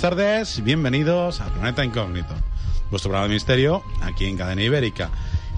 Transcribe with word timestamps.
Buenas 0.00 0.16
tardes, 0.16 0.64
bienvenidos 0.64 1.42
a 1.42 1.52
Planeta 1.52 1.84
Incógnito, 1.84 2.32
vuestro 2.90 3.10
programa 3.10 3.28
de 3.28 3.34
misterio 3.34 3.82
aquí 4.00 4.24
en 4.24 4.38
Cadena 4.38 4.62
Ibérica. 4.62 5.10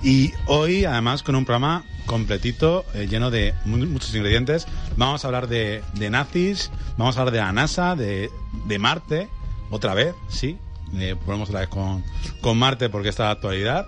Y 0.02 0.32
hoy, 0.48 0.84
además, 0.84 1.22
con 1.22 1.36
un 1.36 1.44
programa 1.44 1.84
completito, 2.06 2.84
eh, 2.92 3.06
lleno 3.08 3.30
de 3.30 3.54
mu- 3.64 3.86
muchos 3.86 4.12
ingredientes. 4.16 4.66
Vamos 4.96 5.24
a 5.24 5.28
hablar 5.28 5.46
de, 5.46 5.84
nazis, 6.10 6.72
vamos 6.96 7.16
a 7.16 7.20
hablar 7.20 7.32
de 7.34 7.38
la 7.38 7.52
NASA, 7.52 7.94
de, 7.94 8.32
Marte, 8.80 9.28
otra 9.70 9.94
vez, 9.94 10.12
sí. 10.26 10.58
Eh, 10.96 11.14
volvemos 11.24 11.48
otra 11.50 11.60
vez 11.60 11.68
con, 11.68 12.58
Marte 12.58 12.88
porque 12.88 13.10
está 13.10 13.26
de 13.26 13.30
actualidad. 13.30 13.86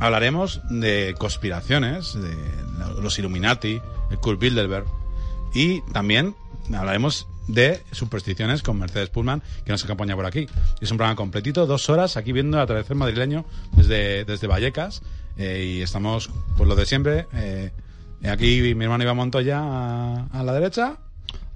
Hablaremos 0.00 0.60
de 0.70 1.14
conspiraciones, 1.18 2.14
de 2.14 2.36
los 3.00 3.16
Illuminati, 3.20 3.80
el 4.10 4.18
Kurt 4.18 4.40
Bilderberg. 4.40 4.86
Y 5.54 5.82
también 5.92 6.34
hablaremos 6.74 7.28
de 7.48 7.82
supersticiones 7.92 8.62
con 8.62 8.78
Mercedes 8.78 9.10
Pullman, 9.10 9.42
que 9.64 9.72
nos 9.72 9.84
acompaña 9.84 10.16
por 10.16 10.26
aquí. 10.26 10.46
Es 10.80 10.90
un 10.90 10.96
programa 10.96 11.16
completito, 11.16 11.66
dos 11.66 11.88
horas, 11.90 12.16
aquí 12.16 12.32
viendo 12.32 12.56
el 12.56 12.62
atardecer 12.62 12.96
madrileño 12.96 13.44
desde, 13.72 14.24
desde 14.24 14.46
Vallecas. 14.46 15.02
Eh, 15.36 15.74
y 15.76 15.82
estamos, 15.82 16.30
pues 16.56 16.68
lo 16.68 16.76
de 16.76 16.86
siempre. 16.86 17.26
eh, 17.34 17.72
aquí 18.28 18.74
mi 18.74 18.84
hermano 18.84 19.04
Iván 19.04 19.16
Montoya 19.16 19.58
a, 19.60 20.26
a 20.32 20.42
la 20.42 20.52
derecha. 20.52 20.98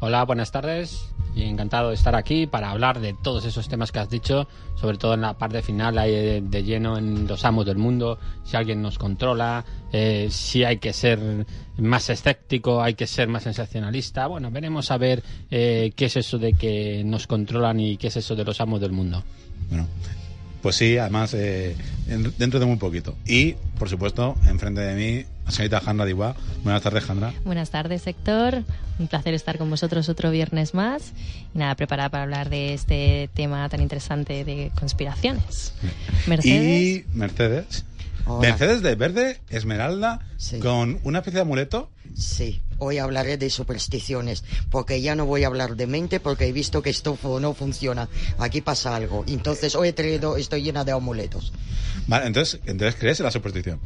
Hola, 0.01 0.25
buenas 0.25 0.53
tardes. 0.53 1.13
Y 1.35 1.43
encantado 1.43 1.89
de 1.89 1.97
estar 1.97 2.15
aquí 2.15 2.47
para 2.47 2.71
hablar 2.71 3.01
de 3.01 3.15
todos 3.15 3.45
esos 3.45 3.69
temas 3.69 3.91
que 3.91 3.99
has 3.99 4.09
dicho, 4.09 4.47
sobre 4.77 4.97
todo 4.97 5.15
en 5.15 5.23
la 5.23 5.37
parte 5.37 5.61
final, 5.61 5.99
ahí 5.99 6.41
de, 6.41 6.63
lleno 6.63 6.97
en 6.99 7.27
los 7.27 7.45
amos 7.45 7.67
del 7.67 7.79
mundo, 7.79 8.19
si 8.45 8.57
alguien 8.57 8.81
nos 8.81 8.97
controla, 8.97 9.65
eh, 9.93 10.29
si 10.31 10.63
hay 10.63 10.79
que 10.79 10.93
ser 10.93 11.47
más 11.79 12.11
escéptico, 12.11 12.81
hay 12.81 12.95
que 12.95 13.09
ser 13.09 13.27
más 13.27 13.43
sensacionalista. 13.43 14.29
Bueno, 14.29 14.53
veremos 14.53 14.93
a 14.93 14.99
ver 14.99 15.23
eh, 15.51 15.93
qué 15.97 16.05
es 16.05 16.17
eso 16.17 16.39
de 16.39 16.53
que 16.53 17.03
nos 17.05 17.27
controlan 17.27 17.81
y 17.81 17.97
qué 17.97 18.07
es 18.07 18.17
eso 18.17 18.37
de 18.37 18.45
los 18.45 18.61
amos 18.61 18.81
del 18.81 18.93
mundo. 18.93 19.25
Bueno, 19.69 19.87
pues 20.63 20.77
sí, 20.77 20.99
además, 20.99 21.35
eh, 21.35 21.77
en- 22.09 22.33
dentro 22.39 22.59
de 22.61 22.67
muy 22.67 22.77
poquito. 22.77 23.17
Y, 23.27 23.53
por 23.79 23.89
supuesto, 23.89 24.37
enfrente 24.47 24.81
de 24.81 24.95
mí, 24.95 25.25
la 25.45 25.51
señorita 25.53 25.81
Jandra 25.81 26.05
Diguá. 26.07 26.35
Buenas 26.65 26.83
tardes, 26.83 27.05
Jandra. 27.05 27.33
Buenas 27.45 27.71
tardes, 27.71 28.07
Héctor. 28.07 28.65
Un 28.99 29.07
placer 29.09 29.35
estar 29.35 29.59
con 29.59 29.71
vosotros 29.71 30.09
otro 30.09 30.31
viernes 30.31 30.75
más. 30.75 31.13
Y 31.55 31.59
nada, 31.59 31.75
preparada 31.77 32.09
para 32.09 32.25
hablar 32.25 32.51
de 32.51 32.75
este 32.75 33.31
tema 33.35 33.69
tan 33.69 33.81
interesante 33.81 34.45
de 34.45 34.71
conspiraciones. 34.79 35.73
Mercedes. 36.27 36.81
Y 36.81 37.05
Mercedes. 37.17 37.85
Hola. 38.27 38.49
Mercedes 38.51 38.83
de 38.83 38.95
verde, 38.95 39.41
esmeralda, 39.49 40.21
Sí. 40.37 40.59
con 40.59 40.99
una 41.05 41.19
especie 41.21 41.37
de 41.39 41.43
amuleto. 41.43 41.91
Sí, 42.15 42.61
hoy 42.79 42.99
hablaré 42.99 43.37
de 43.37 43.51
supersticiones, 43.51 44.45
porque 44.71 45.01
ya 45.01 45.15
no 45.15 45.27
voy 45.27 45.45
a 45.45 45.49
hablar 45.49 45.77
de 45.77 45.87
mente 45.87 46.21
porque 46.21 46.47
he 46.47 46.53
visto 46.53 46.83
que 46.83 46.91
esto 46.91 47.19
no 47.41 47.55
funciona. 47.55 48.09
Aquí 48.39 48.61
pasa 48.61 48.97
algo. 48.97 49.25
Entonces 49.27 49.75
hoy 49.75 49.89
he 49.89 49.93
traído, 49.93 50.37
estoy 50.37 50.63
llena 50.63 50.85
de 50.85 50.93
amuletos. 50.93 51.53
Vale, 52.07 52.27
entonces, 52.27 52.61
entonces 52.67 52.97
crees 52.99 53.21
en 53.21 53.25
la 53.25 53.31
superstición. 53.31 53.81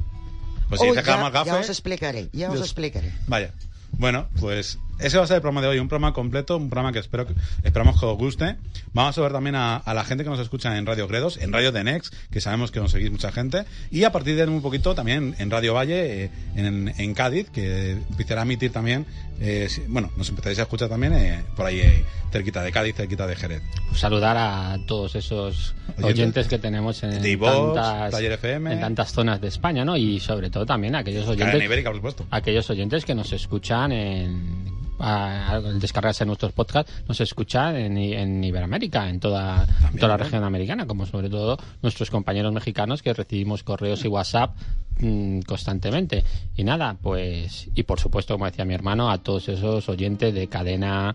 Pues 0.68 0.80
si 0.80 0.86
dice 0.86 1.02
ya, 1.04 1.44
ya 1.44 1.56
os 1.58 1.68
explicaré, 1.68 2.30
ya 2.32 2.48
os 2.48 2.54
Dios. 2.54 2.66
explicaré. 2.66 3.12
Vaya. 3.26 3.52
Bueno, 3.98 4.28
pues 4.40 4.78
ese 4.98 5.18
va 5.18 5.24
a 5.24 5.26
ser 5.26 5.36
el 5.36 5.42
programa 5.42 5.62
de 5.62 5.68
hoy, 5.68 5.78
un 5.78 5.88
programa 5.88 6.14
completo, 6.14 6.56
un 6.56 6.70
programa 6.70 6.92
que 6.92 6.98
espero 6.98 7.26
que, 7.26 7.34
esperamos 7.62 7.98
que 7.98 8.06
os 8.06 8.16
guste. 8.16 8.56
Vamos 8.92 9.16
a 9.16 9.20
ver 9.20 9.32
también 9.32 9.56
a, 9.56 9.76
a 9.76 9.94
la 9.94 10.04
gente 10.04 10.24
que 10.24 10.30
nos 10.30 10.40
escucha 10.40 10.76
en 10.76 10.86
Radio 10.86 11.08
Gredos, 11.08 11.38
en 11.38 11.52
Radio 11.52 11.72
de 11.72 11.84
Next, 11.84 12.14
que 12.30 12.40
sabemos 12.40 12.70
que 12.70 12.80
nos 12.80 12.90
seguís 12.92 13.10
mucha 13.10 13.32
gente, 13.32 13.64
y 13.90 14.04
a 14.04 14.12
partir 14.12 14.36
de 14.36 14.44
un 14.44 14.62
poquito 14.62 14.94
también 14.94 15.34
en 15.38 15.50
Radio 15.50 15.74
Valle, 15.74 16.24
eh, 16.24 16.30
en, 16.56 16.92
en 16.96 17.14
Cádiz, 17.14 17.50
que 17.50 17.92
empezará 17.92 18.42
a 18.42 18.44
emitir 18.44 18.72
también, 18.72 19.06
eh, 19.44 19.68
bueno, 19.88 20.10
nos 20.16 20.28
empezaréis 20.28 20.60
a 20.60 20.62
escuchar 20.62 20.88
también 20.88 21.14
eh, 21.14 21.42
por 21.56 21.66
ahí 21.66 21.80
eh, 21.80 22.04
cerquita 22.30 22.62
de 22.62 22.70
Cádiz, 22.70 22.94
cerquita 22.94 23.26
de 23.26 23.34
Jerez. 23.34 23.62
Pues 23.88 24.00
saludar 24.00 24.36
a 24.36 24.78
todos 24.86 25.16
esos 25.16 25.74
Oyentes. 25.88 26.04
oyentes, 26.04 26.48
que 26.48 26.58
tenemos 26.58 27.02
en 27.02 27.20
tantas, 27.40 28.20
FM. 28.20 28.72
en 28.72 28.80
tantas 28.80 29.12
zonas 29.12 29.40
de 29.40 29.48
España, 29.48 29.84
¿no? 29.84 29.96
Y 29.96 30.20
sobre 30.20 30.48
todo 30.48 30.64
también 30.64 30.94
a 30.94 31.00
aquellos 31.00 31.26
oyentes 31.26 31.60
Ibérica, 31.60 31.90
por 31.90 31.96
supuesto. 31.96 32.26
aquellos 32.30 32.70
oyentes 32.70 33.04
que 33.04 33.16
nos 33.16 33.32
escuchan 33.32 33.90
en 33.90 34.70
al 35.02 35.80
descargarse 35.80 36.24
nuestros 36.24 36.52
podcasts 36.52 36.92
nos 37.08 37.20
escuchan 37.20 37.76
en, 37.76 37.96
en 37.96 38.44
Iberoamérica 38.44 39.08
en 39.08 39.18
toda, 39.18 39.66
en 39.90 39.96
toda 39.96 40.08
la 40.08 40.18
¿no? 40.18 40.24
región 40.24 40.44
americana 40.44 40.86
como 40.86 41.06
sobre 41.06 41.28
todo 41.28 41.58
nuestros 41.82 42.10
compañeros 42.10 42.52
mexicanos 42.52 43.02
que 43.02 43.12
recibimos 43.12 43.64
correos 43.64 44.04
y 44.04 44.08
WhatsApp 44.08 44.54
mm, 45.00 45.40
constantemente 45.40 46.24
y 46.56 46.64
nada 46.64 46.96
pues 47.00 47.68
y 47.74 47.82
por 47.82 47.98
supuesto 47.98 48.34
como 48.34 48.46
decía 48.46 48.64
mi 48.64 48.74
hermano 48.74 49.10
a 49.10 49.18
todos 49.18 49.48
esos 49.48 49.88
oyentes 49.88 50.32
de 50.32 50.46
cadena 50.46 51.14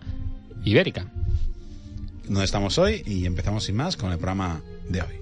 ibérica 0.64 1.06
donde 2.28 2.44
estamos 2.44 2.76
hoy 2.78 3.02
y 3.06 3.24
empezamos 3.24 3.64
sin 3.64 3.76
más 3.76 3.96
con 3.96 4.12
el 4.12 4.18
programa 4.18 4.60
de 4.88 5.02
hoy. 5.02 5.18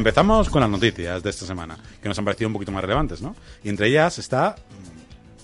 Empezamos 0.00 0.48
con 0.48 0.62
las 0.62 0.70
noticias 0.70 1.22
de 1.22 1.30
esta 1.30 1.44
semana, 1.44 1.78
que 2.02 2.08
nos 2.08 2.18
han 2.18 2.24
parecido 2.24 2.48
un 2.48 2.54
poquito 2.54 2.72
más 2.72 2.82
relevantes, 2.82 3.20
¿no? 3.20 3.36
Y 3.62 3.68
entre 3.68 3.88
ellas 3.88 4.18
está 4.18 4.56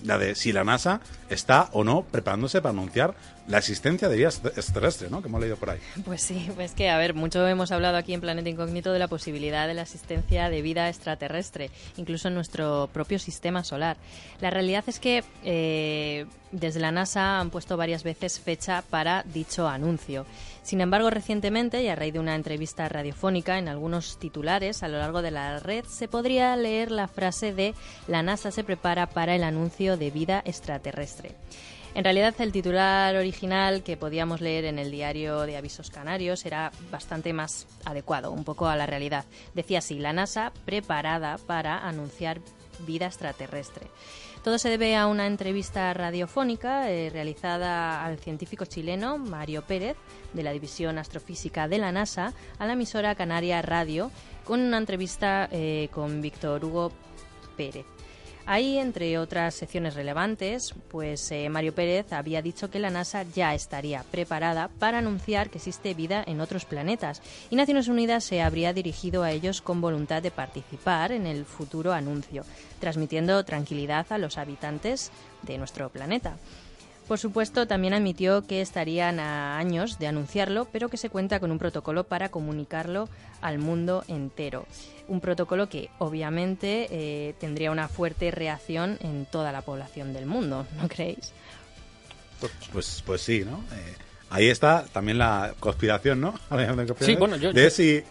la 0.03 0.17
de 0.17 0.35
si 0.35 0.51
la 0.51 0.63
NASA 0.63 0.99
está 1.29 1.69
o 1.73 1.83
no 1.83 2.03
preparándose 2.03 2.61
para 2.61 2.73
anunciar 2.73 3.15
la 3.47 3.57
existencia 3.57 4.09
de 4.09 4.17
vida 4.17 4.27
extraterrestre, 4.27 5.09
¿no? 5.09 5.21
Que 5.21 5.29
hemos 5.29 5.39
leído 5.39 5.55
por 5.55 5.69
ahí. 5.69 5.79
Pues 6.05 6.21
sí, 6.21 6.49
pues 6.55 6.73
que, 6.73 6.89
a 6.89 6.97
ver, 6.97 7.13
mucho 7.13 7.47
hemos 7.47 7.71
hablado 7.71 7.97
aquí 7.97 8.13
en 8.13 8.21
Planeta 8.21 8.49
Incógnito 8.49 8.91
de 8.91 8.99
la 8.99 9.07
posibilidad 9.07 9.67
de 9.67 9.73
la 9.73 9.83
existencia 9.83 10.49
de 10.49 10.61
vida 10.61 10.89
extraterrestre, 10.89 11.71
incluso 11.95 12.27
en 12.27 12.35
nuestro 12.35 12.89
propio 12.91 13.19
sistema 13.19 13.63
solar. 13.63 13.97
La 14.41 14.49
realidad 14.49 14.83
es 14.87 14.99
que 14.99 15.23
eh, 15.43 16.25
desde 16.51 16.79
la 16.79 16.91
NASA 16.91 17.39
han 17.39 17.49
puesto 17.49 17.77
varias 17.77 18.03
veces 18.03 18.39
fecha 18.39 18.83
para 18.89 19.23
dicho 19.23 19.67
anuncio. 19.67 20.25
Sin 20.63 20.81
embargo, 20.81 21.09
recientemente, 21.09 21.81
y 21.81 21.87
a 21.87 21.95
raíz 21.95 22.11
de 22.11 22.19
una 22.19 22.35
entrevista 22.35 22.89
radiofónica 22.89 23.57
en 23.57 23.69
algunos 23.69 24.19
titulares 24.19 24.83
a 24.83 24.89
lo 24.89 24.97
largo 24.97 25.21
de 25.21 25.31
la 25.31 25.59
red, 25.59 25.85
se 25.85 26.09
podría 26.09 26.53
leer 26.57 26.91
la 26.91 27.07
frase 27.07 27.53
de 27.53 27.73
la 28.07 28.21
NASA 28.21 28.51
se 28.51 28.65
prepara 28.65 29.07
para 29.07 29.35
el 29.35 29.43
anuncio 29.43 29.95
de 29.95 30.11
vida 30.11 30.41
extraterrestre. 30.45 31.35
En 31.97 32.03
realidad, 32.03 32.35
el 32.37 32.51
titular 32.51 33.15
original 33.15 33.81
que 33.81 33.97
podíamos 33.97 34.39
leer 34.39 34.65
en 34.65 34.77
el 34.77 34.91
diario 34.91 35.41
de 35.47 35.57
Avisos 35.57 35.89
Canarios 35.89 36.45
era 36.45 36.71
bastante 36.91 37.33
más 37.33 37.65
adecuado, 37.85 38.31
un 38.31 38.43
poco 38.43 38.67
a 38.67 38.75
la 38.75 38.85
realidad. 38.85 39.25
Decía 39.55 39.79
así, 39.79 39.97
la 39.97 40.13
NASA 40.13 40.53
preparada 40.63 41.39
para 41.39 41.87
anunciar 41.87 42.39
vida 42.85 43.07
extraterrestre. 43.07 43.87
Todo 44.43 44.59
se 44.59 44.69
debe 44.69 44.95
a 44.95 45.07
una 45.07 45.25
entrevista 45.25 45.91
radiofónica 45.95 46.91
eh, 46.91 47.09
realizada 47.09 48.05
al 48.05 48.19
científico 48.19 48.65
chileno 48.65 49.17
Mario 49.17 49.63
Pérez, 49.63 49.97
de 50.33 50.43
la 50.43 50.51
División 50.51 50.99
Astrofísica 50.99 51.67
de 51.67 51.79
la 51.79 51.91
NASA, 51.91 52.31
a 52.59 52.67
la 52.67 52.73
emisora 52.73 53.15
Canaria 53.15 53.63
Radio, 53.63 54.11
con 54.43 54.61
una 54.61 54.77
entrevista 54.77 55.49
eh, 55.51 55.89
con 55.91 56.21
Víctor 56.21 56.63
Hugo 56.63 56.91
Pérez. 57.55 57.96
Ahí, 58.49 58.77
entre 58.77 59.17
otras 59.17 59.55
secciones 59.55 59.93
relevantes, 59.93 60.73
pues 60.87 61.29
eh, 61.33 61.49
Mario 61.49 61.75
Pérez 61.75 62.13
había 62.13 62.41
dicho 62.41 62.69
que 62.69 62.79
la 62.79 62.89
NASA 62.89 63.23
ya 63.23 63.53
estaría 63.53 64.03
preparada 64.03 64.69
para 64.79 64.99
anunciar 64.99 65.49
que 65.49 65.57
existe 65.57 65.93
vida 65.93 66.23
en 66.25 66.39
otros 66.39 66.63
planetas 66.63 67.21
y 67.49 67.57
Naciones 67.57 67.89
Unidas 67.89 68.23
se 68.23 68.41
habría 68.41 68.71
dirigido 68.71 69.23
a 69.23 69.31
ellos 69.31 69.61
con 69.61 69.81
voluntad 69.81 70.23
de 70.23 70.31
participar 70.31 71.11
en 71.11 71.27
el 71.27 71.43
futuro 71.43 71.91
anuncio, 71.91 72.45
transmitiendo 72.79 73.43
tranquilidad 73.43 74.05
a 74.11 74.17
los 74.17 74.37
habitantes 74.37 75.11
de 75.41 75.57
nuestro 75.57 75.89
planeta. 75.89 76.37
Por 77.07 77.19
supuesto, 77.19 77.67
también 77.67 77.93
admitió 77.93 78.45
que 78.45 78.59
estarían 78.61 79.19
a 79.21 79.57
años 79.57 79.97
de 79.97 80.07
anunciarlo, 80.07 80.67
pero 80.73 80.89
que 80.89 80.97
se 80.97 81.09
cuenta 81.09 81.39
con 81.39 81.51
un 81.51 81.57
protocolo 81.57 82.03
para 82.03 82.29
comunicarlo 82.29 83.07
al 83.41 83.59
mundo 83.59 84.03
entero. 84.09 84.65
Un 85.07 85.21
protocolo 85.21 85.69
que 85.69 85.89
obviamente 85.99 86.87
eh, 86.91 87.33
tendría 87.39 87.71
una 87.71 87.87
fuerte 87.87 88.29
reacción 88.31 88.97
en 88.99 89.25
toda 89.25 89.53
la 89.53 89.61
población 89.61 90.11
del 90.11 90.25
mundo, 90.25 90.67
¿no 90.81 90.89
creéis? 90.89 91.31
Pues, 92.73 93.01
pues 93.05 93.21
sí, 93.21 93.43
¿no? 93.45 93.63
Eh, 93.73 93.95
ahí 94.29 94.47
está 94.49 94.85
también 94.91 95.17
la 95.17 95.53
conspiración, 95.61 96.19
¿no? 96.19 96.33
Sí, 96.99 97.15
bueno, 97.15 97.37
yo- 97.37 97.53
de 97.53 97.63
yo- 97.63 97.69
si 97.69 98.03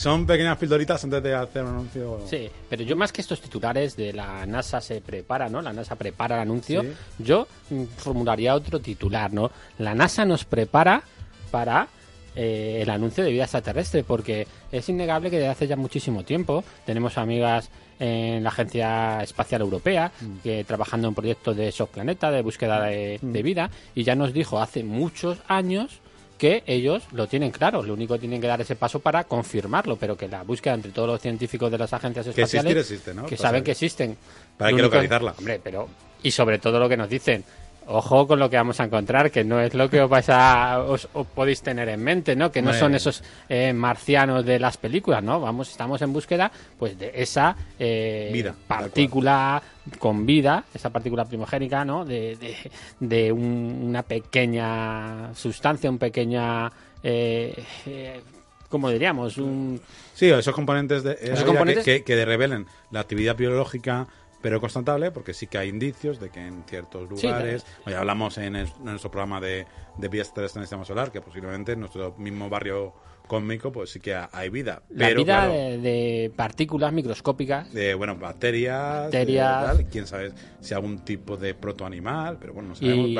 son 0.00 0.26
pequeñas 0.26 0.56
pildoritas 0.56 1.04
antes 1.04 1.22
de 1.22 1.34
hacer 1.34 1.62
un 1.62 1.68
anuncio. 1.70 2.20
Sí, 2.26 2.48
pero 2.70 2.82
yo 2.82 2.96
más 2.96 3.12
que 3.12 3.20
estos 3.20 3.38
titulares 3.40 3.96
de 3.96 4.14
la 4.14 4.46
NASA 4.46 4.80
se 4.80 5.02
prepara, 5.02 5.50
¿no? 5.50 5.60
La 5.60 5.74
NASA 5.74 5.94
prepara 5.94 6.36
el 6.36 6.42
anuncio, 6.42 6.82
Sí. 6.82 6.88
yo 7.18 7.46
mm, 7.68 7.84
formularía 7.98 8.54
otro 8.54 8.80
titular, 8.80 9.30
¿no? 9.32 9.50
La 9.78 9.94
NASA 9.94 10.24
nos 10.24 10.46
prepara 10.46 11.02
para 11.50 11.88
eh, 12.34 12.78
el 12.80 12.88
anuncio 12.88 13.22
de 13.24 13.30
vida 13.30 13.42
extraterrestre, 13.42 14.02
porque 14.02 14.46
es 14.72 14.88
innegable 14.88 15.28
que 15.30 15.36
desde 15.36 15.48
hace 15.50 15.66
ya 15.66 15.76
muchísimo 15.76 16.22
tiempo 16.24 16.64
tenemos 16.86 17.18
amigas 17.18 17.68
en 17.98 18.42
la 18.42 18.48
Agencia 18.48 19.22
Espacial 19.22 19.60
Europea 19.60 20.10
que 20.42 20.64
trabajando 20.64 21.08
en 21.08 21.14
proyectos 21.14 21.54
de 21.56 21.68
exoplaneta, 21.68 22.30
de 22.30 22.40
búsqueda 22.40 22.84
de, 22.84 23.18
de 23.20 23.42
vida, 23.42 23.70
y 23.94 24.04
ya 24.04 24.14
nos 24.14 24.32
dijo 24.32 24.58
hace 24.62 24.82
muchos 24.82 25.38
años 25.48 26.00
que 26.40 26.62
ellos 26.66 27.02
lo 27.12 27.26
tienen 27.26 27.50
claro, 27.50 27.82
lo 27.82 27.92
único 27.92 28.14
que 28.14 28.20
tienen 28.20 28.40
que 28.40 28.46
dar 28.46 28.58
ese 28.62 28.74
paso 28.74 28.98
para 28.98 29.24
confirmarlo, 29.24 29.96
pero 29.96 30.16
que 30.16 30.26
la 30.26 30.42
búsqueda 30.42 30.72
entre 30.72 30.90
todos 30.90 31.06
los 31.06 31.20
científicos 31.20 31.70
de 31.70 31.76
las 31.76 31.92
agencias 31.92 32.24
Que 32.24 32.30
espaciales 32.30 32.74
existir 32.76 32.94
existe, 32.96 33.14
¿no? 33.14 33.24
que 33.24 33.36
Pues, 33.36 33.40
saben 33.42 33.62
que 33.62 33.72
existen. 33.72 34.16
pero 34.56 34.68
hay 34.68 34.74
que 34.74 34.80
localizarla. 34.82 35.34
Hombre, 35.38 35.60
pero 35.62 35.86
y 36.22 36.30
sobre 36.30 36.58
todo 36.58 36.80
lo 36.80 36.88
que 36.88 36.96
nos 36.96 37.10
dicen. 37.10 37.44
Ojo 37.86 38.26
con 38.28 38.38
lo 38.38 38.48
que 38.48 38.56
vamos 38.56 38.78
a 38.78 38.84
encontrar, 38.84 39.30
que 39.32 39.42
no 39.42 39.58
es 39.60 39.74
lo 39.74 39.90
que 39.90 40.00
os 40.00 40.08
vais 40.08 40.28
a 40.28 40.78
os, 40.86 41.08
os 41.12 41.26
podéis 41.26 41.60
tener 41.60 41.88
en 41.88 42.00
mente, 42.02 42.36
¿no? 42.36 42.52
Que 42.52 42.62
no 42.62 42.72
son 42.78 42.94
esos 42.94 43.24
eh, 43.48 43.72
marcianos 43.72 44.44
de 44.44 44.60
las 44.60 44.76
películas, 44.76 45.24
¿no? 45.24 45.40
Vamos, 45.40 45.70
estamos 45.70 46.00
en 46.02 46.12
búsqueda, 46.12 46.52
pues, 46.78 46.96
de 46.98 47.10
esa 47.14 47.56
eh, 47.80 48.30
Vida, 48.32 48.54
partícula 48.68 49.60
con 49.98 50.24
vida, 50.24 50.64
esa 50.72 50.90
partícula 50.90 51.24
primogénica, 51.24 51.84
¿no? 51.84 52.04
De, 52.04 52.36
de, 52.36 52.56
de 53.00 53.32
un- 53.32 53.80
una 53.82 54.02
pequeña 54.04 55.34
sustancia, 55.34 55.90
un 55.90 55.98
pequeña, 55.98 56.70
eh, 57.02 57.64
eh, 57.86 58.20
¿cómo 58.68 58.88
diríamos? 58.90 59.36
Un, 59.38 59.80
Sí, 60.14 60.30
esos 60.30 60.54
componentes, 60.54 61.02
de, 61.02 61.14
vida 61.16 61.44
componentes- 61.46 61.82
Que, 61.84 62.04
que, 62.04 62.14
que 62.16 62.24
revelen 62.24 62.66
la 62.90 63.00
actividad 63.00 63.34
biológica 63.36 64.06
pero 64.40 64.60
constatable, 64.60 65.10
porque 65.10 65.34
sí 65.34 65.46
que 65.46 65.58
hay 65.58 65.68
indicios 65.68 66.18
de 66.20 66.30
que 66.30 66.40
en 66.46 66.64
ciertos 66.66 67.08
Sí, 67.20 67.26
lugares, 67.26 67.66
ya 67.86 67.98
hablamos 68.00 68.38
en, 68.38 68.56
el- 68.56 68.68
en 68.68 68.84
nuestro 68.84 69.10
programa 69.10 69.40
de, 69.40 69.66
de 69.96 70.08
vías 70.08 70.32
terrestres 70.32 70.56
en 70.56 70.62
el 70.62 70.66
sistema 70.66 70.84
solar, 70.84 71.12
que 71.12 71.20
posiblemente 71.20 71.72
en 71.72 71.80
nuestro 71.80 72.14
mismo 72.16 72.48
barrio 72.48 72.94
cósmico, 73.30 73.70
pues 73.70 73.90
sí 73.90 74.00
que 74.00 74.12
ha- 74.14 74.28
hay 74.32 74.48
vida. 74.50 74.82
la 74.90 75.06
Pero, 75.06 75.20
vida 75.22 75.36
claro, 75.46 75.52
de, 75.52 75.78
de 75.78 76.32
partículas 76.34 76.92
microscópicas 76.92 77.72
de 77.72 77.94
bueno 77.94 78.16
bacterias, 78.16 79.04
Bacterias. 79.04 79.60
de 79.60 79.66
tal, 79.76 79.86
quién 79.90 80.06
sabe 80.06 80.32
si 80.60 80.74
algún 80.74 80.98
tipo 81.04 81.36
de 81.36 81.54
protoanimal, 81.54 82.38
pero 82.40 82.52
bueno, 82.54 82.70
no 82.70 82.74
sabemos, 82.74 83.08
Y- 83.08 83.14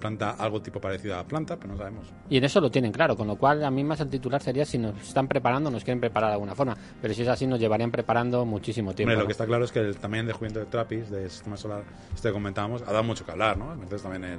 planta 0.00 0.30
algo 0.30 0.62
tipo 0.62 0.80
parecido 0.80 1.14
a 1.14 1.18
la 1.18 1.24
planta, 1.24 1.56
pero 1.56 1.72
no 1.72 1.76
sabemos. 1.78 2.06
Y 2.30 2.38
en 2.38 2.44
eso 2.44 2.60
lo 2.60 2.70
tienen 2.70 2.90
claro, 2.92 3.16
con 3.16 3.26
lo 3.26 3.36
cual 3.36 3.62
a 3.64 3.70
mí 3.70 3.84
más 3.84 4.00
el 4.00 4.08
titular 4.08 4.42
sería 4.42 4.64
si 4.64 4.78
nos 4.78 4.98
están 5.00 5.28
preparando, 5.28 5.70
nos 5.70 5.84
quieren 5.84 6.00
preparar 6.00 6.30
de 6.30 6.34
alguna 6.34 6.54
forma. 6.54 6.76
Pero 7.00 7.12
si 7.14 7.22
es 7.22 7.28
así, 7.28 7.46
nos 7.46 7.60
llevarían 7.60 7.90
preparando 7.90 8.44
muchísimo 8.46 8.94
tiempo. 8.94 9.10
Hombre, 9.12 9.20
lo 9.22 9.26
que 9.26 9.32
está 9.32 9.46
claro 9.46 9.64
es 9.64 9.72
que 9.72 9.80
el 9.80 9.96
tamaño 9.98 10.22
de 10.22 10.28
descubrimiento 10.28 10.60
de 10.60 10.66
Trappist 10.66 11.10
del 11.10 11.30
sistema 11.30 11.56
solar, 11.56 11.82
este 12.14 12.28
que 12.28 12.32
comentábamos, 12.32 12.82
ha 12.82 12.86
dado 12.92 13.04
mucho 13.04 13.24
que 13.26 13.32
hablar, 13.32 13.56
¿no? 13.58 13.72
Entonces 13.74 14.02
también 14.02 14.24
el, 14.24 14.38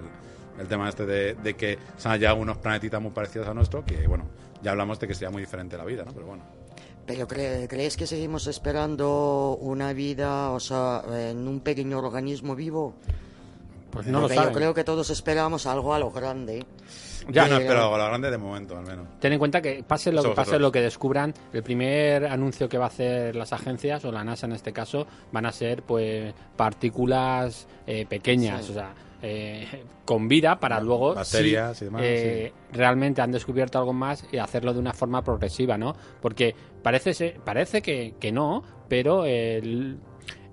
el 0.59 0.67
tema 0.67 0.89
este 0.89 1.05
de, 1.05 1.35
de 1.35 1.53
que 1.55 1.77
se 1.97 2.07
han 2.07 2.13
hallado 2.15 2.37
unos 2.37 2.57
planetitas 2.57 3.01
muy 3.01 3.11
parecidos 3.11 3.47
a 3.47 3.53
nuestro, 3.53 3.85
que 3.85 4.07
bueno, 4.07 4.25
ya 4.63 4.71
hablamos 4.71 4.99
de 4.99 5.07
que 5.07 5.13
sería 5.13 5.29
muy 5.29 5.41
diferente 5.41 5.77
la 5.77 5.85
vida, 5.85 6.03
¿no? 6.05 6.11
Pero 6.13 6.25
bueno. 6.27 6.43
Pero 7.05 7.27
cre- 7.27 7.67
¿crees 7.67 7.97
que 7.97 8.07
seguimos 8.07 8.47
esperando 8.47 9.57
una 9.61 9.91
vida, 9.93 10.51
o 10.51 10.59
sea, 10.59 11.03
en 11.29 11.47
un 11.47 11.59
pequeño 11.59 11.99
organismo 11.99 12.55
vivo? 12.55 12.95
Pues 13.91 14.07
no 14.07 14.13
lo 14.13 14.21
Porque 14.21 14.35
yo 14.35 14.41
saben. 14.41 14.55
creo 14.55 14.73
que 14.73 14.83
todos 14.83 15.09
esperamos 15.11 15.67
algo 15.67 15.93
a 15.93 15.99
lo 15.99 16.09
grande. 16.09 16.65
Ya, 17.29 17.43
Yo 17.45 17.53
no 17.53 17.57
pero- 17.57 17.59
espero 17.59 17.81
algo 17.83 17.95
a 17.95 17.97
lo 17.99 18.05
grande 18.05 18.31
de 18.31 18.37
momento, 18.37 18.75
al 18.77 18.85
menos. 18.85 19.07
Ten 19.19 19.33
en 19.33 19.39
cuenta 19.39 19.61
que 19.61 19.83
pase 19.87 20.11
lo 20.11 20.23
que 20.23 20.29
pase, 20.29 20.57
lo 20.59 20.71
que 20.71 20.81
descubran, 20.81 21.33
el 21.53 21.61
primer 21.63 22.25
anuncio 22.25 22.67
que 22.67 22.77
va 22.77 22.85
a 22.85 22.87
hacer 22.87 23.35
las 23.35 23.53
agencias, 23.53 24.03
o 24.05 24.11
la 24.11 24.23
NASA 24.23 24.45
en 24.47 24.53
este 24.53 24.73
caso, 24.73 25.05
van 25.31 25.45
a 25.45 25.51
ser 25.51 25.83
pues 25.83 26.33
partículas 26.55 27.67
eh, 27.85 28.05
pequeñas, 28.05 28.65
Sí. 28.65 28.71
o 28.71 28.73
sea, 28.75 28.93
eh, 29.23 29.65
con 30.05 30.27
vida 30.27 30.59
para 30.59 30.79
luego 30.81 31.13
si, 31.77 31.81
y 31.81 31.85
demás, 31.85 32.01
eh, 32.05 32.53
realmente 32.73 33.21
han 33.21 33.31
descubierto 33.31 33.79
algo 33.79 33.93
más 33.93 34.27
y 34.31 34.37
hacerlo 34.37 34.73
de 34.73 34.79
una 34.79 34.93
forma 34.93 35.23
progresiva, 35.23 35.77
¿no? 35.77 35.95
Porque 36.21 36.53
parece 36.83 37.13
ser- 37.13 37.39
parece 37.39 37.81
que, 37.81 38.15
que 38.19 38.31
no, 38.31 38.63
pero 38.89 39.25
el- 39.25 39.97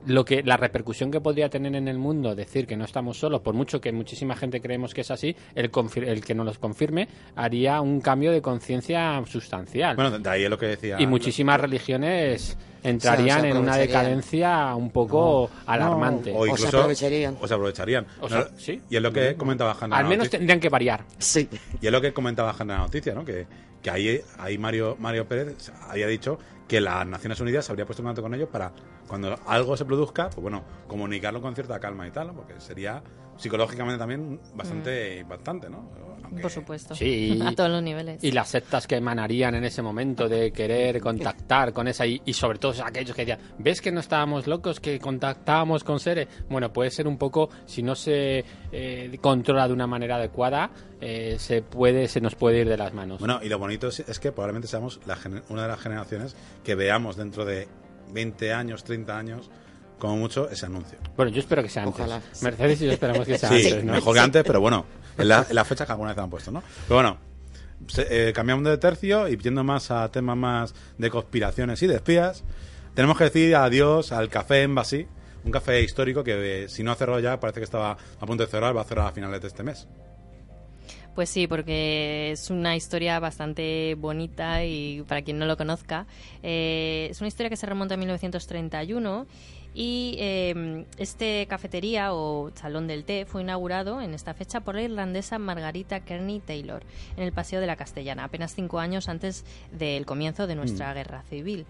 lo 0.06 0.24
que 0.24 0.42
la 0.42 0.56
repercusión 0.56 1.10
que 1.10 1.20
podría 1.20 1.48
tener 1.50 1.74
en 1.74 1.86
el 1.88 1.98
mundo 1.98 2.34
decir 2.34 2.66
que 2.66 2.76
no 2.76 2.84
estamos 2.84 3.18
solos, 3.18 3.40
por 3.42 3.54
mucho 3.54 3.80
que 3.80 3.92
muchísima 3.92 4.34
gente 4.36 4.60
creemos 4.60 4.94
que 4.94 5.02
es 5.02 5.10
así, 5.10 5.36
el, 5.54 5.70
confir- 5.70 6.06
el 6.08 6.24
que 6.24 6.34
nos 6.34 6.46
los 6.46 6.58
confirme 6.58 7.08
haría 7.36 7.80
un 7.80 8.00
cambio 8.00 8.32
de 8.32 8.40
conciencia 8.42 9.22
sustancial. 9.26 9.96
Bueno, 9.96 10.18
de 10.18 10.30
ahí 10.30 10.44
es 10.44 10.50
lo 10.50 10.58
que 10.58 10.66
decía. 10.66 10.96
y 11.00 11.06
muchísimas 11.06 11.60
religiones 11.60 12.56
entrarían 12.82 13.44
en 13.44 13.56
una 13.58 13.76
decadencia 13.76 14.74
un 14.74 14.90
poco 14.90 15.50
alarmante. 15.66 16.32
O 16.34 16.50
O 16.50 16.56
se 16.56 16.68
aprovecharían. 16.68 17.36
o 17.40 17.46
se 17.46 17.54
aprovecharían. 17.54 18.06
O 18.20 18.28
sea, 18.28 18.38
No, 18.50 18.58
sí. 18.58 18.80
Y 18.88 18.96
es 18.96 19.02
lo 19.02 19.12
que 19.12 19.34
comentaba 19.36 19.76
Hanna. 19.78 19.98
Al 19.98 20.06
menos 20.06 20.30
tendrían 20.30 20.60
que 20.60 20.68
variar. 20.70 21.04
Sí. 21.18 21.48
Y 21.80 21.86
es 21.86 21.92
lo 21.92 22.00
que 22.00 22.12
comentaba 22.12 22.50
Hanna 22.58 22.74
en 22.74 22.80
la 22.80 22.84
noticia, 22.86 23.14
¿no? 23.14 23.24
Que, 23.24 23.46
que 23.82 23.90
ahí, 23.90 24.20
ahí 24.38 24.56
Mario, 24.56 24.96
Mario 24.98 25.26
Pérez 25.28 25.70
había 25.88 26.06
dicho 26.06 26.38
que 26.70 26.80
las 26.80 27.04
Naciones 27.04 27.40
Unidas 27.40 27.64
se 27.64 27.72
habría 27.72 27.84
puesto 27.84 28.00
en 28.00 28.06
contacto 28.06 28.22
con 28.22 28.32
ellos 28.32 28.48
para, 28.48 28.70
cuando 29.08 29.34
algo 29.46 29.76
se 29.76 29.84
produzca, 29.84 30.30
pues 30.30 30.40
bueno, 30.40 30.62
comunicarlo 30.86 31.42
con 31.42 31.52
cierta 31.52 31.80
calma 31.80 32.06
y 32.06 32.12
tal. 32.12 32.32
Porque 32.32 32.60
sería 32.60 33.02
psicológicamente 33.36 33.98
también 33.98 34.40
bastante 34.54 35.18
impactante, 35.18 35.68
¿no? 35.68 35.90
Aunque- 36.30 36.42
Por 36.42 36.50
supuesto. 36.50 36.94
Sí. 36.94 37.38
A 37.46 37.52
todos 37.52 37.70
los 37.70 37.82
niveles. 37.82 38.22
Y 38.24 38.30
las 38.32 38.48
sectas 38.48 38.86
que 38.86 38.96
emanarían 38.96 39.54
en 39.54 39.64
ese 39.64 39.82
momento 39.82 40.28
de 40.28 40.52
querer 40.52 41.00
contactar 41.00 41.72
con 41.72 41.88
esa 41.88 42.06
y, 42.06 42.20
y 42.24 42.32
sobre 42.32 42.58
todo 42.58 42.72
aquellos 42.84 43.14
que 43.14 43.22
decían, 43.26 43.40
¿ves 43.58 43.80
que 43.80 43.92
no 43.92 44.00
estábamos 44.00 44.46
locos, 44.46 44.80
que 44.80 44.98
contactábamos 44.98 45.84
con 45.84 46.00
seres? 46.00 46.28
Bueno, 46.48 46.72
puede 46.72 46.90
ser 46.90 47.06
un 47.08 47.18
poco, 47.18 47.50
si 47.66 47.82
no 47.82 47.94
se 47.94 48.44
eh, 48.72 49.18
controla 49.20 49.66
de 49.68 49.74
una 49.74 49.86
manera 49.86 50.16
adecuada, 50.16 50.70
eh, 51.00 51.36
se 51.38 51.62
puede, 51.62 52.08
se 52.08 52.20
nos 52.20 52.34
puede 52.34 52.60
ir 52.60 52.68
de 52.68 52.76
las 52.76 52.92
manos. 52.94 53.18
Bueno, 53.18 53.40
y 53.42 53.48
lo 53.48 53.58
bonito 53.58 53.88
es, 53.88 54.00
es 54.00 54.18
que 54.18 54.32
probablemente 54.32 54.68
seamos 54.68 55.00
la 55.06 55.16
gener- 55.16 55.42
una 55.48 55.62
de 55.62 55.68
las 55.68 55.80
generaciones 55.80 56.36
que 56.64 56.74
veamos 56.74 57.16
dentro 57.16 57.44
de 57.44 57.68
20 58.12 58.52
años, 58.52 58.84
30 58.84 59.16
años, 59.18 59.50
como 59.98 60.16
mucho, 60.16 60.48
ese 60.48 60.66
anuncio. 60.66 60.98
Bueno, 61.16 61.30
yo 61.30 61.40
espero 61.40 61.62
que 61.62 61.68
sea 61.68 61.82
antes. 61.82 62.00
Ojalá. 62.00 62.22
Mercedes 62.42 62.80
y 62.82 62.86
yo 62.86 62.92
esperamos 62.92 63.26
que 63.26 63.36
sea 63.38 63.48
Sí, 63.50 63.66
antes, 63.68 63.84
¿no? 63.84 63.92
mejor 63.92 64.14
que 64.14 64.20
antes, 64.20 64.42
pero 64.44 64.60
bueno, 64.60 64.86
en 65.18 65.28
la, 65.28 65.46
en 65.48 65.54
la 65.54 65.64
fecha 65.64 65.86
que 65.86 65.92
alguna 65.92 66.10
vez 66.10 66.18
han 66.18 66.30
puesto, 66.30 66.50
¿no? 66.50 66.62
Pero 66.88 66.94
bueno, 66.96 67.18
se- 67.88 68.28
eh, 68.28 68.32
cambiamos 68.32 68.64
de 68.64 68.76
tercio 68.78 69.28
y 69.28 69.36
yendo 69.36 69.64
más 69.64 69.90
a 69.90 70.10
temas 70.10 70.36
más 70.36 70.74
de 70.98 71.10
conspiraciones 71.10 71.82
y 71.82 71.86
de 71.86 71.96
espías, 71.96 72.44
tenemos 72.94 73.16
que 73.16 73.24
decir 73.24 73.54
adiós 73.56 74.12
al 74.12 74.28
Café 74.28 74.62
Embassy, 74.62 75.06
un 75.44 75.50
café 75.52 75.80
histórico 75.82 76.22
que 76.22 76.64
eh, 76.64 76.68
si 76.68 76.82
no 76.82 76.92
ha 76.92 76.96
cerrado 76.96 77.18
ya, 77.20 77.40
parece 77.40 77.60
que 77.60 77.64
estaba 77.64 77.92
a 77.92 78.26
punto 78.26 78.44
de 78.44 78.50
cerrar, 78.50 78.76
va 78.76 78.82
a 78.82 78.84
cerrar 78.84 79.06
a 79.08 79.12
finales 79.12 79.40
de 79.40 79.48
este 79.48 79.62
mes. 79.62 79.88
Pues 81.14 81.28
sí, 81.28 81.46
porque 81.48 82.30
es 82.30 82.50
una 82.50 82.76
historia 82.76 83.18
bastante 83.18 83.94
bonita 83.98 84.64
y 84.64 85.02
para 85.08 85.22
quien 85.22 85.38
no 85.38 85.46
lo 85.46 85.56
conozca, 85.56 86.06
eh, 86.42 87.08
es 87.10 87.20
una 87.20 87.28
historia 87.28 87.50
que 87.50 87.56
se 87.56 87.66
remonta 87.66 87.94
a 87.94 87.96
1931 87.96 89.26
y 89.74 90.16
eh, 90.18 90.84
este 90.98 91.46
cafetería 91.48 92.12
o 92.12 92.50
salón 92.54 92.86
del 92.86 93.04
té 93.04 93.24
fue 93.24 93.42
inaugurado 93.42 94.00
en 94.00 94.14
esta 94.14 94.34
fecha 94.34 94.60
por 94.60 94.74
la 94.74 94.82
irlandesa 94.82 95.38
Margarita 95.38 96.00
Kearney 96.00 96.40
Taylor 96.40 96.82
en 97.16 97.22
el 97.22 97.32
Paseo 97.32 97.60
de 97.60 97.66
la 97.66 97.76
Castellana, 97.76 98.24
apenas 98.24 98.54
cinco 98.54 98.80
años 98.80 99.08
antes 99.08 99.44
del 99.72 100.06
comienzo 100.06 100.46
de 100.46 100.56
nuestra 100.56 100.92
guerra 100.92 101.22
civil. 101.22 101.66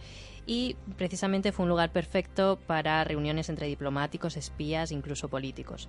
Y 0.47 0.76
precisamente 0.97 1.52
fue 1.52 1.64
un 1.64 1.69
lugar 1.69 1.92
perfecto 1.92 2.59
para 2.66 3.04
reuniones 3.04 3.49
entre 3.50 3.66
diplomáticos, 3.66 4.37
espías, 4.37 4.90
incluso 4.90 5.28
políticos. 5.28 5.88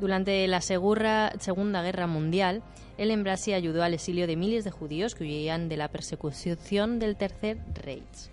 Durante 0.00 0.46
la 0.48 0.60
Segunda 0.60 1.30
Guerra 1.82 2.06
Mundial, 2.08 2.62
el 2.98 3.10
Embrasi 3.10 3.54
ayudó 3.54 3.82
al 3.84 3.94
exilio 3.94 4.26
de 4.26 4.36
miles 4.36 4.64
de 4.64 4.70
judíos 4.70 5.14
que 5.14 5.24
huían 5.24 5.68
de 5.68 5.76
la 5.76 5.88
persecución 5.88 6.98
del 6.98 7.16
Tercer 7.16 7.58
Reich. 7.74 8.28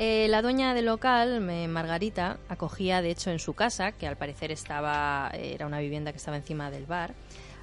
Eh, 0.00 0.28
la 0.28 0.42
dueña 0.42 0.74
del 0.74 0.86
local, 0.86 1.40
Margarita, 1.40 2.38
acogía 2.48 3.02
de 3.02 3.10
hecho 3.10 3.32
en 3.32 3.40
su 3.40 3.54
casa, 3.54 3.90
que 3.90 4.06
al 4.06 4.16
parecer 4.16 4.52
estaba 4.52 5.28
era 5.34 5.66
una 5.66 5.80
vivienda 5.80 6.12
que 6.12 6.18
estaba 6.18 6.36
encima 6.36 6.70
del 6.70 6.86
bar, 6.86 7.14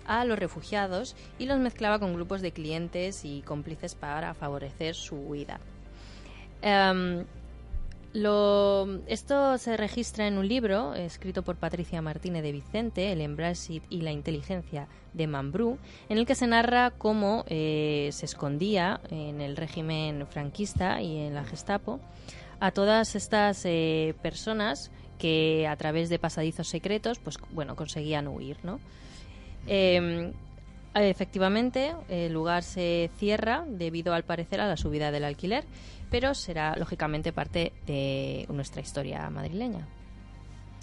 a 0.05 0.25
los 0.25 0.37
refugiados 0.37 1.15
y 1.39 1.45
los 1.45 1.59
mezclaba 1.59 1.97
con 1.97 2.13
grupos 2.13 2.41
de 2.41 2.51
clientes 2.51 3.23
y 3.23 3.41
cómplices 3.43 3.95
para 3.95 4.33
favorecer 4.33 4.95
su 4.95 5.15
huida. 5.15 5.61
Em, 6.61 7.23
esto 9.07 9.57
se 9.57 9.77
registra 9.77 10.27
en 10.27 10.37
un 10.37 10.47
libro 10.49 10.93
escrito 10.93 11.41
por 11.41 11.55
Patricia 11.55 12.01
Martínez 12.01 12.43
de 12.43 12.51
Vicente, 12.51 13.13
El 13.13 13.21
Embrasit 13.21 13.83
y 13.89 14.01
la 14.01 14.11
inteligencia 14.11 14.89
de 15.15 15.27
Mambrú, 15.27 15.77
en 16.09 16.17
el 16.17 16.25
que 16.25 16.35
se 16.35 16.47
narra 16.47 16.91
cómo 16.91 17.45
eh, 17.47 18.09
se 18.11 18.25
escondía 18.25 18.99
en 19.09 19.41
el 19.41 19.55
régimen 19.55 20.27
franquista 20.27 21.01
y 21.01 21.17
en 21.17 21.33
la 21.33 21.43
Gestapo 21.43 21.99
a 22.59 22.71
todas 22.71 23.15
estas 23.15 23.63
eh, 23.65 24.15
personas 24.21 24.91
que 25.17 25.67
a 25.67 25.75
través 25.75 26.09
de 26.09 26.19
pasadizos 26.19 26.67
secretos, 26.67 27.19
pues 27.19 27.37
bueno, 27.51 27.75
conseguían 27.75 28.27
huir, 28.27 28.57
¿no? 28.63 28.79
Em, 29.67 30.33
Efectivamente, 30.95 31.93
el 32.07 32.31
lugar 32.31 32.63
se 32.63 33.11
cierra 33.17 33.65
debido 33.67 34.13
al 34.13 34.23
parecer 34.23 34.61
a 34.61 34.67
la 34.67 34.77
subida 34.77 35.11
del 35.11 35.25
alquiler, 35.25 35.65
pero 36.09 36.33
será 36.33 36.73
lógicamente 36.77 37.33
parte 37.33 37.73
de 37.85 38.45
nuestra 38.49 38.81
historia 38.81 39.29
madrileña. 39.29 39.85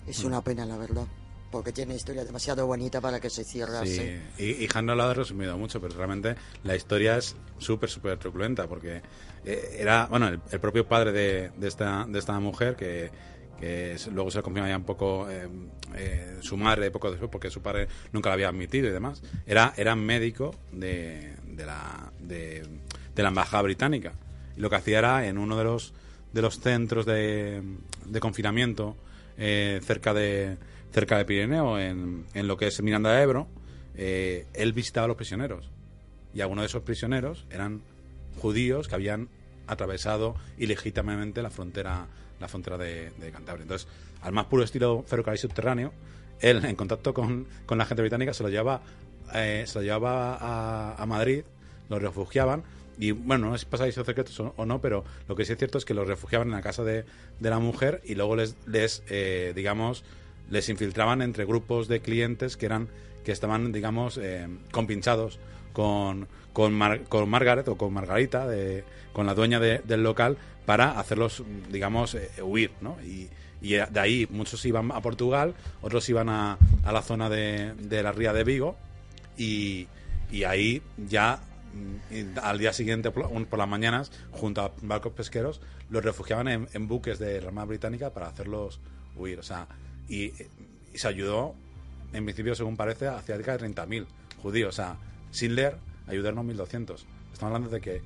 Es 0.07 0.23
una 0.23 0.43
pena, 0.43 0.67
la 0.67 0.77
verdad. 0.77 1.07
Porque 1.52 1.71
tiene 1.71 1.94
historia 1.94 2.25
demasiado 2.25 2.66
bonita 2.66 3.00
para 3.02 3.21
que 3.21 3.28
se 3.28 3.44
cierre 3.44 3.76
así. 3.76 3.97
Sí, 3.97 4.18
y, 4.38 4.64
y 4.64 4.68
lo 4.82 5.02
ha 5.02 5.12
resumido 5.12 5.56
mucho, 5.59 5.82
pero 5.82 5.94
realmente 5.94 6.35
la 6.64 6.75
historia 6.75 7.18
es 7.18 7.37
súper, 7.59 7.90
súper 7.90 8.16
truculenta, 8.16 8.66
porque 8.66 9.02
eh, 9.44 9.76
era, 9.78 10.06
bueno, 10.06 10.28
el, 10.28 10.40
el 10.50 10.61
propio 10.61 10.88
padre 10.88 11.12
de, 11.12 11.50
de 11.50 11.68
esta, 11.68 12.06
de 12.09 12.18
esta 12.18 12.40
mujer, 12.40 12.75
que, 12.75 13.11
luego 14.11 14.30
se 14.30 14.42
confirma 14.42 14.68
ya 14.68 14.76
un 14.78 14.85
poco 14.85 15.30
eh, 15.30 15.47
eh, 15.94 16.38
su 16.40 16.56
madre 16.56 16.90
poco 16.90 17.11
después, 17.11 17.30
porque 17.30 17.50
su 17.50 17.61
padre 17.61 17.87
nunca 18.12 18.30
la 18.30 18.35
había 18.35 18.49
admitido 18.49 18.88
y 18.88 18.90
demás, 18.90 19.23
era, 19.47 19.75
era 19.76 19.94
médico 19.94 20.54
de, 20.73 21.35
de, 21.44 21.66
la, 21.66 22.11
de, 22.18 22.66
de 23.14 23.23
la 23.23 23.28
embajada 23.28 23.62
británica. 23.62 24.14
Y 24.56 24.61
lo 24.61 24.71
que 24.71 24.76
hacía 24.76 24.99
era 24.99 25.26
en 25.26 25.37
uno 25.37 25.56
de 25.59 25.64
los, 25.64 25.92
de 26.32 26.42
los 26.42 26.61
centros 26.61 27.04
de, 27.04 27.62
de 28.06 28.21
confinamiento 28.21 28.97
eh, 29.37 29.80
cerca 29.85 30.12
de 30.14 30.56
cerca 30.92 31.18
de 31.18 31.25
Pirineo, 31.25 31.78
en, 31.78 32.26
en 32.34 32.49
lo 32.49 32.56
que 32.56 32.66
es 32.66 32.82
Miranda 32.82 33.12
de 33.12 33.22
Ebro, 33.22 33.49
eh, 33.94 34.46
él 34.54 34.72
visitaba 34.72 35.06
a 35.06 35.08
los 35.08 35.16
prisioneros. 35.16 35.70
Y 36.34 36.40
algunos 36.40 36.62
de 36.62 36.66
esos 36.66 36.82
prisioneros 36.82 37.46
eran 37.50 37.82
judíos 38.38 38.88
que 38.88 38.94
habían 38.94 39.28
atravesado 39.66 40.34
ilegítimamente 40.58 41.42
la 41.42 41.50
frontera 41.50 42.06
la 42.42 42.49
frontera 42.49 42.76
de, 42.76 43.12
Cantabria. 43.32 43.62
Entonces, 43.62 43.88
al 44.20 44.32
más 44.32 44.46
puro 44.46 44.64
estilo 44.64 45.04
ferrocarril 45.06 45.38
subterráneo, 45.38 45.92
él, 46.40 46.62
en 46.64 46.76
contacto 46.76 47.14
con, 47.14 47.46
con 47.64 47.78
la 47.78 47.87
gente 47.87 48.02
británica, 48.02 48.34
se 48.34 48.42
lo 48.42 48.49
llevaba, 48.50 48.82
eh, 49.32 49.64
se 49.66 49.78
lo 49.78 49.84
llevaba 49.84 50.94
a, 51.00 51.06
Madrid, 51.06 51.44
los 51.88 52.02
refugiaban. 52.02 52.64
Y 52.99 53.12
bueno, 53.12 53.50
no 53.50 53.56
pasáis 53.70 53.94
esos 53.94 54.04
secretos 54.04 54.38
o, 54.40 54.52
o 54.56 54.66
no, 54.66 54.80
pero 54.80 55.04
lo 55.28 55.37
que 55.37 55.44
sí 55.44 55.52
es 55.52 55.58
cierto 55.58 55.78
es 55.78 55.84
que 55.84 55.94
los 55.94 56.06
refugiaban 56.06 56.49
en 56.49 56.54
la 56.54 56.62
casa 56.62 56.82
de, 56.82 57.04
de 57.38 57.50
la 57.50 57.58
mujer 57.58 58.02
y 58.04 58.16
luego 58.16 58.37
les, 58.37 58.56
les 58.66 59.02
eh, 59.08 59.52
digamos, 59.54 60.04
les 60.52 60.68
infiltraban 60.68 61.23
entre 61.23 61.44
grupos 61.47 61.88
de 61.88 62.00
clientes 62.00 62.56
que 62.56 62.66
eran 62.66 62.88
que 63.25 63.32
estaban, 63.32 63.73
digamos, 63.73 64.18
eh, 64.18 64.47
compinchados 64.73 65.38
con, 65.73 66.28
con, 66.52 66.78
con 67.09 67.28
Margaret 67.28 67.66
o 67.68 67.76
con 67.76 67.92
Margarita, 67.92 68.47
de, 68.47 68.85
con 69.12 69.26
la 69.26 69.35
dueña 69.35 69.59
de- 69.61 69.78
del 69.78 70.02
local, 70.02 70.37
para 70.66 70.99
hacerlos, 71.00 71.42
digamos, 71.71 72.14
eh, 72.14 72.30
huir, 72.42 72.71
¿no? 72.80 72.97
Y, 73.02 73.28
de 73.62 74.00
ahí 74.00 74.26
muchos 74.28 74.64
iban 74.66 74.90
a 74.90 75.00
Portugal, 75.00 75.54
otros 75.82 76.09
iban 76.09 76.28
a, 76.28 76.59
a 76.85 76.90
la 76.92 77.00
zona 77.00 77.30
de, 77.30 77.75
de 77.75 78.02
la 78.02 78.11
ría 78.11 78.32
de 78.32 78.42
Vigo 78.42 78.75
y, 79.38 79.87
y 80.32 80.42
ahí 80.42 80.82
ya 80.99 81.38
mm, 82.11 82.38
al 82.42 82.59
día 82.59 82.73
siguiente 82.73 83.12
por, 83.12 83.30
las 83.56 83.68
mañanas 83.68 84.11
junto 84.32 84.62
a 84.62 84.73
barcos 84.82 85.12
pesqueros 85.12 85.61
los 85.90 86.04
refugiaban 86.04 86.49
en, 86.49 86.68
en 86.73 86.88
buques 86.88 87.21
de 87.21 87.40
la 87.40 87.49
Armada 87.49 87.66
Británica 87.66 88.11
para 88.11 88.26
hacerlos 88.26 88.80
huir 89.14 89.38
o 89.38 89.44
sea 89.44 89.68
y, 90.09 90.32
y 90.92 90.99
se 90.99 91.09
ayudó 91.09 91.54
en 92.12 92.25
principio 92.25 92.54
según 92.54 92.76
parece 92.76 93.09
a 93.09 93.21
cerca 93.21 93.56
de 93.56 93.68
30.000 93.68 94.06
judíos 94.42 94.68
o 94.71 94.76
sea 94.76 94.97
sin 95.30 95.54
leer 95.54 95.76
ayudarnos 96.06 96.44
1.200 96.44 97.04
estamos 97.32 97.42
hablando 97.42 97.71
de 97.71 97.80
que 97.80 98.02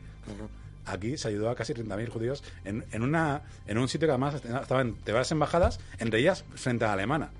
aquí 0.84 1.16
se 1.16 1.28
ayudó 1.28 1.50
a 1.50 1.56
casi 1.56 1.74
30.000 1.74 2.08
judíos 2.08 2.44
en, 2.64 2.84
en, 2.92 3.02
una, 3.02 3.42
en 3.66 3.78
un 3.78 3.88
sitio 3.88 4.06
que 4.06 4.12
además 4.12 4.34
estaban 4.34 4.96
de 5.04 5.12
varias 5.12 5.32
embajadas 5.32 5.80
entre 5.98 6.20
ellas 6.20 6.44
frente 6.54 6.84
a 6.84 6.88
la 6.88 6.94
alemana 6.94 7.30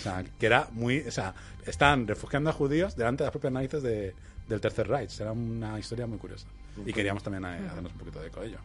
o 0.00 0.02
sea, 0.02 0.24
que 0.38 0.46
era 0.46 0.68
muy. 0.72 1.00
O 1.00 1.10
sea, 1.10 1.34
están 1.66 2.06
refugiando 2.06 2.50
a 2.50 2.52
judíos 2.52 2.96
delante 2.96 3.22
de 3.22 3.26
las 3.26 3.32
propias 3.32 3.52
narices 3.52 3.82
de, 3.82 4.14
del 4.48 4.60
Tercer 4.60 4.88
Reich. 4.88 5.20
Era 5.20 5.32
una 5.32 5.78
historia 5.78 6.06
muy 6.06 6.18
curiosa. 6.18 6.46
Y 6.86 6.92
queríamos 6.92 7.22
también 7.22 7.44
eh, 7.44 7.68
hacernos 7.68 7.92
un 7.92 7.98
poquito 7.98 8.20
de 8.20 8.28
eco 8.28 8.40
de 8.40 8.46
ello. 8.48 8.58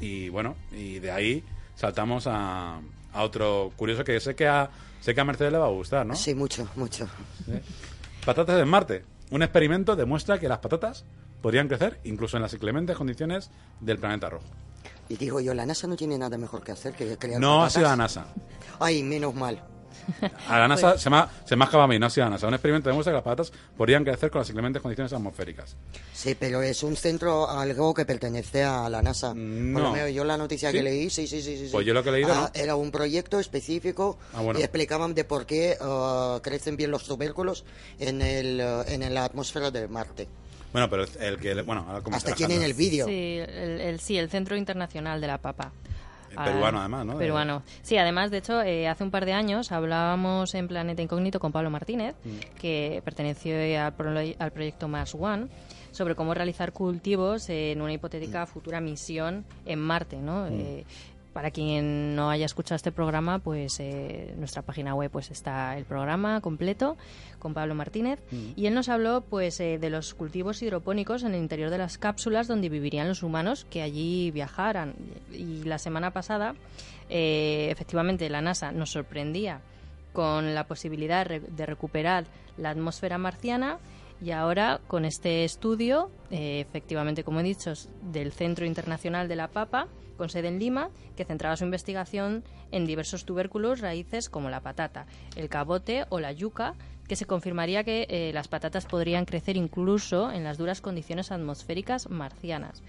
Y 0.00 0.28
bueno, 0.28 0.54
y 0.70 1.00
de 1.00 1.10
ahí 1.10 1.44
saltamos 1.74 2.26
a, 2.28 2.80
a 3.18 3.24
otro 3.24 3.72
curioso 3.74 4.04
que 4.04 4.20
sé 4.20 4.36
que 4.36 4.46
a, 4.46 4.70
sé 5.00 5.12
que 5.12 5.20
a 5.20 5.24
Mercedes 5.24 5.50
le 5.50 5.58
va 5.58 5.66
a 5.66 5.70
gustar, 5.70 6.06
¿no? 6.06 6.14
Sí, 6.14 6.36
mucho, 6.36 6.68
mucho. 6.76 7.08
Patatas 8.24 8.60
en 8.60 8.68
Marte. 8.68 9.04
Un 9.32 9.42
experimento 9.42 9.96
demuestra 9.96 10.38
que 10.38 10.48
las 10.48 10.58
patatas 10.60 11.04
podrían 11.42 11.66
crecer 11.66 11.98
incluso 12.04 12.36
en 12.36 12.44
las 12.44 12.54
inclementes 12.54 12.96
condiciones 12.96 13.50
del 13.80 13.98
planeta 13.98 14.30
rojo. 14.30 14.46
Y 15.08 15.16
digo 15.16 15.40
yo, 15.40 15.52
la 15.52 15.66
NASA 15.66 15.88
no 15.88 15.96
tiene 15.96 16.16
nada 16.16 16.38
mejor 16.38 16.62
que 16.62 16.70
hacer 16.70 16.94
que 16.94 17.16
crear 17.16 17.40
No 17.40 17.64
ha 17.64 17.70
sido 17.70 17.88
la 17.88 17.96
NASA. 17.96 18.26
Ay, 18.78 19.02
menos 19.02 19.34
mal. 19.34 19.64
A 20.48 20.58
la 20.58 20.68
NASA 20.68 20.90
Pues- 20.92 21.02
se, 21.02 21.10
me 21.10 21.16
ha, 21.18 21.28
se 21.44 21.56
me 21.56 21.64
ha 21.64 21.68
acabado 21.68 21.84
a 21.84 21.88
mí, 21.88 21.98
no 21.98 22.06
ha 22.06 22.10
sido 22.10 22.24
la 22.26 22.30
NASA. 22.30 22.46
Un 22.48 22.54
experimento 22.54 22.88
demuestra 22.88 23.12
que 23.12 23.16
las 23.16 23.24
patatas 23.24 23.52
podrían 23.76 24.04
crecer 24.04 24.30
con 24.30 24.40
las 24.40 24.48
inclementes 24.48 24.80
condiciones 24.82 25.12
atmosféricas. 25.12 25.76
Sí, 26.12 26.34
pero 26.38 26.62
es 26.62 26.82
un 26.82 26.96
centro, 26.96 27.48
algo 27.48 27.92
que 27.94 28.04
pertenece 28.04 28.64
a 28.64 28.88
la 28.88 29.02
NASA. 29.02 29.32
No. 29.34 29.74
Por 29.78 29.82
lo 29.88 29.92
menos 29.92 30.10
yo 30.12 30.24
la 30.24 30.36
noticia 30.36 30.70
¿Sí? 30.70 30.76
que 30.78 30.82
leí, 30.82 31.10
sí, 31.10 31.26
sí, 31.26 31.42
sí. 31.42 31.56
sí. 31.56 31.68
Pues 31.72 31.86
yo 31.86 31.94
lo 31.94 32.02
que 32.02 32.08
he 32.08 32.12
leído, 32.12 32.32
Ah, 32.32 32.50
no. 32.54 32.60
Era 32.60 32.74
un 32.76 32.90
proyecto 32.90 33.38
específico 33.38 34.18
Ah, 34.34 34.40
bueno. 34.40 34.58
y 34.58 34.62
explicaban 34.62 35.14
de 35.14 35.24
por 35.24 35.46
qué 35.46 35.76
ah, 35.80 36.40
crecen 36.42 36.76
bien 36.76 36.90
los 36.90 37.04
tubérculos 37.04 37.64
en, 37.98 38.22
el, 38.22 38.60
ah, 38.60 38.84
en 38.88 39.12
la 39.14 39.24
atmósfera 39.24 39.70
de 39.70 39.88
Marte. 39.88 40.28
Bueno, 40.72 40.90
pero 40.90 41.04
el 41.20 41.38
que... 41.38 41.54
Bueno, 41.62 41.86
ahora 41.88 42.02
Hasta 42.14 42.34
tienen 42.34 42.62
el 42.62 42.74
vídeo. 42.74 43.06
Sí, 43.06 43.38
el, 43.38 43.80
el- 43.80 44.00
sí, 44.00 44.18
el 44.18 44.28
Centro 44.28 44.54
Internacional 44.56 45.18
de 45.20 45.26
la 45.26 45.38
Papa. 45.38 45.72
El 46.46 46.52
peruano, 46.52 46.80
además, 46.80 47.06
¿no? 47.06 47.18
Peruano. 47.18 47.62
Sí, 47.82 47.96
además, 47.96 48.30
de 48.30 48.38
hecho, 48.38 48.62
eh, 48.62 48.88
hace 48.88 49.04
un 49.04 49.10
par 49.10 49.24
de 49.24 49.32
años 49.32 49.72
hablábamos 49.72 50.54
en 50.54 50.68
Planeta 50.68 51.02
Incógnito 51.02 51.40
con 51.40 51.52
Pablo 51.52 51.70
Martínez, 51.70 52.14
Mm. 52.24 52.58
que 52.60 53.02
perteneció 53.04 53.54
al, 53.84 53.92
pro- 53.94 54.10
al 54.38 54.50
proyecto 54.52 54.88
Mars 54.88 55.14
One, 55.18 55.48
sobre 55.90 56.14
cómo 56.14 56.34
realizar 56.34 56.72
cultivos 56.72 57.48
en 57.48 57.80
una 57.80 57.92
hipotética 57.92 58.46
futura 58.46 58.80
misión 58.80 59.44
en 59.66 59.78
Marte, 59.80 60.16
¿no? 60.18 60.44
Mm. 60.44 60.60
Eh, 60.60 60.84
para 61.38 61.52
quien 61.52 62.16
no 62.16 62.30
haya 62.30 62.46
escuchado 62.46 62.74
este 62.74 62.90
programa, 62.90 63.38
pues 63.38 63.78
eh, 63.78 64.30
en 64.32 64.40
nuestra 64.40 64.62
página 64.62 64.96
web 64.96 65.08
pues 65.08 65.30
está 65.30 65.78
el 65.78 65.84
programa 65.84 66.40
completo 66.40 66.96
con 67.38 67.54
Pablo 67.54 67.76
Martínez. 67.76 68.18
Y 68.56 68.66
él 68.66 68.74
nos 68.74 68.88
habló 68.88 69.20
pues 69.20 69.60
eh, 69.60 69.78
de 69.78 69.88
los 69.88 70.14
cultivos 70.14 70.60
hidropónicos 70.62 71.22
en 71.22 71.34
el 71.34 71.40
interior 71.40 71.70
de 71.70 71.78
las 71.78 71.96
cápsulas 71.96 72.48
donde 72.48 72.68
vivirían 72.68 73.06
los 73.06 73.22
humanos 73.22 73.68
que 73.70 73.82
allí 73.82 74.32
viajaran. 74.32 74.96
Y 75.32 75.62
la 75.62 75.78
semana 75.78 76.10
pasada 76.10 76.56
eh, 77.08 77.68
efectivamente 77.70 78.28
la 78.30 78.42
NASA 78.42 78.72
nos 78.72 78.90
sorprendía 78.90 79.60
con 80.12 80.56
la 80.56 80.66
posibilidad 80.66 81.24
de 81.24 81.66
recuperar 81.66 82.24
la 82.56 82.70
atmósfera 82.70 83.16
marciana 83.16 83.78
y 84.20 84.32
ahora 84.32 84.80
con 84.88 85.04
este 85.04 85.44
estudio, 85.44 86.10
eh, 86.32 86.64
efectivamente, 86.68 87.22
como 87.22 87.38
he 87.38 87.44
dicho, 87.44 87.72
del 88.02 88.32
Centro 88.32 88.66
Internacional 88.66 89.28
de 89.28 89.36
la 89.36 89.46
Papa, 89.46 89.86
con 90.18 90.28
sede 90.28 90.48
en 90.48 90.58
Lima, 90.58 90.90
que 91.16 91.24
centraba 91.24 91.56
su 91.56 91.64
investigación 91.64 92.44
en 92.70 92.84
diversos 92.84 93.24
tubérculos, 93.24 93.80
raíces 93.80 94.28
como 94.28 94.50
la 94.50 94.60
patata, 94.60 95.06
el 95.36 95.48
cabote 95.48 96.04
o 96.10 96.20
la 96.20 96.32
yuca, 96.32 96.74
que 97.08 97.16
se 97.16 97.24
confirmaría 97.24 97.84
que 97.84 98.06
eh, 98.10 98.32
las 98.34 98.48
patatas 98.48 98.84
podrían 98.84 99.24
crecer 99.24 99.56
incluso 99.56 100.30
en 100.30 100.44
las 100.44 100.58
duras 100.58 100.82
condiciones 100.82 101.32
atmosféricas 101.32 102.10
marcianas. 102.10 102.82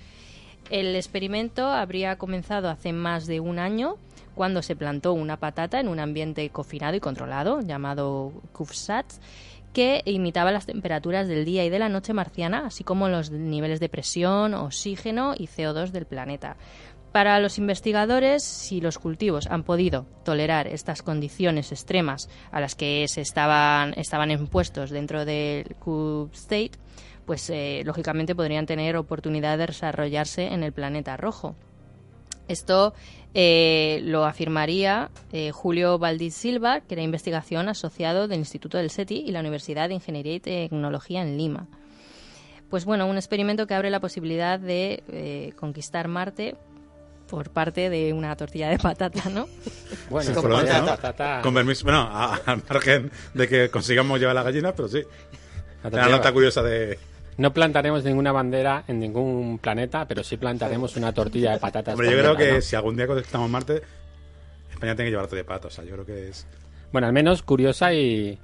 El 0.70 0.96
experimento 0.96 1.68
habría 1.68 2.18
comenzado 2.18 2.70
hace 2.70 2.92
más 2.92 3.26
de 3.26 3.40
un 3.40 3.58
año 3.58 3.96
cuando 4.36 4.62
se 4.62 4.76
plantó 4.76 5.14
una 5.14 5.38
patata 5.38 5.80
en 5.80 5.88
un 5.88 6.00
ambiente 6.00 6.50
confinado 6.50 6.96
y 6.96 7.00
controlado 7.00 7.62
llamado 7.62 8.34
CubeSats 8.52 9.20
que 9.74 10.02
imitaba 10.06 10.52
las 10.52 10.66
temperaturas 10.66 11.28
del 11.28 11.46
día 11.46 11.64
y 11.66 11.70
de 11.70 11.80
la 11.80 11.90
noche 11.90 12.14
marciana, 12.14 12.66
así 12.66 12.84
como 12.84 13.08
los 13.08 13.32
niveles 13.32 13.80
de 13.80 13.90
presión, 13.90 14.54
oxígeno 14.54 15.34
y 15.38 15.48
CO2 15.48 15.92
del 15.92 16.06
planeta. 16.06 16.58
Para 17.12 17.40
los 17.40 17.58
investigadores, 17.58 18.44
si 18.44 18.82
los 18.82 19.00
cultivos 19.00 19.48
han 19.48 19.64
podido 19.64 20.06
tolerar 20.24 20.68
estas 20.68 21.02
condiciones 21.02 21.72
extremas 21.72 22.30
a 22.52 22.60
las 22.60 22.76
que 22.76 23.08
se 23.08 23.22
estaban, 23.22 23.94
estaban 23.98 24.30
impuestos 24.30 24.92
dentro 24.92 25.26
del 25.26 25.76
CubeState, 25.80 26.74
pues 27.26 27.50
eh, 27.50 27.82
lógicamente 27.84 28.36
podrían 28.36 28.68
tener 28.68 28.96
oportunidad 28.96 29.58
de 29.58 29.68
desarrollarse 29.68 30.48
en 30.48 30.62
el 30.62 30.72
planeta 30.72 31.18
rojo. 31.18 31.56
Esto 32.48 32.94
eh, 33.34 34.02
lo 34.04 34.26
afirmaría 34.26 35.10
eh, 35.32 35.52
Julio 35.52 35.98
Valdís 35.98 36.36
Silva, 36.36 36.82
que 36.82 36.94
era 36.94 37.02
investigación 37.02 37.70
asociado 37.70 38.28
del 38.28 38.40
Instituto 38.40 38.78
del 38.78 38.92
SETI 38.92 39.24
y 39.28 39.32
la 39.32 39.40
Universidad 39.40 39.90
de 39.90 39.96
Ingeniería 39.96 40.36
y 40.36 40.40
Tecnología 40.40 41.24
en 41.24 41.38
Lima. 41.38 41.68
Pues 42.70 42.86
bueno, 42.86 43.08
un 43.08 43.16
experimento 43.18 43.66
que 43.66 43.74
abre 43.74 43.90
la 43.90 44.00
posibilidad 44.00 44.60
de 44.60 45.54
conquistar 45.60 46.08
Marte 46.08 46.56
por 47.30 47.50
parte 47.52 47.90
de 47.90 48.12
una 48.14 48.36
tortilla 48.36 48.70
de 48.70 48.78
patata, 48.80 49.30
¿no? 49.30 49.48
Bueno, 50.10 50.34
Con 50.34 50.52
patata- 50.52 51.42
Con 51.42 51.54
permiso, 51.54 51.84
bueno, 51.84 52.00
a- 52.02 52.36
al 52.46 52.64
margen 52.68 53.12
de 53.34 53.48
que 53.48 53.70
consigamos 53.70 54.20
llevar 54.20 54.36
la 54.36 54.44
gallina, 54.44 54.74
pero 54.74 54.88
sí. 54.88 55.02
la 55.84 55.90
Una 55.90 55.92
tortilla- 55.92 56.16
nota 56.18 56.32
curiosa 56.34 56.64
de... 56.64 56.98
No 57.38 57.54
plantaremos 57.54 58.04
ninguna 58.04 58.32
bandera 58.34 58.84
en 58.88 59.00
ningún 59.00 59.60
planeta, 59.60 60.06
pero 60.06 60.24
sí 60.26 60.36
plantaremos 60.36 60.98
una 60.98 61.14
tortilla 61.14 61.52
de 61.54 61.60
patatas. 61.60 61.94
Hombre, 61.94 62.12
yo 62.12 62.18
creo 62.20 62.36
que 62.36 62.52
¿no? 62.54 62.62
si 62.62 62.76
algún 62.76 62.98
día 62.98 63.08
conquistamos 63.08 63.50
Marte, 63.50 63.82
España 64.72 64.94
tiene 64.96 65.06
que 65.08 65.12
llevar 65.12 65.28
todo 65.28 65.38
de 65.38 65.46
pato. 65.46 65.70
O 65.70 65.72
sea, 65.72 65.86
yo 65.86 65.94
creo 65.94 66.06
que 66.06 66.30
es... 66.30 66.46
Bueno, 66.92 67.08
al 67.08 67.14
menos 67.14 67.42
curiosa 67.44 67.94
y, 67.94 68.38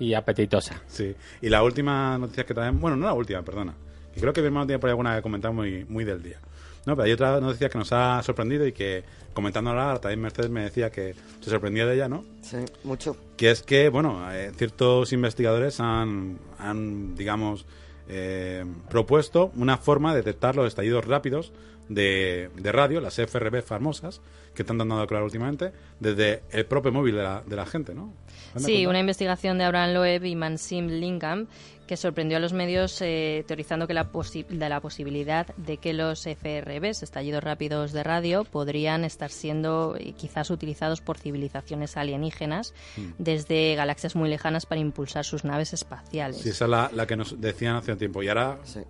Y 0.00 0.14
apetitosa. 0.14 0.82
Sí. 0.88 1.14
Y 1.40 1.48
la 1.50 1.62
última 1.62 2.18
noticia 2.18 2.44
que 2.44 2.52
también... 2.54 2.80
Bueno, 2.80 2.96
no 2.96 3.06
la 3.06 3.12
última, 3.12 3.42
perdona. 3.42 3.74
Que 4.12 4.20
creo 4.20 4.32
que 4.32 4.40
mi 4.40 4.48
hermano 4.48 4.66
tiene 4.66 4.80
por 4.80 4.88
ahí 4.88 4.92
alguna 4.92 5.14
que 5.14 5.22
comentar 5.22 5.52
muy, 5.52 5.84
muy 5.84 6.02
del 6.04 6.20
día. 6.22 6.38
No, 6.86 6.96
pero 6.96 7.04
hay 7.04 7.12
otra 7.12 7.40
noticia 7.40 7.68
que 7.68 7.78
nos 7.78 7.92
ha 7.92 8.22
sorprendido 8.22 8.66
y 8.66 8.72
que 8.72 9.04
comentando 9.34 9.70
ahora 9.70 10.00
también 10.00 10.20
Mercedes 10.20 10.50
me 10.50 10.62
decía 10.62 10.90
que 10.90 11.14
se 11.40 11.50
sorprendía 11.50 11.86
de 11.86 11.94
ella, 11.94 12.08
¿no? 12.08 12.24
Sí, 12.42 12.58
mucho. 12.84 13.16
Que 13.36 13.50
es 13.50 13.62
que, 13.62 13.88
bueno, 13.88 14.30
eh, 14.32 14.52
ciertos 14.56 15.12
investigadores 15.12 15.80
han, 15.80 16.38
han 16.58 17.14
digamos, 17.14 17.66
eh, 18.08 18.64
propuesto 18.90 19.52
una 19.56 19.78
forma 19.78 20.12
de 20.12 20.18
detectar 20.18 20.56
los 20.56 20.66
estallidos 20.66 21.06
rápidos 21.06 21.52
de, 21.94 22.50
de 22.54 22.72
radio, 22.72 23.00
las 23.00 23.18
FRB 23.18 23.62
famosas, 23.62 24.20
que 24.54 24.62
están 24.62 24.78
dando 24.78 24.96
a 24.96 25.02
hablar 25.02 25.22
últimamente, 25.22 25.72
desde 26.00 26.42
el 26.50 26.66
propio 26.66 26.92
móvil 26.92 27.16
de 27.16 27.22
la, 27.22 27.42
de 27.46 27.56
la 27.56 27.66
gente, 27.66 27.94
¿no? 27.94 28.12
Sí, 28.56 28.86
una 28.86 28.98
investigación 28.98 29.58
de 29.58 29.64
Abraham 29.64 29.94
Loeb 29.94 30.24
y 30.24 30.36
Mansim 30.36 30.88
Lingham 30.88 31.46
que 31.86 31.96
sorprendió 31.98 32.38
a 32.38 32.40
los 32.40 32.54
medios 32.54 33.02
eh, 33.02 33.44
teorizando 33.46 33.86
que 33.86 33.94
la 33.94 34.08
de 34.48 34.68
la 34.68 34.80
posibilidad 34.80 35.54
de 35.56 35.76
que 35.76 35.92
los 35.92 36.26
FRBs, 36.26 37.02
estallidos 37.02 37.44
rápidos 37.44 37.92
de 37.92 38.02
radio, 38.02 38.44
podrían 38.44 39.04
estar 39.04 39.30
siendo 39.30 39.96
eh, 39.98 40.14
quizás 40.16 40.50
utilizados 40.50 41.02
por 41.02 41.18
civilizaciones 41.18 41.98
alienígenas 41.98 42.72
mm. 42.96 43.10
desde 43.18 43.74
galaxias 43.74 44.16
muy 44.16 44.30
lejanas 44.30 44.64
para 44.64 44.80
impulsar 44.80 45.24
sus 45.24 45.44
naves 45.44 45.72
espaciales. 45.72 46.38
Sí, 46.38 46.50
esa 46.50 46.64
es 46.64 46.70
la, 46.70 46.90
la 46.94 47.06
que 47.06 47.16
nos 47.16 47.40
decían 47.40 47.76
hace 47.76 47.92
un 47.92 47.98
tiempo 47.98 48.22
y 48.22 48.28
ahora... 48.28 48.58
Sí. 48.64 48.80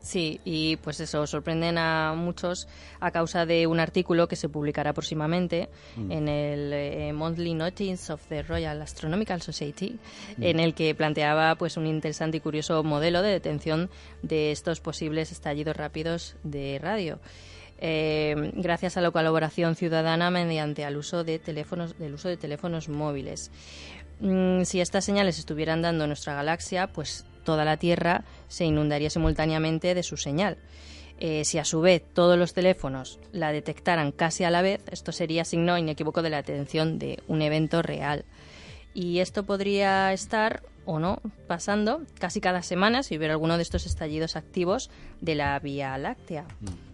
Sí, 0.00 0.40
y 0.44 0.76
pues 0.76 0.98
eso, 1.00 1.26
sorprenden 1.26 1.76
a 1.76 2.14
muchos 2.16 2.68
a 3.00 3.10
causa 3.10 3.44
de 3.44 3.66
un 3.66 3.80
artículo 3.80 4.28
que 4.28 4.36
se 4.36 4.48
publicará 4.48 4.94
próximamente 4.94 5.68
mm. 5.96 6.10
en 6.10 6.28
el 6.28 6.72
eh, 6.72 7.12
Monthly 7.12 7.52
Notice 7.52 8.12
of 8.12 8.26
the 8.28 8.42
Royal 8.42 8.80
Astronomical 8.80 9.42
Society, 9.42 9.98
mm. 10.38 10.42
en 10.42 10.60
el 10.60 10.74
que 10.74 10.94
planteaba 10.94 11.54
pues 11.56 11.76
un 11.76 11.86
interesante 11.86 12.38
y 12.38 12.40
curioso 12.40 12.82
modelo 12.82 13.20
de 13.20 13.30
detención 13.30 13.90
de 14.22 14.52
estos 14.52 14.80
posibles 14.80 15.32
estallidos 15.32 15.76
rápidos 15.76 16.36
de 16.44 16.78
radio. 16.82 17.20
Eh, 17.82 18.52
gracias 18.54 18.96
a 18.96 19.00
la 19.00 19.10
colaboración 19.10 19.74
ciudadana 19.74 20.30
mediante 20.30 20.82
el 20.82 20.96
uso 20.96 21.24
de 21.24 21.38
teléfonos, 21.38 21.98
del 21.98 22.14
uso 22.14 22.28
de 22.28 22.38
teléfonos 22.38 22.88
móviles. 22.88 23.50
Mm, 24.20 24.64
si 24.64 24.80
estas 24.80 25.04
señales 25.04 25.38
estuvieran 25.38 25.80
dando 25.80 26.04
en 26.04 26.10
nuestra 26.10 26.34
galaxia, 26.34 26.88
pues 26.88 27.24
toda 27.50 27.64
la 27.64 27.78
Tierra 27.78 28.22
se 28.46 28.64
inundaría 28.64 29.10
simultáneamente 29.10 29.92
de 29.92 30.04
su 30.04 30.16
señal. 30.16 30.56
Eh, 31.18 31.44
si 31.44 31.58
a 31.58 31.64
su 31.64 31.80
vez 31.80 32.00
todos 32.14 32.38
los 32.38 32.54
teléfonos 32.54 33.18
la 33.32 33.50
detectaran 33.50 34.12
casi 34.12 34.44
a 34.44 34.50
la 34.50 34.62
vez, 34.62 34.82
esto 34.92 35.10
sería 35.10 35.44
signo 35.44 35.76
inequívoco 35.76 36.22
de 36.22 36.30
la 36.30 36.38
atención 36.38 37.00
de 37.00 37.18
un 37.26 37.42
evento 37.42 37.82
real. 37.82 38.24
Y 38.94 39.18
esto 39.18 39.42
podría 39.42 40.12
estar 40.12 40.62
o 40.84 41.00
no 41.00 41.20
pasando 41.48 42.02
casi 42.20 42.40
cada 42.40 42.62
semana 42.62 43.02
si 43.02 43.16
hubiera 43.16 43.34
alguno 43.34 43.56
de 43.56 43.64
estos 43.64 43.84
estallidos 43.84 44.36
activos 44.36 44.90
de 45.20 45.34
la 45.34 45.58
Vía 45.58 45.98
Láctea. 45.98 46.44
Mm. 46.60 46.89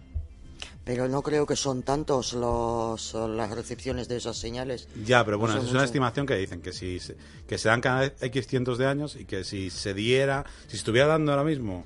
Pero 0.87 1.09
no 1.09 1.21
creo 1.21 1.45
que 1.45 1.57
son 1.57 1.83
tantos 1.83 2.31
los, 2.31 3.13
las 3.13 3.51
recepciones 3.51 4.07
de 4.07 4.15
esas 4.15 4.37
señales. 4.37 4.87
Ya, 5.05 5.25
pero 5.25 5.37
bueno, 5.37 5.61
es 5.61 5.69
una 5.69 5.83
estimación 5.83 6.25
que 6.25 6.35
dicen 6.35 6.61
que 6.61 6.71
si 6.71 6.97
que 7.45 7.57
se 7.57 7.67
dan 7.67 7.81
cada 7.81 8.05
X 8.05 8.47
cientos 8.47 8.77
de 8.77 8.85
años 8.85 9.17
y 9.17 9.25
que 9.25 9.43
si 9.43 9.69
se 9.69 9.93
diera, 9.93 10.45
si 10.67 10.77
estuviera 10.77 11.07
dando 11.07 11.33
ahora 11.33 11.43
mismo 11.43 11.83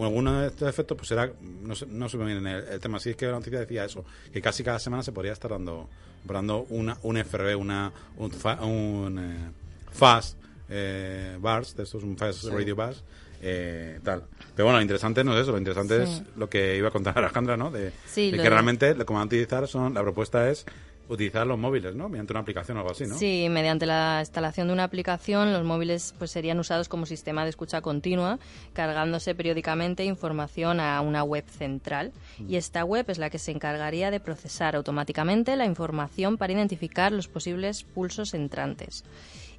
alguno 0.00 0.40
de 0.40 0.46
estos 0.48 0.66
efectos, 0.66 0.96
pues 0.96 1.08
será, 1.08 1.30
no, 1.62 1.74
no 1.88 2.08
se 2.08 2.16
me 2.16 2.24
viene 2.24 2.56
el, 2.56 2.80
tema. 2.80 2.98
Si 3.00 3.10
es 3.10 3.16
que 3.16 3.26
la 3.26 3.32
noticia 3.32 3.60
decía 3.60 3.84
eso, 3.84 4.06
que 4.32 4.40
casi 4.40 4.64
cada 4.64 4.78
semana 4.78 5.02
se 5.02 5.12
podría 5.12 5.34
estar 5.34 5.50
dando, 5.50 5.86
dando 6.24 6.64
una, 6.70 6.96
un 7.02 7.18
FRB, 7.18 7.54
una, 7.54 7.92
un, 8.16 8.32
un 8.62 9.18
eh, 9.18 9.50
fast 9.92 10.38
eh, 10.70 11.36
bars, 11.38 11.76
de 11.76 11.82
estos, 11.82 12.02
un 12.02 12.16
fast 12.16 12.44
radio 12.44 12.74
bars, 12.74 13.04
eh, 13.42 14.00
tal. 14.02 14.24
Pero 14.58 14.66
bueno, 14.66 14.78
lo 14.78 14.82
interesante 14.82 15.22
no 15.22 15.36
es 15.36 15.42
eso, 15.42 15.52
lo 15.52 15.58
interesante 15.58 16.02
es 16.02 16.20
lo 16.34 16.50
que 16.50 16.76
iba 16.76 16.88
a 16.88 16.90
contar 16.90 17.16
Alejandra, 17.16 17.56
¿no? 17.56 17.70
De, 17.70 17.92
que 18.12 18.50
realmente 18.50 18.92
lo 18.92 19.06
que 19.06 19.12
van 19.12 19.22
a 19.22 19.26
utilizar 19.26 19.68
son, 19.68 19.94
la 19.94 20.02
propuesta 20.02 20.50
es 20.50 20.66
utilizar 21.08 21.46
los 21.46 21.56
móviles, 21.56 21.94
¿no? 21.94 22.08
Mediante 22.08 22.32
una 22.32 22.40
aplicación 22.40 22.76
o 22.76 22.80
algo 22.80 22.90
así, 22.90 23.06
¿no? 23.06 23.16
Sí, 23.16 23.46
mediante 23.48 23.86
la 23.86 24.16
instalación 24.18 24.66
de 24.66 24.72
una 24.72 24.82
aplicación, 24.82 25.52
los 25.52 25.62
móviles 25.62 26.12
pues 26.18 26.32
serían 26.32 26.58
usados 26.58 26.88
como 26.88 27.06
sistema 27.06 27.44
de 27.44 27.50
escucha 27.50 27.82
continua, 27.82 28.40
cargándose 28.72 29.32
periódicamente 29.36 30.04
información 30.04 30.80
a 30.80 31.00
una 31.02 31.22
web 31.22 31.44
central. 31.48 32.10
Y 32.48 32.56
esta 32.56 32.84
web 32.84 33.08
es 33.10 33.18
la 33.18 33.30
que 33.30 33.38
se 33.38 33.52
encargaría 33.52 34.10
de 34.10 34.18
procesar 34.18 34.74
automáticamente 34.74 35.54
la 35.54 35.66
información 35.66 36.36
para 36.36 36.52
identificar 36.52 37.12
los 37.12 37.28
posibles 37.28 37.84
pulsos 37.84 38.34
entrantes. 38.34 39.04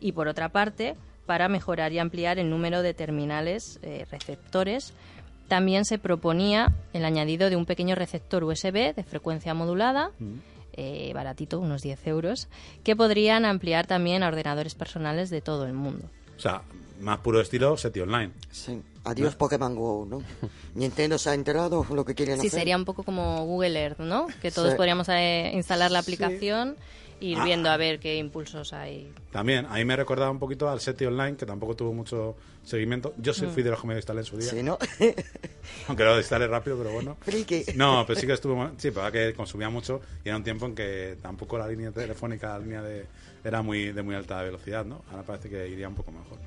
Y 0.02 0.12
por 0.12 0.28
otra 0.28 0.50
parte, 0.50 0.98
para 1.30 1.48
mejorar 1.48 1.94
y 1.94 2.00
ampliar 2.00 2.40
el 2.40 2.50
número 2.50 2.82
de 2.82 2.96
terminales 2.96 3.78
eh, 3.84 4.08
receptores. 4.10 4.94
También 5.48 5.86
se 5.86 6.00
proponía 6.00 6.74
el 6.92 7.06
añadido 7.06 7.52
de 7.52 7.56
un 7.56 7.68
pequeño 7.68 7.94
receptor 7.94 8.44
USB 8.44 8.96
de 8.96 9.04
frecuencia 9.04 9.54
modulada, 9.54 10.10
mm. 10.18 10.34
eh, 10.74 11.12
baratito, 11.14 11.60
unos 11.60 11.84
10 11.84 12.08
euros, 12.08 12.48
que 12.84 12.96
podrían 12.96 13.46
ampliar 13.46 13.86
también 13.86 14.24
a 14.24 14.28
ordenadores 14.28 14.74
personales 14.74 15.30
de 15.30 15.40
todo 15.42 15.68
el 15.68 15.74
mundo. 15.74 16.10
O 16.36 16.40
sea, 16.40 16.64
más 17.00 17.20
puro 17.20 17.42
estilo 17.42 17.78
SETI 17.78 18.00
Online. 18.00 18.32
Sí. 18.50 18.82
Adiós 19.04 19.36
Pokémon 19.36 19.76
Go, 19.76 20.08
¿no? 20.10 20.24
Nintendo 20.74 21.20
se 21.20 21.30
ha 21.30 21.36
enterado 21.36 21.86
lo 21.94 22.06
que 22.06 22.16
quieren 22.16 22.40
hacer. 22.40 22.50
Sí, 22.50 22.58
sería 22.58 22.76
un 22.76 22.86
poco 22.86 23.04
como 23.04 23.46
Google 23.46 23.80
Earth, 23.80 24.00
¿no? 24.00 24.26
Que 24.42 24.50
todos 24.50 24.74
podríamos 24.74 25.08
eh, 25.10 25.52
instalar 25.54 25.92
la 25.92 26.00
aplicación 26.00 26.76
ir 27.22 27.38
ah. 27.40 27.44
viendo 27.44 27.70
a 27.70 27.78
ver 27.78 28.00
qué 28.00 28.18
impulsos 28.18 28.74
hay. 28.74 29.12
También, 29.32 29.68
ahí 29.70 29.86
me 29.86 29.96
recordaba 29.96 30.32
un 30.32 30.40
poquito 30.40 30.70
al 30.70 30.80
SETI 30.80 31.06
Online, 31.06 31.38
que 31.38 31.46
tampoco 31.46 31.76
tuvo 31.76 31.94
mucho 31.94 32.36
seguimiento. 32.64 33.14
Yo 33.18 33.34
sí 33.34 33.46
mm. 33.46 33.50
fui 33.50 33.64
de 33.64 33.72
los 33.72 33.82
que 33.82 33.88
me 33.88 33.96
instalé 33.96 34.22
en 34.22 34.26
su 34.26 34.38
día. 34.38 34.50
Sí, 34.50 34.64
¿no? 34.64 34.78
Aunque 35.88 36.04
lo 36.04 36.18
instalé 36.18 36.48
rápido, 36.48 36.78
pero 36.78 36.92
bueno. 36.92 37.18
Friki. 37.22 37.66
No, 37.76 38.04
pero 38.06 38.20
sí 38.20 38.28
que 38.28 38.34
estuvo... 38.34 38.72
Sí, 38.78 38.92
pero 38.92 39.12
que 39.12 39.34
consumía 39.34 39.70
mucho 39.70 40.02
y 40.24 40.30
era 40.30 40.38
un 40.38 40.44
tiempo 40.44 40.66
en 40.66 40.76
que 40.76 41.18
tampoco 41.22 41.58
la 41.58 41.68
línea 41.68 41.92
telefónica, 41.92 42.50
la 42.50 42.60
línea 42.60 42.82
de... 42.82 43.06
Era 43.44 43.62
muy 43.62 43.92
de 43.92 44.02
muy 44.02 44.16
alta 44.16 44.42
velocidad, 44.44 44.86
¿no? 44.86 45.04
Ahora 45.12 45.24
parece 45.24 45.50
que 45.50 45.68
iría 45.68 45.88
un 45.88 45.96
poco 45.96 46.12
mejor. 46.12 46.38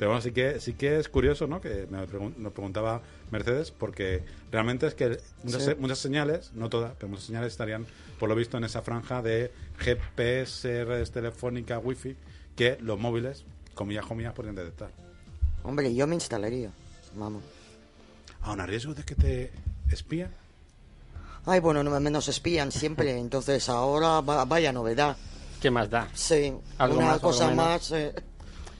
Pero 0.00 0.12
bueno, 0.12 0.22
sí 0.22 0.32
que, 0.32 0.60
sí 0.60 0.72
que 0.72 0.98
es 0.98 1.10
curioso, 1.10 1.46
¿no? 1.46 1.60
Que 1.60 1.86
me 1.90 1.98
nos 2.38 2.52
preguntaba 2.54 3.02
Mercedes, 3.30 3.70
porque 3.70 4.24
realmente 4.50 4.86
es 4.86 4.94
que 4.94 5.20
muchas, 5.42 5.76
muchas 5.78 5.98
señales, 5.98 6.52
no 6.54 6.70
todas, 6.70 6.94
pero 6.96 7.10
muchas 7.10 7.26
señales 7.26 7.52
estarían, 7.52 7.84
por 8.18 8.30
lo 8.30 8.34
visto, 8.34 8.56
en 8.56 8.64
esa 8.64 8.80
franja 8.80 9.20
de 9.20 9.52
GPS, 9.76 10.86
redes 10.86 11.10
telefónicas, 11.10 11.82
wifi, 11.84 12.16
que 12.56 12.78
los 12.80 12.98
móviles, 12.98 13.44
comillas, 13.74 14.06
comillas, 14.06 14.32
podrían 14.32 14.54
detectar. 14.54 14.90
Hombre, 15.64 15.94
yo 15.94 16.06
me 16.06 16.14
instalaría, 16.14 16.70
vamos. 17.14 17.42
¿A 18.40 18.52
un 18.52 18.66
riesgo 18.66 18.94
de 18.94 19.02
que 19.02 19.14
te 19.14 19.50
espían? 19.90 20.30
Ay, 21.44 21.60
bueno, 21.60 21.82
no 21.82 22.00
menos 22.00 22.26
espían 22.28 22.72
siempre, 22.72 23.18
entonces 23.18 23.68
ahora 23.68 24.22
vaya 24.22 24.72
novedad. 24.72 25.18
¿Qué 25.60 25.70
más 25.70 25.90
da? 25.90 26.08
Sí, 26.14 26.54
una 26.78 27.18
cosa 27.18 27.50
más... 27.50 27.92
Eh, 27.92 28.14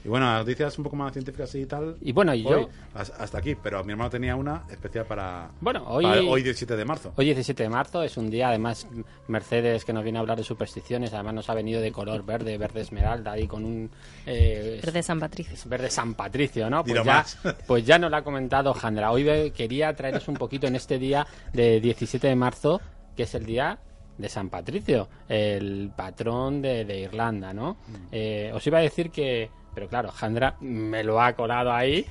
y 0.03 0.07
bueno, 0.07 0.33
noticias 0.33 0.77
un 0.77 0.83
poco 0.83 0.95
más 0.95 1.13
científicas 1.13 1.53
y 1.55 1.65
tal. 1.65 1.95
Y 2.01 2.11
bueno, 2.11 2.33
y 2.33 2.43
yo. 2.43 2.69
Hasta 2.93 3.37
aquí, 3.37 3.55
pero 3.55 3.83
mi 3.83 3.91
hermano 3.91 4.09
tenía 4.09 4.35
una 4.35 4.63
especial 4.71 5.05
para. 5.05 5.51
Bueno, 5.59 5.83
hoy. 5.87 6.05
hoy 6.05 6.41
17 6.41 6.75
de 6.75 6.85
marzo. 6.85 7.13
Hoy 7.15 7.25
17 7.25 7.63
de 7.63 7.69
marzo 7.69 8.01
es 8.01 8.17
un 8.17 8.29
día, 8.29 8.49
además, 8.49 8.87
Mercedes 9.27 9.85
que 9.85 9.93
nos 9.93 10.03
viene 10.03 10.17
a 10.17 10.21
hablar 10.21 10.37
de 10.37 10.43
supersticiones, 10.43 11.13
además 11.13 11.35
nos 11.35 11.49
ha 11.49 11.53
venido 11.53 11.81
de 11.81 11.91
color 11.91 12.25
verde, 12.25 12.57
verde 12.57 12.81
esmeralda 12.81 13.37
y 13.37 13.47
con 13.47 13.63
un. 13.63 13.91
Eh, 14.25 14.79
verde 14.83 15.03
San 15.03 15.19
Patricio. 15.19 15.55
Verde 15.69 15.89
San 15.91 16.15
Patricio, 16.15 16.69
¿no? 16.69 16.83
Pues 16.83 17.03
ya, 17.03 17.25
pues 17.67 17.85
ya 17.85 17.99
nos 17.99 18.09
lo 18.09 18.17
ha 18.17 18.23
comentado 18.23 18.73
Jandra. 18.73 19.11
Hoy 19.11 19.51
quería 19.51 19.95
traeros 19.95 20.27
un 20.27 20.35
poquito 20.35 20.65
en 20.65 20.75
este 20.75 20.97
día 20.97 21.27
de 21.53 21.79
17 21.79 22.27
de 22.27 22.35
marzo, 22.35 22.81
que 23.15 23.23
es 23.23 23.35
el 23.35 23.45
día 23.45 23.77
de 24.17 24.29
San 24.29 24.49
Patricio, 24.49 25.09
el 25.29 25.91
patrón 25.95 26.61
de, 26.61 27.01
Irlanda, 27.01 27.53
¿no? 27.53 27.77
Mm. 27.87 27.95
Eh, 28.11 28.51
os 28.53 28.65
iba 28.67 28.79
a 28.79 28.81
decir 28.81 29.09
que 29.09 29.49
pero 29.73 29.87
claro, 29.87 30.11
Jandra 30.11 30.55
me 30.59 31.03
lo 31.03 31.21
ha 31.21 31.33
colado 31.33 31.71
ahí. 31.71 32.05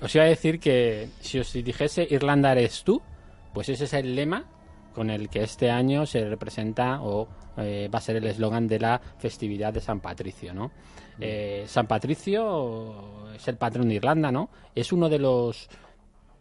Os 0.00 0.14
iba 0.14 0.24
a 0.24 0.28
decir 0.28 0.58
que 0.58 1.08
si 1.20 1.38
os 1.38 1.52
dijese 1.52 2.06
Irlanda 2.10 2.52
eres 2.52 2.84
tú, 2.84 3.02
pues 3.52 3.68
ese 3.68 3.84
es 3.84 3.92
el 3.92 4.14
lema 4.14 4.44
con 4.94 5.10
el 5.10 5.28
que 5.28 5.42
este 5.42 5.70
año 5.70 6.06
se 6.06 6.28
representa 6.28 7.00
o 7.02 7.28
eh, 7.56 7.88
va 7.92 7.98
a 7.98 8.02
ser 8.02 8.16
el 8.16 8.26
eslogan 8.26 8.66
de 8.66 8.78
la 8.78 9.00
festividad 9.18 9.72
de 9.72 9.80
San 9.80 10.00
Patricio, 10.00 10.54
¿no? 10.54 10.68
Mm. 10.68 11.20
Eh, 11.20 11.64
San 11.66 11.86
Patricio 11.86 13.30
es 13.34 13.46
el 13.48 13.56
patrón 13.56 13.88
de 13.88 13.94
Irlanda, 13.96 14.32
¿no? 14.32 14.50
Es 14.74 14.92
uno 14.92 15.08
de 15.08 15.18
los 15.18 15.68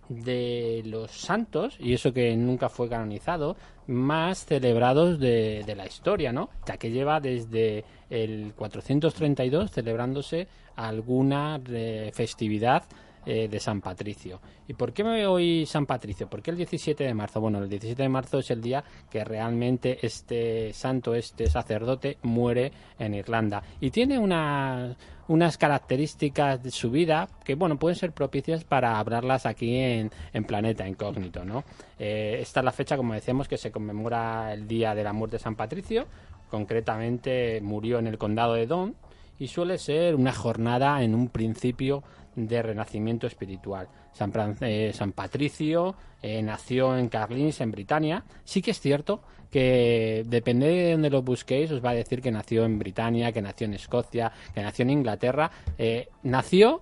de 0.10 0.82
los 0.86 1.12
santos, 1.12 1.78
y 1.80 1.93
eso 1.93 2.12
que 2.12 2.36
nunca 2.36 2.67
fue 2.67 2.89
canonizado, 2.89 3.56
más 3.88 4.45
celebrados 4.45 5.19
de, 5.19 5.63
de 5.65 5.76
la 5.76 5.86
historia, 5.86 6.34
¿no? 6.34 6.50
Ya 6.67 6.78
que 6.78 6.91
lleva 6.91 7.19
desde 7.19 7.86
el 8.10 8.54
432 8.56 9.72
celebrándose 9.72 10.48
alguna 10.76 11.62
eh, 11.69 12.12
festividad 12.13 12.84
eh, 13.32 13.48
de 13.48 13.60
San 13.60 13.80
Patricio. 13.80 14.42
¿Y 14.68 14.74
por 14.74 14.92
qué 14.92 15.04
me 15.04 15.28
hoy 15.28 15.63
San 15.68 15.86
Patricio? 15.86 16.28
¿Por 16.28 16.42
qué 16.42 16.50
el 16.50 16.58
17 16.58 17.04
de 17.04 17.13
marzo? 17.13 17.39
Bueno, 17.39 17.60
el 17.60 17.70
17 17.70 18.02
de 18.02 18.10
marzo 18.10 18.39
es 18.39 18.50
el 18.50 18.60
día 18.60 18.84
que 19.08 19.24
realmente 19.24 20.00
este 20.02 20.74
santo, 20.74 21.13
este 21.13 21.46
sacerdote, 21.48 22.18
muere 22.24 22.72
en 22.98 23.13
Irlanda. 23.13 23.62
Y 23.80 23.92
tiene 23.92 24.18
una 24.18 24.96
unas 25.28 25.60
características 25.60 26.63
de 26.63 26.72
su 26.72 26.89
vida 26.89 27.28
que, 27.44 27.54
bueno, 27.54 27.78
pueden 27.78 27.96
ser 27.96 28.13
propicias 28.13 28.63
para 28.63 28.98
hablarlas 28.98 29.46
aquí 29.46 29.76
en, 29.76 30.10
Planeta 30.48 30.88
Incógnito, 30.88 31.46
¿no? 31.46 31.63
Eh, 32.00 32.39
esta 32.42 32.62
es 32.62 32.63
la 32.63 32.72
fecha, 32.72 32.98
como 32.98 33.13
decíamos, 33.13 33.48
que 33.48 33.60
se 33.60 33.70
conmemora 33.70 34.52
el 34.52 34.68
día 34.68 34.96
de 34.96 35.04
la 35.04 35.13
muerte 35.13 35.36
de 35.36 35.44
San 35.44 35.56
Patricio. 35.56 36.08
Concretamente 36.50 37.62
murió 37.62 38.00
en 38.00 38.08
el 38.08 38.18
condado 38.18 38.56
de 38.56 38.65
Don 38.65 38.96
y 39.38 39.48
suele 39.48 39.78
ser 39.78 40.15
una 40.15 40.34
jornada 40.34 41.02
en 41.02 41.15
un 41.15 41.30
principio 41.30 42.04
de 42.36 42.62
renacimiento 42.62 43.28
espiritual. 43.28 43.88
San, 44.13 44.32
eh, 44.62 44.92
San 44.94 45.12
Patricio 45.12 45.96
eh, 46.22 46.42
nació 46.42 46.98
en 46.98 47.10
Carlins, 47.10 47.62
en 47.62 47.72
Britania. 47.72 48.24
Sí 48.44 48.62
que 48.62 48.72
es 48.72 48.80
cierto 48.80 49.22
que 49.52 50.24
depende 50.28 50.68
de 50.68 50.92
donde 50.92 51.10
lo 51.10 51.22
busquéis, 51.24 51.72
os 51.72 51.84
va 51.84 51.92
a 51.92 51.96
decir 51.96 52.22
que 52.22 52.32
nació 52.32 52.65
en 52.65 52.78
Britania, 52.78 53.32
que 53.32 53.42
nació 53.42 53.65
en 53.65 53.74
Escocia, 53.74 54.32
que 54.54 54.62
nació 54.62 54.84
en 54.84 54.92
Inglaterra. 54.92 55.52
Eh, 55.78 56.10
nació 56.24 56.82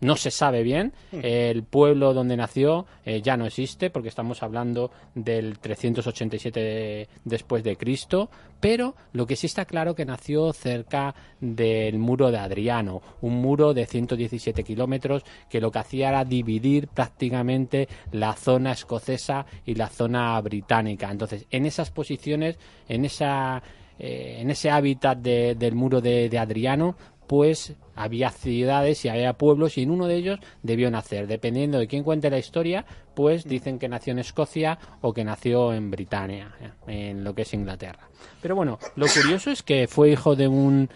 no 0.00 0.16
se 0.16 0.30
sabe 0.30 0.62
bien. 0.62 0.92
Hmm. 1.12 1.20
El 1.22 1.62
pueblo 1.64 2.14
donde 2.14 2.36
nació 2.36 2.86
eh, 3.04 3.20
ya 3.22 3.36
no 3.36 3.46
existe 3.46 3.90
porque 3.90 4.08
estamos 4.08 4.42
hablando 4.42 4.90
del 5.14 5.58
387 5.58 7.08
después 7.24 7.64
de 7.64 7.76
Cristo, 7.76 8.30
pero 8.60 8.94
lo 9.12 9.26
que 9.26 9.36
sí 9.36 9.46
está 9.46 9.64
claro 9.64 9.94
que 9.94 10.04
nació 10.04 10.52
cerca 10.52 11.14
del 11.40 11.98
muro 11.98 12.30
de 12.30 12.38
Adriano, 12.38 13.02
un 13.20 13.40
muro 13.40 13.74
de 13.74 13.86
117 13.86 14.62
kilómetros 14.64 15.24
que 15.48 15.60
lo 15.60 15.70
que 15.70 15.78
hacía 15.78 16.08
era 16.08 16.24
dividir 16.24 16.88
prácticamente 16.88 17.88
la 18.12 18.34
zona 18.34 18.72
escocesa 18.72 19.46
y 19.64 19.74
la 19.74 19.88
zona 19.88 20.40
británica. 20.40 21.10
Entonces, 21.10 21.46
en 21.50 21.66
esas 21.66 21.90
posiciones, 21.90 22.58
en 22.88 23.04
esa 23.04 23.62
eh, 24.00 24.36
en 24.38 24.50
ese 24.50 24.70
hábitat 24.70 25.18
del 25.18 25.74
muro 25.74 26.00
de 26.00 26.38
Adriano, 26.38 26.94
pues 27.28 27.74
había 27.98 28.30
ciudades 28.30 29.04
y 29.04 29.08
había 29.08 29.32
pueblos 29.32 29.76
y 29.76 29.82
en 29.82 29.90
uno 29.90 30.06
de 30.06 30.14
ellos 30.14 30.38
debió 30.62 30.90
nacer. 30.90 31.26
Dependiendo 31.26 31.78
de 31.78 31.88
quién 31.88 32.04
cuente 32.04 32.30
la 32.30 32.38
historia, 32.38 32.86
pues 33.14 33.44
dicen 33.44 33.78
que 33.78 33.88
nació 33.88 34.12
en 34.12 34.20
Escocia 34.20 34.78
o 35.00 35.12
que 35.12 35.24
nació 35.24 35.72
en 35.72 35.90
Britania, 35.90 36.54
en 36.86 37.24
lo 37.24 37.34
que 37.34 37.42
es 37.42 37.52
Inglaterra. 37.54 38.08
Pero 38.40 38.54
bueno, 38.54 38.78
lo 38.94 39.06
curioso 39.06 39.50
es 39.50 39.62
que 39.62 39.88
fue 39.88 40.10
hijo 40.10 40.36
de 40.36 40.46
un 40.46 40.88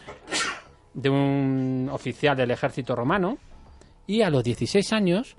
de 0.94 1.08
un 1.08 1.88
oficial 1.90 2.36
del 2.36 2.50
ejército 2.50 2.94
romano 2.94 3.38
y 4.06 4.22
a 4.22 4.30
los 4.30 4.44
16 4.44 4.92
años 4.92 5.36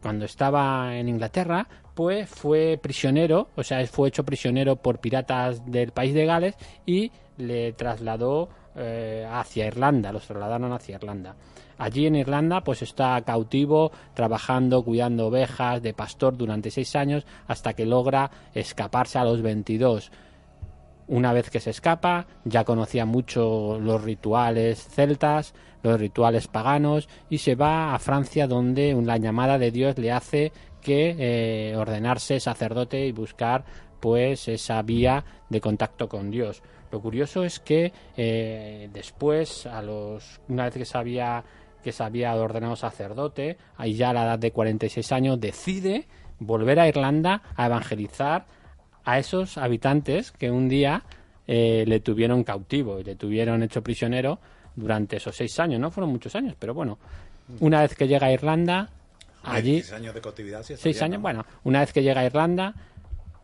cuando 0.00 0.24
estaba 0.24 0.96
en 0.96 1.08
Inglaterra, 1.08 1.68
pues 1.94 2.30
fue 2.30 2.78
prisionero, 2.80 3.48
o 3.56 3.62
sea, 3.62 3.86
fue 3.86 4.08
hecho 4.08 4.24
prisionero 4.24 4.76
por 4.76 4.98
piratas 4.98 5.70
del 5.70 5.92
país 5.92 6.14
de 6.14 6.24
Gales 6.24 6.54
y 6.86 7.12
le 7.36 7.72
trasladó 7.72 8.48
eh, 8.76 9.26
hacia 9.30 9.66
Irlanda, 9.66 10.12
los 10.12 10.26
trasladaron 10.26 10.72
hacia 10.72 10.96
Irlanda. 10.96 11.34
Allí 11.78 12.06
en 12.06 12.16
Irlanda 12.16 12.62
pues 12.62 12.82
está 12.82 13.20
cautivo, 13.22 13.90
trabajando, 14.14 14.84
cuidando 14.84 15.28
ovejas 15.28 15.82
de 15.82 15.94
pastor 15.94 16.36
durante 16.36 16.70
seis 16.70 16.94
años 16.94 17.26
hasta 17.46 17.72
que 17.72 17.86
logra 17.86 18.30
escaparse 18.54 19.18
a 19.18 19.24
los 19.24 19.40
22. 19.40 20.12
Una 21.08 21.32
vez 21.32 21.50
que 21.50 21.58
se 21.58 21.70
escapa, 21.70 22.26
ya 22.44 22.64
conocía 22.64 23.06
mucho 23.06 23.80
los 23.80 24.04
rituales 24.04 24.86
celtas, 24.86 25.54
los 25.82 25.98
rituales 25.98 26.46
paganos 26.46 27.08
y 27.28 27.38
se 27.38 27.54
va 27.54 27.94
a 27.94 27.98
Francia 27.98 28.46
donde 28.46 28.94
la 29.02 29.16
llamada 29.16 29.58
de 29.58 29.70
Dios 29.70 29.98
le 29.98 30.12
hace 30.12 30.52
que 30.80 31.16
eh, 31.18 31.76
ordenarse 31.76 32.38
sacerdote 32.40 33.06
y 33.06 33.12
buscar 33.12 33.64
pues 34.00 34.48
esa 34.48 34.80
vía 34.82 35.24
de 35.48 35.60
contacto 35.60 36.08
con 36.08 36.30
Dios. 36.30 36.62
Lo 36.90 37.00
curioso 37.00 37.44
es 37.44 37.60
que 37.60 37.92
eh, 38.16 38.88
después, 38.92 39.66
a 39.66 39.82
los, 39.82 40.40
una 40.48 40.64
vez 40.64 40.74
que 40.74 40.84
se 40.84 40.98
había, 40.98 41.44
que 41.82 41.92
se 41.92 42.02
había 42.02 42.34
ordenado 42.34 42.76
sacerdote, 42.76 43.56
ahí 43.76 43.94
ya 43.94 44.10
a 44.10 44.12
la 44.12 44.24
edad 44.24 44.38
de 44.38 44.50
46 44.50 45.12
años, 45.12 45.40
decide 45.40 46.06
volver 46.40 46.80
a 46.80 46.88
Irlanda 46.88 47.42
a 47.54 47.66
evangelizar 47.66 48.46
a 49.04 49.18
esos 49.18 49.58
habitantes 49.58 50.32
que 50.32 50.50
un 50.50 50.68
día 50.68 51.04
eh, 51.46 51.84
le 51.86 52.00
tuvieron 52.00 52.44
cautivo 52.44 53.00
y 53.00 53.04
le 53.04 53.16
tuvieron 53.16 53.62
hecho 53.62 53.82
prisionero 53.82 54.38
durante 54.76 55.16
esos 55.16 55.36
seis 55.36 55.58
años. 55.58 55.80
No 55.80 55.90
fueron 55.90 56.10
muchos 56.10 56.34
años, 56.34 56.54
pero 56.58 56.74
bueno, 56.74 56.98
una 57.60 57.82
vez 57.82 57.94
que 57.94 58.06
llega 58.06 58.28
a 58.28 58.32
Irlanda, 58.32 58.88
allí... 59.42 59.80
Seis 59.80 59.92
años 59.92 60.14
de 60.14 60.20
cautividad, 60.20 60.62
Seis 60.62 61.02
años, 61.02 61.20
bueno, 61.20 61.44
una 61.64 61.80
vez 61.80 61.92
que 61.92 62.02
llega 62.02 62.20
a 62.20 62.24
Irlanda, 62.24 62.74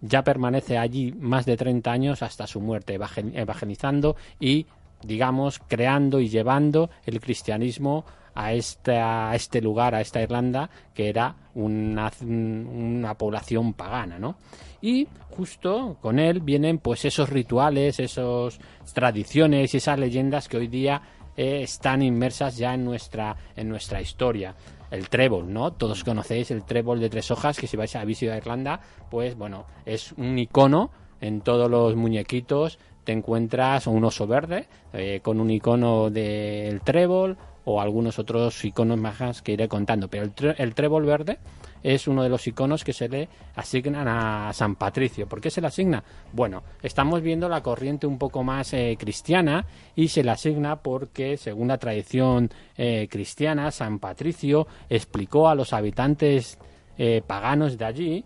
ya 0.07 0.23
permanece 0.23 0.79
allí 0.79 1.12
más 1.12 1.47
de 1.47 1.57
30 1.57 1.90
años 1.90 2.23
hasta 2.23 2.47
su 2.47 2.61
muerte, 2.61 2.99
evangelizando 3.35 4.16
y, 4.40 4.66
digamos, 5.03 5.61
creando 5.66 6.21
y 6.21 6.29
llevando 6.29 6.90
el 7.05 7.21
cristianismo 7.21 8.05
a, 8.35 8.53
esta, 8.53 9.35
este 9.35 9.61
lugar, 9.61 9.95
a 9.95 10.01
esta 10.01 10.23
Irlanda, 10.23 10.71
que 10.95 11.09
era 11.09 11.35
una, 11.55 12.12
una 12.21 13.14
población 13.14 13.73
pagana, 13.73 14.19
¿no? 14.19 14.37
Y 14.83 15.09
justo 15.31 15.97
con 16.01 16.19
él 16.19 16.40
vienen 16.40 16.79
pues 16.79 17.05
esos 17.07 17.31
rituales, 17.31 17.99
esas 17.99 18.59
tradiciones 18.92 19.73
y 19.73 19.79
esas 19.79 19.99
leyendas 19.99 20.49
que 20.49 20.59
hoy 20.59 20.69
día 20.69 21.01
eh, 21.37 21.62
están 21.62 22.03
inmersas 22.03 22.57
ya 22.57 22.75
en 22.75 22.85
nuestra, 22.85 23.37
en 23.57 23.69
nuestra 23.69 24.01
historia 24.01 24.55
el 24.90 25.09
trébol, 25.09 25.53
¿no? 25.53 25.72
Todos 25.72 26.05
conocéis 26.05 26.51
el 26.51 26.64
trébol 26.64 27.01
de 27.01 27.11
tres 27.11 27.31
hojas, 27.31 27.59
que 27.59 27.66
si 27.66 27.77
vais 27.77 27.94
a 27.96 28.05
visitar 28.05 28.37
Irlanda, 28.37 28.81
pues 29.11 29.37
bueno, 29.37 29.66
es 29.85 30.12
un 30.12 30.38
icono 30.38 30.90
en 31.20 31.40
todos 31.40 31.70
los 31.70 31.96
muñequitos. 31.96 32.79
Te 33.05 33.12
encuentras 33.12 33.87
un 33.87 34.05
oso 34.05 34.27
verde 34.27 34.68
eh, 34.92 35.20
con 35.22 35.40
un 35.40 35.51
icono 35.51 36.11
del 36.11 36.81
trébol 36.81 37.37
o 37.64 37.81
algunos 37.81 38.18
otros 38.18 38.64
iconos 38.64 38.99
más 38.99 39.42
que 39.42 39.53
iré 39.53 39.68
contando. 39.68 40.09
Pero 40.09 40.25
el, 40.25 40.55
el 40.59 40.75
trébol 40.75 41.05
verde 41.05 41.38
es 41.87 42.09
uno 42.09 42.25
de 42.25 42.29
los 42.29 42.44
iconos 42.49 42.83
que 42.83 42.92
se 42.92 43.09
le 43.09 43.29
asignan 43.55 44.09
a 44.09 44.53
San 44.53 44.75
Patricio. 44.75 45.29
¿Por 45.29 45.40
qué 45.40 45.51
se 45.51 45.61
le 45.61 45.68
asigna? 45.68 46.03
Bueno, 46.33 46.64
estamos 46.83 47.22
viendo 47.22 47.49
la 47.49 47.62
corriente 47.62 48.09
un 48.09 48.18
poco 48.18 48.42
más 48.42 48.75
eh, 48.75 48.96
cristiana 48.99 49.64
y 49.94 50.09
se 50.09 50.25
le 50.25 50.33
asigna 50.33 50.83
porque, 50.83 51.37
según 51.37 51.68
la 51.68 51.79
tradición 51.79 52.51
eh, 52.77 53.07
cristiana, 53.09 53.70
San 53.70 54.01
Patricio 54.01 54.66
explicó 54.88 55.49
a 55.49 55.55
los 55.55 55.72
habitantes 55.72 56.59
eh, 56.99 57.22
paganos 57.25 57.79
de 57.79 57.85
allí 57.85 58.25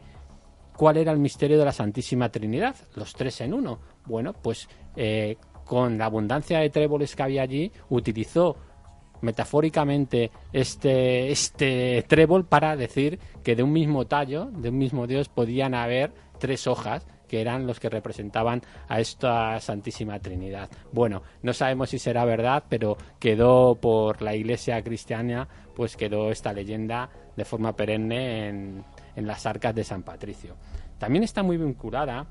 cuál 0.75 0.96
era 0.96 1.12
el 1.12 1.18
misterio 1.18 1.59
de 1.59 1.66
la 1.66 1.73
Santísima 1.73 2.31
Trinidad, 2.31 2.75
los 2.94 3.12
tres 3.12 3.42
en 3.42 3.53
uno. 3.53 3.79
Bueno, 4.07 4.33
pues 4.33 4.70
con 5.66 5.99
la 5.99 6.07
abundancia 6.07 6.61
de 6.61 6.70
tréboles 6.70 7.14
que 7.14 7.23
había 7.23 7.42
allí, 7.42 7.70
utilizó 7.90 8.57
metafóricamente 9.22 10.30
este, 10.52 11.30
este 11.30 12.04
trébol 12.09 12.44
para 12.44 12.76
decir 12.76 13.18
que 13.42 13.56
de 13.56 13.62
un 13.62 13.72
mismo 13.72 14.06
tallo, 14.06 14.46
de 14.46 14.70
un 14.70 14.78
mismo 14.78 15.06
dios, 15.06 15.28
podían 15.28 15.74
haber 15.74 16.12
tres 16.38 16.66
hojas 16.66 17.06
que 17.28 17.40
eran 17.40 17.64
los 17.64 17.78
que 17.78 17.88
representaban 17.88 18.61
a 18.88 18.98
esta 18.98 19.61
Santísima 19.61 20.18
Trinidad. 20.18 20.68
Bueno, 20.90 21.22
no 21.42 21.52
sabemos 21.52 21.90
si 21.90 22.00
será 22.00 22.24
verdad, 22.24 22.64
pero 22.68 22.96
quedó 23.20 23.76
por 23.76 24.20
la 24.20 24.35
Iglesia 24.35 24.83
cristiana, 24.83 25.46
pues 25.76 25.96
quedó 25.96 26.33
esta 26.33 26.52
leyenda 26.52 27.09
de 27.37 27.44
forma 27.44 27.76
perenne 27.76 28.48
en, 28.48 28.85
en 29.14 29.26
las 29.28 29.46
arcas 29.46 29.76
de 29.76 29.85
San 29.85 30.02
Patricio. 30.02 30.56
También 30.98 31.22
está 31.22 31.44
muy 31.44 31.56
vinculada 31.56 32.26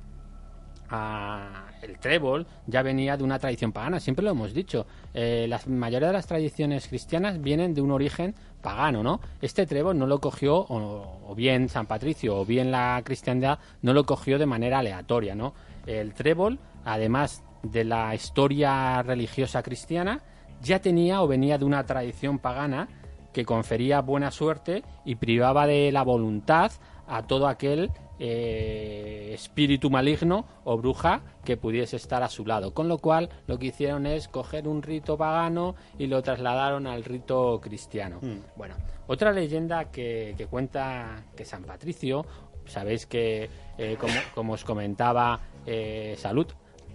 el 0.91 1.99
trébol 1.99 2.47
ya 2.65 2.82
venía 2.82 3.15
de 3.15 3.23
una 3.23 3.38
tradición 3.38 3.71
pagana, 3.71 3.99
siempre 3.99 4.25
lo 4.25 4.32
hemos 4.32 4.54
dicho. 4.54 4.86
Eh, 5.13 5.45
la 5.47 5.60
mayoría 5.67 6.08
de 6.08 6.13
las 6.13 6.28
tradiciones 6.28 6.88
cristianas 6.88 7.41
vienen 7.41 7.73
de 7.73 7.82
un 7.82 7.91
origen 7.91 8.34
pagano, 8.62 9.04
¿no? 9.04 9.19
Este 9.41 9.65
trébol 9.65 9.97
no 9.97 10.08
lo 10.08 10.19
cogió, 10.19 10.65
o, 10.67 11.34
bien 11.36 11.69
San 11.69 11.86
Patricio, 11.86 12.39
o 12.39 12.45
bien 12.45 12.71
la 12.71 13.02
cristiandad, 13.04 13.60
no 13.82 13.93
lo 13.93 14.04
cogió 14.04 14.39
de 14.39 14.45
manera 14.45 14.80
aleatoria, 14.80 15.36
¿no? 15.36 15.54
El 15.86 16.13
trébol, 16.13 16.60
además 16.84 17.43
de 17.63 17.84
la 17.84 18.15
historia 18.15 19.02
religiosa 19.04 19.62
cristiana, 19.62 20.21
ya 20.62 20.80
tenía 20.80 21.21
o 21.21 21.28
venía 21.28 21.58
de 21.58 21.65
una 21.65 21.86
tradición 21.86 22.39
pagana 22.39 22.88
que 23.32 23.45
confería 23.45 24.02
buena 24.02 24.32
suerte 24.32 24.84
y 25.06 25.15
privaba 25.15 25.67
de 25.67 25.91
la 25.91 26.04
voluntad 26.04 26.71
a 27.08 27.23
todo 27.23 27.47
aquel 27.47 27.91
eh, 28.20 29.32
espíritu 29.34 29.90
maligno 29.90 30.46
o 30.66 30.78
bruja 30.78 31.22
que 31.44 31.58
pudiese 31.58 31.96
estar 31.96 32.22
a 32.24 32.30
su 32.30 32.46
lado. 32.46 32.74
Con 32.74 32.88
lo 32.88 32.98
cual 32.98 33.30
lo 33.48 33.58
que 33.58 33.68
hicieron 33.68 34.06
es 34.06 34.28
coger 34.28 34.68
un 34.68 34.82
rito 34.82 35.18
pagano 35.18 35.76
y 35.98 36.08
lo 36.08 36.22
trasladaron 36.22 36.88
al 36.88 37.04
rito 37.04 37.60
cristiano. 37.62 38.20
Hmm. 38.22 38.40
Bueno, 38.56 38.76
otra 39.08 39.32
leyenda 39.32 39.86
que, 39.86 40.36
cuenta 40.50 41.24
que 41.36 41.46
San 41.46 41.64
Patricio, 41.64 42.26
sabéis 42.66 43.06
que, 43.06 43.50
eh, 43.78 43.98
como, 44.36 44.54
os 44.54 44.64
comentaba, 44.64 45.40
eh, 45.66 46.16
Salud, 46.18 46.48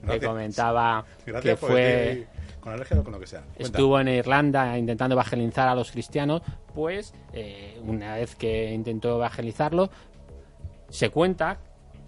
que 0.07 0.21
comentaba 0.21 1.05
Gracias 1.25 1.59
que 1.61 1.67
fue 1.67 1.81
decir 1.81 2.29
con 2.65 2.73
alergia 2.73 2.99
o 2.99 3.05
con 3.05 3.13
lo 3.13 3.21
que 3.21 3.27
sea. 3.27 3.43
Cuenta. 3.43 3.63
estuvo 3.63 4.01
en 4.01 4.09
Irlanda 4.09 4.79
intentando 4.79 5.15
evangelizar 5.15 5.69
a 5.69 5.75
los 5.75 5.93
cristianos, 5.93 6.41
pues 6.75 7.13
eh, 7.35 7.79
una 7.85 8.15
vez 8.15 8.35
que 8.35 8.73
intentó 8.73 9.17
evangelizarlo, 9.17 9.91
se 10.95 11.11
cuenta 11.11 11.59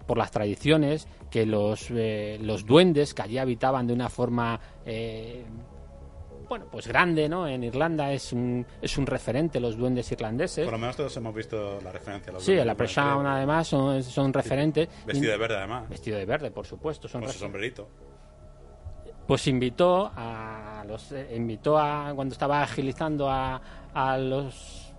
por 0.06 0.16
las 0.16 0.30
tradiciones 0.30 1.08
que 1.30 1.44
los, 1.44 1.88
eh, 1.90 2.38
los 2.40 2.64
duendes 2.64 3.12
que 3.14 3.22
allí 3.22 3.38
habitaban 3.38 3.86
de 3.88 3.92
una 3.92 4.08
forma 4.08 4.60
eh, 4.84 5.44
bueno 6.48 6.66
pues 6.70 6.86
grande 6.86 7.28
no 7.28 7.48
en 7.48 7.64
Irlanda 7.64 8.12
es 8.12 8.32
un, 8.32 8.64
es 8.80 8.96
un 8.96 9.04
referente 9.06 9.58
los 9.58 9.76
duendes 9.76 10.12
irlandeses 10.12 10.64
Por 10.64 10.74
lo 10.74 10.78
menos 10.78 10.94
todos 10.96 11.16
hemos 11.16 11.34
visto 11.34 11.80
la 11.82 11.90
referencia. 11.90 12.30
a 12.30 12.34
los 12.34 12.44
sí 12.44 12.52
duendes, 12.52 12.66
la 12.66 12.74
creo. 12.76 12.86
además 13.32 13.66
son, 13.66 14.00
son 14.04 14.32
referentes 14.32 14.88
Vestido 15.04 15.32
de 15.32 15.38
verde, 15.38 15.56
además. 15.56 15.88
vestido 15.88 16.18
de 16.18 16.24
verde 16.24 16.50
por 16.52 16.64
supuesto 16.66 17.08
son 17.08 17.22
Con 17.22 17.32
su 17.32 17.38
sombrerito. 17.40 17.88
pues 19.26 19.48
invitó 19.48 20.12
a 20.14 20.84
los 20.86 21.10
eh, 21.10 21.34
invitó 21.34 21.76
a 21.76 22.12
cuando 22.14 22.32
estaba 22.34 22.62
agilizando 22.62 23.28
a, 23.28 23.60
a 23.92 24.16
los 24.16 24.94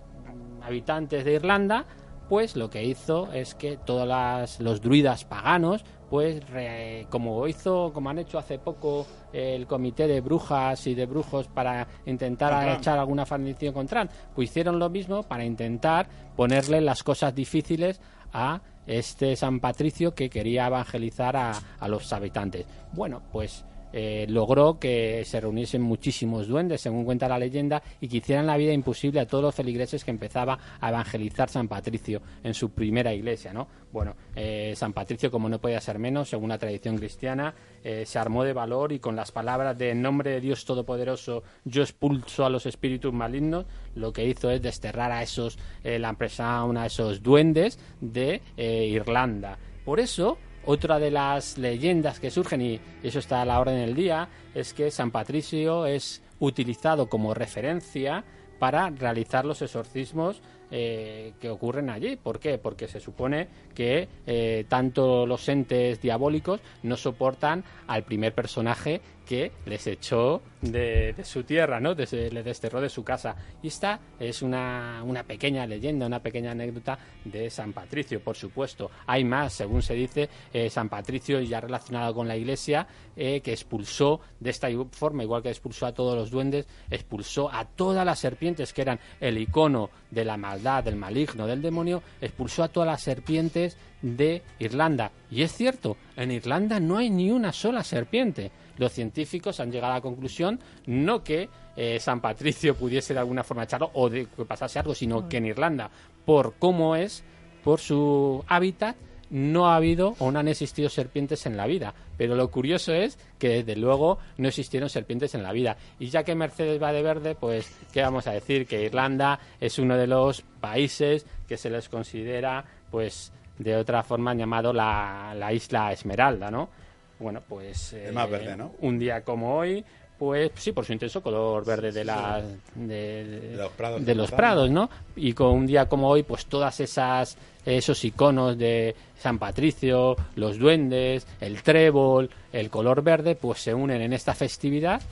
habitantes 0.62 1.24
de 1.24 1.32
Irlanda 1.32 1.86
pues 2.28 2.56
lo 2.56 2.68
que 2.70 2.84
hizo 2.84 3.32
es 3.32 3.54
que 3.54 3.76
todos 3.76 4.60
los 4.60 4.80
druidas 4.80 5.24
paganos 5.24 5.84
pues 6.10 6.48
re- 6.48 7.06
como 7.10 7.46
hizo 7.46 7.92
como 7.92 8.08
han 8.10 8.18
hecho 8.18 8.38
hace 8.38 8.58
poco 8.58 9.06
el 9.32 9.66
comité 9.66 10.06
de 10.06 10.20
brujas 10.22 10.86
y 10.86 10.94
de 10.94 11.04
brujos 11.06 11.48
para 11.48 11.86
intentar 12.06 12.52
echar 12.78 12.98
alguna 12.98 13.26
maldición 13.28 13.74
contra 13.74 14.02
él, 14.02 14.08
pues 14.34 14.48
hicieron 14.50 14.78
lo 14.78 14.88
mismo 14.88 15.22
para 15.22 15.44
intentar 15.44 16.08
ponerle 16.36 16.80
las 16.80 17.02
cosas 17.02 17.34
difíciles 17.34 18.00
a 18.32 18.60
este 18.86 19.36
San 19.36 19.60
Patricio 19.60 20.14
que 20.14 20.30
quería 20.30 20.66
evangelizar 20.66 21.36
a, 21.36 21.52
a 21.78 21.88
los 21.88 22.10
habitantes. 22.14 22.64
Bueno, 22.94 23.20
pues 23.30 23.64
eh, 23.92 24.26
logró 24.28 24.78
que 24.78 25.24
se 25.24 25.40
reuniesen 25.40 25.82
muchísimos 25.82 26.48
duendes, 26.48 26.80
según 26.80 27.04
cuenta 27.04 27.28
la 27.28 27.38
leyenda, 27.38 27.82
y 28.00 28.08
que 28.08 28.18
hicieran 28.18 28.46
la 28.46 28.56
vida 28.56 28.72
imposible 28.72 29.20
a 29.20 29.26
todos 29.26 29.44
los 29.44 29.54
feligreses 29.54 30.04
que 30.04 30.10
empezaba 30.10 30.58
a 30.80 30.88
evangelizar 30.88 31.48
San 31.48 31.68
Patricio 31.68 32.20
en 32.42 32.54
su 32.54 32.70
primera 32.70 33.12
iglesia, 33.12 33.52
¿no? 33.52 33.68
Bueno, 33.92 34.14
eh, 34.36 34.74
San 34.76 34.92
Patricio, 34.92 35.30
como 35.30 35.48
no 35.48 35.60
podía 35.60 35.80
ser 35.80 35.98
menos, 35.98 36.28
según 36.28 36.50
la 36.50 36.58
tradición 36.58 36.98
cristiana, 36.98 37.54
eh, 37.82 38.04
se 38.04 38.18
armó 38.18 38.44
de 38.44 38.52
valor 38.52 38.92
y 38.92 38.98
con 38.98 39.16
las 39.16 39.32
palabras 39.32 39.78
de 39.78 39.90
en 39.90 40.02
nombre 40.02 40.30
de 40.32 40.40
Dios 40.40 40.64
Todopoderoso, 40.64 41.42
yo 41.64 41.82
expulso 41.82 42.44
a 42.44 42.50
los 42.50 42.66
espíritus 42.66 43.12
malignos, 43.12 43.64
lo 43.94 44.12
que 44.12 44.26
hizo 44.26 44.50
es 44.50 44.60
desterrar 44.60 45.12
a 45.12 45.22
esos, 45.22 45.58
la 45.82 46.10
empresa, 46.10 46.62
a 46.62 46.86
esos 46.86 47.22
duendes 47.22 47.78
de 48.00 48.42
Irlanda. 48.56 49.58
Por 49.84 50.00
eso, 50.00 50.36
otra 50.64 50.98
de 50.98 51.10
las 51.10 51.58
leyendas 51.58 52.20
que 52.20 52.30
surgen, 52.30 52.60
y 52.60 52.80
eso 53.02 53.18
está 53.18 53.42
a 53.42 53.44
la 53.44 53.60
orden 53.60 53.76
del 53.76 53.94
día, 53.94 54.28
es 54.54 54.74
que 54.74 54.90
San 54.90 55.10
Patricio 55.10 55.86
es 55.86 56.22
utilizado 56.40 57.08
como 57.08 57.34
referencia 57.34 58.24
para 58.58 58.90
realizar 58.90 59.44
los 59.44 59.62
exorcismos 59.62 60.42
eh, 60.70 61.32
que 61.40 61.48
ocurren 61.48 61.88
allí. 61.88 62.16
¿Por 62.16 62.38
qué? 62.38 62.58
Porque 62.58 62.88
se 62.88 63.00
supone 63.00 63.48
que 63.74 64.08
eh, 64.26 64.66
tanto 64.68 65.26
los 65.26 65.48
entes 65.48 66.00
diabólicos 66.02 66.60
no 66.82 66.96
soportan 66.96 67.64
al 67.86 68.02
primer 68.02 68.34
personaje 68.34 69.00
que 69.28 69.52
les 69.66 69.86
echó 69.86 70.40
de, 70.62 71.12
de 71.12 71.22
su 71.22 71.44
tierra, 71.44 71.78
¿no? 71.78 71.92
Les 71.92 72.10
desterró 72.10 72.80
de 72.80 72.88
su 72.88 73.04
casa. 73.04 73.36
Y 73.62 73.68
esta 73.68 74.00
es 74.18 74.40
una, 74.40 75.02
una 75.04 75.22
pequeña 75.22 75.66
leyenda, 75.66 76.06
una 76.06 76.22
pequeña 76.22 76.52
anécdota 76.52 76.98
de 77.26 77.50
San 77.50 77.74
Patricio, 77.74 78.20
por 78.20 78.36
supuesto. 78.36 78.90
Hay 79.06 79.24
más, 79.24 79.52
según 79.52 79.82
se 79.82 79.92
dice, 79.92 80.30
eh, 80.50 80.70
San 80.70 80.88
Patricio, 80.88 81.40
ya 81.42 81.60
relacionado 81.60 82.14
con 82.14 82.26
la 82.26 82.38
iglesia, 82.38 82.86
eh, 83.16 83.42
que 83.42 83.52
expulsó 83.52 84.20
de 84.40 84.48
esta 84.48 84.68
forma, 84.92 85.22
igual 85.22 85.42
que 85.42 85.50
expulsó 85.50 85.84
a 85.84 85.92
todos 85.92 86.16
los 86.16 86.30
duendes, 86.30 86.66
expulsó 86.88 87.52
a 87.52 87.66
todas 87.66 88.06
las 88.06 88.18
serpientes 88.18 88.72
que 88.72 88.80
eran 88.80 88.98
el 89.20 89.36
icono 89.36 89.90
de 90.10 90.24
la 90.24 90.38
maldad, 90.38 90.84
del 90.84 90.96
maligno, 90.96 91.46
del 91.46 91.60
demonio, 91.60 92.02
expulsó 92.22 92.62
a 92.62 92.68
todas 92.68 92.86
las 92.86 93.02
serpientes 93.02 93.76
de 94.00 94.42
Irlanda. 94.58 95.10
Y 95.30 95.42
es 95.42 95.52
cierto, 95.52 95.96
en 96.16 96.30
Irlanda 96.30 96.80
no 96.80 96.96
hay 96.96 97.10
ni 97.10 97.30
una 97.30 97.52
sola 97.52 97.84
serpiente. 97.84 98.50
Los 98.78 98.92
científicos 98.92 99.60
han 99.60 99.70
llegado 99.70 99.92
a 99.92 99.96
la 99.96 100.02
conclusión 100.02 100.58
no 100.86 101.22
que 101.22 101.48
eh, 101.76 102.00
San 102.00 102.20
Patricio 102.20 102.74
pudiese 102.74 103.12
de 103.12 103.20
alguna 103.20 103.44
forma 103.44 103.64
echarlo 103.64 103.90
o 103.94 104.08
de 104.08 104.26
que 104.26 104.44
pasase 104.44 104.78
algo, 104.78 104.94
sino 104.94 105.28
que 105.28 105.36
en 105.36 105.46
Irlanda, 105.46 105.90
por 106.24 106.54
cómo 106.58 106.96
es, 106.96 107.22
por 107.62 107.80
su 107.80 108.44
hábitat, 108.48 108.96
no 109.30 109.68
ha 109.68 109.76
habido 109.76 110.14
o 110.18 110.30
no 110.30 110.38
han 110.38 110.48
existido 110.48 110.88
serpientes 110.88 111.46
en 111.46 111.56
la 111.56 111.66
vida. 111.66 111.94
Pero 112.16 112.34
lo 112.34 112.50
curioso 112.50 112.92
es 112.92 113.18
que 113.38 113.62
desde 113.62 113.76
luego 113.76 114.18
no 114.38 114.48
existieron 114.48 114.88
serpientes 114.88 115.34
en 115.34 115.42
la 115.42 115.52
vida. 115.52 115.76
Y 115.98 116.08
ya 116.08 116.24
que 116.24 116.34
Mercedes 116.34 116.82
va 116.82 116.92
de 116.92 117.02
verde, 117.02 117.34
pues, 117.34 117.70
¿qué 117.92 118.02
vamos 118.02 118.26
a 118.26 118.32
decir? 118.32 118.66
Que 118.66 118.82
Irlanda 118.84 119.38
es 119.60 119.78
uno 119.78 119.96
de 119.96 120.06
los 120.06 120.42
países 120.60 121.26
que 121.46 121.56
se 121.56 121.70
les 121.70 121.88
considera, 121.88 122.64
pues, 122.90 123.32
de 123.58 123.76
otra 123.76 124.02
forma 124.02 124.34
llamado 124.34 124.72
la, 124.72 125.34
la 125.36 125.52
isla 125.52 125.92
Esmeralda, 125.92 126.50
¿no? 126.50 126.70
Bueno, 127.18 127.42
pues... 127.46 127.92
El 127.92 128.14
más 128.14 128.30
verde, 128.30 128.56
¿no? 128.56 128.74
Un 128.80 128.98
día 128.98 129.22
como 129.22 129.56
hoy, 129.56 129.84
pues 130.18 130.50
sí, 130.56 130.72
por 130.72 130.84
su 130.84 130.92
intenso 130.92 131.22
color 131.22 131.64
verde 131.64 131.92
de, 131.92 132.04
la, 132.04 132.42
de, 132.74 133.24
De 133.24 133.56
los 133.56 133.70
prados 133.72 134.04
de 134.04 134.14
los 134.14 134.30
prados, 134.32 134.70
¿no? 134.70 134.90
Y 135.14 135.32
con 135.32 135.48
un 135.54 135.66
día 135.66 135.88
como 135.88 136.08
hoy, 136.08 136.24
pues 136.24 136.46
todas 136.46 136.80
esas 136.80 137.36
esos 137.64 138.02
iconos 138.04 138.56
de 138.56 138.96
San 139.18 139.38
Patricio, 139.38 140.16
los 140.36 140.58
duendes, 140.58 141.26
el 141.40 141.62
trébol, 141.62 142.30
el 142.52 142.70
color 142.70 143.02
verde, 143.02 143.34
pues 143.34 143.60
se 143.60 143.74
unen 143.74 144.00
en 144.00 144.12
esta 144.12 144.34
festividad. 144.34 145.02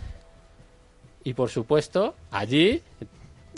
Y 1.23 1.35
por 1.35 1.51
supuesto, 1.51 2.15
allí 2.31 2.83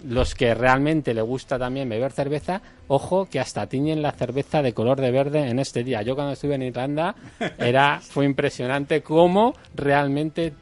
los 0.04 0.34
que 0.34 0.54
realmente 0.54 1.14
le 1.14 1.22
gusta 1.22 1.58
también 1.58 1.88
beber 1.88 2.12
cerveza, 2.12 2.62
ojo 2.86 3.26
que 3.26 3.40
hasta 3.40 3.66
tiñen 3.66 4.02
la 4.02 4.12
cerveza 4.12 4.62
de 4.62 4.72
color 4.72 5.00
de 5.00 5.10
verde 5.10 5.48
en 5.48 5.58
este 5.58 5.84
día. 5.84 6.02
Yo 6.02 6.14
cuando 6.14 6.32
estuve 6.32 6.54
en 6.54 6.62
Irlanda 6.62 7.14
era 7.58 8.00
fue 8.00 8.24
impresionante 8.24 9.02
cómo 9.02 9.54
realmente 9.74 10.52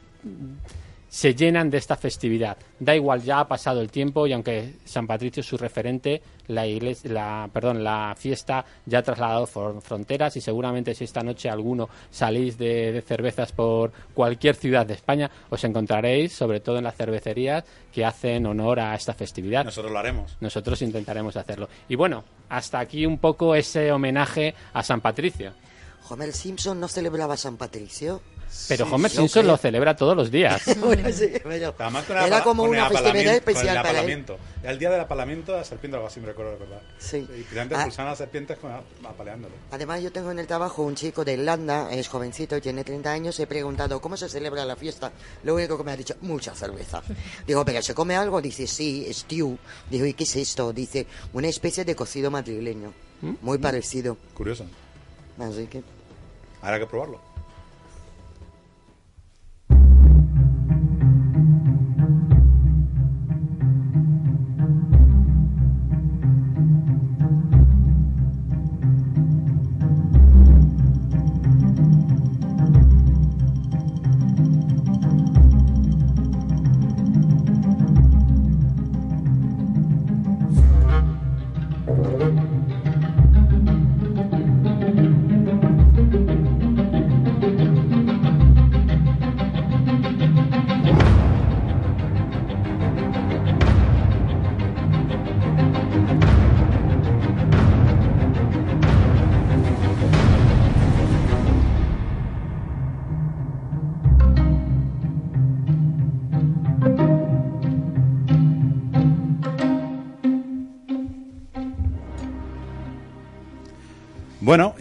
se 1.09 1.33
llenan 1.33 1.69
de 1.69 1.77
esta 1.77 1.95
festividad. 1.95 2.57
Da 2.79 2.95
igual, 2.95 3.23
ya 3.23 3.39
ha 3.39 3.47
pasado 3.47 3.81
el 3.81 3.89
tiempo 3.89 4.27
y 4.27 4.33
aunque 4.33 4.75
San 4.85 5.07
Patricio 5.07 5.41
es 5.41 5.47
su 5.47 5.57
referente, 5.57 6.21
la 6.47 6.65
iglesia, 6.67 7.11
la, 7.11 7.49
perdón, 7.51 7.83
la 7.83 8.15
fiesta 8.17 8.65
ya 8.85 8.99
ha 8.99 9.03
trasladado 9.03 9.47
fronteras 9.47 10.35
y 10.37 10.41
seguramente 10.41 10.93
si 10.93 11.03
esta 11.03 11.23
noche 11.23 11.49
alguno 11.49 11.89
salís 12.09 12.57
de, 12.57 12.91
de 12.91 13.01
cervezas 13.01 13.51
por 13.51 13.91
cualquier 14.13 14.55
ciudad 14.55 14.85
de 14.85 14.93
España, 14.93 15.29
os 15.49 15.63
encontraréis, 15.63 16.33
sobre 16.33 16.59
todo 16.59 16.77
en 16.77 16.83
las 16.83 16.95
cervecerías, 16.95 17.63
que 17.91 18.05
hacen 18.05 18.45
honor 18.45 18.79
a 18.79 18.95
esta 18.95 19.13
festividad. 19.13 19.65
Nosotros 19.65 19.91
lo 19.91 19.99
haremos. 19.99 20.37
Nosotros 20.39 20.81
intentaremos 20.81 21.35
hacerlo. 21.35 21.69
Y 21.89 21.95
bueno, 21.95 22.23
hasta 22.49 22.79
aquí 22.79 23.05
un 23.05 23.17
poco 23.17 23.55
ese 23.55 23.91
homenaje 23.91 24.53
a 24.73 24.83
San 24.83 25.01
Patricio. 25.01 25.53
Homer 26.09 26.31
Simpson 26.31 26.79
no 26.79 26.87
celebraba 26.87 27.35
San 27.35 27.57
Patricio. 27.57 28.21
Pero 28.67 28.85
Sí, 28.85 28.91
Homer 28.93 29.11
Simpson 29.11 29.41
creo. 29.43 29.51
lo 29.53 29.57
celebra 29.57 29.95
todos 29.95 30.15
los 30.15 30.31
días. 30.31 30.61
Bueno, 30.77 31.09
sí, 31.11 31.31
Además, 31.77 32.05
con 32.05 32.17
era 32.17 32.43
como 32.43 32.63
una 32.63 32.89
festividad 32.89 33.35
especial 33.35 33.81
para 33.81 34.01
él. 34.01 34.25
El 34.63 34.79
día 34.79 34.89
del 34.89 34.99
apalamiento 35.01 35.51
de 35.53 35.59
la 35.59 35.63
serpiente, 35.63 35.95
algo 35.95 36.07
así 36.07 36.19
me 36.19 36.27
recuerdo, 36.27 36.57
¿verdad? 36.59 36.81
Sí. 36.97 37.17
Y 37.17 37.43
precisamente 37.43 37.75
Ah. 37.75 38.03
a 38.03 38.05
las 38.05 38.17
serpientes 38.17 38.57
con, 38.57 38.71
apaleándolo. 39.05 39.53
Además, 39.71 40.01
yo 40.01 40.11
tengo 40.11 40.31
en 40.31 40.39
el 40.39 40.47
trabajo 40.47 40.83
un 40.83 40.95
chico 40.95 41.23
de 41.23 41.33
Irlanda, 41.33 41.89
es 41.91 42.07
jovencito, 42.07 42.59
tiene 42.61 42.83
30 42.83 43.11
años. 43.11 43.39
He 43.39 43.47
preguntado 43.47 44.01
cómo 44.01 44.17
se 44.17 44.27
celebra 44.29 44.65
la 44.65 44.75
fiesta. 44.75 45.11
Lo 45.43 45.55
único 45.55 45.77
que 45.77 45.83
me 45.83 45.91
ha 45.91 45.97
dicho, 45.97 46.15
mucha 46.21 46.53
cerveza. 46.55 47.01
Digo, 47.45 47.63
¿pero 47.65 47.81
se 47.81 47.93
come 47.93 48.15
algo? 48.15 48.41
Dice, 48.41 48.67
sí, 48.67 49.07
stew. 49.13 49.57
Digo, 49.89 50.05
¿y 50.05 50.13
qué 50.13 50.23
es 50.23 50.35
esto? 50.35 50.73
Dice, 50.73 51.05
una 51.33 51.47
especie 51.47 51.85
de 51.85 51.95
cocido 51.95 52.29
madrileño. 52.31 52.93
¿Mm? 53.21 53.33
Muy 53.41 53.57
parecido. 53.57 54.17
Curioso. 54.33 54.65
Así 55.39 55.67
que. 55.67 55.83
Habrá 56.61 56.79
que 56.79 56.87
probarlo. 56.87 57.21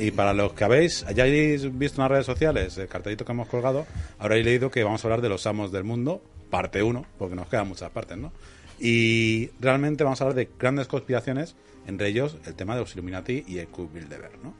Y 0.06 0.10
para 0.12 0.32
los 0.34 0.52
que 0.52 0.64
habéis, 0.64 1.04
hayáis 1.04 1.76
visto 1.78 2.00
en 2.00 2.02
las 2.04 2.10
redes 2.10 2.26
sociales 2.26 2.76
el 2.78 2.88
cartelito 2.88 3.24
que 3.24 3.32
hemos 3.32 3.48
colgado, 3.48 3.86
habréis 4.18 4.44
leído 4.44 4.70
que 4.70 4.84
vamos 4.84 5.04
a 5.04 5.08
hablar 5.08 5.20
de 5.20 5.28
los 5.28 5.46
amos 5.46 5.72
del 5.72 5.84
mundo, 5.84 6.22
parte 6.50 6.82
1, 6.82 7.04
porque 7.18 7.34
nos 7.34 7.48
quedan 7.48 7.68
muchas 7.68 7.90
partes, 7.90 8.16
¿no? 8.16 8.32
Y 8.78 9.50
realmente 9.60 10.04
vamos 10.04 10.20
a 10.20 10.24
hablar 10.24 10.36
de 10.36 10.48
grandes 10.58 10.86
conspiraciones, 10.86 11.56
entre 11.86 12.08
ellos 12.08 12.36
el 12.46 12.54
tema 12.54 12.74
de 12.74 12.80
los 12.82 12.92
Illuminati 12.94 13.44
y 13.46 13.58
el 13.58 13.66
Club 13.68 13.90
Bilderberg, 13.92 14.38
¿no? 14.42 14.54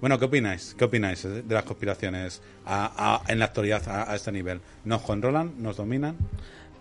Bueno, 0.00 0.18
¿qué 0.18 0.26
opináis? 0.26 0.74
¿Qué 0.78 0.84
opináis 0.84 1.22
de 1.22 1.42
las 1.54 1.64
conspiraciones 1.64 2.42
a- 2.66 3.22
a- 3.26 3.32
en 3.32 3.38
la 3.38 3.46
actualidad 3.46 3.88
a, 3.88 4.10
a 4.12 4.16
este 4.16 4.30
nivel? 4.32 4.60
¿Nos 4.84 5.00
controlan? 5.02 5.54
¿Nos 5.62 5.76
dominan? 5.78 6.16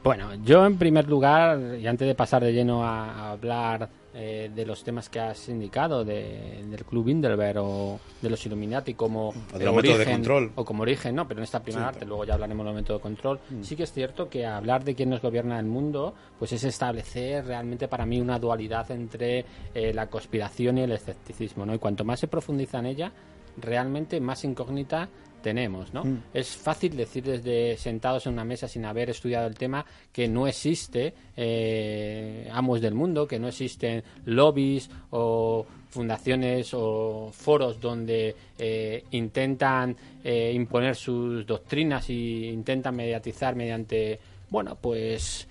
Bueno, 0.03 0.33
yo 0.43 0.65
en 0.65 0.77
primer 0.77 1.07
lugar, 1.07 1.77
y 1.79 1.87
antes 1.87 2.05
de 2.05 2.15
pasar 2.15 2.43
de 2.43 2.51
lleno 2.51 2.83
a 2.85 3.31
hablar 3.31 3.87
eh, 4.15 4.51
de 4.53 4.65
los 4.65 4.83
temas 4.83 5.09
que 5.09 5.19
has 5.19 5.49
indicado, 5.49 6.05
de- 6.05 6.63
del 6.69 6.85
Club 6.85 7.05
Bilderberg 7.05 7.57
o 7.59 7.99
de 8.21 8.29
los 8.29 8.45
Illuminati 8.45 8.93
como 8.93 9.29
O 9.29 9.57
de 9.57 9.65
los 9.65 9.73
de 9.83 9.93
origen, 9.93 10.13
control. 10.13 10.51
o 10.55 10.63
como 10.65 10.83
origen, 10.83 11.15
no, 11.15 11.27
pero 11.27 11.39
en 11.39 11.43
esta 11.45 11.61
primera 11.63 11.87
Sí, 11.87 11.91
parte, 11.93 12.05
luego 12.05 12.23
ya 12.25 12.35
hablaremos 12.35 12.65
del 12.65 12.75
método 12.75 12.97
de 12.97 13.01
control. 13.01 13.39
Sí 13.61 13.75
que 13.75 13.83
es 13.83 13.91
cierto 13.91 14.29
que 14.29 14.45
hablar 14.45 14.83
de 14.83 14.93
quién 14.95 15.09
nos 15.09 15.21
gobierna 15.21 15.59
el 15.59 15.65
mundo, 15.65 16.13
pues 16.37 16.51
es 16.53 16.63
establecer 16.63 17.45
realmente 17.45 17.87
para 17.87 18.05
mí 18.05 18.21
una 18.21 18.37
dualidad 18.39 18.89
entre 18.91 19.45
eh, 19.73 19.93
la 19.93 20.07
conspiración 20.07 20.77
y 20.77 20.81
el 20.81 20.91
escepticismo, 20.91 21.65
¿no? 21.65 21.73
Y 21.73 21.79
cuanto 21.79 22.03
más 22.05 22.19
se 22.19 22.27
profundiza 22.27 22.79
en 22.79 22.85
ella, 22.85 23.11
realmente 23.57 24.19
más 24.19 24.43
incógnita 24.43 25.09
tenemos, 25.43 25.93
¿no? 25.93 26.01
Es 26.33 26.55
fácil 26.55 26.97
decir 26.97 27.23
desde 27.23 27.77
sentados 27.77 28.25
en 28.25 28.33
una 28.33 28.43
mesa 28.43 28.67
sin 28.67 28.83
haber 28.85 29.11
estudiado 29.11 29.45
el 29.45 29.53
tema 29.55 29.85
que 30.11 30.27
no 30.27 30.47
existe 30.47 31.13
eh, 31.37 32.49
amos 32.51 32.81
del 32.81 32.95
mundo, 32.95 33.27
que 33.27 33.37
no 33.37 33.49
existen 33.49 34.03
lobbies 34.25 34.89
o 35.11 35.63
fundaciones 35.91 36.71
o 36.73 37.29
foros 37.31 37.79
donde 37.79 38.35
eh, 38.57 39.03
intentan 39.11 39.95
eh, 40.23 40.51
imponer 40.55 40.95
sus 40.95 41.45
doctrinas 41.45 42.09
y 42.09 42.47
intentan 42.49 42.95
mediatizar 42.95 43.55
mediante, 43.55 44.19
bueno, 44.49 44.75
pues 44.81 45.47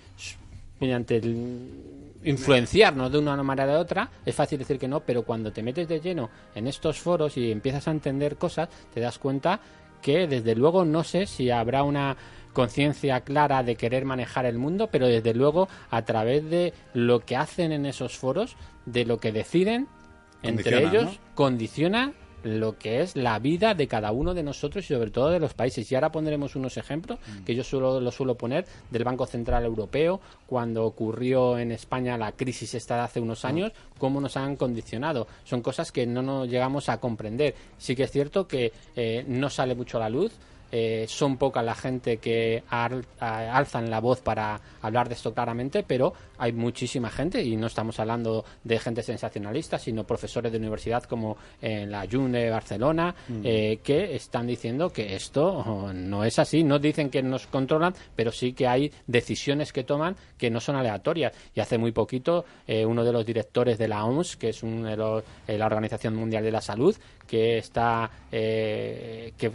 mediante 0.81 1.15
el- 1.17 1.69
influenciarnos 2.25 3.11
de 3.11 3.17
una 3.19 3.41
manera 3.43 3.71
o 3.71 3.75
de 3.75 3.81
otra, 3.81 4.09
es 4.25 4.33
fácil 4.33 4.57
decir 4.59 4.77
que 4.79 4.87
no, 4.87 5.01
pero 5.01 5.23
cuando 5.23 5.51
te 5.51 5.61
metes 5.61 5.87
de 5.89 5.99
lleno 5.99 6.29
en 6.55 6.67
estos 6.67 6.97
foros 6.99 7.35
y 7.37 7.51
empiezas 7.51 7.87
a 7.87 7.91
entender 7.91 8.37
cosas, 8.37 8.69
te 8.93 9.01
das 9.01 9.19
cuenta 9.19 9.59
que 10.03 10.27
desde 10.27 10.53
luego 10.53 10.85
no 10.85 11.03
sé 11.03 11.25
si 11.25 11.49
habrá 11.49 11.81
una 11.81 12.15
conciencia 12.53 13.21
clara 13.21 13.63
de 13.63 13.75
querer 13.75 14.05
manejar 14.05 14.45
el 14.45 14.59
mundo, 14.59 14.89
pero 14.91 15.07
desde 15.07 15.33
luego 15.33 15.67
a 15.89 16.03
través 16.03 16.47
de 16.47 16.73
lo 16.93 17.21
que 17.21 17.35
hacen 17.35 17.71
en 17.71 17.87
esos 17.87 18.15
foros, 18.15 18.55
de 18.85 19.05
lo 19.05 19.17
que 19.17 19.31
deciden, 19.31 19.87
entre 20.43 20.83
ellos, 20.83 21.05
¿no? 21.05 21.17
condiciona 21.33 22.13
lo 22.43 22.77
que 22.77 23.01
es 23.01 23.15
la 23.15 23.39
vida 23.39 23.73
de 23.73 23.87
cada 23.87 24.11
uno 24.11 24.33
de 24.33 24.43
nosotros 24.43 24.85
y 24.85 24.93
sobre 24.93 25.11
todo 25.11 25.29
de 25.29 25.39
los 25.39 25.53
países. 25.53 25.91
Y 25.91 25.95
ahora 25.95 26.11
pondremos 26.11 26.55
unos 26.55 26.77
ejemplos 26.77 27.19
Mm. 27.19 27.43
que 27.45 27.55
yo 27.55 27.63
suelo, 27.63 27.99
lo 27.99 28.11
suelo 28.11 28.35
poner 28.35 28.65
del 28.91 29.03
Banco 29.03 29.25
Central 29.25 29.63
Europeo, 29.65 30.19
cuando 30.47 30.85
ocurrió 30.85 31.57
en 31.57 31.71
España 31.71 32.17
la 32.17 32.31
crisis 32.33 32.73
esta 32.73 32.95
de 32.95 33.01
hace 33.01 33.19
Ah. 33.19 33.23
unos 33.23 33.45
años, 33.45 33.71
cómo 33.97 34.19
nos 34.21 34.35
han 34.37 34.55
condicionado. 34.55 35.27
Son 35.43 35.61
cosas 35.61 35.91
que 35.91 36.05
no 36.05 36.21
nos 36.21 36.47
llegamos 36.47 36.89
a 36.89 36.99
comprender. 36.99 37.55
Sí 37.77 37.95
que 37.95 38.03
es 38.03 38.11
cierto 38.11 38.47
que 38.47 38.71
eh, 38.95 39.23
no 39.27 39.49
sale 39.49 39.75
mucho 39.75 39.97
a 39.97 40.01
la 40.01 40.09
luz. 40.09 40.31
Eh, 40.75 41.05
son 41.07 41.37
poca 41.37 41.61
la 41.61 41.75
gente 41.75 42.17
que 42.17 42.63
al- 42.69 43.05
a- 43.19 43.55
alzan 43.55 43.91
la 43.91 43.99
voz 43.99 44.21
para 44.21 44.59
hablar 44.81 45.07
de 45.07 45.13
esto 45.13 45.31
claramente, 45.33 45.83
pero 45.87 46.13
hay 46.39 46.51
muchísima 46.51 47.11
gente 47.11 47.43
y 47.43 47.55
no 47.55 47.67
estamos 47.67 47.99
hablando 47.99 48.43
de 48.63 48.79
gente 48.79 49.03
sensacionalista, 49.03 49.77
sino 49.77 50.03
profesores 50.03 50.51
de 50.51 50.57
universidad 50.57 51.03
como 51.03 51.37
en 51.61 51.91
la 51.91 52.07
JUN 52.11 52.31
de 52.31 52.49
Barcelona, 52.49 53.13
eh, 53.43 53.79
que 53.83 54.15
están 54.15 54.47
diciendo 54.47 54.89
que 54.91 55.15
esto 55.15 55.45
oh, 55.59 55.93
no 55.93 56.23
es 56.23 56.39
así. 56.39 56.63
No 56.63 56.79
dicen 56.79 57.11
que 57.11 57.21
nos 57.21 57.45
controlan, 57.45 57.93
pero 58.15 58.31
sí 58.31 58.53
que 58.53 58.65
hay 58.67 58.91
decisiones 59.05 59.71
que 59.71 59.83
toman 59.83 60.15
que 60.37 60.49
no 60.49 60.59
son 60.59 60.75
aleatorias. 60.75 61.33
Y 61.53 61.59
hace 61.59 61.77
muy 61.77 61.91
poquito, 61.91 62.45
eh, 62.67 62.83
uno 62.83 63.03
de 63.03 63.13
los 63.13 63.25
directores 63.25 63.77
de 63.77 63.87
la 63.87 64.03
OMS, 64.05 64.35
que 64.37 64.49
es 64.49 64.63
un 64.63 64.83
de 64.83 64.97
los- 64.97 65.23
eh, 65.47 65.57
la 65.57 65.67
Organización 65.67 66.15
Mundial 66.15 66.43
de 66.43 66.51
la 66.51 66.61
Salud, 66.61 66.95
que 67.27 67.57
está, 67.57 68.09
eh, 68.31 69.33
que 69.37 69.51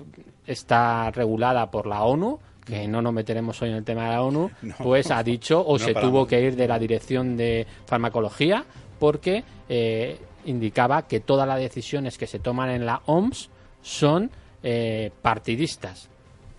está 0.47 1.11
regulada 1.11 1.71
por 1.71 1.87
la 1.87 2.03
ONU, 2.03 2.39
que 2.65 2.87
no 2.89 3.01
nos 3.03 3.13
meteremos 3.13 3.61
hoy 3.63 3.71
en 3.71 3.77
el 3.77 3.85
tema 3.85 4.05
de 4.05 4.11
la 4.11 4.23
ONU, 4.23 4.51
No. 4.63 4.75
pues 4.83 5.11
ha 5.11 5.23
dicho 5.23 5.61
o 5.61 5.73
No 5.75 5.79
se 5.85 5.93
paramos. 5.93 6.11
tuvo 6.13 6.27
que 6.27 6.41
ir 6.41 6.57
de 6.57 6.69
la 6.69 6.79
dirección 6.79 7.37
de 7.37 7.67
farmacología 7.87 8.65
porque 8.99 9.45
eh, 9.69 10.19
indicaba 10.45 11.07
que 11.07 11.21
todas 11.21 11.47
las 11.47 11.59
decisiones 11.61 12.19
que 12.19 12.27
se 12.27 12.39
toman 12.39 12.71
en 12.71 12.85
la 12.87 13.01
OMS 13.07 13.49
son 13.83 14.31
eh, 14.63 15.11
partidistas. 15.23 16.09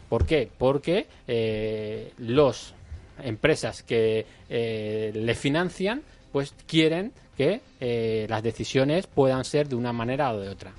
¿Por 0.08 0.26
qué? 0.26 0.50
Porque 0.58 1.06
eh, 1.28 2.14
los 2.18 2.74
empresas 3.24 3.84
que 3.84 4.26
eh, 4.50 5.12
le 5.14 5.36
financian 5.36 6.02
pues 6.32 6.54
quieren 6.68 7.12
que 7.38 7.62
eh, 7.80 8.26
las 8.30 8.44
decisiones 8.44 9.08
puedan 9.08 9.46
ser 9.46 9.70
de 9.70 9.76
una 9.76 9.94
manera 9.94 10.32
o 10.34 10.40
de 10.40 10.50
otra. 10.50 10.72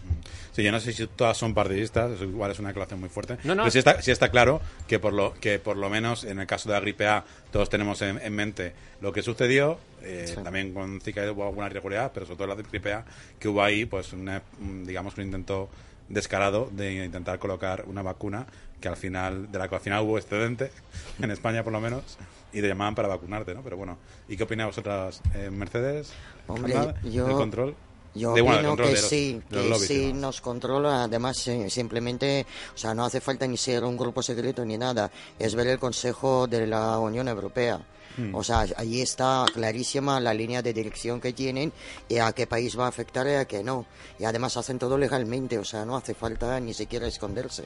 Sí, 0.53 0.63
yo 0.63 0.71
no 0.73 0.81
sé 0.81 0.93
si 0.93 1.07
todas 1.07 1.37
son 1.37 1.55
partidistas, 1.55 2.21
igual 2.21 2.51
es 2.51 2.59
una 2.59 2.69
declaración 2.69 3.01
muy 3.01 3.09
fuerte. 3.09 3.39
No, 3.45 3.55
no. 3.55 3.63
Pero 3.63 3.71
sí 3.71 3.79
está, 3.79 4.03
sí 4.03 4.11
está 4.11 4.29
claro 4.29 4.61
que 4.87 4.99
por, 4.99 5.13
lo, 5.13 5.33
que 5.35 5.59
por 5.59 5.77
lo 5.77 5.89
menos 5.89 6.25
en 6.25 6.39
el 6.39 6.47
caso 6.47 6.69
de 6.69 6.75
la 6.75 6.81
gripe 6.81 7.07
A 7.07 7.25
todos 7.51 7.71
tenemos 7.71 8.03
en, 8.03 8.21
en 8.21 8.35
mente 8.35 8.75
lo 9.01 9.13
que 9.13 9.23
sucedió, 9.23 9.79
eh, 10.03 10.35
también 10.43 10.75
con 10.75 11.01
Zika 11.01 11.31
hubo 11.33 11.47
alguna 11.47 11.69
irregularidad, 11.69 12.11
pero 12.13 12.27
sobre 12.27 12.37
todo 12.37 12.47
la 12.49 12.57
de 12.57 12.63
gripe 12.65 12.93
A, 12.93 13.05
que 13.39 13.49
hubo 13.49 13.63
ahí 13.63 13.87
pues 13.87 14.13
una, 14.13 14.43
un, 14.61 14.85
digamos 14.85 15.17
un 15.17 15.25
intento 15.25 15.71
descarado 16.09 16.69
de 16.73 17.05
intentar 17.05 17.39
colocar 17.39 17.85
una 17.87 18.03
vacuna 18.03 18.47
que 18.81 18.89
al 18.89 18.97
final 18.97 19.51
de 19.51 19.59
la 19.59 19.69
que 19.69 19.77
al 19.77 19.81
final 19.81 20.03
hubo 20.03 20.19
excedente 20.19 20.71
en 21.23 21.31
España 21.31 21.63
por 21.63 21.73
lo 21.73 21.81
menos 21.81 22.19
y 22.53 22.61
te 22.61 22.69
llamaban 22.69 22.95
para 22.95 23.09
vacunarte, 23.09 23.55
¿no? 23.55 23.63
Pero 23.63 23.77
bueno, 23.77 23.99
¿y 24.29 24.37
qué 24.37 24.43
opináis 24.45 24.69
vosotras, 24.69 25.21
eh, 25.35 25.51
Mercedes? 25.51 26.13
Hombre, 26.47 26.75
Hanna, 26.77 26.95
yo- 27.05 27.27
del 27.27 27.37
control? 27.37 27.77
Yo 28.13 28.35
De, 28.35 28.41
bueno, 28.41 28.59
opino 28.59 28.71
control 28.71 28.89
que 28.95 29.01
los- 29.01 29.09
sí, 29.09 29.41
que 29.49 29.57
lobbies 29.57 29.87
sí 29.87 30.13
nos 30.13 30.41
controla. 30.41 31.05
Además, 31.05 31.47
eh, 31.47 31.71
simplemente, 31.71 32.45
o 32.75 32.79
sea, 32.79 32.93
no 32.93 33.05
hace 33.05 33.21
falta 33.21 33.47
ni 33.47 33.57
ser 33.57 33.85
un 33.85 33.97
grupo 33.97 34.21
secreto 34.23 34.65
ni 34.65 34.77
nada. 34.77 35.11
Es 35.39 35.55
ver 35.55 35.69
el 35.69 35.79
Consejo 35.79 36.49
de 36.49 36.67
la 36.67 36.99
Unión 36.99 37.29
Europea. 37.29 37.81
Hmm. 38.21 38.35
O 38.35 38.43
sea, 38.43 38.67
ahí 38.77 39.01
está 39.01 39.45
clarísima 39.53 40.21
la 40.21 40.35
línea 40.35 40.62
de 40.62 40.73
dirección 40.73 41.21
que 41.21 41.33
tienen 41.33 41.73
y 42.09 42.18
a 42.18 42.33
qué 42.33 42.47
país 42.47 42.79
va 42.79 42.87
a 42.87 42.89
afectar 42.89 43.27
y 43.27 43.35
a 43.35 43.45
qué 43.47 43.62
no. 43.62 43.87
Y 44.18 44.25
además 44.25 44.57
hacen 44.57 44.79
todo 44.79 44.99
legalmente, 44.99 45.59
o 45.59 45.64
sea, 45.64 45.85
no 45.85 45.97
hace 45.97 46.14
falta 46.14 46.59
ni 46.61 46.75
siquiera 46.75 47.07
esconderse. 47.07 47.64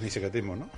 Ni 0.00 0.10
secretismo, 0.10 0.56
¿no? 0.56 0.68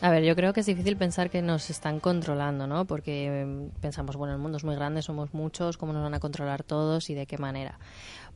A 0.00 0.10
ver, 0.10 0.22
yo 0.22 0.36
creo 0.36 0.52
que 0.52 0.60
es 0.60 0.66
difícil 0.66 0.96
pensar 0.96 1.30
que 1.30 1.42
nos 1.42 1.68
están 1.68 1.98
controlando, 1.98 2.66
¿no? 2.66 2.84
Porque 2.84 3.26
eh, 3.26 3.68
pensamos, 3.80 4.16
bueno, 4.16 4.34
el 4.34 4.38
mundo 4.38 4.56
es 4.56 4.64
muy 4.64 4.76
grande, 4.76 5.02
somos 5.02 5.34
muchos, 5.34 5.76
¿cómo 5.76 5.92
nos 5.92 6.02
van 6.02 6.14
a 6.14 6.20
controlar 6.20 6.62
todos 6.62 7.10
y 7.10 7.14
de 7.14 7.26
qué 7.26 7.38
manera? 7.38 7.78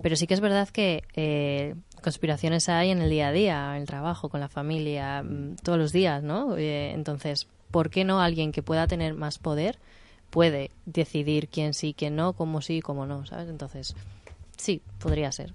Pero 0.03 0.16
sí 0.16 0.26
que 0.26 0.34
es 0.34 0.41
verdad 0.41 0.68
que 0.68 1.05
eh, 1.14 1.74
conspiraciones 2.03 2.68
hay 2.68 2.91
en 2.91 3.01
el 3.01 3.11
día 3.11 3.28
a 3.28 3.32
día, 3.32 3.76
en 3.76 3.82
el 3.82 3.87
trabajo, 3.87 4.28
con 4.28 4.41
la 4.41 4.49
familia, 4.49 5.22
mm, 5.22 5.57
todos 5.62 5.78
los 5.78 5.93
días, 5.93 6.22
¿no? 6.22 6.57
Eh, 6.57 6.93
entonces, 6.93 7.47
¿por 7.70 7.91
qué 7.91 8.05
no 8.05 8.20
alguien 8.20 8.53
que 8.53 8.62
pueda 8.62 8.87
tener 8.87 9.14
más 9.14 9.39
poder 9.39 9.78
puede 10.31 10.70
decidir 10.85 11.49
quién 11.49 11.74
sí, 11.74 11.95
quién 11.97 12.16
no, 12.16 12.33
cómo 12.35 12.61
sí 12.61 12.79
y 12.79 12.83
cómo 12.83 13.07
no, 13.07 13.27
¿sabes? 13.27 13.49
Entonces, 13.49 13.95
sí, 14.57 14.83
podría 14.99 15.33
ser. 15.33 15.53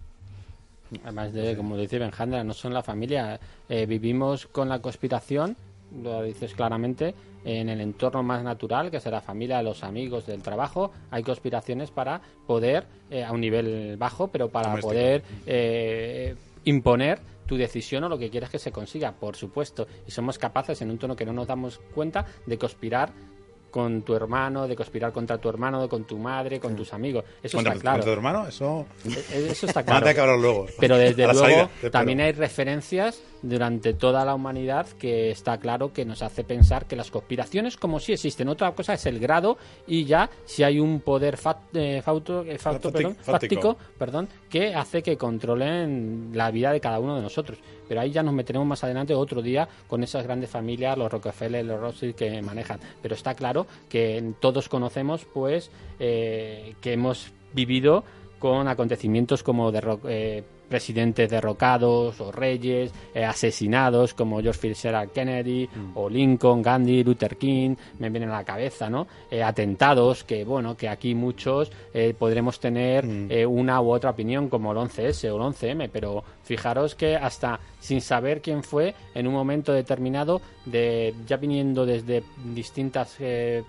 Además 1.04 1.34
de, 1.34 1.56
como 1.56 1.78
dice 1.78 2.00
Benjandra, 2.00 2.44
no 2.44 2.54
son 2.54 2.74
la 2.74 2.84
familia. 2.84 3.40
Eh, 3.70 3.86
vivimos 3.86 4.48
con 4.48 4.68
la 4.68 4.80
conspiración, 4.80 5.56
lo 6.04 6.24
dices 6.24 6.54
claramente, 6.54 7.14
en 7.46 7.70
el 7.70 7.82
entorno 7.82 8.24
más 8.24 8.44
natural, 8.44 8.92
que 8.92 8.98
es 8.98 9.06
la 9.06 9.22
familia, 9.22 9.62
los 9.64 9.84
amigos 9.84 10.26
del 10.26 10.42
trabajo. 10.42 10.92
Hay 11.10 11.24
conspiraciones 11.24 11.92
para 11.92 12.22
poder, 12.46 12.86
eh, 13.10 13.24
a 13.24 13.32
un 13.32 13.42
nivel 13.42 13.98
bajo, 13.98 14.28
pero 14.28 14.50
para 14.50 14.76
poder 14.78 15.24
eh, 15.46 16.36
imponer 16.66 17.20
tu 17.46 17.58
decisión 17.58 18.04
o 18.04 18.10
lo 18.10 18.18
que 18.18 18.30
quieres 18.30 18.50
que 18.50 18.60
se 18.60 18.72
consiga, 18.72 19.12
por 19.12 19.36
supuesto. 19.36 19.88
Y 20.08 20.12
somos 20.12 20.38
capaces, 20.38 20.82
en 20.82 20.90
un 20.90 20.98
tono 20.98 21.16
que 21.16 21.26
no 21.26 21.34
nos 21.34 21.48
damos 21.48 21.80
cuenta, 21.94 22.26
de 22.46 22.58
conspirar 22.58 23.12
con 23.72 24.04
tu 24.04 24.14
hermano, 24.14 24.68
de 24.68 24.76
conspirar 24.76 25.12
contra 25.12 25.38
tu 25.38 25.50
hermano, 25.50 25.88
con 25.90 26.04
tu 26.04 26.18
madre, 26.18 26.60
con 26.60 26.76
tus 26.76 26.94
amigos. 26.94 27.24
Eso 27.42 27.58
¿Contra, 27.58 27.74
está 27.74 27.82
claro. 27.82 27.98
contra 27.98 28.14
tu 28.14 28.18
hermano? 28.18 28.48
Eso... 28.48 28.86
Eh, 29.06 29.48
Eso 29.50 29.66
está 29.66 29.84
claro. 30.14 30.38
luego. 30.38 30.68
Pero 30.80 30.98
desde 30.98 31.24
luego 31.34 31.40
salida, 31.40 31.70
también 31.92 32.22
hay 32.22 32.34
referencias 32.34 33.22
durante 33.42 33.94
toda 33.94 34.24
la 34.26 34.36
humanidad 34.36 34.88
que 34.88 35.32
está 35.32 35.58
claro 35.58 35.92
que 35.94 36.06
nos 36.06 36.22
hace 36.22 36.44
pensar 36.44 36.86
que 36.86 36.96
las 36.96 37.10
conspiraciones 37.12 37.76
como 37.78 38.00
sí 38.00 38.14
existen. 38.14 38.50
Otra 38.50 38.72
cosa 38.74 38.94
es 38.94 39.06
el 39.06 39.20
grado 39.20 39.58
y 39.88 40.06
ya 40.06 40.30
si 40.46 40.64
hay 40.64 40.80
un 40.80 41.00
poder 41.00 41.38
fac- 41.38 41.58
eh, 41.74 42.02
eh, 42.06 42.58
perdón, 42.92 43.16
Fáctico. 43.22 43.78
perdón, 43.98 44.28
que 44.50 44.76
hace 44.76 45.02
que 45.02 45.18
controlen 45.18 46.32
la 46.34 46.52
vida 46.52 46.72
de 46.72 46.80
cada 46.80 47.00
uno 47.00 47.16
de 47.16 47.22
nosotros. 47.22 47.58
Pero 47.88 48.02
ahí 48.02 48.12
ya 48.12 48.24
nos 48.24 48.34
meteremos 48.34 48.68
más 48.68 48.84
adelante 48.84 49.14
otro 49.14 49.42
día 49.42 49.68
con 49.88 50.04
esas 50.04 50.24
grandes 50.24 50.50
familias, 50.50 50.98
los 50.98 51.12
Rockefeller, 51.12 51.66
los 51.66 51.80
Rothschild 51.80 52.16
que 52.16 52.42
manejan. 52.42 52.80
Pero 53.02 53.16
está 53.16 53.34
claro 53.34 53.68
que 53.90 54.34
todos 54.40 54.70
conocemos 54.70 55.26
pues 55.34 55.72
eh, 56.00 56.76
que 56.82 56.94
hemos 56.94 57.32
vivido 57.54 58.04
con 58.40 58.68
acontecimientos 58.68 59.44
como 59.44 59.72
de 59.72 59.82
Rock- 59.82 60.06
eh, 60.08 60.44
presidentes 60.72 61.30
derrocados 61.30 62.20
o 62.22 62.32
reyes 62.32 62.92
eh, 63.14 63.26
asesinados 63.26 64.14
como 64.16 64.42
George 64.42 64.60
Fitzgerald 64.60 65.12
Kennedy 65.12 65.68
Mm. 65.68 65.92
o 65.98 66.10
Lincoln, 66.10 66.62
Gandhi, 66.62 67.04
Luther 67.04 67.36
King, 67.38 67.76
me 68.00 68.10
vienen 68.10 68.30
a 68.30 68.38
la 68.38 68.44
cabeza, 68.44 68.90
¿no? 68.90 69.06
Eh, 69.30 69.44
atentados 69.44 70.24
que, 70.24 70.44
bueno, 70.46 70.76
que 70.76 70.88
aquí 70.90 71.14
muchos 71.14 71.72
eh, 71.94 72.14
podremos 72.18 72.60
tener 72.60 73.06
Mm. 73.06 73.28
eh, 73.30 73.46
una 73.46 73.82
u 73.82 73.92
otra 73.92 74.10
opinión 74.12 74.48
como 74.50 74.72
el 74.72 74.78
11S 74.78 75.30
o 75.30 75.36
el 75.36 75.42
11M, 75.42 75.90
pero 75.92 76.24
fijaros 76.44 76.96
que 76.96 77.16
hasta 77.18 77.60
sin 77.80 78.00
saber 78.02 78.42
quién 78.42 78.64
fue 78.64 78.96
en 79.14 79.28
un 79.28 79.34
momento 79.34 79.74
determinado, 79.74 80.42
de 80.66 81.14
ya 81.28 81.36
viniendo 81.38 81.86
desde 81.86 82.24
distintas 82.54 83.18
eh, 83.20 83.64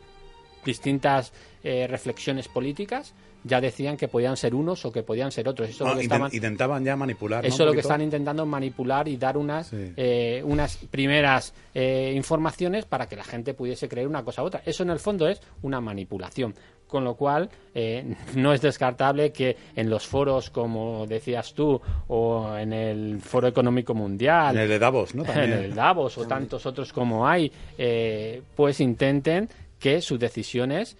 distintas 0.64 1.32
eh, 1.64 1.86
reflexiones 1.88 2.46
políticas, 2.48 3.14
ya 3.44 3.60
decían 3.60 3.96
que 3.96 4.08
podían 4.08 4.36
ser 4.36 4.54
unos 4.54 4.84
o 4.84 4.92
que 4.92 5.02
podían 5.02 5.32
ser 5.32 5.48
otros. 5.48 5.68
Eso 5.68 5.84
es 5.84 5.90
lo 5.90 5.96
que 5.96 6.00
inten- 6.00 6.02
estaban, 6.04 6.34
intentaban 6.34 6.84
ya 6.84 6.96
manipular. 6.96 7.44
eso 7.44 7.62
es 7.62 7.66
lo 7.66 7.72
que 7.72 7.80
están 7.80 8.00
intentando 8.02 8.46
manipular 8.46 9.08
y 9.08 9.16
dar 9.16 9.36
unas, 9.36 9.68
Sí. 9.68 9.92
eh, 9.96 10.42
unas 10.44 10.76
primeras 10.76 11.54
eh, 11.74 12.12
informaciones 12.14 12.84
para 12.84 13.08
que 13.08 13.16
la 13.16 13.24
gente 13.24 13.54
pudiese 13.54 13.88
creer 13.88 14.06
una 14.06 14.22
cosa 14.24 14.42
u 14.42 14.46
otra. 14.46 14.62
Eso 14.64 14.82
en 14.82 14.90
el 14.90 14.98
fondo 14.98 15.26
es 15.28 15.40
una 15.62 15.80
manipulación. 15.80 16.54
Con 16.86 17.04
lo 17.04 17.14
cual, 17.14 17.48
eh, 17.74 18.14
no 18.36 18.52
es 18.52 18.60
descartable 18.60 19.32
que 19.32 19.56
en 19.74 19.88
los 19.88 20.06
foros, 20.06 20.50
como 20.50 21.06
decías 21.06 21.54
tú, 21.54 21.80
o 22.08 22.54
en 22.54 22.74
el 22.74 23.18
Foro 23.22 23.48
Económico 23.48 23.94
Mundial, 23.94 24.54
En 24.56 24.62
el 24.64 24.68
de 24.68 24.78
Davos, 24.78 25.14
¿no? 25.14 25.24
en 25.34 25.52
el 25.52 25.74
Davos 25.74 26.18
o 26.18 26.26
tantos 26.26 26.66
otros 26.66 26.92
como 26.92 27.26
hay, 27.26 27.50
eh, 27.78 28.42
pues 28.54 28.80
intenten 28.80 29.48
que 29.78 30.02
sus 30.02 30.18
decisiones. 30.18 30.98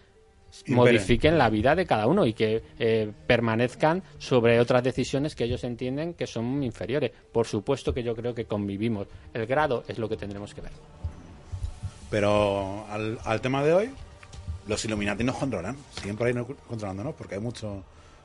Modifiquen 0.68 1.38
la 1.38 1.48
vida 1.50 1.74
de 1.74 1.86
cada 1.86 2.06
uno 2.06 2.26
y 2.26 2.32
que 2.34 2.62
eh, 2.78 3.10
permanezcan 3.26 4.02
sobre 4.18 4.60
otras 4.60 4.82
decisiones 4.84 5.34
que 5.34 5.44
ellos 5.44 5.64
entienden 5.64 6.14
que 6.14 6.26
son 6.26 6.62
inferiores. 6.62 7.10
Por 7.32 7.46
supuesto 7.46 7.92
que 7.94 8.02
yo 8.02 8.14
creo 8.14 8.34
que 8.34 8.44
convivimos. 8.44 9.06
El 9.34 9.46
grado 9.46 9.84
es 9.88 9.98
lo 9.98 10.08
que 10.08 10.16
tendremos 10.16 10.54
que 10.54 10.60
ver. 10.60 10.72
Pero 12.10 12.84
al, 12.90 13.18
al 13.24 13.40
tema 13.40 13.64
de 13.64 13.72
hoy, 13.72 13.90
los 14.66 14.84
Illuminati 14.84 15.24
nos 15.24 15.36
controlan. 15.36 15.76
Siguen 16.00 16.16
por 16.16 16.26
ahí 16.26 16.34
no- 16.34 16.46
controlándonos 16.46 17.14
porque 17.14 17.36
hay 17.36 17.40
mucho 17.40 17.82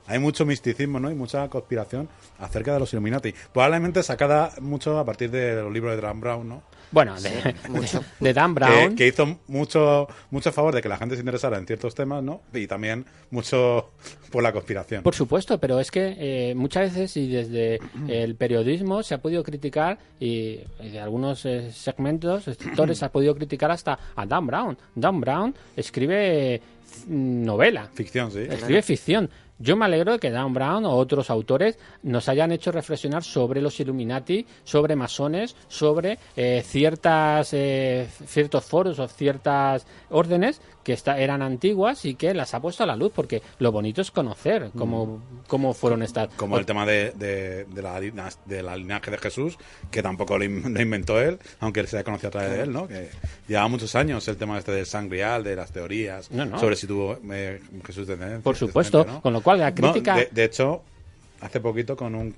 hay 0.07 0.19
mucho 0.19 0.45
misticismo 0.45 0.99
¿no? 0.99 1.11
y 1.11 1.15
mucha 1.15 1.47
conspiración 1.49 2.09
acerca 2.39 2.73
de 2.73 2.79
los 2.79 2.93
Illuminati. 2.93 3.33
Probablemente 3.53 4.01
sacada 4.03 4.51
mucho 4.61 4.97
a 4.97 5.05
partir 5.05 5.29
de 5.31 5.61
los 5.61 5.71
libros 5.71 5.95
de 5.95 6.01
Dan 6.01 6.19
Brown, 6.19 6.47
¿no? 6.47 6.63
Bueno, 6.89 7.19
de, 7.19 7.53
mucho. 7.67 8.01
de 8.21 8.33
Dan 8.33 8.53
Que, 8.53 8.59
Brown. 8.59 8.95
que 8.95 9.07
hizo 9.07 9.39
mucho 9.47 10.07
mucho 10.31 10.49
a 10.49 10.51
favor 10.53 10.73
de 10.73 10.81
que 10.81 10.87
la 10.87 10.97
gente 10.97 11.15
se 11.15 11.19
interesara 11.21 11.57
en 11.57 11.67
ciertos 11.67 11.93
temas, 11.93 12.23
¿no? 12.23 12.41
Y 12.53 12.65
también 12.65 13.05
mucho 13.29 13.91
por 14.31 14.41
la 14.41 14.53
conspiración. 14.53 15.03
Por 15.03 15.13
supuesto, 15.13 15.59
pero 15.59 15.79
es 15.81 15.91
que 15.91 16.15
eh, 16.17 16.55
muchas 16.55 16.93
veces 16.93 17.17
y 17.17 17.27
desde 17.27 17.79
el 18.07 18.35
periodismo 18.35 19.03
se 19.03 19.15
ha 19.15 19.17
podido 19.21 19.43
criticar 19.43 19.97
y, 20.19 20.59
y 20.79 20.89
de 20.91 20.99
algunos 21.01 21.45
eh, 21.45 21.71
segmentos, 21.73 22.45
sectores 22.45 22.99
se 22.99 23.05
ha 23.05 23.11
podido 23.11 23.35
criticar 23.35 23.69
hasta 23.71 23.99
a 24.15 24.25
Dan 24.25 24.47
Brown. 24.47 24.77
Dan 24.95 25.19
Brown 25.19 25.53
escribe 25.75 26.61
mm, 27.07 27.43
novela, 27.43 27.89
Ficción, 27.93 28.31
sí. 28.31 28.45
escribe 28.49 28.81
ficción. 28.81 29.29
Yo 29.59 29.75
me 29.75 29.85
alegro 29.85 30.13
de 30.13 30.19
que 30.19 30.29
Dan 30.31 30.53
Brown 30.53 30.85
o 30.85 30.91
otros 30.91 31.29
autores 31.29 31.77
nos 32.03 32.29
hayan 32.29 32.51
hecho 32.51 32.71
reflexionar 32.71 33.23
sobre 33.23 33.61
los 33.61 33.79
Illuminati, 33.79 34.45
sobre 34.63 34.95
masones, 34.95 35.55
sobre 35.67 36.19
eh, 36.35 36.63
ciertas 36.65 37.49
eh, 37.53 38.07
ciertos 38.25 38.63
foros 38.65 38.99
o 38.99 39.07
ciertas 39.07 39.85
órdenes 40.09 40.61
que 40.83 40.93
esta- 40.93 41.19
eran 41.19 41.41
antiguas 41.41 42.05
y 42.05 42.15
que 42.15 42.33
las 42.33 42.53
ha 42.53 42.61
puesto 42.61 42.83
a 42.83 42.85
la 42.85 42.95
luz, 42.95 43.11
porque 43.13 43.41
lo 43.59 43.71
bonito 43.73 44.01
es 44.01 44.09
conocer 44.11 44.71
cómo, 44.77 45.21
cómo 45.47 45.73
fueron 45.73 46.01
estas. 46.01 46.29
Como 46.35 46.57
el 46.57 46.65
tema 46.65 46.85
de, 46.85 47.11
de, 47.11 47.65
de 47.65 47.81
la, 47.81 47.99
de 48.45 48.63
la 48.63 48.77
linaje 48.77 49.11
de 49.11 49.17
Jesús, 49.17 49.57
que 49.91 50.01
tampoco 50.01 50.37
lo, 50.37 50.45
in- 50.45 50.63
lo 50.73 50.81
inventó 50.81 51.19
él, 51.19 51.39
aunque 51.59 51.85
se 51.87 51.97
ha 51.97 52.03
conocido 52.05 52.29
a 52.29 52.31
través 52.31 52.51
de 52.51 52.61
él, 52.63 52.71
¿no? 52.71 52.87
Que 52.87 53.09
llevaba 53.47 53.67
muchos 53.67 53.95
años 53.95 54.25
el 54.29 54.37
tema 54.37 54.57
este 54.57 54.71
del 54.71 54.85
sangrial, 54.85 55.43
de 55.43 55.55
las 55.57 55.71
teorías, 55.71 56.31
No, 56.31 56.45
no. 56.45 56.57
sobre 56.59 56.75
si 56.77 56.87
tuvo 56.87 57.17
eh, 57.31 57.59
Jesús 57.85 58.07
descendencia. 58.07 58.43
Por 58.43 58.55
supuesto, 58.55 59.05
con 59.21 59.33
lo 59.33 59.41
cual 59.47 59.59
la 59.59 59.71
No, 59.71 59.75
crítica. 59.93 60.15
de, 60.17 60.27
de 60.29 60.43
hecho, 60.43 60.83
hace 61.39 61.59
poquito 61.61 61.95
con 61.95 62.15
un- 62.15 62.35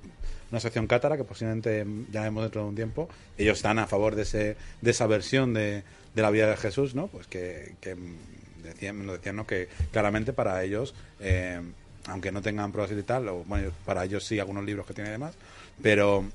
una 0.51 0.60
sección 0.60 0.86
cátara, 0.88 1.18
que 1.18 1.24
posiblemente 1.24 1.86
ya 2.12 2.22
vemos 2.22 2.43
dentro 2.43 2.62
de 2.64 2.68
un 2.70 2.76
tiempo, 2.76 3.10
ellos 3.38 3.57
están 3.57 3.80
a 3.80 3.88
favor 3.88 4.16
de, 4.16 4.22
ese, 4.24 4.55
de 4.82 4.91
esa 4.91 5.07
versión 5.07 5.53
de, 5.53 5.84
de 6.14 6.22
la 6.22 6.30
vida 6.30 6.47
de 6.47 6.57
Jesús, 6.57 6.93
¿no? 6.95 7.07
Pues 7.07 7.26
que, 7.28 7.74
que 7.82 7.95
decían, 8.64 9.05
nos 9.05 9.18
decían 9.18 9.36
¿no? 9.38 9.47
que 9.47 9.70
claramente 9.91 10.34
para 10.34 10.64
ellos, 10.64 10.93
eh, 11.20 11.60
aunque 12.07 12.32
no 12.32 12.41
tengan 12.41 12.72
pruebas 12.72 12.91
y 12.97 13.01
tal, 13.03 13.28
o, 13.30 13.43
bueno, 13.45 13.72
para 13.86 14.03
ellos 14.05 14.24
sí, 14.26 14.39
algunos 14.39 14.64
libros 14.66 14.86
que 14.86 14.93
tiene 14.93 15.10
y 15.10 15.14
demás, 15.14 15.34
pero 15.82 16.26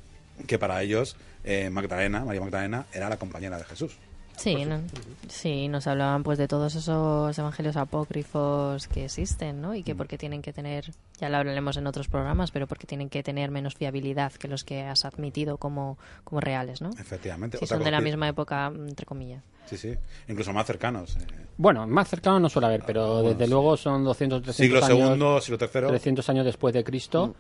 que 0.47 0.59
para 0.59 0.83
ellos 0.83 1.17
eh, 1.45 1.71
Magdalena, 1.71 2.25
María 2.25 2.41
Magdalena, 2.41 2.87
era 2.93 3.09
la 3.09 3.17
compañera 3.17 3.59
de 3.59 3.65
Jesús. 3.65 3.97
Sí, 4.37 4.65
no- 4.65 4.81
sí, 5.29 5.69
nos 5.69 5.87
hablaban 5.87 6.23
pues 6.23 6.39
de 6.39 6.49
todos 6.49 6.75
esos 6.75 7.39
evangelios 7.39 7.77
apócrifos 7.77 8.89
que 8.89 9.05
existen, 9.07 9.61
¿no? 9.61 9.75
Y 9.75 9.81
Mm. 9.81 9.85
que 9.85 9.95
porque 9.95 10.19
tienen 10.19 10.43
que 10.43 10.53
tener, 10.53 10.93
ya 11.19 11.29
lo 11.29 11.37
hablaremos 11.39 11.77
en 11.77 11.87
otros 11.87 12.09
programas, 12.09 12.51
pero 12.51 12.67
porque 12.67 12.87
tienen 12.87 13.09
que 13.09 13.23
tener 13.23 13.51
menos 13.51 13.75
fiabilidad 13.75 14.33
que 14.33 14.49
los 14.49 14.65
que 14.65 14.83
has 14.83 15.05
admitido 15.05 15.57
como, 15.57 15.99
como 16.25 16.41
reales, 16.41 16.81
¿no? 16.83 16.91
Efectivamente. 16.99 17.59
Si 17.59 17.67
son 17.67 17.83
de 17.85 17.91
la 17.91 18.01
misma 18.01 18.29
época, 18.29 18.67
entre 18.75 19.07
comillas. 19.07 19.43
Sí, 19.67 19.77
sí. 19.79 19.95
Incluso 20.29 20.53
más 20.53 20.67
cercanos. 20.67 21.17
eh. 21.17 21.21
Bueno, 21.57 21.87
más 21.87 22.09
cercano 22.09 22.39
no 22.39 22.49
suele 22.51 22.67
haber, 22.67 22.83
pero 22.85 23.15
Bueno, 23.15 23.29
desde 23.31 23.45
sí. 23.45 23.51
luego 23.51 23.77
son 23.79 24.05
200, 24.05 24.43
300 24.43 24.57
Siglo 24.57 24.85
años. 24.85 24.99
segundo, 25.09 25.41
siglo 25.41 25.59
tercero. 25.59 25.89
300 25.89 26.29
años 26.29 26.45
después 26.45 26.75
de 26.75 26.85
Cristo. 26.85 27.35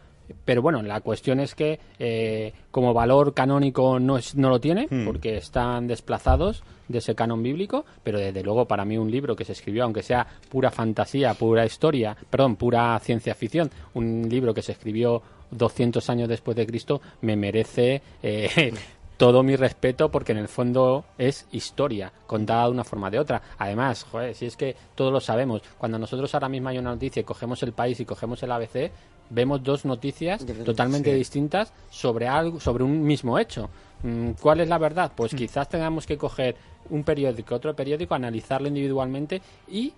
Pero 0.45 0.63
bueno, 0.63 0.83
la 0.83 1.01
cuestión 1.01 1.41
es 1.41 1.55
que 1.55 1.79
eh, 1.99 2.53
como 2.71 2.95
valor 2.95 3.35
canónico 3.35 3.99
no, 3.99 4.17
es, 4.17 4.35
no 4.35 4.49
lo 4.49 4.61
tiene, 4.61 4.89
Hmm. 4.91 5.05
porque 5.05 5.37
están 5.37 5.87
desplazados 5.87 6.63
de 6.89 6.99
ese 6.99 7.15
canon 7.15 7.43
bíblico, 7.43 7.85
pero 8.03 8.19
desde 8.19 8.43
luego 8.43 8.67
para 8.67 8.85
mí 8.85 8.99
un 8.99 9.11
libro 9.11 9.35
que 9.37 9.45
se 9.45 9.53
escribió, 9.53 9.85
aunque 9.85 10.03
sea 10.03 10.27
pura 10.51 10.71
fantasía, 10.71 11.35
pura 11.35 11.65
historia, 11.65 12.17
perdón, 12.31 12.57
pura 12.57 12.99
ciencia 13.01 13.35
ficción, 13.35 13.71
un 13.95 14.29
libro 14.29 14.53
que 14.53 14.63
se 14.63 14.73
escribió 14.73 15.23
200 15.51 16.09
años 16.11 16.29
después 16.29 16.57
de 16.57 16.67
Cristo, 16.67 17.01
me 17.23 17.37
merece 17.37 18.03
eh, 18.23 18.73
todo 19.17 19.43
mi 19.43 19.57
respeto 19.57 20.11
porque 20.11 20.33
en 20.33 20.39
el 20.39 20.49
fondo 20.49 21.05
es 21.17 21.47
historia, 21.53 22.13
contada 22.27 22.65
de 22.65 22.73
una 22.73 22.85
forma 22.85 23.09
o 23.09 23.11
de 23.11 23.19
otra. 23.19 23.41
Además, 23.59 24.05
joder, 24.05 24.35
si 24.35 24.47
es 24.47 24.57
que 24.57 24.75
todos 24.95 25.13
lo 25.13 25.21
sabemos, 25.21 25.63
cuando 25.79 25.99
nosotros 25.99 26.35
ahora 26.35 26.49
mismo 26.49 26.69
hay 26.69 26.79
una 26.79 26.91
noticia 26.91 27.21
y 27.21 27.25
cogemos 27.25 27.63
el 27.63 27.73
país 27.73 27.99
y 28.01 28.05
cogemos 28.05 28.43
el 28.43 28.53
ABC, 28.53 28.91
vemos 29.31 29.63
dos 29.63 29.85
noticias 29.85 30.45
totalmente 30.65 31.11
sí. 31.11 31.17
distintas 31.17 31.73
sobre 31.91 32.29
algo, 32.29 32.61
sobre 32.61 32.85
un 32.85 33.03
mismo 33.03 33.39
hecho. 33.39 33.71
Mm, 34.03 34.33
¿Cuál 34.41 34.61
es 34.61 34.69
la 34.69 34.79
verdad? 34.79 35.13
Pues 35.15 35.35
quizás 35.35 35.69
tengamos 35.69 36.07
que 36.07 36.17
coger 36.17 36.57
un 36.91 37.05
periódico, 37.05 37.55
otro 37.55 37.75
periódico, 37.75 38.15
analizarlo 38.15 38.69
individualmente 38.69 39.41
y 39.69 39.93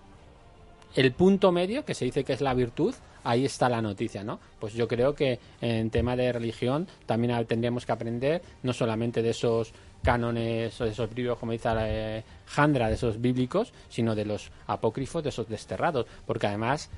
el 0.95 1.11
punto 1.11 1.51
medio, 1.51 1.85
que 1.85 1.93
se 1.93 2.05
dice 2.05 2.23
que 2.23 2.33
es 2.33 2.41
la 2.41 2.53
virtud, 2.53 2.95
ahí 3.23 3.45
está 3.45 3.69
la 3.69 3.81
noticia, 3.81 4.23
¿no? 4.23 4.39
Pues 4.59 4.73
yo 4.73 4.87
creo 4.87 5.13
que 5.13 5.39
en 5.61 5.89
tema 5.89 6.15
de 6.15 6.31
religión 6.31 6.87
también 7.05 7.45
tendríamos 7.45 7.85
que 7.85 7.91
aprender 7.91 8.41
no 8.63 8.73
solamente 8.73 9.21
de 9.21 9.31
esos 9.31 9.73
cánones 10.01 10.79
o 10.79 10.85
de 10.85 10.91
esos 10.91 11.13
libros, 11.13 11.37
como 11.37 11.51
dice 11.51 12.23
Jandra, 12.45 12.87
de 12.87 12.93
esos 12.93 13.19
bíblicos, 13.19 13.73
sino 13.89 14.15
de 14.15 14.25
los 14.25 14.49
apócrifos, 14.67 15.23
de 15.23 15.29
esos 15.29 15.49
desterrados, 15.49 16.05
porque 16.25 16.47
además, 16.47 16.89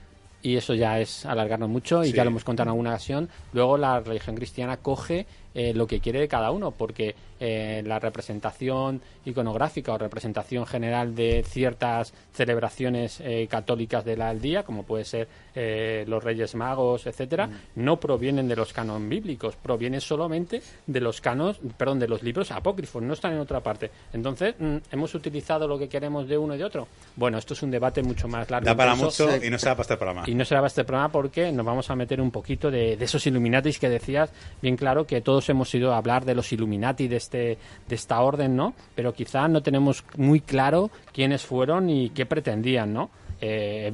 y 0.41 0.55
eso 0.55 0.73
ya 0.73 0.99
es 0.99 1.25
alargarnos 1.25 1.69
mucho, 1.69 2.03
y 2.03 2.07
Sí. 2.07 2.13
ya 2.13 2.23
lo 2.23 2.29
hemos 2.29 2.43
contado 2.43 2.65
en 2.65 2.69
alguna 2.69 2.91
ocasión, 2.91 3.29
luego 3.53 3.77
la 3.77 3.99
religión 3.99 4.35
cristiana 4.35 4.77
coge 4.77 5.25
eh, 5.53 5.73
lo 5.73 5.87
que 5.87 5.99
quiere 5.99 6.19
de 6.19 6.27
cada 6.27 6.51
uno, 6.51 6.71
porque 6.71 7.15
eh, 7.39 7.81
la 7.85 7.99
representación 7.99 9.01
iconográfica 9.25 9.93
o 9.93 9.97
representación 9.97 10.65
general 10.65 11.15
de 11.15 11.43
ciertas 11.47 12.13
celebraciones 12.33 13.21
eh, 13.21 13.47
católicas 13.49 14.03
del 14.03 14.21
al 14.21 14.41
día, 14.41 14.63
como 14.63 14.83
puede 14.83 15.05
ser 15.05 15.27
eh, 15.55 16.03
los 16.07 16.23
Reyes 16.23 16.55
Magos, 16.55 17.07
etcétera, 17.07 17.47
Mm. 17.47 17.51
no 17.75 17.99
provienen 17.99 18.47
de 18.47 18.55
los 18.55 18.73
canon 18.73 19.07
bíblicos, 19.07 19.55
provienen 19.55 20.01
solamente 20.01 20.61
de 20.85 20.99
los 20.99 21.21
canos, 21.21 21.59
perdón, 21.77 21.99
de 21.99 22.07
los 22.07 22.23
libros 22.23 22.51
apócrifos, 22.51 23.01
no 23.01 23.13
están 23.13 23.33
en 23.33 23.39
otra 23.39 23.59
parte. 23.61 23.89
Entonces, 24.13 24.55
mm, 24.59 24.77
hemos 24.91 25.13
utilizado 25.15 25.67
lo 25.67 25.77
que 25.77 25.87
queremos 25.87 26.27
de 26.27 26.37
uno 26.37 26.55
y 26.55 26.57
de 26.57 26.65
otro. 26.65 26.87
Bueno, 27.15 27.37
esto 27.37 27.53
es 27.53 27.63
un 27.63 27.71
debate 27.71 28.03
mucho 28.03 28.27
más 28.27 28.49
largo. 28.49 28.65
Da 28.65 28.75
para 28.75 28.95
mucho 28.95 29.29
y 29.43 29.49
no 29.49 29.57
se 29.57 29.67
da 29.67 29.73
para 29.75 29.81
este 29.83 29.97
programa. 29.97 30.23
Y 30.27 30.35
no 30.35 30.45
será 30.45 30.59
para 30.59 30.67
este 30.67 30.83
programa 30.83 31.11
porque 31.11 31.51
nos 31.51 31.65
vamos 31.65 31.89
a 31.89 31.95
meter 31.95 32.19
un 32.21 32.31
poquito 32.31 32.69
de, 32.69 32.97
de 32.97 33.05
esos 33.05 33.25
Illuminatis 33.25 33.79
que 33.79 33.89
decías, 33.89 34.31
bien 34.61 34.75
claro 34.75 35.05
que 35.05 35.21
todos 35.39 35.49
hemos 35.51 35.73
ido 35.73 35.93
a 35.93 35.97
hablar 35.97 36.25
de 36.25 36.35
los 36.35 36.51
Illuminati 36.51 37.07
de 37.07 37.15
este 37.15 37.57
de 37.87 37.95
esta 37.95 38.19
orden, 38.19 38.57
¿no? 38.57 38.73
Pero 38.93 39.13
quizá 39.13 39.47
no 39.47 39.63
tenemos 39.63 40.03
muy 40.17 40.41
claro 40.41 40.91
quiénes 41.13 41.45
fueron 41.45 41.89
y 41.89 42.09
qué 42.09 42.25
pretendían, 42.25 42.91
¿no? 42.91 43.09
Eh, 43.41 43.91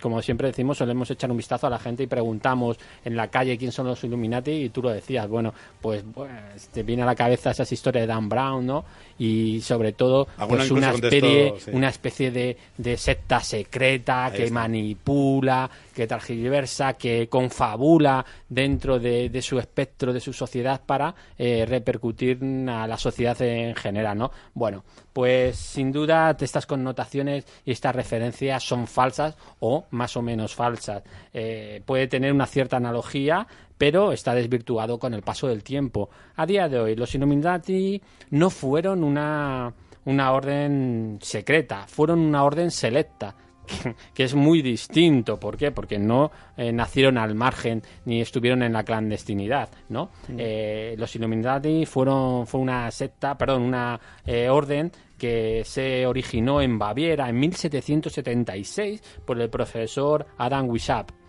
como 0.00 0.22
siempre 0.22 0.48
decimos, 0.48 0.78
solemos 0.78 1.10
echar 1.10 1.30
un 1.30 1.36
vistazo 1.36 1.66
a 1.66 1.70
la 1.70 1.78
gente 1.78 2.02
y 2.02 2.06
preguntamos 2.06 2.78
en 3.04 3.16
la 3.16 3.28
calle 3.28 3.58
quién 3.58 3.72
son 3.72 3.86
los 3.86 4.02
Illuminati 4.04 4.50
y 4.50 4.68
tú 4.70 4.82
lo 4.82 4.90
decías, 4.90 5.28
bueno, 5.28 5.52
pues, 5.80 6.04
pues 6.14 6.68
te 6.72 6.82
viene 6.82 7.02
a 7.02 7.06
la 7.06 7.14
cabeza 7.14 7.50
esas 7.50 7.70
historias 7.72 8.02
de 8.02 8.06
Dan 8.06 8.28
Brown, 8.28 8.66
¿no? 8.66 8.84
Y 9.18 9.60
sobre 9.60 9.92
todo, 9.92 10.26
pues 10.48 10.70
una 10.70 10.90
especie, 10.90 11.54
una 11.72 11.88
especie 11.88 12.30
de, 12.30 12.56
de 12.76 12.96
secta 12.96 13.40
secreta 13.40 14.32
que 14.34 14.50
manipula, 14.50 15.70
que 15.94 16.06
transgiversa, 16.06 16.94
que 16.94 17.28
confabula 17.28 18.24
dentro 18.48 18.98
de, 18.98 19.28
de, 19.28 19.42
su 19.42 19.58
espectro, 19.58 20.12
de 20.12 20.20
su 20.20 20.32
sociedad 20.32 20.80
para 20.84 21.14
eh, 21.38 21.64
repercutir 21.66 22.38
a 22.68 22.86
la 22.86 22.98
sociedad 22.98 23.40
en 23.42 23.74
general, 23.74 24.18
¿no? 24.18 24.30
Bueno, 24.54 24.84
pues 25.12 25.56
sin 25.56 25.92
duda 25.92 26.36
estas 26.40 26.66
connotaciones 26.66 27.46
y 27.64 27.70
estas 27.70 27.94
referencias 27.94 28.62
son 28.64 28.83
falsas 28.86 29.36
o 29.60 29.84
más 29.90 30.16
o 30.16 30.22
menos 30.22 30.54
falsas. 30.54 31.02
Eh, 31.32 31.82
puede 31.84 32.06
tener 32.08 32.32
una 32.32 32.46
cierta 32.46 32.76
analogía, 32.76 33.46
pero 33.78 34.12
está 34.12 34.34
desvirtuado 34.34 34.98
con 34.98 35.14
el 35.14 35.22
paso 35.22 35.48
del 35.48 35.62
tiempo. 35.62 36.10
A 36.36 36.46
día 36.46 36.68
de 36.68 36.78
hoy, 36.78 36.96
los 36.96 37.14
Illuminati 37.14 38.00
no 38.30 38.50
fueron 38.50 39.04
una, 39.04 39.72
una 40.04 40.32
orden 40.32 41.18
secreta, 41.20 41.86
fueron 41.86 42.20
una 42.20 42.44
orden 42.44 42.70
selecta 42.70 43.34
que, 44.14 44.24
es 44.24 44.34
muy 44.34 44.62
distinto. 44.62 45.38
¿Por 45.38 45.56
qué? 45.56 45.72
Porque 45.72 45.98
no 45.98 46.30
eh, 46.56 46.72
nacieron 46.72 47.18
al 47.18 47.34
margen 47.34 47.82
ni 48.04 48.20
estuvieron 48.20 48.62
en 48.62 48.72
la 48.72 48.84
clandestinidad, 48.84 49.68
¿no? 49.88 50.10
Mm. 50.28 50.36
Eh, 50.38 50.94
los 50.98 51.14
Illuminati 51.16 51.86
fueron 51.86 52.46
fue 52.46 52.60
una 52.60 52.90
secta, 52.90 53.36
perdón, 53.36 53.62
una 53.62 54.00
eh, 54.26 54.48
orden 54.48 54.92
que 55.18 55.62
se 55.64 56.06
originó 56.06 56.60
en 56.60 56.78
Baviera 56.78 57.28
en 57.28 57.38
1776 57.38 59.02
por 59.24 59.40
el 59.40 59.48
profesor 59.48 60.26
Adam 60.38 60.68
Weishaupt 60.68 61.23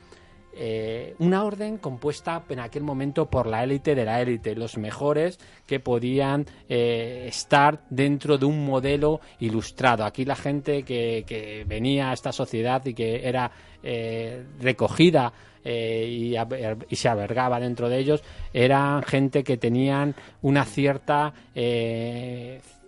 eh, 0.58 1.16
una 1.20 1.44
orden 1.44 1.78
compuesta 1.78 2.44
en 2.48 2.60
aquel 2.60 2.84
momento 2.84 3.30
por 3.30 3.46
la 3.46 3.64
élite 3.64 3.94
de 3.94 4.06
la 4.06 4.22
élite, 4.22 4.56
los 4.56 4.78
mejores 4.78 5.38
que 5.68 5.82
podían 5.82 6.46
eh, 6.70 7.26
estar 7.28 7.82
dentro 7.90 8.38
de 8.38 8.46
un 8.46 8.66
modelo 8.66 9.20
ilustrado. 9.40 10.06
Aquí 10.06 10.24
la 10.24 10.38
gente 10.38 10.84
que, 10.84 11.66
venía 11.68 12.10
a 12.10 12.14
esta 12.14 12.32
sociedad 12.32 12.86
y 12.86 12.94
que 12.94 13.28
era 13.28 13.52
eh, 13.84 14.46
recogida 14.60 15.34
y, 15.66 16.36
y, 16.36 16.96
se 16.96 17.10
albergaba 17.10 17.60
dentro 17.60 17.90
de 17.90 17.98
ellos 17.98 18.24
eran 18.54 19.02
gente 19.02 19.44
que 19.44 19.58
tenían 19.58 20.14
una 20.44 20.64
cierta 20.64 21.34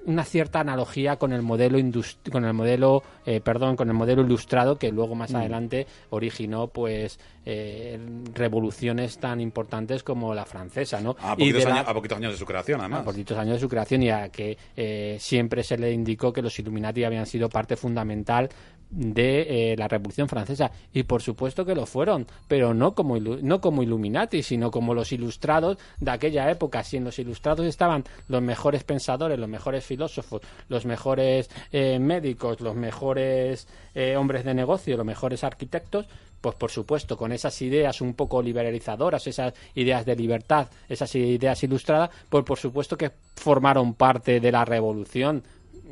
una 0.07 0.23
cierta 0.23 0.61
analogía 0.61 1.17
con 1.17 1.33
el 1.33 1.41
modelo 1.41 1.77
con 2.31 2.45
el 2.45 2.53
modelo 2.53 3.03
eh, 3.25 3.41
perdón 3.41 3.75
con 3.75 3.89
el 3.89 3.93
modelo 3.93 4.23
ilustrado 4.23 4.77
que 4.77 4.91
luego 4.91 5.15
más 5.15 5.31
mm. 5.31 5.35
adelante 5.35 5.87
originó 6.09 6.67
pues 6.67 7.19
eh, 7.45 7.99
revoluciones 8.33 9.19
tan 9.19 9.39
importantes 9.41 10.03
como 10.03 10.33
la 10.33 10.45
francesa 10.45 11.01
no 11.01 11.15
a 11.19 11.35
poquitos, 11.35 11.65
años, 11.65 11.87
a 11.87 11.93
poquitos 11.93 12.17
años 12.17 12.31
de 12.31 12.37
su 12.37 12.45
creación 12.45 12.79
además. 12.79 13.01
A 13.01 13.05
poquitos 13.05 13.37
años 13.37 13.55
de 13.55 13.59
su 13.59 13.69
creación 13.69 14.03
y 14.03 14.09
a 14.09 14.29
que 14.29 14.57
eh, 14.75 15.17
siempre 15.19 15.63
se 15.63 15.77
le 15.77 15.91
indicó 15.91 16.31
que 16.31 16.41
los 16.41 16.57
Illuminati 16.57 17.03
habían 17.03 17.25
sido 17.25 17.49
parte 17.49 17.75
fundamental 17.75 18.49
de 18.89 19.75
la 19.77 19.89
Revolución 19.89 20.29
Francesa. 20.29 20.71
Y 20.93 21.03
por 21.03 21.21
supuesto 21.21 21.65
que 21.65 21.75
lo 21.75 21.85
fueron 21.85 22.25
pero 22.47 22.73
no 22.73 22.95
como 22.95 23.17
no 23.19 23.59
como 23.59 23.83
Illuminati 23.83 24.41
sino 24.43 24.71
como 24.71 24.93
los 24.93 25.11
ilustrados 25.11 25.77
de 25.99 26.11
aquella 26.11 26.49
época. 26.49 26.83
Si 26.83 26.95
en 26.95 27.03
los 27.03 27.19
ilustrados 27.19 27.65
estaban 27.65 28.05
los 28.29 28.41
mejores 28.41 28.85
pensadores 28.85 29.37
los 29.37 29.49
mejores 29.49 29.83
filósofos, 29.83 29.96
los 29.97 30.85
mejores 30.85 31.49
eh, 31.71 31.99
médicos, 31.99 32.61
los 32.61 32.75
mejores 32.75 33.67
eh, 33.93 34.15
hombres 34.15 34.45
de 34.45 34.53
negocio, 34.53 34.97
los 34.97 35.05
mejores 35.05 35.43
arquitectos, 35.43 36.07
pues 36.41 36.55
por 36.55 36.71
supuesto, 36.71 37.17
con 37.17 37.31
esas 37.31 37.61
ideas 37.61 37.99
un 38.01 38.13
poco 38.13 38.41
liberalizadoras, 38.41 39.25
esas 39.27 39.53
ideas 39.75 40.05
de 40.05 40.15
libertad, 40.15 40.67
esas 40.87 41.13
ideas 41.15 41.61
ilustradas, 41.63 42.11
pues 42.29 42.43
por 42.45 42.57
supuesto 42.57 42.97
que 42.97 43.11
formaron 43.35 43.95
parte 43.95 44.39
de 44.39 44.51
la 44.51 44.63
revolución 44.63 45.43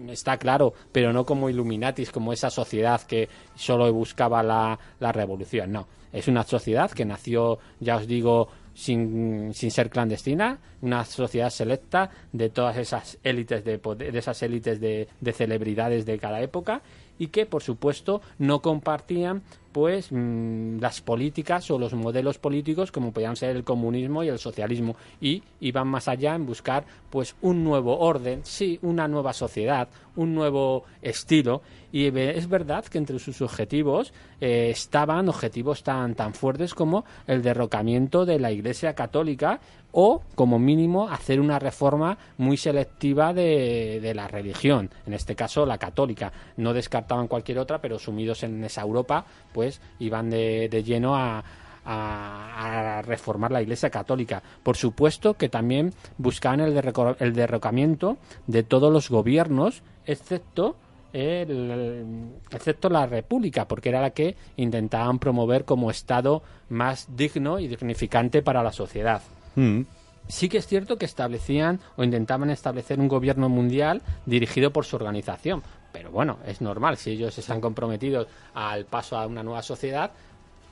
está 0.10 0.38
claro, 0.38 0.74
pero 0.92 1.14
no 1.14 1.26
como 1.26 1.50
Illuminatis, 1.50 2.12
como 2.12 2.34
esa 2.34 2.50
sociedad 2.50 3.02
que 3.02 3.30
solo 3.56 3.92
buscaba 3.94 4.44
la, 4.44 4.78
la 5.00 5.12
revolución, 5.12 5.72
no. 5.72 5.88
Es 6.12 6.28
una 6.28 6.44
sociedad 6.44 6.92
que 6.92 7.06
nació, 7.06 7.60
ya 7.80 7.98
os 7.98 8.08
digo, 8.08 8.50
sin, 8.76 9.54
sin 9.54 9.72
ser 9.72 9.90
clandestina, 9.90 10.60
una 10.82 11.04
sociedad 11.06 11.50
selecta 11.50 12.12
de 12.34 12.50
todas 12.50 12.78
esas 12.78 13.18
élites 13.24 13.64
de, 13.64 13.78
de 13.78 14.20
esas 14.20 14.44
élites 14.44 14.80
de, 14.80 15.08
de 15.20 15.34
celebridades 15.34 16.06
de 16.06 16.20
cada 16.20 16.42
época 16.42 16.82
y 17.18 17.28
que 17.28 17.46
por 17.46 17.64
supuesto 17.64 18.22
no 18.38 18.62
compartían 18.62 19.42
pues 19.76 20.08
las 20.10 21.02
políticas 21.02 21.70
o 21.70 21.78
los 21.78 21.94
modelos 21.94 22.38
políticos 22.38 22.94
como 22.94 23.12
podían 23.12 23.36
ser 23.36 23.58
el 23.58 23.66
comunismo 23.66 24.24
y 24.24 24.30
el 24.30 24.40
socialismo 24.40 24.96
y 25.20 25.44
iban 25.60 25.90
más 25.90 26.08
allá 26.08 26.34
en 26.34 26.46
buscar 26.46 26.86
pues 27.10 27.36
un 27.42 27.62
nuevo 27.66 28.00
orden, 28.00 28.40
sí, 28.46 28.80
una 28.84 29.10
nueva 29.10 29.34
sociedad, 29.34 29.90
un 30.16 30.34
nuevo 30.34 30.86
estilo 31.02 31.62
y 31.92 32.08
es 32.18 32.48
verdad 32.48 32.86
que 32.86 32.98
entre 32.98 33.20
sus 33.20 33.42
objetivos 33.42 34.14
eh, 34.40 34.70
estaban 34.70 35.28
objetivos 35.28 35.84
tan 35.84 36.16
tan 36.16 36.34
fuertes 36.34 36.74
como 36.74 37.04
el 37.28 37.42
derrocamiento 37.42 38.26
de 38.26 38.40
la 38.40 38.54
Iglesia 38.54 38.96
Católica 38.96 39.60
o 39.98 40.22
como 40.36 40.60
mínimo 40.60 41.08
hacer 41.08 41.40
una 41.40 41.58
reforma 41.58 42.18
muy 42.38 42.58
selectiva 42.58 43.34
de, 43.34 44.02
de 44.02 44.14
la 44.14 44.28
religión, 44.28 44.90
en 45.06 45.14
este 45.14 45.38
caso 45.38 45.66
la 45.66 45.78
católica. 45.78 46.34
No 46.58 46.74
descartaban 46.74 47.30
cualquier 47.30 47.60
otra, 47.60 47.80
pero 47.80 47.98
sumidos 47.98 48.44
en 48.44 48.62
esa 48.66 48.82
Europa, 48.82 49.26
pues 49.54 49.65
iban 50.00 50.30
de, 50.30 50.70
de 50.70 50.84
lleno 50.84 51.16
a, 51.16 51.44
a, 51.86 53.02
reformar 53.04 53.52
la 53.52 53.62
Iglesia 53.62 53.90
Católica. 53.90 54.42
Por 54.64 54.78
supuesto 54.78 55.36
que 55.36 55.50
también 55.50 55.94
buscaban 56.18 56.60
el, 56.62 56.82
el 57.20 57.34
derrocamiento 57.34 58.18
de 58.48 58.64
todos 58.64 58.92
los 58.92 59.10
gobiernos, 59.10 59.84
excepto 60.06 60.76
el, 61.14 62.34
excepto 62.52 62.90
la 62.90 63.06
República, 63.06 63.68
porque 63.68 63.90
era 63.90 64.02
la 64.02 64.10
que 64.10 64.36
intentaban 64.58 65.20
promover 65.20 65.64
como 65.64 65.90
Estado 65.90 66.44
más 66.70 67.08
digno 67.16 67.60
y 67.60 67.68
dignificante 67.68 68.42
para 68.42 68.64
la 68.64 68.72
sociedad. 68.72 69.22
Mm. 69.56 69.82
Sí 70.28 70.50
que 70.50 70.58
es 70.58 70.68
cierto 70.68 70.98
que 70.98 71.06
establecían 71.06 71.80
o 71.98 72.04
intentaban 72.04 72.50
establecer 72.50 73.00
un 73.00 73.08
gobierno 73.08 73.48
mundial 73.48 74.02
dirigido 74.26 74.72
por 74.72 74.84
su 74.84 74.96
organización, 74.96 75.62
pero 75.96 76.12
bueno, 76.12 76.40
es 76.46 76.60
normal, 76.60 76.98
si 76.98 77.12
ellos 77.12 77.38
están 77.38 77.62
comprometidos 77.62 78.28
al 78.54 78.84
paso 78.84 79.18
a 79.18 79.26
una 79.26 79.44
nueva 79.44 79.62
sociedad, 79.62 80.12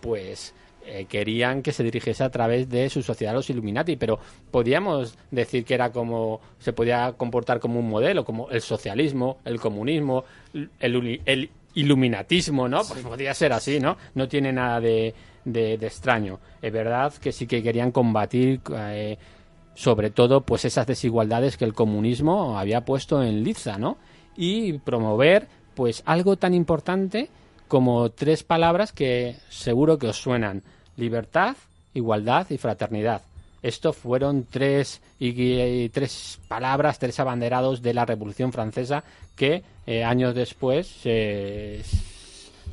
pues 0.01 0.53
eh, 0.85 1.05
querían 1.05 1.61
que 1.61 1.71
se 1.71 1.81
dirigiese 1.81 2.25
a 2.25 2.29
través 2.29 2.67
de 2.67 2.89
su 2.89 3.01
sociedad 3.01 3.33
los 3.33 3.49
Illuminati, 3.49 3.95
pero 3.95 4.19
podíamos 4.51 5.17
decir 5.31 5.63
que 5.63 5.75
era 5.75 5.93
como 5.93 6.41
se 6.59 6.73
podía 6.73 7.13
comportar 7.13 7.61
como 7.61 7.79
un 7.79 7.87
modelo, 7.87 8.25
como 8.25 8.49
el 8.49 8.59
socialismo, 8.59 9.37
el 9.45 9.61
comunismo, 9.61 10.25
el, 10.53 11.21
el 11.25 11.49
iluminatismo, 11.73 12.67
¿no? 12.67 12.81
Pues 12.83 12.99
podría 12.99 13.33
ser 13.33 13.53
así, 13.53 13.79
¿no? 13.79 13.95
No 14.15 14.27
tiene 14.27 14.51
nada 14.51 14.81
de, 14.81 15.15
de, 15.45 15.75
extraño. 15.75 16.41
Es 16.61 16.73
verdad 16.73 17.13
que 17.13 17.31
sí 17.31 17.47
que 17.47 17.63
querían 17.63 17.93
combatir 17.93 18.59
eh, 18.75 19.17
sobre 19.73 20.09
todo 20.09 20.41
pues 20.41 20.65
esas 20.65 20.85
desigualdades 20.85 21.55
que 21.55 21.63
el 21.63 21.73
comunismo 21.73 22.59
había 22.59 22.83
puesto 22.83 23.23
en 23.23 23.41
liza, 23.41 23.77
¿no? 23.77 23.97
Y 24.35 24.73
promover 24.79 25.47
pues 25.75 26.03
algo 26.05 26.37
tan 26.37 26.53
importante 26.53 27.29
como 27.67 28.09
tres 28.11 28.43
palabras 28.43 28.91
que 28.91 29.37
seguro 29.49 29.97
que 29.97 30.07
os 30.07 30.17
suenan: 30.17 30.63
libertad, 30.97 31.55
igualdad 31.93 32.47
y 32.49 32.57
fraternidad. 32.57 33.21
Estos 33.61 33.95
fueron 33.95 34.45
tres, 34.49 35.01
tres 35.93 36.39
palabras, 36.49 36.99
tres 36.99 37.19
abanderados 37.21 37.81
de 37.81 37.93
la 37.93 38.05
Revolución 38.05 38.51
Francesa 38.51 39.05
que 39.37 39.63
eh, 39.87 40.03
años 40.03 40.35
después 40.35 40.85
se, 40.85 41.81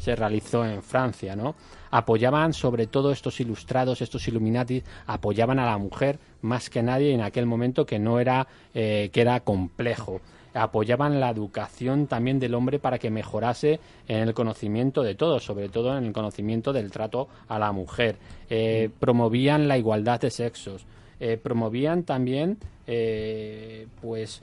se 0.00 0.16
realizó 0.16 0.64
en 0.64 0.82
Francia, 0.82 1.36
¿no? 1.36 1.54
Apoyaban 1.92 2.52
sobre 2.52 2.88
todo 2.88 3.12
estos 3.12 3.38
ilustrados, 3.40 4.00
estos 4.00 4.26
Illuminati, 4.26 4.82
apoyaban 5.06 5.58
a 5.60 5.66
la 5.66 5.78
mujer 5.78 6.18
más 6.42 6.70
que 6.70 6.82
nadie 6.82 7.12
en 7.12 7.20
aquel 7.20 7.46
momento 7.46 7.86
que 7.86 7.98
no 7.98 8.18
era, 8.18 8.46
eh, 8.74 9.10
que 9.12 9.20
era 9.20 9.40
complejo 9.40 10.20
apoyaban 10.54 11.20
la 11.20 11.30
educación 11.30 12.06
también 12.06 12.38
del 12.38 12.54
hombre 12.54 12.78
para 12.78 12.98
que 12.98 13.10
mejorase 13.10 13.80
en 14.08 14.28
el 14.28 14.34
conocimiento 14.34 15.02
de 15.02 15.14
todo, 15.14 15.40
sobre 15.40 15.68
todo 15.68 15.96
en 15.96 16.04
el 16.04 16.12
conocimiento 16.12 16.72
del 16.72 16.90
trato 16.90 17.28
a 17.48 17.58
la 17.58 17.72
mujer. 17.72 18.16
Eh, 18.48 18.90
promovían 18.98 19.68
la 19.68 19.78
igualdad 19.78 20.20
de 20.20 20.30
sexos. 20.30 20.86
Eh, 21.20 21.36
promovían 21.36 22.04
también, 22.04 22.58
eh, 22.86 23.86
pues, 24.00 24.42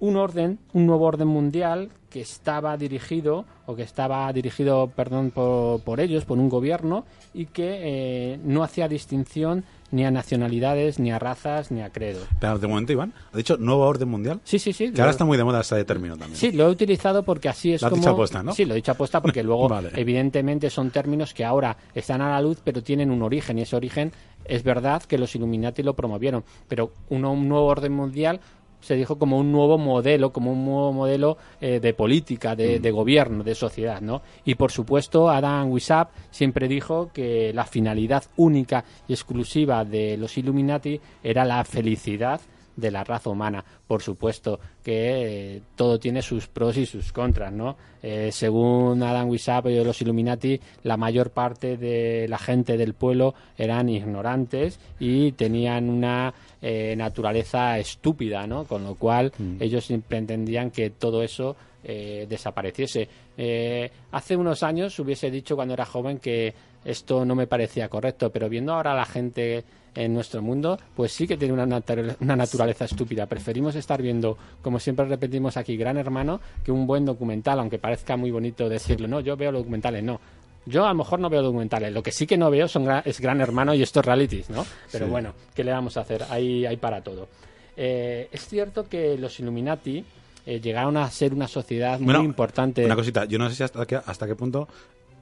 un 0.00 0.16
orden, 0.16 0.58
un 0.72 0.86
nuevo 0.86 1.06
orden 1.06 1.28
mundial 1.28 1.90
que 2.08 2.20
estaba 2.20 2.76
dirigido 2.76 3.44
o 3.66 3.76
que 3.76 3.82
estaba 3.82 4.32
dirigido, 4.32 4.88
perdón, 4.88 5.30
por, 5.30 5.82
por 5.82 6.00
ellos, 6.00 6.24
por 6.24 6.38
un 6.38 6.48
gobierno 6.48 7.04
y 7.34 7.46
que 7.46 8.38
no 8.42 8.62
hacía 8.62 8.88
distinción 8.88 9.64
ni 9.90 10.04
a 10.04 10.10
nacionalidades, 10.10 10.98
ni 10.98 11.10
a 11.12 11.18
razas, 11.18 11.70
ni 11.70 11.82
a 11.82 11.90
credos. 11.90 12.26
Pero 12.38 12.58
de 12.58 12.66
momento, 12.66 12.92
Iván, 12.92 13.12
¿ha 13.32 13.36
dicho 13.36 13.56
nuevo 13.56 13.82
orden 13.86 14.08
mundial? 14.08 14.40
Sí, 14.44 14.58
sí, 14.58 14.72
sí. 14.72 14.92
Que 14.92 15.00
ahora 15.00 15.10
está 15.10 15.24
muy 15.24 15.36
de 15.36 15.44
moda 15.44 15.60
ese 15.60 15.84
término 15.84 16.16
también. 16.16 16.36
Sí, 16.36 16.52
lo 16.52 16.66
he 16.66 16.70
utilizado 16.70 17.22
porque 17.22 17.48
así 17.48 17.72
es 17.72 17.82
Lo 17.82 17.88
has 17.88 17.90
como... 17.90 18.02
dicho 18.02 18.10
aposta, 18.12 18.42
¿no? 18.42 18.52
Sí, 18.52 18.64
lo 18.64 18.72
he 18.74 18.76
dicho 18.76 18.92
aposta 18.92 19.20
porque 19.20 19.42
luego, 19.44 19.68
Vale. 19.68 19.90
evidentemente, 19.94 20.70
son 20.70 20.90
términos 20.90 21.34
que 21.34 21.44
ahora 21.44 21.76
están 21.94 22.20
a 22.20 22.30
la 22.30 22.40
luz, 22.40 22.60
pero 22.62 22.82
tienen 22.82 23.10
un 23.10 23.22
origen, 23.22 23.58
y 23.58 23.62
ese 23.62 23.76
origen 23.76 24.12
es 24.44 24.62
verdad 24.62 25.02
que 25.02 25.18
los 25.18 25.34
Illuminati 25.34 25.82
lo 25.82 25.94
promovieron, 25.94 26.44
pero 26.68 26.92
un, 27.08 27.24
un 27.24 27.48
nuevo 27.48 27.66
orden 27.66 27.92
mundial 27.92 28.40
se 28.80 28.94
dijo 28.94 29.18
como 29.18 29.38
un 29.38 29.52
nuevo 29.52 29.78
modelo, 29.78 30.32
como 30.32 30.52
un 30.52 30.64
nuevo 30.64 30.92
modelo 30.92 31.36
eh, 31.60 31.80
de 31.80 31.94
política, 31.94 32.54
de, 32.56 32.78
Mm. 32.78 32.82
de 32.82 32.90
gobierno, 32.90 33.44
de 33.44 33.54
sociedad, 33.54 34.00
¿no? 34.00 34.22
Y 34.44 34.54
por 34.54 34.72
supuesto, 34.72 35.28
Adam 35.28 35.70
Weishaupt 35.70 36.12
siempre 36.30 36.68
dijo 36.68 37.10
que 37.12 37.52
la 37.52 37.64
finalidad 37.64 38.24
única 38.36 38.84
y 39.08 39.12
exclusiva 39.12 39.84
de 39.84 40.16
los 40.16 40.36
Illuminati 40.38 41.00
era 41.22 41.44
la 41.44 41.64
felicidad 41.64 42.40
de 42.76 42.90
la 42.90 43.04
raza 43.04 43.28
humana. 43.28 43.62
Por 43.86 44.00
supuesto 44.00 44.58
que 44.82 45.56
eh, 45.56 45.62
todo 45.76 45.98
tiene 45.98 46.22
sus 46.22 46.46
pros 46.46 46.76
y 46.78 46.86
sus 46.86 47.12
contras, 47.12 47.52
¿no? 47.52 47.76
Eh, 48.02 48.30
según 48.32 49.02
Adam 49.02 49.28
Weishaupt 49.28 49.68
y 49.68 49.84
los 49.84 50.00
Illuminati, 50.00 50.58
la 50.84 50.96
mayor 50.96 51.30
parte 51.30 51.76
de 51.76 52.26
la 52.28 52.38
gente 52.38 52.78
del 52.78 52.94
pueblo 52.94 53.34
eran 53.58 53.88
ignorantes 53.90 54.80
y 54.98 55.32
tenían 55.32 55.90
una 55.90 56.32
eh, 56.62 56.94
naturaleza 56.96 57.78
estúpida, 57.78 58.46
¿no? 58.46 58.64
Con 58.64 58.84
lo 58.84 58.94
cual 58.94 59.32
ellos 59.60 59.84
siempre 59.84 60.18
entendían 60.18 60.70
que 60.70 60.90
todo 60.90 61.22
eso 61.22 61.56
eh, 61.84 62.26
desapareciese. 62.28 63.08
Eh, 63.38 63.90
hace 64.12 64.36
unos 64.36 64.62
años 64.62 64.98
hubiese 64.98 65.30
dicho 65.30 65.56
cuando 65.56 65.74
era 65.74 65.86
joven 65.86 66.18
que 66.18 66.52
esto 66.84 67.24
no 67.24 67.34
me 67.34 67.46
parecía 67.46 67.88
correcto, 67.88 68.30
pero 68.30 68.48
viendo 68.48 68.72
ahora 68.74 68.92
a 68.92 68.96
la 68.96 69.04
gente 69.06 69.64
en 69.94 70.14
nuestro 70.14 70.40
mundo, 70.40 70.78
pues 70.94 71.12
sí 71.12 71.26
que 71.26 71.36
tiene 71.36 71.52
una, 71.54 71.66
natura- 71.66 72.16
una 72.20 72.36
naturaleza 72.36 72.84
estúpida. 72.84 73.26
Preferimos 73.26 73.74
estar 73.74 74.00
viendo, 74.00 74.38
como 74.62 74.78
siempre 74.78 75.04
repetimos 75.06 75.56
aquí, 75.56 75.76
Gran 75.76 75.96
Hermano, 75.96 76.40
que 76.64 76.70
un 76.70 76.86
buen 76.86 77.04
documental, 77.04 77.58
aunque 77.58 77.78
parezca 77.78 78.16
muy 78.16 78.30
bonito 78.30 78.68
decirlo. 78.68 79.08
No, 79.08 79.20
yo 79.20 79.36
veo 79.36 79.50
documentales, 79.50 80.02
no. 80.04 80.20
Yo 80.66 80.84
a 80.84 80.88
lo 80.88 80.94
mejor 80.94 81.18
no 81.20 81.30
veo 81.30 81.42
documentales. 81.42 81.92
Lo 81.92 82.02
que 82.02 82.12
sí 82.12 82.26
que 82.26 82.36
no 82.36 82.50
veo 82.50 82.68
son 82.68 82.86
es 83.04 83.20
Gran 83.20 83.40
Hermano 83.40 83.74
y 83.74 83.82
estos 83.82 84.04
realities, 84.04 84.50
¿no? 84.50 84.66
Pero 84.92 85.06
Sí. 85.06 85.10
bueno, 85.10 85.32
¿qué 85.54 85.64
le 85.64 85.72
vamos 85.72 85.96
a 85.96 86.00
hacer? 86.02 86.24
Hay, 86.30 86.66
hay 86.66 86.76
para 86.76 87.02
todo. 87.02 87.28
Eh, 87.76 88.28
es 88.30 88.46
cierto 88.46 88.88
que 88.88 89.16
los 89.16 89.38
Illuminati 89.40 90.04
eh, 90.46 90.60
llegaron 90.60 90.96
a 90.96 91.10
ser 91.10 91.32
una 91.32 91.48
sociedad 91.48 91.98
muy 91.98 92.06
Bueno, 92.06 92.22
importante. 92.24 92.84
Una 92.84 92.96
cosita, 92.96 93.24
yo 93.24 93.38
no 93.38 93.48
sé 93.48 93.56
si 93.56 93.62
hasta 93.62 93.86
qué, 93.86 93.96
hasta 93.96 94.26
qué 94.26 94.34
punto 94.34 94.68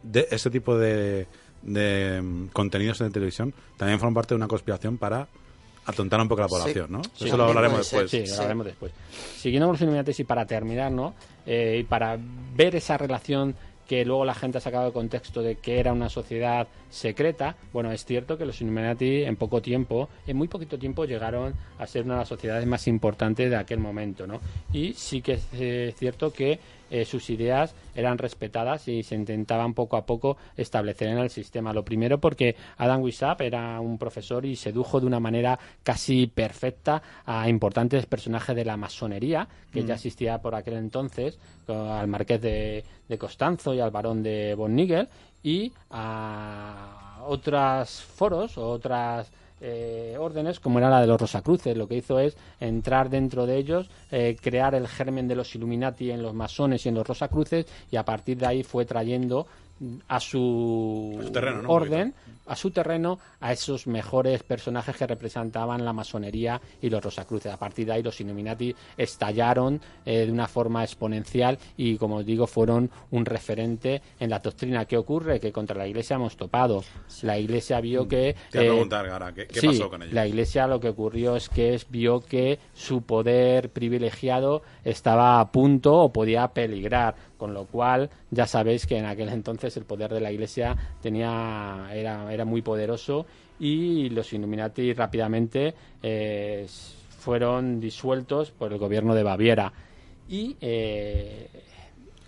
de 0.03 0.27
ese 0.31 0.51
tipo 0.51 0.77
de, 0.77 1.27
de 1.63 2.21
mm, 2.23 2.47
contenidos 2.49 3.01
en 3.01 3.13
televisión 3.13 3.53
también 3.77 3.99
forman 3.99 4.15
parte 4.15 4.31
de 4.35 4.37
una 4.37 4.49
conspiración 4.49 4.97
para 4.99 5.27
atontar 5.87 6.21
un 6.21 6.29
poco 6.29 6.43
a 6.43 6.45
la 6.45 6.49
Sí. 6.49 6.55
población, 6.59 6.87
¿no? 6.93 7.03
Sí, 7.15 7.27
Eso 7.27 7.37
lo 7.37 7.45
hablaremos 7.45 7.79
después. 7.79 8.11
Sí, 8.11 8.27
Sí. 8.27 8.29
lo 8.29 8.35
hablaremos 8.35 8.67
después. 8.67 8.93
Siguiendo 9.37 9.67
con 9.67 9.73
los 9.75 9.81
Illuminati 9.83 10.13
y 10.19 10.25
para 10.25 10.47
terminar, 10.47 10.93
¿no? 10.93 11.15
Eh, 11.47 11.79
y 11.81 11.85
para 11.85 12.19
ver 12.55 12.77
esa 12.77 12.97
relación 12.99 13.55
que 13.89 14.05
luego 14.05 14.25
la 14.25 14.35
gente 14.35 14.59
ha 14.59 14.61
sacado 14.61 14.85
de 14.85 14.93
contexto 14.93 15.43
de 15.43 15.57
que 15.57 15.81
era 15.81 15.93
una 15.93 16.11
sociedad 16.11 16.69
secreta, 16.91 17.57
bueno, 17.73 17.93
es 17.93 18.05
cierto 18.05 18.39
que 18.39 18.47
los 18.47 18.61
Illuminati 18.61 19.25
en 19.25 19.37
poco 19.37 19.61
tiempo, 19.61 20.09
en 20.27 20.37
muy 20.37 20.49
poquito 20.49 20.79
tiempo, 20.79 21.05
llegaron 21.05 21.55
a 21.79 21.87
ser 21.87 22.05
una 22.05 22.15
de 22.15 22.21
las 22.21 22.29
sociedades 22.29 22.67
más 22.67 22.87
importantes 22.89 23.51
de 23.51 23.57
aquel 23.57 23.79
momento, 23.79 24.27
¿no? 24.27 24.41
Y 24.73 24.93
sí 24.95 25.21
que 25.23 25.35
es 25.35 25.47
eh, 25.53 25.95
cierto 25.97 26.33
que 26.33 26.59
eh, 26.91 27.05
sus 27.05 27.29
ideas 27.29 27.75
eran 27.95 28.17
respetadas 28.17 28.89
y 28.89 29.03
se 29.03 29.15
intentaban 29.15 29.75
poco 29.75 29.99
a 29.99 30.07
poco 30.07 30.39
establecer 30.57 31.09
en 31.09 31.19
el 31.19 31.29
sistema. 31.29 31.73
Lo 31.73 31.85
primero 31.85 32.19
porque 32.19 32.57
Adam 32.79 33.03
Weishaupt 33.03 33.43
era 33.43 33.79
un 33.81 33.99
profesor 33.99 34.47
y 34.47 34.57
sedujo 34.57 34.99
de 34.99 35.07
una 35.07 35.21
manera 35.21 35.59
casi 35.83 36.27
perfecta 36.29 37.03
a 37.27 37.49
importantes 37.49 38.07
personajes 38.07 38.57
de 38.57 38.65
la 38.65 38.79
masonería, 38.79 39.49
que 39.71 39.85
ya 39.85 39.95
existía 39.95 40.39
por 40.39 40.55
aquel 40.55 40.75
entonces, 40.75 41.39
al 41.67 42.09
marqués 42.09 42.41
de, 42.41 42.85
de 43.07 43.19
Costanzo 43.19 43.75
y 43.75 43.81
al 43.81 43.91
barón 43.91 44.23
de 44.23 44.55
Von 44.55 44.75
Nigel, 44.75 45.09
y 45.43 45.73
a 45.91 47.25
otros 47.27 48.03
foros 48.03 48.57
o 48.59 48.69
otras 48.69 49.31
eh, 49.61 50.17
órdenes, 50.19 50.61
como 50.61 50.79
era 50.79 50.89
la 50.89 51.01
de 51.01 51.07
los 51.07 51.21
Rosacruces. 51.21 51.77
Lo 51.77 51.89
que 51.89 51.97
hizo 51.97 52.19
es 52.19 52.37
entrar 52.61 53.11
dentro 53.11 53.47
de 53.47 53.57
ellos, 53.57 53.91
eh, 54.11 54.37
crear 54.41 54.75
el 54.75 54.87
germen 54.87 55.27
de 55.27 55.35
los 55.35 55.55
Illuminati 55.55 56.11
en 56.11 56.23
los 56.23 56.35
masones 56.35 56.85
y 56.87 56.89
en 56.91 56.95
los 56.95 57.07
Rosacruces, 57.07 57.67
y 57.91 57.97
a 57.97 58.05
partir 58.05 58.39
de 58.39 58.47
ahí 58.47 58.63
fue 58.63 58.85
trayendo 58.85 59.47
a 60.09 60.21
su, 60.21 61.17
A 61.21 61.25
su 61.25 61.33
terreno, 61.33 61.63
¿no? 61.63 61.69
Un 61.69 61.77
orden, 61.77 62.15
a 62.49 62.57
su 62.57 62.71
terreno, 62.71 63.19
a 63.41 63.53
esos 63.53 63.87
mejores 63.87 64.43
personajes 64.43 64.97
que 64.97 65.07
representaban 65.07 65.85
la 65.85 65.93
masonería 65.93 66.61
y 66.81 66.91
los 66.91 67.03
Rosacruces. 67.05 67.53
A 67.53 67.57
partir 67.59 67.87
de 67.87 67.93
ahí 67.93 68.03
los 68.03 68.21
Illuminati 68.21 68.75
estallaron 68.97 69.81
eh, 70.05 70.27
de 70.27 70.33
una 70.33 70.47
forma 70.49 70.83
exponencial 70.83 71.59
y, 71.77 71.97
como 71.97 72.17
os 72.17 72.27
digo, 72.27 72.47
fueron 72.47 72.91
un 73.11 73.25
referente 73.25 74.03
en 74.19 74.31
la 74.31 74.39
doctrina. 74.39 74.85
¿Qué 74.85 74.97
ocurre? 74.97 75.41
Que 75.41 75.53
contra 75.53 75.77
la 75.77 75.87
Iglesia 75.87 76.17
hemos 76.17 76.37
topado. 76.37 76.83
La 77.23 77.39
Iglesia 77.39 77.81
vio 77.81 78.07
que... 78.09 78.35
Te 78.51 78.59
eh, 78.59 78.69
preguntar, 78.69 79.07
Gara, 79.07 79.33
¿qué, 79.33 79.47
qué 79.47 79.61
sí, 79.61 79.67
pasó 79.69 79.91
con 79.91 80.03
ellos? 80.03 80.15
la 80.15 80.27
Iglesia 80.27 80.67
lo 80.67 80.81
que 80.81 80.89
ocurrió 80.89 81.37
es 81.37 81.49
que 81.49 81.75
es- 81.75 81.89
vio 81.91 82.21
que 82.21 82.59
su 82.75 83.03
poder 83.03 83.71
privilegiado 83.71 84.63
estaba 84.85 85.41
a 85.41 85.51
punto 85.53 85.95
o 85.97 86.13
podía 86.13 86.49
peligrar, 86.49 87.15
con 87.37 87.55
lo 87.55 87.67
cual 87.67 88.11
ya 88.31 88.47
sabéis 88.47 88.87
que 88.87 88.99
en 88.99 89.07
aquel 89.07 89.29
entonces 89.29 89.77
el 89.77 89.85
poder 89.85 90.13
de 90.13 90.21
la 90.21 90.31
Iglesia 90.33 90.77
tenía 91.01 91.89
era, 91.93 92.33
era 92.33 92.38
muy 92.45 92.63
poderoso 92.63 93.27
y 93.61 94.09
los 94.11 94.33
Illuminati 94.33 94.93
rápidamente 94.93 95.75
eh, 96.03 96.67
fueron 97.19 97.81
disueltos 97.81 98.51
por 98.51 98.73
el 98.73 98.79
gobierno 98.79 99.15
de 99.15 99.23
Baviera 99.23 99.73
y 100.29 100.57
eh, 100.61 101.49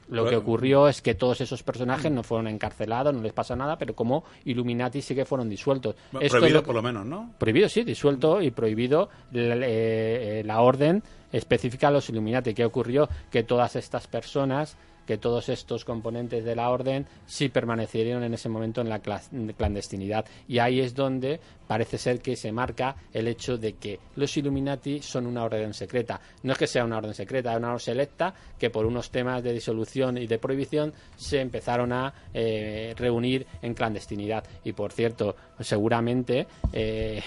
lo 0.09 0.27
que 0.29 0.35
ocurrió 0.35 0.89
es 0.89 1.01
que 1.03 1.15
todos 1.15 1.41
esos 1.41 1.63
personajes 1.63 2.11
no 2.11 2.25
fueron 2.25 2.49
encarcelados, 2.49 3.15
no 3.15 3.23
les 3.23 3.33
pasó 3.33 3.55
nada, 3.55 3.79
pero 3.79 3.95
como 3.95 4.25
Illuminati 4.45 5.01
sí 5.03 5.15
que 5.15 5.25
fueron 5.25 5.49
disueltos. 5.49 5.95
Bueno, 6.11 6.27
Esto 6.27 6.39
es 6.39 6.41
prohibido 6.41 6.61
lo- 6.63 6.67
por 6.67 6.75
lo 6.75 6.83
menos, 6.83 7.07
¿no? 7.07 7.33
Prohibido, 7.39 7.69
sí, 7.69 7.85
disuelto 7.85 8.43
y 8.43 8.51
prohibido 8.51 9.09
la, 9.31 9.55
eh, 9.61 10.43
la 10.45 10.63
orden 10.63 11.01
específica 11.31 11.89
a 11.89 11.91
los 11.93 12.09
Illuminati. 12.09 12.55
¿Qué 12.55 12.65
ocurrió? 12.65 13.09
Que 13.31 13.45
todas 13.45 13.77
estas 13.77 14.09
personas, 14.09 14.77
que 15.07 15.19
todos 15.19 15.49
estos 15.49 15.85
componentes 15.85 16.45
de 16.45 16.57
la 16.57 16.71
orden 16.71 17.07
sí 17.27 17.49
permanecieron 17.49 18.23
en 18.23 18.35
ese 18.35 18.49
momento 18.49 18.81
en 18.81 18.89
la 18.89 19.01
clandestinidad. 19.01 20.25
Y 20.49 20.59
ahí 20.59 20.81
es 20.81 20.95
donde 20.95 21.41
parece 21.67 21.99
ser 21.99 22.21
que 22.21 22.37
se 22.37 22.53
marca 22.53 22.97
el 23.13 23.29
hecho 23.29 23.57
de 23.57 23.75
que 23.75 24.01
los 24.17 24.37
Illuminati 24.37 25.01
son 25.01 25.27
una 25.27 25.45
orden 25.45 25.73
secreta. 25.73 26.21
No 26.43 26.53
es 26.53 26.59
que 26.59 26.67
sea 26.67 26.85
una 26.85 26.99
orden 26.99 27.15
secreta, 27.15 27.53
es 27.53 27.59
una 27.59 27.69
orden 27.69 27.81
selecta 27.81 28.35
que 28.59 28.71
por 28.71 28.87
unos 28.87 29.11
temas 29.11 29.43
de 29.43 29.53
disolución 29.53 30.19
y 30.19 30.27
de 30.27 30.39
prohibición 30.39 30.93
se 31.17 31.41
empezaron 31.41 31.93
a 31.93 32.13
eh, 32.35 32.95
reunir 32.97 33.47
en 33.63 33.75
clandestinidad. 33.75 34.45
Y 34.65 34.73
por 34.73 34.93
cierto, 34.93 35.37
seguramente 35.61 36.47
eh, 36.73 37.23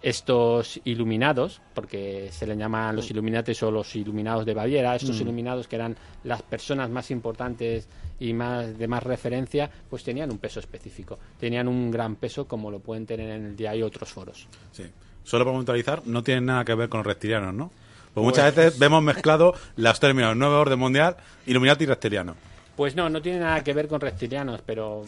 estos 0.00 0.80
iluminados, 0.84 1.60
porque 1.74 2.28
se 2.30 2.46
le 2.46 2.56
llaman 2.56 2.94
los 2.94 3.10
iluminates 3.10 3.62
o 3.62 3.70
los 3.70 3.94
iluminados 3.96 4.46
de 4.46 4.54
Baviera, 4.54 4.94
estos 4.94 5.20
iluminados 5.20 5.66
que 5.66 5.76
eran 5.76 5.96
las 6.24 6.42
personas 6.42 6.88
más 6.90 7.10
importantes 7.10 7.88
y 8.20 8.32
más 8.32 8.78
de 8.78 8.88
más 8.88 9.02
referencia, 9.02 9.70
pues 9.88 10.04
tenían 10.04 10.30
un 10.30 10.38
peso 10.38 10.60
específico, 10.60 11.18
tenían 11.38 11.68
un 11.68 11.90
gran 11.90 12.16
peso 12.16 12.46
como 12.46 12.70
lo 12.70 12.80
pueden 12.80 13.06
tener 13.06 13.30
en 13.30 13.46
el 13.46 13.56
día 13.56 13.74
y 13.74 13.82
otros 13.82 14.12
foros. 14.12 14.46
Sí. 14.72 14.84
Solo 15.24 15.44
para 15.44 15.56
puntualizar, 15.56 16.02
no 16.06 16.22
tiene 16.22 16.40
nada 16.42 16.64
que 16.64 16.74
ver 16.74 16.88
con 16.88 16.98
los 16.98 17.06
reptilianos, 17.06 17.52
¿no? 17.54 17.70
Pues 18.14 18.24
muchas 18.24 18.54
veces 18.54 18.78
vemos 18.78 19.02
mezclado 19.02 19.54
los 19.76 20.00
términos 20.00 20.36
nuevo 20.36 20.58
orden 20.58 20.78
mundial, 20.78 21.16
Illuminati 21.46 21.84
y 21.84 21.86
reptiliano. 21.86 22.34
Pues 22.76 22.96
no, 22.96 23.08
no 23.10 23.20
tiene 23.20 23.40
nada 23.40 23.62
que 23.62 23.72
ver 23.72 23.88
con 23.88 24.00
reptilianos, 24.00 24.62
pero 24.64 25.04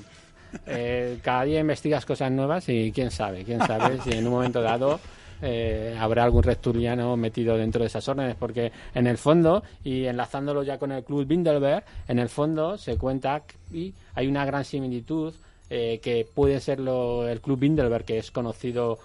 eh, 0.66 1.18
cada 1.22 1.44
día 1.44 1.60
investigas 1.60 2.04
cosas 2.06 2.30
nuevas 2.32 2.68
y 2.68 2.92
quién 2.92 3.10
sabe, 3.10 3.44
quién 3.44 3.60
sabe 3.66 4.00
si 4.04 4.12
en 4.12 4.26
un 4.26 4.32
momento 4.32 4.60
dado 4.60 5.00
eh, 5.42 5.96
habrá 5.98 6.24
algún 6.24 6.42
reptiliano 6.42 7.16
metido 7.16 7.56
dentro 7.56 7.80
de 7.80 7.86
esas 7.86 8.06
órdenes, 8.08 8.36
porque 8.38 8.72
en 8.94 9.06
el 9.06 9.16
fondo, 9.16 9.62
y 9.84 10.04
enlazándolo 10.04 10.62
ya 10.62 10.78
con 10.78 10.92
el 10.92 11.02
Club 11.02 11.26
Bilderberg, 11.26 11.84
en 12.08 12.18
el 12.18 12.28
fondo 12.28 12.76
se 12.76 12.96
cuenta 12.98 13.42
y 13.72 13.94
hay 14.14 14.26
una 14.26 14.44
gran 14.44 14.64
similitud 14.64 15.32
eh, 15.70 15.98
que 16.02 16.26
puede 16.34 16.60
ser 16.60 16.80
lo- 16.80 17.26
el 17.28 17.40
Club 17.40 17.58
Bilderberg, 17.60 18.04
que 18.04 18.18
es 18.18 18.30
conocido 18.30 18.98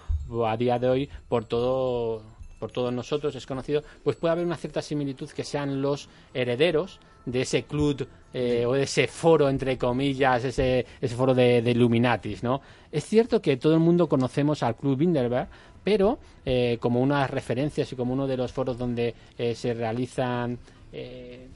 a 0.46 0.56
día 0.56 0.78
de 0.78 0.88
hoy 0.88 1.10
por 1.28 1.44
todo 1.44 2.22
por 2.58 2.72
todos 2.72 2.90
nosotros 2.92 3.34
es 3.36 3.44
conocido, 3.44 3.82
pues 4.02 4.16
puede 4.16 4.32
haber 4.32 4.46
una 4.46 4.56
cierta 4.56 4.80
similitud 4.80 5.28
que 5.30 5.44
sean 5.44 5.82
los 5.82 6.08
herederos 6.32 6.98
de 7.26 7.42
ese 7.42 7.64
club 7.64 8.08
eh, 8.32 8.64
o 8.66 8.72
de 8.72 8.84
ese 8.84 9.06
foro, 9.06 9.48
entre 9.48 9.76
comillas, 9.76 10.44
ese, 10.44 10.86
ese 11.00 11.14
foro 11.14 11.34
de, 11.34 11.60
de 11.60 11.70
Illuminatis, 11.72 12.42
¿no? 12.42 12.60
Es 12.90 13.04
cierto 13.04 13.42
que 13.42 13.58
todo 13.58 13.74
el 13.74 13.80
mundo 13.80 14.08
conocemos 14.08 14.62
al 14.62 14.76
Club 14.76 14.96
Bilderberg, 14.96 15.48
pero 15.84 16.18
eh, 16.44 16.78
como 16.80 17.00
unas 17.00 17.30
referencias 17.30 17.92
y 17.92 17.96
como 17.96 18.14
uno 18.14 18.26
de 18.26 18.36
los 18.36 18.52
foros 18.52 18.78
donde 18.78 19.14
eh, 19.36 19.54
se 19.54 19.74
realizan 19.74 20.58
eh, 20.92 21.48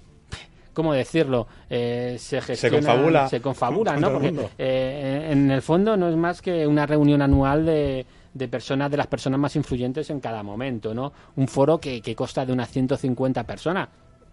¿cómo 0.72 0.92
decirlo? 0.92 1.46
Eh, 1.68 2.16
se 2.18 2.40
gestiona, 2.40 2.76
confabula. 2.76 3.28
se 3.28 3.40
confabula, 3.40 3.92
Con 3.92 4.00
¿no? 4.00 4.12
Porque 4.12 4.34
eh, 4.58 5.28
en 5.30 5.50
el 5.50 5.62
fondo 5.62 5.96
no 5.96 6.08
es 6.08 6.16
más 6.16 6.40
que 6.40 6.66
una 6.66 6.86
reunión 6.86 7.22
anual 7.22 7.66
de, 7.66 8.06
de 8.32 8.48
personas, 8.48 8.90
de 8.90 8.96
las 8.96 9.06
personas 9.06 9.40
más 9.40 9.56
influyentes 9.56 10.10
en 10.10 10.20
cada 10.20 10.42
momento, 10.42 10.94
¿no? 10.94 11.12
Un 11.36 11.48
foro 11.48 11.78
que, 11.78 12.00
que 12.00 12.14
consta 12.14 12.46
de 12.46 12.52
unas 12.52 12.70
150 12.70 13.44
personas, 13.44 13.88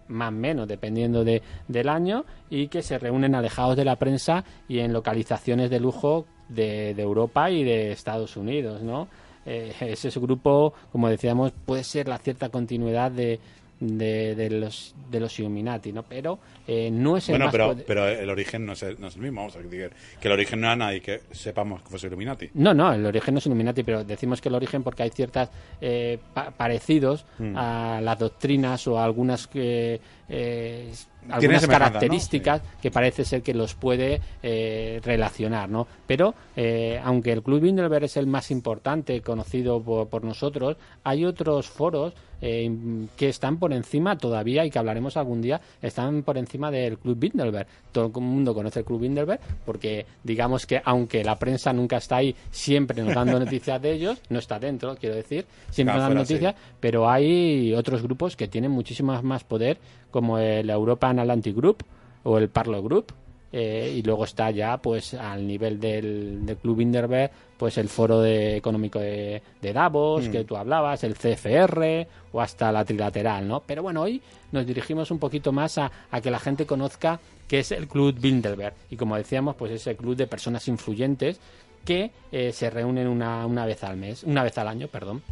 más 0.08 0.28
o 0.28 0.32
menos, 0.32 0.68
dependiendo 0.68 1.24
de, 1.24 1.42
del 1.68 1.88
año, 1.88 2.24
y 2.50 2.68
que 2.68 2.82
se 2.82 2.98
reúnen 2.98 3.34
alejados 3.34 3.76
de 3.76 3.84
la 3.84 3.96
prensa 3.96 4.44
y 4.68 4.80
en 4.80 4.92
localizaciones 4.92 5.70
de 5.70 5.80
lujo 5.80 6.26
de, 6.48 6.94
de 6.94 7.02
Europa 7.02 7.50
y 7.50 7.64
de 7.64 7.92
Estados 7.92 8.36
Unidos, 8.36 8.82
¿no? 8.82 9.08
Eh, 9.50 9.72
ese 9.80 10.10
grupo, 10.20 10.74
como 10.92 11.08
decíamos, 11.08 11.52
puede 11.64 11.82
ser 11.82 12.06
la 12.06 12.18
cierta 12.18 12.50
continuidad 12.50 13.10
de, 13.10 13.40
de, 13.80 14.34
de 14.34 14.50
los 14.50 14.94
de 15.10 15.20
los 15.20 15.38
Illuminati, 15.38 15.92
¿no? 15.92 16.02
Pero 16.02 16.38
eh, 16.66 16.90
no 16.92 17.16
es 17.16 17.28
el 17.28 17.34
Bueno, 17.34 17.44
más 17.46 17.52
pero, 17.52 17.66
poder- 17.72 17.84
pero 17.86 18.08
el 18.08 18.28
origen 18.28 18.66
no 18.66 18.72
es 18.72 18.82
el, 18.82 19.00
no 19.00 19.06
es 19.08 19.14
el 19.16 19.22
mismo. 19.22 19.40
Vamos 19.40 19.56
a 19.56 19.60
decir 19.60 19.90
que 20.20 20.28
el 20.28 20.32
origen 20.32 20.60
no 20.60 20.66
era 20.66 20.76
nadie 20.76 21.00
que 21.00 21.20
sepamos 21.30 21.82
que 21.82 21.88
fuese 21.88 22.08
Illuminati. 22.08 22.50
No, 22.54 22.74
no, 22.74 22.92
el 22.92 23.06
origen 23.06 23.34
no 23.34 23.38
es 23.38 23.46
Illuminati, 23.46 23.82
pero 23.84 24.04
decimos 24.04 24.40
que 24.40 24.48
el 24.48 24.54
origen 24.56 24.82
porque 24.82 25.02
hay 25.04 25.10
ciertas 25.10 25.50
eh, 25.80 26.18
pa- 26.34 26.50
parecidos 26.50 27.24
Mm. 27.38 27.56
a 27.56 28.00
las 28.02 28.18
doctrinas 28.18 28.86
o 28.88 28.98
a 28.98 29.04
algunas 29.04 29.48
eh, 29.54 30.00
eh, 30.28 30.92
algunas 31.30 31.66
características 31.66 32.62
que 32.80 32.90
parece 32.90 33.24
ser 33.24 33.42
que 33.42 33.54
los 33.54 33.74
puede 33.74 34.20
eh, 34.42 35.00
relacionar, 35.04 35.68
¿no? 35.68 35.86
Pero 36.06 36.34
eh, 36.56 37.00
aunque 37.04 37.32
el 37.32 37.42
Club 37.42 37.60
Bilderberg 37.60 38.04
es 38.04 38.16
el 38.16 38.26
más 38.26 38.50
importante 38.50 39.20
conocido 39.20 39.82
por, 39.82 40.08
por 40.08 40.24
nosotros, 40.24 40.76
hay 41.04 41.24
otros 41.24 41.68
foros 41.68 42.14
eh, 42.40 42.70
que 43.16 43.28
están 43.28 43.58
por 43.58 43.72
encima 43.72 44.16
todavía 44.16 44.64
y 44.64 44.70
que 44.70 44.78
hablaremos 44.78 45.16
algún 45.16 45.42
día, 45.42 45.60
están 45.82 46.22
por 46.22 46.38
encima 46.38 46.70
del 46.70 46.98
Club 46.98 47.18
Bilderberg. 47.18 47.66
Todo 47.90 48.12
el 48.14 48.22
mundo 48.22 48.54
conoce 48.54 48.80
el 48.80 48.84
Club 48.84 49.00
Bilderberg 49.00 49.40
porque 49.64 50.06
digamos 50.22 50.64
que 50.64 50.80
aunque 50.84 51.24
la 51.24 51.36
prensa 51.36 51.72
nunca 51.72 51.96
está 51.96 52.16
ahí 52.16 52.36
siempre 52.50 53.02
nos 53.02 53.14
dando 53.14 53.40
noticias 53.44 53.82
de 53.82 53.92
ellos, 53.92 54.22
no 54.28 54.38
está 54.38 54.58
dentro, 54.60 54.94
quiero 54.96 55.16
decir, 55.16 55.46
siempre 55.70 55.96
nos 55.96 56.04
dan 56.04 56.14
noticias, 56.14 56.54
pero 56.78 57.10
hay 57.10 57.74
otros 57.74 58.02
grupos 58.02 58.36
que 58.36 58.46
tienen 58.46 58.70
muchísimo 58.70 59.20
más 59.22 59.42
poder 59.42 59.78
como 60.10 60.38
el 60.38 60.70
European 60.70 61.17
Atlantic 61.18 61.54
Group 61.56 61.84
o 62.24 62.38
el 62.38 62.48
Parlo 62.48 62.82
Group. 62.82 63.12
eh, 63.50 63.94
y 63.96 64.02
luego 64.02 64.24
está 64.24 64.50
ya 64.50 64.76
pues 64.76 65.14
al 65.14 65.46
nivel 65.46 65.80
del, 65.80 66.44
del 66.44 66.56
Club 66.58 66.76
Bilderberg 66.76 67.30
pues 67.56 67.78
el 67.78 67.88
foro 67.88 68.20
de- 68.20 68.56
económico 68.58 68.98
de, 68.98 69.40
de 69.62 69.72
Davos 69.72 70.28
que 70.28 70.44
tú 70.44 70.54
hablabas 70.58 71.02
el 71.02 71.14
CFR 71.14 72.06
o 72.32 72.42
hasta 72.42 72.70
la 72.70 72.84
trilateral 72.84 73.48
no 73.48 73.62
pero 73.66 73.82
bueno 73.82 74.02
hoy 74.02 74.20
nos 74.52 74.66
dirigimos 74.66 75.10
un 75.10 75.18
poquito 75.18 75.50
más 75.50 75.78
a, 75.78 75.90
a 76.10 76.20
que 76.20 76.30
la 76.30 76.38
gente 76.38 76.66
conozca 76.66 77.20
qué 77.48 77.60
es 77.60 77.72
el 77.72 77.88
Club 77.88 78.14
Bilderberg 78.20 78.74
y 78.90 78.96
como 78.96 79.16
decíamos 79.16 79.56
pues 79.56 79.72
es 79.72 79.86
el 79.86 79.96
club 79.96 80.14
de 80.14 80.26
personas 80.26 80.68
influyentes 80.68 81.40
que 81.86 82.10
eh, 82.30 82.52
se 82.52 82.68
reúnen 82.68 83.08
una, 83.08 83.46
una 83.46 83.64
vez 83.64 83.82
al 83.82 83.96
mes 83.96 84.24
una 84.24 84.42
vez 84.42 84.58
al 84.58 84.68
año 84.68 84.88
perdón 84.88 85.22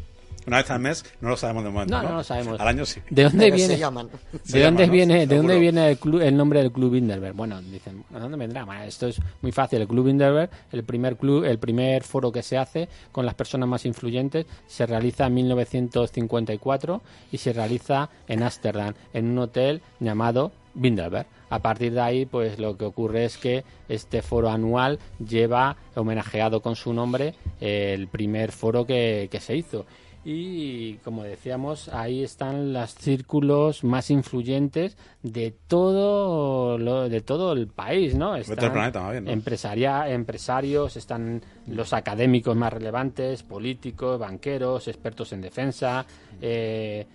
Una 0.47 0.59
vez 0.59 0.70
al 0.70 0.80
mes, 0.80 1.05
no 1.20 1.28
lo 1.30 1.36
sabemos 1.36 1.64
de 1.64 1.70
momento. 1.70 1.94
No, 1.97 2.03
No, 2.03 2.09
no 2.11 2.14
lo 2.16 2.24
sabemos. 2.24 2.61
Al 2.61 2.68
año 2.68 2.84
sí. 2.86 3.01
¿De 3.11 3.24
dónde 3.24 3.44
Pero 3.47 3.57
viene? 3.57 3.74
se 3.74 3.80
llaman. 3.80 4.09
Se 4.44 4.59
¿De 4.59 4.86
viene, 4.88 5.14
¿de 5.14 5.26
Seguro. 5.26 5.36
dónde 5.38 5.59
viene 5.59 5.88
el, 5.90 5.99
club- 5.99 6.20
el 6.22 6.36
nombre 6.36 6.61
del 6.62 6.72
Club 6.72 6.92
Bilderberg? 6.92 7.34
Bueno, 7.34 7.61
dicen, 7.62 8.05
¿de 8.11 8.18
dónde 8.20 8.36
vendrá? 8.36 8.64
Bueno, 8.64 8.82
esto 8.84 9.07
es 9.09 9.20
muy 9.42 9.53
fácil. 9.53 9.80
El 9.80 9.88
Club 9.88 10.07
Bilderberg, 10.07 10.51
el 10.72 10.84
primer 10.84 11.16
club, 11.16 11.44
el 11.44 11.59
primer 11.59 12.03
foro 12.05 12.30
que 12.30 12.42
se 12.42 12.57
hace 12.59 12.88
con 13.12 13.26
las 13.26 13.34
personas 13.34 13.68
más 13.68 13.84
influyentes, 13.86 14.47
se 14.66 14.86
realiza 14.86 15.26
en 15.26 15.34
1954 15.34 17.03
y 17.32 17.38
se 17.38 17.53
realiza 17.53 18.09
en 18.28 18.42
Ámsterdam, 18.42 18.94
en 19.12 19.26
un 19.30 19.38
hotel 19.38 19.82
llamado 20.01 20.53
Bilderberg. 20.74 21.26
A 21.49 21.61
partir 21.61 21.92
de 21.92 22.01
ahí, 22.01 22.26
pues 22.26 22.59
lo 22.59 22.76
que 22.76 22.84
ocurre 22.84 23.24
es 23.24 23.38
que 23.38 23.64
este 23.88 24.20
foro 24.20 24.51
anual 24.51 24.99
lleva 25.24 25.76
homenajeado 25.94 26.61
con 26.61 26.74
su 26.74 26.92
nombre 26.92 27.34
el 27.61 28.09
primer 28.09 28.51
foro 28.53 28.84
que, 28.84 29.28
que 29.30 29.40
se 29.40 29.57
hizo. 29.57 29.86
Y 30.29 30.95
como 31.05 31.22
decíamos, 31.22 31.89
ahí 31.91 32.24
están 32.24 32.72
los 32.72 32.95
círculos 32.97 33.85
más 33.85 34.11
influyentes 34.11 34.97
de 35.22 35.55
todo 35.68 36.79
lo, 36.79 37.09
de 37.09 37.20
todo 37.20 37.53
el 37.53 37.68
país, 37.68 38.16
¿no? 38.16 38.35
el 38.35 38.43
planeta, 38.72 39.01
más 39.03 39.12
bien, 39.12 39.24
¿no? 39.27 39.31
empresaria- 39.31 40.11
empresarios, 40.11 40.97
están 40.97 41.43
los 41.68 41.93
académicos 41.93 42.57
más 42.57 42.72
relevantes, 42.72 43.45
políticos, 43.45 44.18
banqueros, 44.18 44.89
expertos 44.89 45.33
en 45.33 45.43
defensa, 45.43 46.05
eh, 46.43 47.07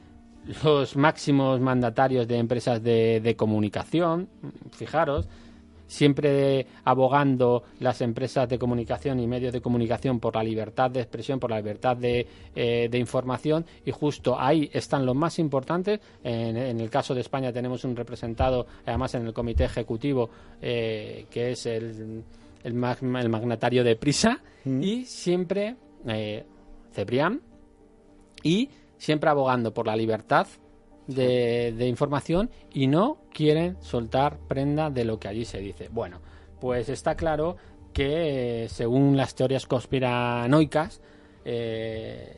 los 0.64 0.96
máximos 0.96 1.60
mandatarios 1.60 2.30
de 2.30 2.38
empresas 2.38 2.82
de, 2.82 3.20
de 3.20 3.36
comunicación, 3.36 4.30
fijaros, 4.72 5.28
siempre 5.92 6.66
abogando 6.86 7.64
las 7.82 8.00
empresas 8.00 8.48
de 8.48 8.58
comunicación 8.58 9.20
y 9.20 9.28
medios 9.28 9.52
de 9.52 9.60
comunicación 9.60 10.22
por 10.22 10.36
la 10.38 10.42
libertad 10.42 10.90
de 10.90 11.02
expresión, 11.02 11.38
por 11.38 11.50
la 11.50 11.58
libertad 11.58 11.98
de, 11.98 12.26
eh, 12.56 12.88
de 12.90 12.98
información 12.98 13.66
y 13.86 13.92
justo 13.92 14.40
ahí 14.40 14.70
están 14.72 15.06
los 15.06 15.16
más 15.18 15.38
importantes. 15.38 16.00
En, 16.24 16.56
en 16.56 16.80
el 16.80 16.90
caso 16.90 17.14
de 17.14 17.20
España 17.20 17.52
tenemos 17.52 17.84
un 17.84 17.94
representado, 17.98 18.66
además 18.86 19.16
en 19.16 19.28
el 19.28 19.34
comité 19.34 19.66
ejecutivo, 19.66 20.30
eh, 20.62 21.26
que 21.30 21.52
es 21.52 21.66
el, 21.66 22.24
el, 22.64 22.74
mag- 22.74 23.02
el 23.22 23.30
magnatario 23.30 23.84
de 23.84 23.98
Prisa 23.98 24.40
y 24.66 25.04
siempre 25.04 25.76
eh, 26.08 26.46
Cebrián 26.94 27.42
y 28.44 28.70
siempre 28.98 29.30
abogando 29.30 29.74
por 29.74 29.88
la 29.88 29.96
libertad 29.98 30.48
de, 31.08 31.88
información 31.88 32.50
y 32.74 32.88
no 32.88 33.18
quieren 33.34 33.78
soltar 33.82 34.38
prenda 34.48 34.90
de 34.90 35.06
lo 35.06 35.20
que 35.20 35.28
allí 35.28 35.46
se 35.46 35.60
dice. 35.60 35.90
Bueno, 35.92 36.20
pues 36.60 36.90
está 36.90 37.16
claro 37.16 37.58
que 37.94 38.64
eh, 38.66 38.70
según 38.70 39.18
las 39.18 39.36
teorías 39.36 39.66
conspiranoicas 39.66 41.02
eh, 41.44 42.38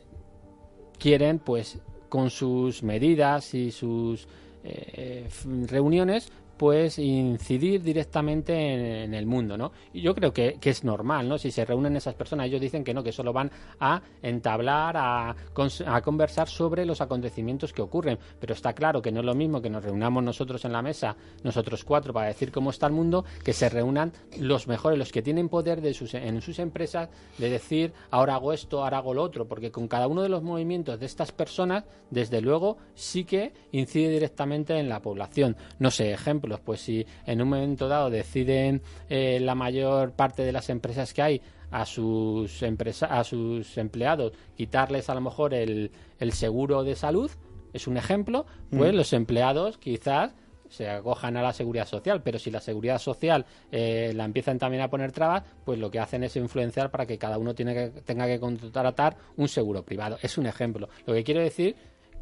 quieren 0.98 1.38
pues 1.38 1.78
con 2.08 2.30
sus 2.30 2.82
medidas 2.82 3.54
y 3.54 3.70
sus 3.70 4.26
eh, 4.64 5.24
f- 5.26 5.48
reuniones 5.66 6.30
pues 6.56 6.98
incidir 6.98 7.82
directamente 7.82 9.04
en, 9.04 9.14
el 9.14 9.26
mundo, 9.26 9.56
¿no? 9.56 9.72
Y 9.92 10.00
yo 10.00 10.14
creo 10.14 10.32
que, 10.32 10.58
es 10.62 10.84
normal, 10.84 11.28
¿no? 11.28 11.38
Si 11.38 11.50
se 11.50 11.64
reúnen 11.64 11.96
esas 11.96 12.14
personas, 12.14 12.46
ellos 12.46 12.60
dicen 12.60 12.84
que 12.84 12.94
no, 12.94 13.02
que 13.02 13.12
solo 13.12 13.32
van 13.32 13.50
a 13.80 14.02
entablar, 14.22 14.96
a, 14.96 15.30
a 15.30 16.00
conversar 16.02 16.48
sobre 16.48 16.84
los 16.84 17.00
acontecimientos 17.00 17.72
que 17.72 17.82
ocurren, 17.82 18.18
pero 18.40 18.54
está 18.54 18.72
claro 18.72 19.02
que 19.02 19.12
no 19.12 19.20
es 19.20 19.26
lo 19.26 19.34
mismo 19.34 19.60
que 19.60 19.70
nos 19.70 19.84
reunamos 19.84 20.22
nosotros 20.22 20.64
en 20.64 20.72
la 20.72 20.82
mesa, 20.82 21.16
nosotros 21.42 21.84
cuatro, 21.84 22.12
para 22.12 22.28
decir 22.28 22.50
cómo 22.50 22.70
está 22.70 22.86
el 22.86 22.92
mundo, 22.92 23.24
que 23.42 23.52
se 23.52 23.68
reúnan 23.68 24.12
los 24.38 24.66
mejores, 24.66 24.98
los 24.98 25.12
que 25.12 25.22
tienen 25.22 25.48
poder 25.48 25.80
de 25.80 25.94
sus, 25.94 26.14
en 26.14 26.40
sus 26.40 26.58
empresas, 26.58 27.08
de 27.38 27.50
decir, 27.50 27.92
ahora 28.10 28.34
hago 28.34 28.52
esto, 28.52 28.82
ahora 28.82 28.98
hago 28.98 29.14
lo 29.14 29.22
otro, 29.22 29.46
porque 29.46 29.70
con 29.70 29.88
cada 29.88 30.08
uno 30.08 30.22
de 30.22 30.28
los 30.28 30.42
movimientos 30.42 30.98
de 30.98 31.06
estas 31.06 31.32
personas, 31.32 31.84
desde 32.10 32.40
luego, 32.40 32.78
sí 32.94 33.24
que 33.24 33.52
incide 33.72 34.08
directamente 34.10 34.78
en 34.78 34.88
la 34.88 35.00
población. 35.00 35.56
No 35.78 35.90
sé, 35.90 36.16
ejemplos, 36.44 36.60
pues 36.60 36.80
si 36.80 37.06
en 37.26 37.42
un 37.42 37.48
momento 37.48 37.88
dado 37.88 38.10
deciden 38.10 38.82
eh, 39.08 39.38
la 39.40 39.54
mayor 39.54 40.12
parte 40.12 40.42
de 40.42 40.52
las 40.52 40.68
empresas 40.70 41.12
que 41.12 41.22
hay 41.22 41.42
a 41.70 41.86
sus, 41.86 42.62
empresa 42.62 43.06
a 43.06 43.24
sus 43.24 43.76
empleados 43.78 44.32
quitarles 44.56 45.08
a 45.10 45.14
lo 45.14 45.20
mejor 45.20 45.54
el, 45.54 45.90
el 46.18 46.32
seguro 46.32 46.84
de 46.84 46.94
salud, 46.94 47.30
es 47.72 47.88
un 47.88 47.96
ejemplo, 47.96 48.46
pues 48.70 48.94
los 48.94 49.12
empleados 49.12 49.78
quizás 49.78 50.32
se 50.68 50.88
acojan 50.88 51.36
a 51.36 51.42
la 51.42 51.52
seguridad 51.52 51.86
social, 51.86 52.22
pero 52.22 52.38
si 52.38 52.50
la 52.50 52.60
seguridad 52.60 52.98
social 52.98 53.44
eh, 53.72 54.12
la 54.14 54.24
empiezan 54.24 54.58
también 54.58 54.82
a 54.82 54.88
poner 54.88 55.12
trabas, 55.12 55.42
pues 55.64 55.78
lo 55.78 55.90
que 55.90 55.98
hacen 55.98 56.22
es 56.24 56.36
influenciar 56.36 56.90
para 56.90 57.06
que 57.06 57.18
cada 57.18 57.38
uno 57.38 57.54
tiene 57.54 57.74
que, 57.74 58.00
tenga 58.02 58.26
que 58.26 58.38
contratar 58.38 59.16
un 59.36 59.48
seguro 59.48 59.82
privado. 59.82 60.18
Es 60.22 60.38
un 60.38 60.46
ejemplo. 60.46 60.88
Lo 61.06 61.14
que 61.14 61.24
quiero 61.24 61.40
decir 61.40 61.74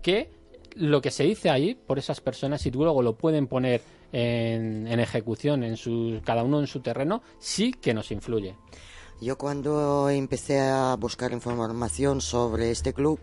que 0.02 0.30
lo 0.76 1.00
que 1.00 1.10
se 1.10 1.24
dice 1.24 1.50
ahí 1.50 1.74
por 1.74 1.98
esas 1.98 2.20
personas, 2.20 2.62
si 2.62 2.70
luego 2.70 3.02
lo 3.02 3.16
pueden 3.16 3.46
poner 3.46 3.82
en, 4.12 4.86
en 4.86 5.00
ejecución, 5.00 5.64
en 5.64 5.76
su, 5.76 6.20
cada 6.24 6.42
uno 6.42 6.60
en 6.60 6.66
su 6.66 6.80
terreno, 6.80 7.22
sí 7.38 7.72
que 7.72 7.94
nos 7.94 8.10
influye. 8.12 8.54
Yo 9.22 9.38
cuando 9.38 10.10
empecé 10.10 10.58
a 10.58 10.96
buscar 10.96 11.30
información 11.30 12.20
sobre 12.20 12.72
este 12.72 12.92
club, 12.92 13.20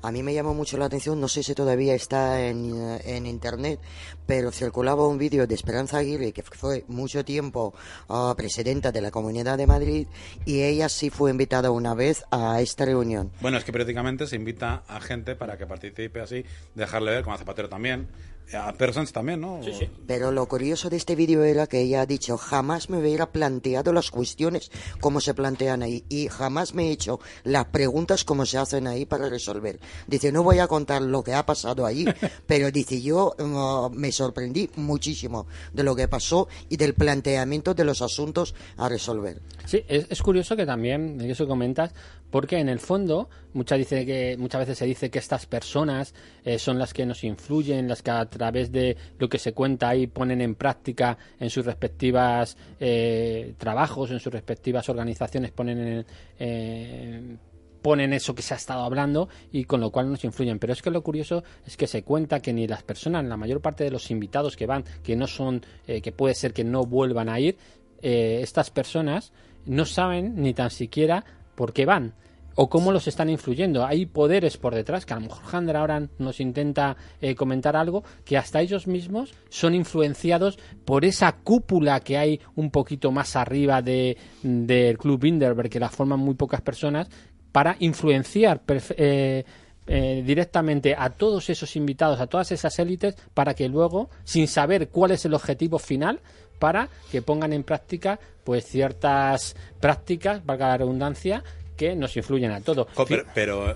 a 0.00 0.10
mí 0.10 0.22
me 0.22 0.32
llamó 0.32 0.54
mucho 0.54 0.78
la 0.78 0.86
atención, 0.86 1.20
no 1.20 1.28
sé 1.28 1.42
si 1.42 1.54
todavía 1.54 1.94
está 1.94 2.40
en, 2.40 2.74
en 3.04 3.26
internet, 3.26 3.78
pero 4.24 4.50
circulaba 4.50 5.06
un 5.06 5.18
vídeo 5.18 5.46
de 5.46 5.54
Esperanza 5.54 5.98
Aguirre, 5.98 6.32
que 6.32 6.42
fue 6.42 6.86
mucho 6.88 7.22
tiempo 7.22 7.74
ah, 8.08 8.32
presidenta 8.34 8.92
de 8.92 9.02
la 9.02 9.10
Comunidad 9.10 9.58
de 9.58 9.66
Madrid, 9.66 10.06
y 10.46 10.62
ella 10.62 10.88
sí 10.88 11.10
fue 11.10 11.30
invitada 11.30 11.70
una 11.70 11.92
vez 11.92 12.24
a 12.30 12.62
esta 12.62 12.86
reunión. 12.86 13.30
Bueno, 13.42 13.58
es 13.58 13.64
que 13.64 13.72
periódicamente 13.72 14.26
se 14.26 14.36
invita 14.36 14.84
a 14.88 15.02
gente 15.02 15.36
para 15.36 15.58
que 15.58 15.66
participe 15.66 16.22
así, 16.22 16.46
dejarle 16.74 17.10
ver, 17.10 17.24
como 17.24 17.34
a 17.34 17.38
Zapatero 17.38 17.68
también, 17.68 18.08
a 18.54 18.72
personas 18.74 19.12
también, 19.12 19.40
¿no? 19.40 19.62
Sí, 19.62 19.72
sí. 19.78 19.88
Pero 20.06 20.32
lo 20.32 20.46
curioso 20.46 20.90
de 20.90 20.96
este 20.96 21.16
vídeo 21.16 21.42
era 21.44 21.66
que 21.66 21.80
ella 21.80 22.02
ha 22.02 22.06
dicho, 22.06 22.36
jamás 22.36 22.90
me 22.90 22.98
hubiera 22.98 23.32
planteado 23.32 23.92
las 23.92 24.10
cuestiones 24.10 24.70
como 25.00 25.20
se 25.20 25.34
plantean 25.34 25.82
ahí 25.82 26.04
y 26.08 26.28
jamás 26.28 26.74
me 26.74 26.88
he 26.88 26.92
hecho 26.92 27.20
las 27.44 27.66
preguntas 27.66 28.24
como 28.24 28.46
se 28.46 28.58
hacen 28.58 28.86
ahí 28.86 29.06
para 29.06 29.28
resolver. 29.28 29.80
Dice, 30.06 30.32
no 30.32 30.42
voy 30.42 30.58
a 30.58 30.66
contar 30.66 31.02
lo 31.02 31.22
que 31.22 31.34
ha 31.34 31.46
pasado 31.46 31.86
ahí, 31.86 32.04
pero 32.46 32.70
dice, 32.70 33.00
yo 33.00 33.34
uh, 33.38 33.90
me 33.90 34.12
sorprendí 34.12 34.70
muchísimo 34.76 35.46
de 35.72 35.82
lo 35.82 35.96
que 35.96 36.08
pasó 36.08 36.48
y 36.68 36.76
del 36.76 36.94
planteamiento 36.94 37.74
de 37.74 37.84
los 37.84 38.02
asuntos 38.02 38.54
a 38.76 38.88
resolver. 38.88 39.40
Sí, 39.66 39.82
es, 39.88 40.06
es 40.10 40.22
curioso 40.22 40.56
que 40.56 40.66
también, 40.66 41.20
eso 41.22 41.46
comentas, 41.46 41.92
porque 42.30 42.58
en 42.58 42.68
el 42.68 42.80
fondo 42.80 43.28
muchas, 43.52 43.78
dice 43.78 44.06
que, 44.06 44.36
muchas 44.38 44.60
veces 44.60 44.78
se 44.78 44.86
dice 44.86 45.10
que 45.10 45.18
estas 45.18 45.46
personas 45.46 46.14
eh, 46.44 46.58
son 46.58 46.78
las 46.78 46.94
que 46.94 47.06
nos 47.06 47.24
influyen, 47.24 47.88
las 47.88 48.02
que 48.02 48.10
través 48.32 48.72
de 48.72 48.96
lo 49.18 49.28
que 49.28 49.38
se 49.38 49.52
cuenta 49.52 49.88
ahí 49.88 50.08
ponen 50.08 50.40
en 50.40 50.56
práctica 50.56 51.16
en 51.38 51.50
sus 51.50 51.64
respectivas 51.64 52.56
eh, 52.80 53.54
trabajos, 53.58 54.10
en 54.10 54.18
sus 54.18 54.32
respectivas 54.32 54.88
organizaciones, 54.88 55.52
ponen 55.52 55.78
en, 55.78 56.06
eh, 56.38 57.36
ponen 57.82 58.12
eso 58.12 58.34
que 58.34 58.42
se 58.42 58.54
ha 58.54 58.56
estado 58.56 58.84
hablando 58.84 59.28
y 59.50 59.64
con 59.64 59.80
lo 59.80 59.90
cual 59.90 60.10
nos 60.10 60.24
influyen. 60.24 60.58
Pero 60.58 60.72
es 60.72 60.80
que 60.80 60.90
lo 60.90 61.02
curioso 61.02 61.42
es 61.66 61.76
que 61.76 61.86
se 61.86 62.04
cuenta 62.04 62.40
que 62.40 62.52
ni 62.52 62.66
las 62.66 62.82
personas, 62.82 63.24
la 63.24 63.36
mayor 63.36 63.60
parte 63.60 63.84
de 63.84 63.90
los 63.90 64.10
invitados 64.10 64.56
que 64.56 64.66
van, 64.66 64.84
que 65.02 65.16
no 65.16 65.26
son, 65.26 65.62
eh, 65.86 66.00
que 66.00 66.12
puede 66.12 66.34
ser 66.34 66.52
que 66.54 66.64
no 66.64 66.84
vuelvan 66.84 67.28
a 67.28 67.40
ir, 67.40 67.58
eh, 68.00 68.40
estas 68.42 68.70
personas 68.70 69.32
no 69.66 69.84
saben 69.84 70.36
ni 70.36 70.54
tan 70.54 70.70
siquiera 70.70 71.24
por 71.54 71.72
qué 71.72 71.84
van 71.84 72.14
o 72.54 72.68
cómo 72.68 72.92
los 72.92 73.06
están 73.08 73.28
influyendo. 73.28 73.84
Hay 73.84 74.06
poderes 74.06 74.56
por 74.56 74.74
detrás, 74.74 75.06
que 75.06 75.14
a 75.14 75.16
lo 75.16 75.22
mejor 75.22 75.42
Handra 75.54 75.80
ahora 75.80 76.08
nos 76.18 76.40
intenta 76.40 76.96
eh, 77.20 77.34
comentar 77.34 77.76
algo, 77.76 78.04
que 78.24 78.36
hasta 78.36 78.60
ellos 78.60 78.86
mismos 78.86 79.34
son 79.48 79.74
influenciados 79.74 80.58
por 80.84 81.04
esa 81.04 81.32
cúpula 81.32 82.00
que 82.00 82.18
hay 82.18 82.40
un 82.54 82.70
poquito 82.70 83.10
más 83.10 83.36
arriba 83.36 83.82
de, 83.82 84.16
del 84.42 84.98
Club 84.98 85.20
Bilderberg, 85.20 85.70
que 85.70 85.80
la 85.80 85.88
forman 85.88 86.20
muy 86.20 86.34
pocas 86.34 86.60
personas, 86.60 87.08
para 87.52 87.76
influenciar 87.80 88.62
eh, 88.96 89.44
eh, 89.86 90.22
directamente 90.24 90.94
a 90.96 91.10
todos 91.10 91.50
esos 91.50 91.76
invitados, 91.76 92.20
a 92.20 92.26
todas 92.26 92.50
esas 92.52 92.78
élites, 92.78 93.14
para 93.34 93.54
que 93.54 93.68
luego, 93.68 94.10
sin 94.24 94.48
saber 94.48 94.88
cuál 94.88 95.10
es 95.10 95.24
el 95.24 95.34
objetivo 95.34 95.78
final, 95.78 96.20
para 96.58 96.88
que 97.10 97.22
pongan 97.22 97.52
en 97.52 97.64
práctica 97.64 98.20
pues 98.44 98.64
ciertas 98.64 99.56
prácticas, 99.80 100.44
valga 100.46 100.68
la 100.68 100.76
redundancia, 100.78 101.42
que 101.76 101.94
nos 101.96 102.16
influyen 102.16 102.52
a 102.52 102.60
todos. 102.60 102.86
Jo, 102.94 103.04
pero, 103.06 103.24
pero 103.34 103.74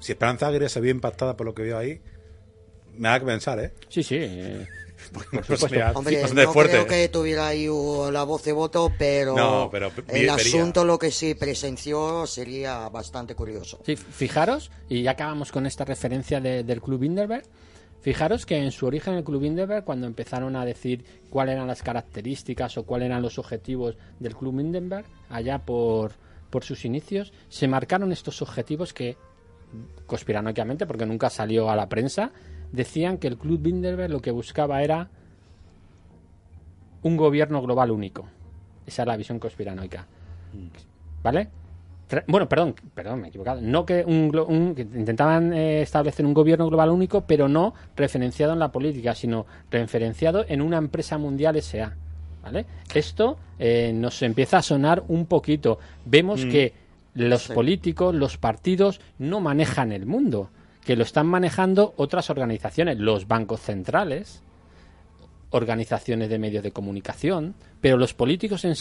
si 0.00 0.12
Esperanza 0.12 0.48
Aguirre 0.48 0.68
se 0.68 0.80
vio 0.80 0.90
impactada 0.90 1.36
por 1.36 1.46
lo 1.46 1.54
que 1.54 1.62
vio 1.62 1.78
ahí, 1.78 2.00
me 2.96 3.08
da 3.08 3.20
que 3.20 3.26
pensar, 3.26 3.58
¿eh? 3.60 3.72
Sí, 3.88 4.02
sí. 4.02 4.16
eh, 4.20 4.66
Por 5.12 5.44
supuesto. 5.44 5.78
Hombre, 5.98 6.22
no 6.32 6.52
fuerte. 6.52 6.72
creo 6.72 6.86
que 6.86 7.08
tuviera 7.08 7.48
ahí 7.48 7.66
la 8.10 8.22
voz 8.22 8.42
de 8.44 8.52
voto, 8.52 8.90
pero, 8.98 9.36
No, 9.36 9.68
pero 9.70 9.90
vi- 9.90 9.96
el 9.98 10.04
vería. 10.06 10.34
asunto 10.34 10.84
lo 10.84 10.98
que 10.98 11.10
sí 11.10 11.34
presenció 11.34 12.26
sería 12.26 12.88
bastante 12.88 13.34
curioso. 13.34 13.80
Sí, 13.84 13.96
fijaros, 13.96 14.70
y 14.88 15.02
ya 15.02 15.10
acabamos 15.10 15.52
con 15.52 15.66
esta 15.66 15.84
referencia 15.84 16.40
de- 16.40 16.62
del 16.64 16.80
Club 16.80 17.00
Bilderberg. 17.00 17.44
Fijaros 18.00 18.46
que 18.46 18.56
en 18.56 18.70
su 18.70 18.86
origen 18.86 19.14
el 19.14 19.24
Club 19.24 19.42
Bilderberg, 19.42 19.84
cuando 19.84 20.06
empezaron 20.06 20.56
a 20.56 20.64
decir 20.64 21.04
cuáles 21.28 21.54
eran 21.56 21.66
las 21.66 21.82
características 21.82 22.76
o 22.78 22.84
cuáles 22.84 23.06
eran 23.06 23.20
los 23.22 23.38
objetivos 23.38 23.96
del 24.20 24.34
Club 24.36 24.56
Bilderberg, 24.56 25.06
allá 25.28 25.58
por, 25.58 26.12
por 26.54 26.62
sus 26.62 26.84
inicios, 26.84 27.32
se 27.48 27.66
marcaron 27.66 28.12
estos 28.12 28.40
objetivos 28.40 28.92
que, 28.94 29.16
conspiranoicamente, 30.06 30.86
porque 30.86 31.04
nunca 31.04 31.28
salió 31.28 31.68
a 31.68 31.74
la 31.74 31.88
prensa, 31.88 32.30
decían 32.70 33.18
que 33.18 33.26
el 33.26 33.36
Club 33.36 33.58
Bilderberg 33.60 34.12
lo 34.12 34.20
que 34.20 34.30
buscaba 34.30 34.80
era 34.84 35.10
un 37.02 37.16
gobierno 37.16 37.60
global 37.60 37.90
único. 37.90 38.28
Esa 38.86 39.02
es 39.02 39.08
la 39.08 39.16
visión 39.16 39.40
conspiranoica. 39.40 40.06
¿Vale? 41.24 41.48
Bueno, 42.28 42.48
perdón, 42.48 42.76
perdón, 42.94 43.20
me 43.22 43.26
he 43.26 43.28
equivocado. 43.30 43.60
No 43.60 43.84
que, 43.84 44.04
un, 44.06 44.30
un- 44.46 44.74
intentaban 44.78 45.52
eh, 45.52 45.82
establecer 45.82 46.24
un 46.24 46.34
gobierno 46.34 46.68
global 46.68 46.90
único, 46.90 47.22
pero 47.26 47.48
no 47.48 47.74
referenciado 47.96 48.52
en 48.52 48.60
la 48.60 48.70
política, 48.70 49.12
sino 49.16 49.44
referenciado 49.72 50.44
en 50.46 50.62
una 50.62 50.76
empresa 50.78 51.18
mundial 51.18 51.60
SA. 51.60 51.96
¿Vale? 52.44 52.66
Esto 52.94 53.38
eh, 53.58 53.92
nos 53.94 54.20
empieza 54.22 54.58
a 54.58 54.62
sonar 54.62 55.02
un 55.08 55.26
poquito. 55.26 55.78
Vemos 56.04 56.44
que 56.44 56.72
los 57.14 57.48
políticos, 57.48 58.14
los 58.14 58.36
partidos, 58.38 59.00
no 59.18 59.40
manejan 59.40 59.92
el 59.92 60.04
mundo, 60.06 60.50
que 60.84 60.96
lo 60.96 61.02
están 61.04 61.26
manejando 61.26 61.94
otras 61.96 62.28
organizaciones, 62.30 62.98
los 62.98 63.26
bancos 63.26 63.60
centrales, 63.60 64.42
organizaciones 65.50 66.28
de 66.28 66.38
medios 66.38 66.64
de 66.64 66.72
comunicación, 66.72 67.54
pero 67.80 67.96
los 67.96 68.12
políticos 68.14 68.64
en 68.64 68.74
sí, 68.74 68.80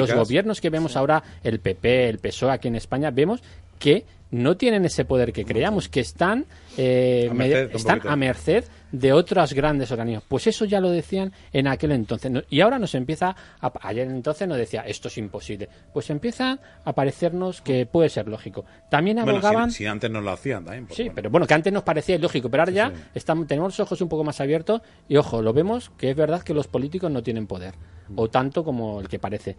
los 0.00 0.08
gobiernos 0.14 0.60
que 0.60 0.70
vemos 0.70 0.96
ahora, 0.96 1.22
el 1.42 1.58
PP, 1.58 2.08
el 2.08 2.18
PSOE 2.18 2.52
aquí 2.52 2.68
en 2.68 2.76
España, 2.76 3.10
vemos 3.10 3.42
que 3.78 4.04
no 4.30 4.56
tienen 4.56 4.84
ese 4.84 5.04
poder 5.04 5.32
que 5.32 5.44
creamos, 5.44 5.88
que 5.88 6.00
están, 6.00 6.46
eh, 6.78 7.26
A 7.30 7.34
me- 7.34 7.48
merced, 7.48 7.76
están 7.76 8.00
a 8.06 8.16
merced 8.16 8.64
de 8.92 9.12
otros 9.12 9.54
grandes 9.54 9.90
organismos. 9.90 10.24
Pues 10.28 10.46
eso 10.46 10.64
ya 10.64 10.80
lo 10.80 10.90
decían 10.90 11.32
en 11.52 11.66
aquel 11.66 11.92
entonces. 11.92 12.30
Y 12.50 12.60
ahora 12.60 12.78
nos 12.78 12.94
empieza, 12.94 13.34
a, 13.60 13.72
ayer 13.82 14.06
entonces 14.06 14.46
nos 14.46 14.58
decía, 14.58 14.82
esto 14.82 15.08
es 15.08 15.18
imposible. 15.18 15.68
Pues 15.92 16.10
empieza 16.10 16.58
a 16.84 16.92
parecernos 16.92 17.62
que 17.62 17.86
puede 17.86 18.08
ser 18.08 18.28
lógico. 18.28 18.64
También 18.90 19.16
Bueno, 19.16 19.32
abogaban... 19.32 19.70
si, 19.70 19.78
si 19.78 19.86
antes 19.86 20.10
no 20.10 20.20
lo 20.20 20.30
hacían 20.30 20.64
también. 20.64 20.86
pues 20.86 20.96
Sí, 20.96 21.04
bueno. 21.04 21.14
pero 21.14 21.30
bueno, 21.30 21.46
que 21.46 21.54
antes 21.54 21.72
nos 21.72 21.82
parecía 21.82 22.16
ilógico, 22.16 22.50
pero 22.50 22.62
ahora 22.62 22.72
ya 22.72 22.90
sí. 22.90 23.02
estamos, 23.14 23.46
tenemos 23.46 23.72
los 23.72 23.80
ojos 23.80 24.00
un 24.00 24.08
poco 24.08 24.24
más 24.24 24.40
abiertos 24.40 24.82
y 25.08 25.16
ojo, 25.16 25.42
lo 25.42 25.52
vemos 25.52 25.90
que 25.96 26.10
es 26.10 26.16
verdad 26.16 26.42
que 26.42 26.54
los 26.54 26.68
políticos 26.68 27.10
no 27.10 27.22
tienen 27.22 27.46
poder, 27.46 27.74
o 28.14 28.28
tanto 28.28 28.62
como 28.62 29.00
el 29.00 29.08
que 29.08 29.18
parece. 29.18 29.56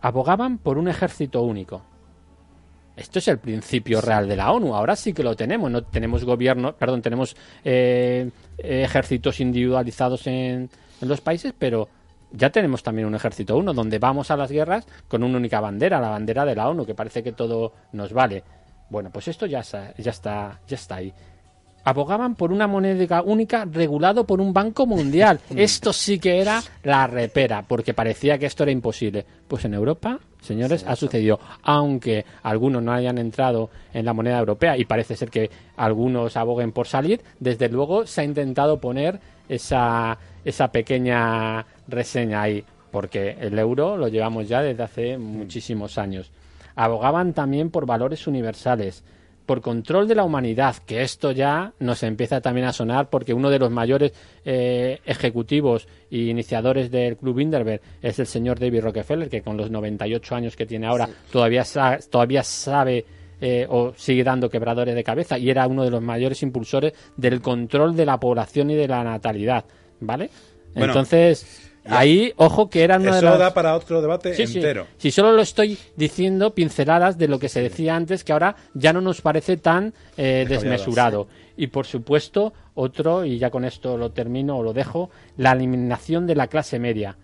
Abogaban 0.00 0.58
por 0.58 0.78
un 0.78 0.88
ejército 0.88 1.42
único. 1.42 1.82
Esto 2.96 3.18
es 3.18 3.28
el 3.28 3.38
principio 3.38 4.00
real 4.00 4.28
de 4.28 4.36
la 4.36 4.52
ONU. 4.52 4.74
Ahora 4.74 4.94
sí 4.94 5.12
que 5.12 5.22
lo 5.22 5.34
tenemos. 5.34 5.70
No 5.70 5.82
tenemos 5.82 6.24
gobierno, 6.24 6.74
perdón, 6.74 7.02
tenemos 7.02 7.36
eh, 7.64 8.30
ejércitos 8.58 9.40
individualizados 9.40 10.26
en, 10.26 10.70
en 11.00 11.08
los 11.08 11.20
países, 11.20 11.52
pero 11.58 11.88
ya 12.30 12.50
tenemos 12.50 12.82
también 12.82 13.06
un 13.06 13.14
ejército 13.14 13.56
uno, 13.56 13.72
donde 13.72 13.98
vamos 13.98 14.30
a 14.30 14.36
las 14.36 14.50
guerras 14.50 14.86
con 15.08 15.22
una 15.22 15.38
única 15.38 15.60
bandera, 15.60 16.00
la 16.00 16.10
bandera 16.10 16.44
de 16.44 16.54
la 16.54 16.68
ONU, 16.68 16.84
que 16.84 16.94
parece 16.94 17.22
que 17.22 17.32
todo 17.32 17.72
nos 17.92 18.12
vale. 18.12 18.42
Bueno, 18.90 19.10
pues 19.10 19.28
esto 19.28 19.46
ya 19.46 19.60
está, 19.60 19.94
ya 19.96 20.10
está, 20.10 20.60
ya 20.66 20.76
está 20.76 20.96
ahí. 20.96 21.12
Abogaban 21.84 22.34
por 22.34 22.50
una 22.50 22.66
moneda 22.66 23.22
única 23.22 23.66
regulado 23.66 24.24
por 24.24 24.40
un 24.40 24.52
banco 24.52 24.86
mundial. 24.86 25.40
Esto 25.56 25.92
sí 25.92 26.18
que 26.18 26.40
era 26.40 26.62
la 26.82 27.06
repera, 27.06 27.62
porque 27.66 27.92
parecía 27.92 28.38
que 28.38 28.46
esto 28.46 28.62
era 28.62 28.72
imposible. 28.72 29.24
Pues 29.46 29.64
en 29.66 29.74
Europa, 29.74 30.18
señores, 30.40 30.84
ha 30.86 30.96
sucedido. 30.96 31.38
Aunque 31.62 32.24
algunos 32.42 32.82
no 32.82 32.92
hayan 32.92 33.18
entrado 33.18 33.70
en 33.92 34.04
la 34.06 34.14
moneda 34.14 34.38
europea 34.38 34.78
y 34.78 34.84
parece 34.86 35.16
ser 35.16 35.30
que 35.30 35.50
algunos 35.76 36.36
aboguen 36.36 36.72
por 36.72 36.86
salir, 36.86 37.20
desde 37.38 37.68
luego 37.68 38.06
se 38.06 38.22
ha 38.22 38.24
intentado 38.24 38.80
poner 38.80 39.20
esa, 39.48 40.18
esa 40.44 40.68
pequeña 40.68 41.66
reseña 41.86 42.42
ahí, 42.42 42.64
porque 42.90 43.36
el 43.40 43.58
euro 43.58 43.96
lo 43.96 44.08
llevamos 44.08 44.48
ya 44.48 44.62
desde 44.62 44.82
hace 44.82 45.18
muchísimos 45.18 45.98
años. 45.98 46.30
Abogaban 46.76 47.34
también 47.34 47.70
por 47.70 47.86
valores 47.86 48.26
universales, 48.26 49.04
por 49.46 49.60
control 49.60 50.08
de 50.08 50.14
la 50.14 50.24
humanidad, 50.24 50.76
que 50.86 51.02
esto 51.02 51.32
ya 51.32 51.72
nos 51.78 52.02
empieza 52.02 52.40
también 52.40 52.66
a 52.66 52.72
sonar 52.72 53.10
porque 53.10 53.34
uno 53.34 53.50
de 53.50 53.58
los 53.58 53.70
mayores 53.70 54.12
eh, 54.44 55.00
ejecutivos 55.04 55.86
e 56.10 56.18
iniciadores 56.18 56.90
del 56.90 57.16
Club 57.16 57.36
Bilderberg 57.36 57.80
es 58.02 58.18
el 58.18 58.26
señor 58.26 58.58
David 58.58 58.80
Rockefeller, 58.82 59.28
que 59.28 59.42
con 59.42 59.56
los 59.56 59.70
98 59.70 60.34
años 60.34 60.56
que 60.56 60.66
tiene 60.66 60.86
ahora 60.86 61.08
todavía, 61.30 61.64
sa- 61.64 61.98
todavía 62.10 62.42
sabe 62.42 63.04
eh, 63.40 63.66
o 63.68 63.92
sigue 63.96 64.24
dando 64.24 64.48
quebradores 64.48 64.94
de 64.94 65.04
cabeza 65.04 65.36
y 65.38 65.50
era 65.50 65.66
uno 65.66 65.84
de 65.84 65.90
los 65.90 66.00
mayores 66.02 66.42
impulsores 66.42 66.92
del 67.16 67.40
control 67.42 67.94
de 67.96 68.06
la 68.06 68.18
población 68.18 68.70
y 68.70 68.74
de 68.76 68.88
la 68.88 69.04
natalidad, 69.04 69.64
¿vale? 70.00 70.30
Bueno, 70.74 70.92
Entonces, 70.92 71.72
ahí, 71.86 72.32
ojo 72.36 72.68
que 72.70 72.82
era 72.82 72.96
una 72.96 73.12
de 73.12 73.18
Eso 73.18 73.26
las... 73.26 73.38
da 73.38 73.54
para 73.54 73.74
otro 73.76 74.00
debate 74.00 74.34
Sí, 74.34 74.46
sí. 74.46 74.58
entero. 74.58 74.86
Si 74.96 75.10
solo 75.10 75.32
lo 75.32 75.42
estoy 75.42 75.78
diciendo 75.96 76.54
pinceladas 76.54 77.18
de 77.18 77.28
lo 77.28 77.38
que 77.38 77.48
se 77.48 77.62
decía 77.62 77.96
antes, 77.96 78.24
que 78.24 78.32
ahora 78.32 78.56
ya 78.74 78.92
no 78.92 79.00
nos 79.00 79.20
parece 79.20 79.56
tan 79.56 79.94
eh, 80.16 80.46
desmesurado. 80.48 81.28
Y 81.56 81.68
por 81.68 81.86
supuesto, 81.86 82.52
otro, 82.74 83.24
y 83.24 83.38
ya 83.38 83.50
con 83.50 83.64
esto 83.64 83.96
lo 83.96 84.10
termino 84.10 84.56
o 84.58 84.62
lo 84.62 84.72
dejo, 84.72 85.10
la 85.36 85.52
eliminación 85.52 86.26
de 86.26 86.34
la 86.34 86.48
clase 86.48 86.78
media. 86.78 87.16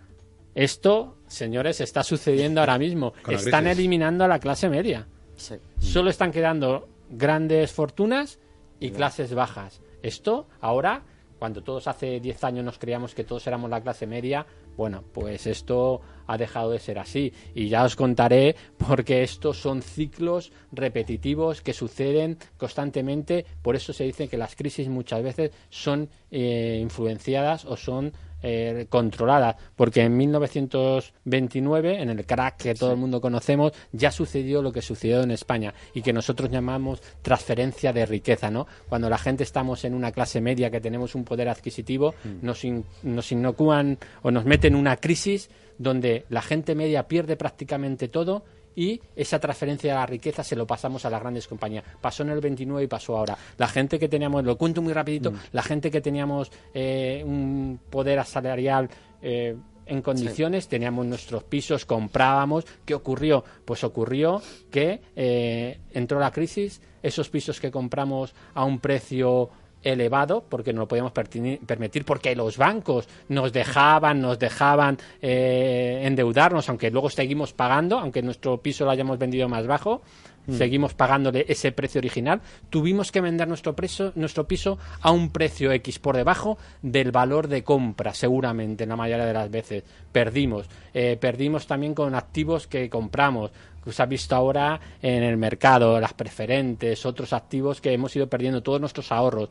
Esto, 0.55 1.17
señores, 1.27 1.81
está 1.81 2.03
sucediendo 2.03 2.59
ahora 2.61 2.77
mismo. 2.77 3.13
Están 3.29 3.67
eliminando 3.67 4.23
a 4.23 4.27
la 4.27 4.39
clase 4.39 4.69
media. 4.69 5.07
Sí. 5.35 5.55
Solo 5.79 6.09
están 6.11 6.31
quedando 6.31 6.87
grandes 7.09 7.71
fortunas 7.71 8.39
y 8.79 8.91
clases 8.91 9.33
bajas. 9.33 9.81
Esto 10.03 10.47
ahora, 10.59 11.03
cuando 11.41 11.63
todos 11.63 11.87
hace 11.87 12.19
10 12.19 12.43
años 12.43 12.63
nos 12.63 12.77
creíamos 12.77 13.15
que 13.15 13.23
todos 13.23 13.47
éramos 13.47 13.67
la 13.71 13.81
clase 13.81 14.05
media, 14.05 14.45
bueno, 14.77 15.03
pues 15.11 15.47
esto 15.47 15.99
ha 16.27 16.37
dejado 16.37 16.69
de 16.69 16.77
ser 16.77 16.99
así. 16.99 17.33
Y 17.55 17.67
ya 17.67 17.83
os 17.83 17.95
contaré 17.95 18.55
porque 18.77 19.23
estos 19.23 19.57
son 19.57 19.81
ciclos 19.81 20.51
repetitivos 20.71 21.63
que 21.63 21.73
suceden 21.73 22.37
constantemente. 22.57 23.47
Por 23.63 23.75
eso 23.75 23.91
se 23.91 24.03
dice 24.03 24.27
que 24.27 24.37
las 24.37 24.55
crisis 24.55 24.87
muchas 24.87 25.23
veces 25.23 25.49
son 25.71 26.09
eh, 26.29 26.77
influenciadas 26.79 27.65
o 27.65 27.75
son 27.75 28.13
eh, 28.41 28.87
controlada, 28.89 29.55
porque 29.75 30.01
en 30.01 30.17
1929, 30.17 32.01
en 32.01 32.09
el 32.09 32.25
crack 32.25 32.57
que 32.57 32.73
todo 32.73 32.91
el 32.91 32.97
mundo 32.97 33.21
conocemos, 33.21 33.73
ya 33.91 34.11
sucedió 34.11 34.61
lo 34.61 34.71
que 34.71 34.81
sucedió 34.81 35.21
en 35.21 35.31
España 35.31 35.73
y 35.93 36.01
que 36.01 36.13
nosotros 36.13 36.49
llamamos 36.49 37.01
transferencia 37.21 37.93
de 37.93 38.05
riqueza, 38.05 38.49
¿no? 38.49 38.67
Cuando 38.89 39.09
la 39.09 39.17
gente 39.17 39.43
estamos 39.43 39.85
en 39.85 39.93
una 39.93 40.11
clase 40.11 40.41
media 40.41 40.71
que 40.71 40.81
tenemos 40.81 41.13
un 41.13 41.23
poder 41.23 41.49
adquisitivo, 41.49 42.15
mm. 42.23 42.45
nos, 42.45 42.63
nos 43.03 43.31
inocúan 43.31 43.97
o 44.21 44.31
nos 44.31 44.45
meten 44.45 44.71
en 44.71 44.75
una 44.75 44.97
crisis 44.97 45.49
donde 45.77 46.25
la 46.29 46.41
gente 46.41 46.75
media 46.75 47.07
pierde 47.07 47.35
prácticamente 47.35 48.07
todo 48.07 48.43
y 48.75 48.99
esa 49.15 49.39
transferencia 49.39 49.93
de 49.93 49.99
la 49.99 50.05
riqueza 50.05 50.43
se 50.43 50.55
lo 50.55 50.65
pasamos 50.65 51.05
a 51.05 51.09
las 51.09 51.21
grandes 51.21 51.47
compañías. 51.47 51.83
Pasó 51.99 52.23
en 52.23 52.29
el 52.29 52.39
29 52.39 52.83
y 52.83 52.87
pasó 52.87 53.17
ahora. 53.17 53.37
La 53.57 53.67
gente 53.67 53.99
que 53.99 54.07
teníamos, 54.07 54.43
lo 54.43 54.57
cuento 54.57 54.81
muy 54.81 54.93
rapidito, 54.93 55.31
mm. 55.31 55.37
la 55.51 55.63
gente 55.63 55.91
que 55.91 56.01
teníamos 56.01 56.51
eh, 56.73 57.23
un 57.25 57.79
poder 57.89 58.19
asalarial 58.19 58.89
eh, 59.21 59.55
en 59.85 60.01
condiciones, 60.01 60.67
teníamos 60.67 61.05
nuestros 61.05 61.43
pisos, 61.43 61.85
comprábamos. 61.85 62.65
¿Qué 62.85 62.93
ocurrió? 62.93 63.43
Pues 63.65 63.83
ocurrió 63.83 64.41
que 64.69 65.01
eh, 65.15 65.79
entró 65.91 66.19
la 66.19 66.31
crisis, 66.31 66.81
esos 67.03 67.29
pisos 67.29 67.59
que 67.59 67.71
compramos 67.71 68.33
a 68.53 68.63
un 68.63 68.79
precio 68.79 69.49
elevado 69.83 70.43
porque 70.47 70.73
no 70.73 70.81
lo 70.81 70.87
podíamos 70.87 71.11
permitir 71.11 72.05
porque 72.05 72.35
los 72.35 72.57
bancos 72.57 73.07
nos 73.29 73.51
dejaban 73.51 74.21
nos 74.21 74.39
dejaban 74.39 74.97
eh, 75.21 76.01
endeudarnos 76.03 76.69
aunque 76.69 76.91
luego 76.91 77.09
seguimos 77.09 77.53
pagando 77.53 77.99
aunque 77.99 78.21
nuestro 78.21 78.57
piso 78.57 78.85
lo 78.85 78.91
hayamos 78.91 79.17
vendido 79.17 79.49
más 79.49 79.65
bajo 79.67 80.01
mm. 80.47 80.53
seguimos 80.53 80.93
pagándole 80.93 81.45
ese 81.47 81.71
precio 81.71 81.99
original 81.99 82.41
tuvimos 82.69 83.11
que 83.11 83.21
vender 83.21 83.47
nuestro 83.47 83.75
precio 83.75 84.11
nuestro 84.15 84.47
piso 84.47 84.77
a 85.01 85.11
un 85.11 85.31
precio 85.31 85.71
x 85.71 85.99
por 85.99 86.15
debajo 86.15 86.57
del 86.81 87.11
valor 87.11 87.47
de 87.47 87.63
compra 87.63 88.13
seguramente 88.13 88.83
en 88.83 88.89
la 88.89 88.95
mayoría 88.95 89.25
de 89.25 89.33
las 89.33 89.49
veces 89.49 89.83
perdimos 90.11 90.67
eh, 90.93 91.17
perdimos 91.19 91.65
también 91.65 91.95
con 91.95 92.13
activos 92.13 92.67
que 92.67 92.89
compramos 92.89 93.51
que 93.83 93.91
se 93.91 94.01
ha 94.01 94.05
visto 94.05 94.35
ahora 94.35 94.79
en 95.01 95.23
el 95.23 95.37
mercado, 95.37 95.99
las 95.99 96.13
preferentes, 96.13 97.05
otros 97.05 97.33
activos 97.33 97.81
que 97.81 97.93
hemos 97.93 98.15
ido 98.15 98.27
perdiendo 98.27 98.61
todos 98.61 98.79
nuestros 98.79 99.11
ahorros. 99.11 99.49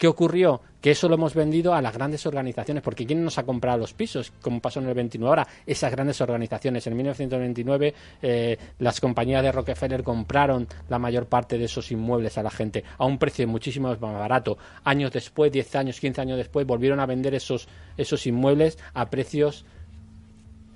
¿Qué 0.00 0.08
ocurrió? 0.08 0.62
Que 0.80 0.92
eso 0.92 1.10
lo 1.10 1.16
hemos 1.16 1.34
vendido 1.34 1.74
a 1.74 1.82
las 1.82 1.92
grandes 1.92 2.24
organizaciones, 2.24 2.82
porque 2.82 3.04
¿quién 3.04 3.22
nos 3.22 3.36
ha 3.36 3.42
comprado 3.42 3.76
los 3.76 3.92
pisos? 3.92 4.32
Como 4.40 4.58
pasó 4.58 4.80
en 4.80 4.88
el 4.88 4.94
29 4.94 5.28
ahora, 5.28 5.46
esas 5.66 5.92
grandes 5.92 6.22
organizaciones. 6.22 6.86
En 6.86 6.96
1929 6.96 7.94
eh, 8.22 8.56
las 8.78 8.98
compañías 8.98 9.42
de 9.42 9.52
Rockefeller 9.52 10.02
compraron 10.02 10.66
la 10.88 10.98
mayor 10.98 11.26
parte 11.26 11.58
de 11.58 11.66
esos 11.66 11.92
inmuebles 11.92 12.38
a 12.38 12.42
la 12.42 12.50
gente 12.50 12.82
a 12.96 13.04
un 13.04 13.18
precio 13.18 13.46
muchísimo 13.46 13.88
más 13.88 14.00
barato. 14.00 14.56
Años 14.84 15.12
después, 15.12 15.52
10 15.52 15.74
años, 15.76 16.00
15 16.00 16.18
años 16.22 16.38
después, 16.38 16.66
volvieron 16.66 16.98
a 16.98 17.04
vender 17.04 17.34
esos, 17.34 17.68
esos 17.98 18.26
inmuebles 18.26 18.78
a 18.94 19.10
precios 19.10 19.66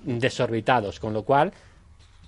desorbitados, 0.03 0.99
con 0.99 1.13
lo 1.13 1.23
cual 1.23 1.51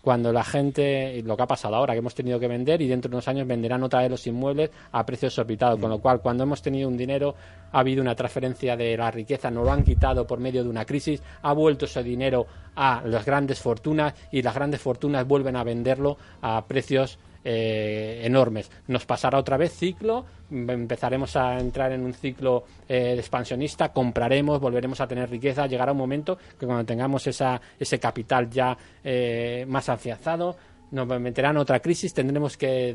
cuando 0.07 0.31
la 0.31 0.45
gente, 0.45 1.21
lo 1.23 1.35
que 1.35 1.43
ha 1.43 1.47
pasado 1.47 1.75
ahora, 1.75 1.91
que 1.91 1.99
hemos 1.99 2.15
tenido 2.15 2.39
que 2.39 2.47
vender 2.47 2.81
y 2.81 2.87
dentro 2.87 3.09
de 3.09 3.17
unos 3.17 3.27
años 3.27 3.45
venderán 3.45 3.83
otra 3.83 3.99
vez 3.99 4.09
los 4.09 4.25
inmuebles 4.25 4.69
a 4.93 5.05
precios 5.05 5.33
desorbitados. 5.33 5.81
Con 5.81 5.89
lo 5.89 5.99
cual, 5.99 6.21
cuando 6.21 6.43
hemos 6.43 6.61
tenido 6.61 6.87
un 6.87 6.95
dinero, 6.95 7.35
ha 7.73 7.79
habido 7.79 8.03
una 8.03 8.15
transferencia 8.15 8.77
de 8.77 8.95
la 8.95 9.11
riqueza, 9.11 9.51
no 9.51 9.65
lo 9.65 9.71
han 9.73 9.83
quitado 9.83 10.25
por 10.25 10.39
medio 10.39 10.63
de 10.63 10.69
una 10.69 10.85
crisis, 10.85 11.21
ha 11.41 11.51
vuelto 11.51 11.83
ese 11.83 12.03
dinero 12.03 12.47
a 12.77 13.01
las 13.03 13.25
grandes 13.25 13.59
fortunas 13.59 14.13
y 14.31 14.41
las 14.41 14.55
grandes 14.55 14.79
fortunas 14.79 15.27
vuelven 15.27 15.57
a 15.57 15.65
venderlo 15.65 16.17
a 16.41 16.63
precios 16.65 17.19
eh, 17.49 18.25
enormes. 18.25 18.69
Nos 18.87 19.05
pasará 19.05 19.37
otra 19.37 19.55
vez 19.55 19.71
ciclo, 19.71 20.25
empezaremos 20.51 21.33
a 21.37 21.57
entrar 21.57 21.93
en 21.93 22.01
un 22.03 22.13
ciclo 22.13 22.65
eh, 22.89 23.15
expansionista, 23.17 23.93
compraremos, 23.93 24.59
volveremos 24.59 24.99
a 24.99 25.07
tener 25.07 25.29
riqueza, 25.29 25.65
llegará 25.65 25.93
un 25.93 25.97
momento 25.97 26.37
que 26.59 26.65
cuando 26.65 26.83
tengamos 26.83 27.25
esa, 27.25 27.61
ese 27.79 27.99
capital 28.01 28.49
ya 28.49 28.77
eh, 29.01 29.63
más 29.65 29.87
afianzado, 29.87 30.57
nos 30.91 31.07
meterán 31.07 31.55
otra 31.55 31.79
crisis, 31.79 32.13
tendremos 32.13 32.57
que 32.57 32.93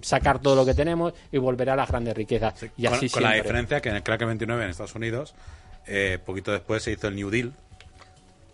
sacar 0.00 0.38
todo 0.38 0.56
lo 0.56 0.64
que 0.64 0.72
tenemos 0.72 1.12
y 1.30 1.36
volverá 1.36 1.74
a 1.74 1.76
las 1.76 1.90
grandes 1.90 2.16
riquezas. 2.16 2.64
y 2.78 2.86
con, 2.86 3.08
con 3.10 3.22
la 3.24 3.34
diferencia 3.34 3.82
que 3.82 3.90
en 3.90 3.96
el 3.96 4.02
crack 4.02 4.24
29 4.24 4.64
en 4.64 4.70
Estados 4.70 4.94
Unidos, 4.94 5.34
poquito 6.24 6.50
después 6.50 6.82
se 6.82 6.92
hizo 6.92 7.08
el 7.08 7.16
New 7.16 7.28
Deal, 7.28 7.52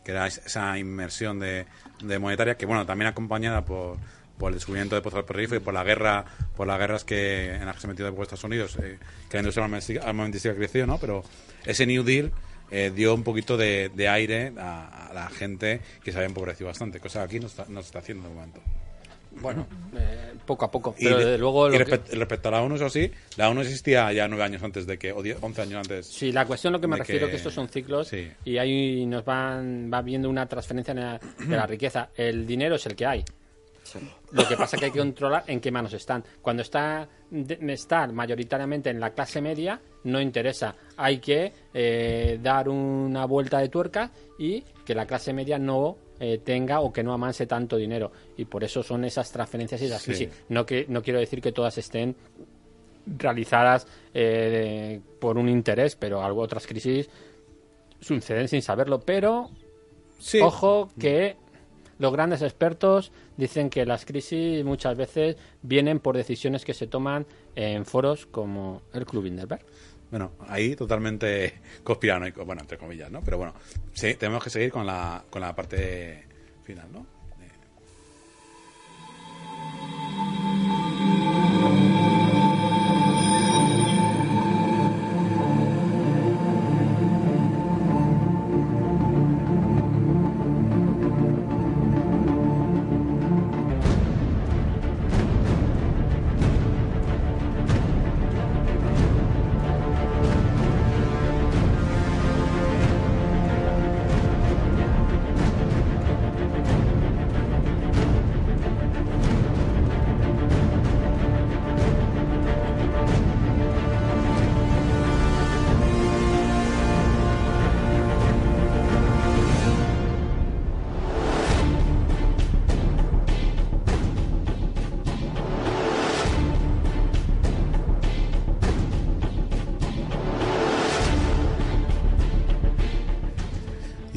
que 0.03 0.11
era 0.11 0.27
esa 0.27 0.77
inmersión 0.79 1.39
de, 1.39 1.67
de 2.03 2.19
monetaria, 2.19 2.57
que 2.57 2.67
bueno, 2.67 2.85
también 2.85 3.07
acompañada 3.09 3.65
por 3.65 3.99
por 4.39 4.51
el 4.51 4.55
descubrimiento 4.55 4.95
de 4.95 5.03
Pozos 5.03 5.25
del 5.27 5.55
y 5.55 5.59
por 5.61 5.75
la 5.75 5.85
guerra, 5.85 6.25
por 6.57 6.67
las 6.67 6.79
guerras 6.79 7.05
que 7.05 7.55
en 7.55 7.67
las 7.67 7.75
que 7.75 7.83
se 7.83 7.89
metió 7.89 8.05
de 8.05 8.23
Estados 8.23 8.45
Unidos, 8.45 8.77
eh, 8.83 8.99
que 9.29 9.37
la 9.37 9.41
industria 9.41 9.65
armamentística 10.03 10.55
creció, 10.55 10.87
¿no? 10.87 10.99
Pero 10.99 11.23
ese 11.65 11.87
New 11.87 12.03
Deal 12.05 12.33
eh, 12.71 12.93
dio 12.95 13.15
un 13.15 13.23
poquito 13.23 13.57
de, 13.57 13.91
aire 14.09 14.53
a, 14.59 15.11
la 15.15 15.29
gente 15.31 15.81
que 16.03 16.13
se 16.13 16.19
había 16.19 16.29
empobrecido 16.29 16.69
bastante, 16.69 17.01
cosa 17.01 17.21
que 17.21 17.25
aquí 17.25 17.41
no 17.41 17.47
está, 17.47 17.67
no 17.69 17.81
está 17.81 17.99
haciendo 17.99 18.29
de 18.29 18.35
momento. 18.35 18.61
Bueno, 19.41 19.67
eh, 19.97 20.33
poco 20.45 20.65
a 20.65 20.71
poco. 20.71 20.95
Pero 20.99 21.19
desde 21.19 21.39
luego. 21.39 21.69
respecto 21.69 22.49
a 22.49 22.53
la 22.53 22.63
ONU, 22.63 22.77
eso 22.77 22.89
sí, 22.89 23.11
la 23.37 23.49
ONU 23.51 23.61
existía 23.61 24.13
ya 24.13 24.27
nueve 24.27 24.45
años 24.45 24.63
antes 24.63 24.87
de 24.87 24.99
que, 24.99 25.13
o 25.13 25.23
diez, 25.23 25.39
once 25.41 25.63
años 25.63 25.77
antes. 25.77 26.07
Sí, 26.07 26.33
la 26.33 26.47
cuestión 26.47 26.73
lo 26.73 26.81
que 26.81 26.87
me 26.87 26.97
refiero 26.97 27.27
es 27.27 27.31
que 27.31 27.37
estos 27.37 27.55
son 27.55 27.69
ciclos 27.69 28.11
y 28.45 28.59
ahí 28.59 29.07
nos 29.07 29.25
van 29.25 29.91
va 29.93 30.03
viendo 30.03 30.29
una 30.29 30.47
transferencia 30.47 30.95
de 30.95 31.57
la 31.57 31.67
riqueza. 31.67 32.09
El 32.17 32.47
dinero 32.47 32.77
es 32.77 32.87
el 32.87 32.97
que 32.97 33.07
hay. 33.07 33.25
Lo 34.33 34.47
que 34.47 34.57
pasa 34.57 34.77
es 34.77 34.81
que 34.81 34.87
hay 34.87 34.93
que 34.93 34.99
controlar 34.99 35.45
en 35.47 35.61
qué 35.61 35.71
manos 35.71 35.93
están. 35.93 36.25
Cuando 36.43 36.63
está, 36.63 37.09
está 37.31 38.07
mayoritariamente 38.09 38.91
en 38.91 39.01
la 39.01 39.11
clase 39.11 39.41
media, 39.41 39.81
no 40.05 40.21
interesa. 40.21 40.75
Hay 40.97 41.19
que 41.19 41.53
eh, 41.73 42.39
dar 42.43 42.69
una 42.69 43.25
vuelta 43.27 43.59
de 43.59 43.69
tuerca 43.69 44.11
y 44.39 44.63
que 44.85 44.95
la 44.95 45.07
clase 45.07 45.33
media 45.33 45.59
no 45.59 45.97
eh, 46.21 46.39
tenga 46.45 46.81
o 46.81 46.93
que 46.93 47.03
no 47.03 47.13
amanse 47.13 47.47
tanto 47.47 47.77
dinero. 47.77 48.11
Y 48.37 48.45
por 48.45 48.65
eso 48.65 48.83
son 48.83 49.05
esas 49.05 49.31
transferencias 49.31 49.81
y 49.83 49.89
las 49.89 50.03
crisis. 50.03 50.29
No, 50.49 50.67
que, 50.67 50.87
no 50.89 51.03
quiero 51.03 51.21
decir 51.21 51.41
que 51.41 51.53
todas 51.53 51.79
estén 51.79 52.17
realizadas 53.07 53.87
eh, 54.13 55.01
por 55.19 55.39
un 55.39 55.49
interés, 55.49 55.97
pero 55.97 56.23
algo 56.23 56.43
otras 56.43 56.67
crisis 56.67 57.09
suceden 58.01 58.49
sin 58.49 58.63
saberlo. 58.63 59.01
Pero 59.01 59.51
ojo 60.43 60.91
que 60.99 61.37
los 61.99 62.13
grandes 62.13 62.43
expertos 62.43 63.13
dicen 63.37 63.71
que 63.71 63.85
las 63.85 64.05
crisis 64.05 64.65
muchas 64.65 64.97
veces 64.97 65.37
vienen 65.63 66.01
por 66.01 66.17
decisiones 66.17 66.65
que 66.65 66.75
se 66.75 66.87
toman 66.87 67.27
en 67.55 67.85
foros 67.85 68.27
como 68.27 68.83
el 68.93 69.05
Club 69.07 69.27
Inderberg. 69.27 69.65
Bueno, 70.11 70.33
ahí 70.49 70.75
totalmente 70.75 71.61
conspiranoico, 71.85 72.45
bueno, 72.45 72.63
entre 72.63 72.79
comillas, 72.79 73.11
¿no? 73.11 73.21
Pero 73.23 73.37
bueno, 73.37 73.55
sí, 73.93 74.15
tenemos 74.15 74.43
que 74.43 74.51
seguir 74.51 74.71
con 74.71 74.87
la, 74.87 75.25
con 75.29 75.43
la 75.43 75.55
parte 75.55 76.25
final, 76.63 76.91
¿no? 76.93 77.18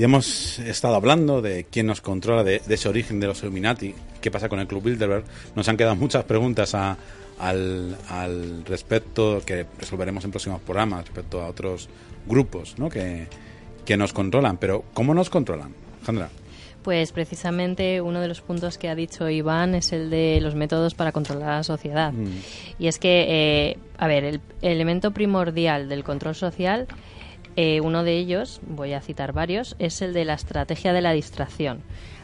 Y 0.01 0.03
hemos 0.03 0.57
estado 0.57 0.95
hablando 0.95 1.43
de 1.43 1.65
quién 1.65 1.85
nos 1.85 2.01
controla, 2.01 2.43
de, 2.43 2.59
ese 2.67 2.89
origen 2.89 3.19
de 3.19 3.27
los 3.27 3.43
Illuminati, 3.43 3.93
qué 4.19 4.31
pasa 4.31 4.49
con 4.49 4.59
el 4.59 4.65
Club 4.65 4.85
Bilderberg. 4.85 5.25
Nos 5.55 5.69
han 5.69 5.77
quedado 5.77 5.95
muchas 5.95 6.23
preguntas 6.23 6.73
al, 6.73 7.85
respecto 8.65 9.43
que 9.45 9.67
resolveremos 9.77 10.25
en 10.25 10.31
próximos 10.31 10.59
programas 10.61 11.05
respecto 11.05 11.43
a 11.43 11.47
otros 11.47 11.87
grupos 12.25 12.79
¿no? 12.79 12.89
que, 12.89 13.27
que 13.85 13.95
nos 13.95 14.11
controlan. 14.11 14.57
Pero, 14.57 14.85
¿cómo 14.95 15.13
nos 15.13 15.29
controlan, 15.29 15.75
Sandra? 16.03 16.31
Pues 16.81 17.11
precisamente 17.11 18.01
uno 18.01 18.21
de 18.21 18.27
los 18.27 18.41
puntos 18.41 18.79
que 18.79 18.89
ha 18.89 18.95
dicho 18.95 19.29
Iván 19.29 19.75
es 19.75 19.93
el 19.93 20.09
de 20.09 20.39
los 20.41 20.55
métodos 20.55 20.95
para 20.95 21.11
controlar 21.11 21.49
a 21.49 21.57
la 21.57 21.63
sociedad. 21.63 22.11
Mm. 22.11 22.39
Y 22.79 22.87
es 22.87 22.97
que, 22.97 23.25
eh, 23.29 23.77
a 23.99 24.07
ver, 24.07 24.23
el 24.23 24.41
elemento 24.63 25.11
primordial 25.11 25.89
del 25.89 26.03
control 26.03 26.33
social, 26.33 26.87
eh, 27.55 27.81
uno 27.81 28.03
de 28.03 28.17
ellos, 28.17 28.61
voy 28.67 28.93
a 28.93 29.01
citar 29.01 29.33
varios, 29.33 29.75
es 29.79 30.01
el 30.01 30.13
de 30.13 30.25
la 30.25 30.33
estrategia 30.33 30.93
de 30.93 31.01
la 31.01 31.11
distracción. 31.11 31.81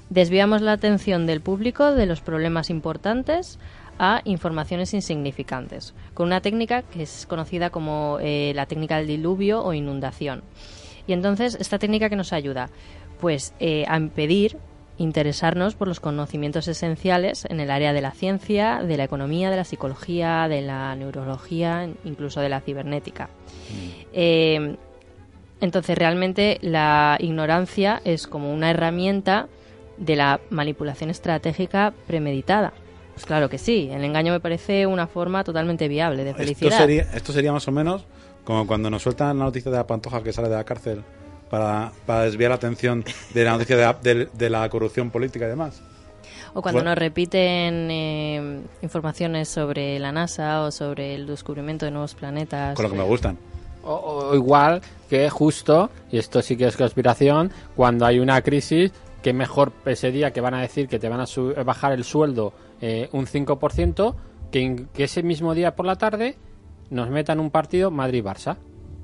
Desviamos 0.10 0.62
la 0.62 0.72
atención 0.72 1.26
del 1.26 1.42
público 1.42 1.92
de 1.92 2.06
los 2.06 2.22
problemas 2.22 2.70
importantes 2.70 3.60
a 4.00 4.22
informaciones 4.26 4.94
insignificantes, 4.94 5.94
con 6.14 6.28
una 6.28 6.42
técnica 6.42 6.84
que 6.84 7.04
es 7.04 7.26
conocida 7.28 7.72
como 7.72 8.20
eh, 8.22 8.54
la 8.56 8.68
técnica 8.68 8.98
del 8.98 9.08
diluvio 9.08 9.64
o 9.64 9.74
inundación. 9.74 10.44
Y 11.08 11.14
entonces, 11.14 11.58
¿esta 11.60 11.80
técnica 11.80 12.10
que 12.10 12.16
nos 12.16 12.32
ayuda? 12.32 12.70
Pues 13.20 13.54
eh, 13.60 13.86
a 13.88 13.98
impedir 13.98 14.58
interesarnos 14.98 15.76
por 15.76 15.88
los 15.88 16.00
conocimientos 16.00 16.68
esenciales 16.68 17.46
en 17.46 17.60
el 17.60 17.70
área 17.70 17.94
de 17.94 18.02
la 18.02 18.12
ciencia, 18.12 18.82
de 18.84 18.98
la 18.98 19.04
economía, 19.04 19.52
de 19.52 19.58
la 19.58 19.64
psicología, 19.64 20.48
de 20.48 20.62
la 20.62 20.96
neurología, 20.96 21.88
incluso 22.04 22.42
de 22.42 22.50
la 22.50 22.62
cibernética. 22.62 23.30
Eh, 24.14 24.76
entonces, 25.62 25.98
realmente 25.98 26.58
la 26.62 27.18
ignorancia 27.20 28.02
es 28.06 28.28
como 28.28 28.54
una 28.54 28.70
herramienta 28.72 29.48
de 29.98 30.16
la 30.16 30.40
manipulación 30.50 31.10
estratégica 31.10 31.94
premeditada. 32.06 32.74
Pues 33.14 33.26
claro 33.26 33.50
que 33.50 33.58
sí, 33.58 33.90
el 33.92 34.04
engaño 34.04 34.32
me 34.32 34.40
parece 34.40 34.86
una 34.86 35.08
forma 35.08 35.44
totalmente 35.44 35.88
viable 35.88 36.24
de 36.24 36.30
Esto 36.32 36.44
felicidad. 36.44 36.78
sería, 36.78 37.02
esto 37.16 37.34
sería 37.34 37.52
más 37.52 37.68
o 37.68 37.72
menos 37.72 38.06
como 38.44 38.68
cuando 38.68 38.90
nos 38.92 39.02
sueltan 39.02 39.40
la 39.40 39.46
noticia 39.46 39.72
de 39.72 39.78
la 39.78 39.88
pantoja 39.88 40.22
que 40.22 40.32
sale 40.32 40.50
de 40.50 40.56
la 40.56 40.64
cárcel 40.64 41.04
para, 41.50 41.92
para 42.06 42.22
desviar 42.24 42.50
la 42.50 42.56
atención 42.56 43.04
de 43.34 43.44
la 43.44 43.52
noticia 43.54 43.76
de 43.76 43.82
la, 43.82 43.94
de- 43.94 44.26
de 44.32 44.50
la 44.52 44.70
corrupción 44.70 45.10
política 45.10 45.46
y 45.46 45.50
demás. 45.50 45.82
O 46.54 46.62
cuando 46.62 46.80
Bueno. 46.80 46.92
nos 46.92 47.00
repiten 47.00 47.90
eh, 47.92 48.62
informaciones 48.84 49.50
sobre 49.50 49.98
la 50.00 50.12
NASA 50.12 50.62
o 50.62 50.72
sobre 50.72 51.16
el 51.16 51.26
descubrimiento 51.26 51.86
de 51.86 51.92
nuevos 51.92 52.14
planetas. 52.14 52.76
Con 52.76 52.84
lo 52.84 52.92
que 52.92 52.98
me 52.98 53.04
gustan. 53.04 53.38
O, 53.88 53.94
o 54.32 54.36
igual 54.36 54.82
que 55.10 55.30
justo, 55.30 55.90
y 56.12 56.18
esto 56.18 56.42
sí 56.42 56.58
que 56.58 56.66
es 56.68 56.76
conspiración, 56.78 57.52
cuando 57.76 58.06
hay 58.06 58.20
una 58.20 58.42
crisis, 58.42 58.92
que 59.24 59.34
mejor 59.34 59.72
ese 59.86 60.12
día 60.12 60.32
que 60.32 60.42
van 60.42 60.54
a 60.54 60.62
decir 60.62 60.88
que 60.88 61.00
te 61.00 61.10
van 61.10 61.20
a 61.22 61.26
su- 61.26 61.54
bajar 61.66 61.94
el 61.94 62.04
sueldo 62.04 62.54
eh, 62.82 63.10
un 63.14 63.26
5%, 63.26 64.16
que, 64.52 64.86
que 64.94 65.04
ese 65.06 65.24
mismo 65.24 65.54
día 65.54 65.76
por 65.76 65.86
la 65.86 65.96
tarde 65.96 66.38
nos 66.90 67.10
metan 67.10 67.40
un 67.40 67.50
partido 67.50 67.90
Madrid-Barça. 67.92 68.58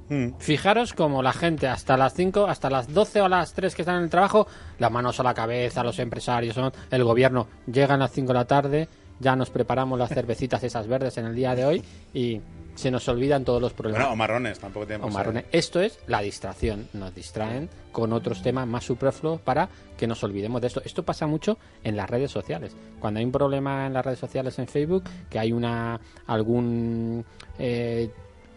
Mm. 0.09 0.33
Fijaros 0.37 0.93
como 0.93 1.23
la 1.23 1.33
gente 1.33 1.67
hasta 1.67 1.97
las 1.97 2.13
5, 2.13 2.45
hasta 2.47 2.69
las 2.69 2.93
12 2.93 3.21
o 3.21 3.27
las 3.29 3.53
3 3.53 3.73
que 3.75 3.81
están 3.81 3.97
en 3.97 4.03
el 4.03 4.09
trabajo, 4.09 4.47
las 4.79 4.91
manos 4.91 5.19
a 5.19 5.23
la 5.23 5.33
cabeza, 5.33 5.83
los 5.83 5.97
empresarios, 5.99 6.59
el 6.91 7.03
gobierno, 7.03 7.47
llegan 7.65 8.01
a 8.01 8.05
las 8.05 8.11
5 8.11 8.27
de 8.27 8.33
la 8.33 8.45
tarde, 8.45 8.87
ya 9.19 9.35
nos 9.35 9.49
preparamos 9.49 9.97
las 9.97 10.09
cervecitas 10.09 10.63
esas 10.63 10.87
verdes 10.87 11.17
en 11.17 11.25
el 11.25 11.35
día 11.35 11.55
de 11.55 11.65
hoy 11.65 11.83
y 12.13 12.41
se 12.75 12.91
nos 12.91 13.07
olvidan 13.07 13.43
todos 13.43 13.61
los 13.61 13.73
problemas. 13.73 14.01
Bueno, 14.01 14.13
o 14.13 14.15
marrones, 14.15 14.59
tampoco 14.59 14.87
tienen 14.87 15.05
o 15.05 15.09
marrones. 15.09 15.45
Esto 15.51 15.79
es 15.79 15.99
la 16.07 16.21
distracción. 16.21 16.87
Nos 16.93 17.13
distraen 17.13 17.69
con 17.91 18.13
otros 18.13 18.41
temas 18.41 18.67
más 18.67 18.83
superfluos 18.83 19.39
para 19.41 19.69
que 19.97 20.07
nos 20.07 20.23
olvidemos 20.23 20.61
de 20.61 20.67
esto. 20.67 20.81
Esto 20.83 21.03
pasa 21.03 21.27
mucho 21.27 21.57
en 21.83 21.95
las 21.95 22.09
redes 22.09 22.31
sociales. 22.31 22.75
Cuando 22.99 23.19
hay 23.19 23.25
un 23.25 23.31
problema 23.31 23.87
en 23.87 23.93
las 23.93 24.05
redes 24.05 24.19
sociales 24.19 24.57
en 24.59 24.67
Facebook, 24.67 25.03
que 25.29 25.39
hay 25.39 25.51
una 25.51 25.99
algún 26.25 27.23
eh, 27.59 28.09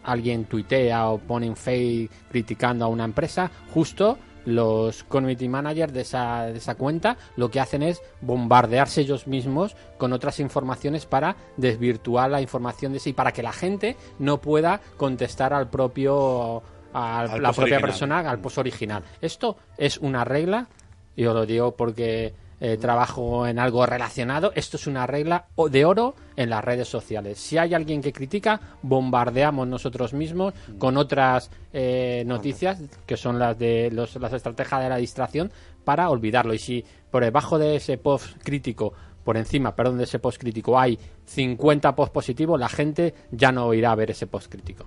alguien 0.05 0.45
tuitea 0.45 1.09
o 1.09 1.19
pone 1.19 1.49
un 1.49 1.57
fake 1.57 2.11
criticando 2.31 2.85
a 2.85 2.89
una 2.89 3.05
empresa, 3.05 3.51
justo 3.73 4.19
los 4.47 5.05
community 5.05 5.49
managers 5.49 5.93
de 5.93 6.01
esa, 6.01 6.47
de 6.47 6.57
esa 6.57 6.77
cuenta 6.77 7.19
lo 7.37 7.51
que 7.51 7.61
hacen 7.61 7.83
es 7.83 8.01
bombardearse 8.23 9.03
ellos 9.03 9.27
mismos 9.27 9.77
con 9.99 10.13
otras 10.13 10.41
informaciones 10.41 11.05
para 11.05 11.37
desvirtuar 11.57 12.31
la 12.31 12.41
información 12.41 12.93
de 12.95 13.01
sí, 13.01 13.13
para 13.13 13.33
que 13.33 13.43
la 13.43 13.53
gente 13.53 13.97
no 14.19 14.41
pueda 14.41 14.81
contestar 14.97 15.53
al 15.53 15.69
propio 15.69 16.63
a 16.93 17.21
Al 17.21 17.43
la 17.43 17.53
propia 17.53 17.77
original. 17.77 17.81
persona, 17.83 18.19
al 18.21 18.41
post 18.41 18.59
original. 18.59 19.03
Esto 19.21 19.57
es 19.77 19.99
una 19.99 20.25
regla, 20.25 20.69
y 21.15 21.27
os 21.27 21.35
lo 21.35 21.45
digo 21.45 21.77
porque 21.77 22.33
eh, 22.61 22.77
trabajo 22.79 23.47
en 23.47 23.59
algo 23.59 23.85
relacionado, 23.87 24.53
esto 24.55 24.77
es 24.79 24.87
una 24.87 25.07
regla 25.07 25.47
o- 25.57 25.69
de 25.69 25.85
oro 25.85 26.15
en 26.37 26.49
las 26.51 26.65
redes 26.65 26.89
sociales. 26.89 27.39
Si 27.39 27.59
hay 27.59 27.75
alguien 27.75 28.01
que 28.03 28.13
critica, 28.13 28.61
bombardeamos 28.83 29.69
nosotros 29.69 30.13
mismos 30.15 30.55
con 30.79 30.97
otras 30.97 31.51
eh, 31.73 32.23
noticias, 32.27 32.81
que 33.05 33.17
son 33.19 33.39
las 33.39 33.59
de 33.59 33.91
los- 33.93 34.17
las 34.17 34.33
estrategias 34.33 34.83
de 34.83 34.89
la 34.89 34.97
distracción, 34.97 35.51
para 35.85 36.09
olvidarlo. 36.09 36.55
Y 36.55 36.59
si 36.59 36.85
por 37.11 37.23
debajo 37.23 37.59
de 37.59 37.77
ese 37.77 37.99
post 37.99 38.43
crítico 38.43 38.93
por 39.25 39.37
encima, 39.37 39.75
perdón, 39.75 39.99
de 39.99 40.05
ese 40.05 40.19
post 40.21 40.41
crítico 40.41 40.79
hay 40.79 40.99
50 41.27 41.95
post 41.97 42.13
positivos, 42.13 42.59
la 42.61 42.69
gente 42.69 43.13
ya 43.33 43.51
no 43.53 43.75
irá 43.75 43.91
a 43.93 43.95
ver 43.97 44.13
ese 44.13 44.27
post 44.27 44.51
crítico. 44.51 44.87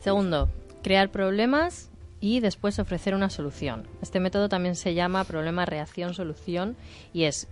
Segundo, 0.00 0.48
crear 0.82 1.10
problemas 1.10 1.89
y 2.20 2.40
después 2.40 2.78
ofrecer 2.78 3.14
una 3.14 3.30
solución. 3.30 3.86
Este 4.02 4.20
método 4.20 4.48
también 4.48 4.76
se 4.76 4.94
llama 4.94 5.24
problema 5.24 5.64
reacción 5.66 6.14
solución 6.14 6.76
y 7.12 7.24
es 7.24 7.48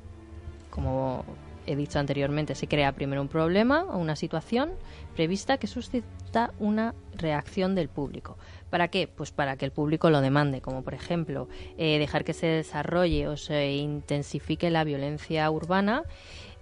como 0.70 1.24
he 1.68 1.76
dicho 1.76 1.98
anteriormente, 1.98 2.54
se 2.54 2.66
crea 2.66 2.92
primero 2.92 3.20
un 3.20 3.28
problema 3.28 3.84
o 3.84 3.98
una 3.98 4.16
situación 4.16 4.70
prevista 5.14 5.58
que 5.58 5.66
suscita 5.66 6.52
una 6.58 6.94
reacción 7.14 7.74
del 7.74 7.88
público. 7.88 8.38
¿Para 8.70 8.88
qué? 8.88 9.06
Pues 9.06 9.32
para 9.32 9.56
que 9.56 9.66
el 9.66 9.70
público 9.70 10.08
lo 10.08 10.22
demande, 10.22 10.62
como 10.62 10.82
por 10.82 10.94
ejemplo 10.94 11.46
eh, 11.76 11.98
dejar 11.98 12.24
que 12.24 12.32
se 12.32 12.46
desarrolle 12.46 13.28
o 13.28 13.36
se 13.36 13.72
intensifique 13.72 14.70
la 14.70 14.84
violencia 14.84 15.50
urbana, 15.50 16.04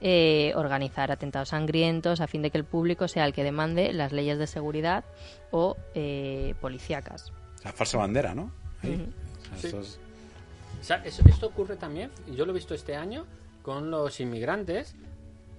eh, 0.01 0.53
organizar 0.57 1.13
atentados 1.13 1.51
sangrientos 1.51 2.21
a 2.21 2.27
fin 2.27 2.43
de 2.43 2.51
que 2.51 2.59
el 2.59 2.65
público 2.65 3.07
sea 3.07 3.27
el 3.27 3.33
que 3.33 3.45
demande 3.45 3.93
las 3.93 4.13
leyes 4.13 4.39
de 4.39 4.49
seguridad 4.49 5.05
o 5.53 5.77
eh, 5.95 6.55
policíacas. 6.61 7.33
La 7.67 7.73
falsa 7.73 7.99
bandera, 7.99 8.33
¿no? 8.35 8.53
Ahí. 8.83 8.95
Ujú. 8.95 9.03
O 9.57 9.61
sea, 9.61 9.71
Sí. 9.83 9.99
O 10.81 10.85
sea, 10.87 11.03
esto 11.05 11.47
ocurre 11.49 11.75
también, 11.77 12.11
yo 12.33 12.45
lo 12.47 12.53
he 12.53 12.55
visto 12.55 12.73
este 12.75 12.95
año, 12.95 13.25
con 13.63 13.91
los 13.91 14.21
inmigrantes, 14.21 14.95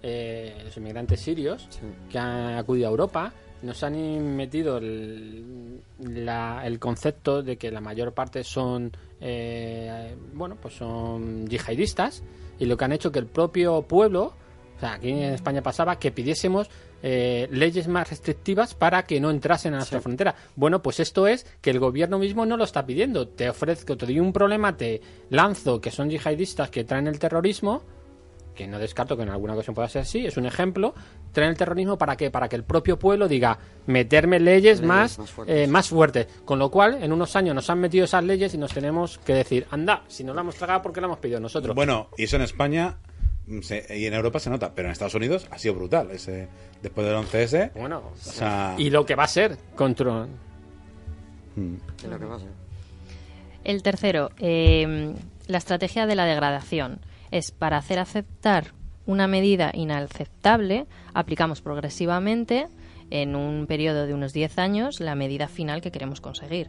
eh, 0.01 0.61
los 0.63 0.77
inmigrantes 0.77 1.19
sirios, 1.19 1.67
que 2.09 2.17
han 2.17 2.55
acudido 2.57 2.87
a 2.87 2.91
Europa, 2.91 3.33
nos 3.63 3.83
han 3.83 4.35
metido 4.37 4.77
el, 4.77 5.81
la- 5.99 6.61
el 6.65 6.79
concepto 6.79 7.41
de 7.43 7.57
que 7.57 7.71
la 7.71 7.81
mayor 7.81 8.13
parte 8.13 8.43
son, 8.43 8.91
eh, 9.19 10.15
bueno, 10.33 10.55
pues 10.61 10.75
son 10.75 11.45
yihadistas, 11.47 12.23
y 12.59 12.65
lo 12.65 12.77
que 12.77 12.85
han 12.85 12.93
hecho 12.93 13.11
que 13.11 13.19
el 13.19 13.25
propio 13.27 13.81
pueblo, 13.81 14.33
o 14.77 14.79
sea, 14.79 14.93
aquí 14.93 15.09
en 15.09 15.33
España 15.33 15.61
pasaba, 15.61 15.97
que 15.99 16.11
pidiésemos 16.11 16.69
eh, 17.03 17.47
leyes 17.51 17.87
más 17.87 18.09
restrictivas 18.09 18.73
para 18.73 19.03
que 19.03 19.19
no 19.19 19.29
entrasen 19.29 19.73
a 19.73 19.77
nuestra 19.77 20.01
frontera. 20.01 20.35
Bueno, 20.55 20.81
pues 20.81 20.99
esto 20.99 21.27
es 21.27 21.45
que 21.61 21.69
el 21.69 21.79
gobierno 21.79 22.17
mismo 22.19 22.45
no 22.45 22.57
lo 22.57 22.63
está 22.63 22.85
pidiendo. 22.85 23.27
Te 23.27 23.49
ofrezco, 23.49 23.95
te 23.97 24.05
doy 24.05 24.19
un 24.19 24.33
problema, 24.33 24.75
te 24.75 25.01
lanzo 25.29 25.79
que 25.79 25.91
son 25.91 26.09
yihadistas 26.09 26.69
que 26.69 26.83
traen 26.83 27.07
el 27.07 27.19
terrorismo, 27.19 27.83
que 28.55 28.67
no 28.67 28.79
descarto 28.79 29.15
que 29.15 29.21
en 29.23 29.29
alguna 29.29 29.53
ocasión 29.53 29.75
pueda 29.75 29.87
ser 29.87 30.01
así, 30.01 30.25
es 30.25 30.35
un 30.35 30.47
ejemplo, 30.47 30.95
traen 31.31 31.51
el 31.51 31.57
terrorismo 31.57 31.95
para 31.99 32.15
qué? 32.17 32.31
Para 32.31 32.49
que 32.49 32.55
el 32.55 32.63
propio 32.63 32.97
pueblo 32.97 33.27
diga, 33.27 33.59
meterme 33.85 34.39
leyes, 34.39 34.79
Leyes 34.79 34.81
más, 34.81 35.19
más 35.19 35.29
fuertes. 35.29 35.55
eh, 35.55 35.67
más 35.67 35.89
fuertes. 35.89 36.27
Con 36.43 36.57
lo 36.57 36.71
cual, 36.71 37.03
en 37.03 37.13
unos 37.13 37.35
años 37.35 37.53
nos 37.53 37.69
han 37.69 37.79
metido 37.79 38.05
esas 38.05 38.23
leyes 38.23 38.55
y 38.55 38.57
nos 38.57 38.73
tenemos 38.73 39.19
que 39.19 39.35
decir, 39.35 39.67
anda, 39.69 40.03
si 40.07 40.23
no 40.23 40.33
la 40.33 40.41
hemos 40.41 40.55
tragado, 40.55 40.81
¿por 40.81 40.91
qué 40.91 41.01
la 41.01 41.05
hemos 41.05 41.19
pedido 41.19 41.39
nosotros? 41.39 41.75
Bueno, 41.75 42.09
y 42.17 42.23
eso 42.23 42.37
en 42.37 42.41
España 42.41 42.97
se- 43.61 43.85
y 43.97 44.05
en 44.05 44.13
Europa 44.13 44.39
se 44.39 44.49
nota, 44.49 44.73
pero 44.75 44.87
en 44.87 44.91
Estados 44.91 45.15
Unidos 45.15 45.47
ha 45.51 45.57
sido 45.57 45.75
brutal. 45.75 46.11
Ese, 46.11 46.47
después 46.81 47.05
del 47.07 47.15
11S, 47.15 47.71
Bueno, 47.75 48.03
o 48.13 48.17
sea, 48.17 48.75
y 48.77 48.89
lo 48.89 49.05
que 49.05 49.15
va 49.15 49.23
a 49.23 49.27
ser 49.27 49.57
control. 49.75 50.27
mm, 51.55 51.75
Es 52.03 52.09
lo 52.09 52.19
que 52.19 52.25
pasa. 52.25 52.45
El 53.63 53.83
tercero, 53.83 54.31
eh, 54.39 55.13
la 55.47 55.57
estrategia 55.57 56.05
de 56.05 56.15
la 56.15 56.25
degradación. 56.25 56.99
Es 57.31 57.51
para 57.51 57.77
hacer 57.77 57.99
aceptar 57.99 58.73
una 59.05 59.27
medida 59.27 59.71
inaceptable, 59.73 60.85
aplicamos 61.13 61.61
progresivamente 61.61 62.67
en 63.09 63.35
un 63.35 63.65
periodo 63.67 64.05
de 64.05 64.13
unos 64.13 64.33
10 64.33 64.57
años 64.57 64.99
la 64.99 65.15
medida 65.15 65.47
final 65.47 65.81
que 65.81 65.91
queremos 65.91 66.19
conseguir. 66.21 66.67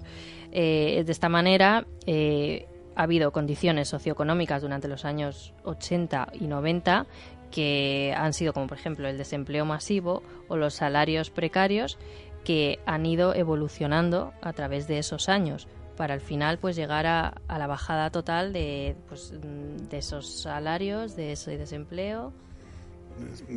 Eh, 0.52 1.02
de 1.04 1.12
esta 1.12 1.28
manera, 1.28 1.84
eh, 2.06 2.66
ha 2.98 3.04
habido 3.04 3.30
condiciones 3.30 3.88
socioeconómicas 3.88 4.60
durante 4.60 4.88
los 4.88 5.04
años 5.04 5.54
80 5.64 6.32
y 6.38 6.48
90 6.48 7.06
que 7.50 8.12
han 8.16 8.32
sido 8.34 8.52
como 8.52 8.66
por 8.66 8.76
ejemplo 8.76 9.08
el 9.08 9.16
desempleo 9.16 9.64
masivo 9.64 10.22
o 10.48 10.56
los 10.56 10.74
salarios 10.74 11.30
precarios 11.30 11.96
que 12.44 12.78
han 12.86 13.06
ido 13.06 13.34
evolucionando 13.34 14.32
a 14.42 14.52
través 14.52 14.86
de 14.88 14.98
esos 14.98 15.28
años 15.28 15.68
para 15.96 16.14
al 16.14 16.20
final 16.20 16.58
pues 16.58 16.76
llegar 16.76 17.06
a, 17.06 17.34
a 17.48 17.58
la 17.58 17.66
bajada 17.66 18.10
total 18.10 18.52
de, 18.52 18.94
pues, 19.08 19.32
de 19.40 19.98
esos 19.98 20.28
salarios, 20.42 21.16
de 21.16 21.32
ese 21.32 21.56
desempleo. 21.56 22.32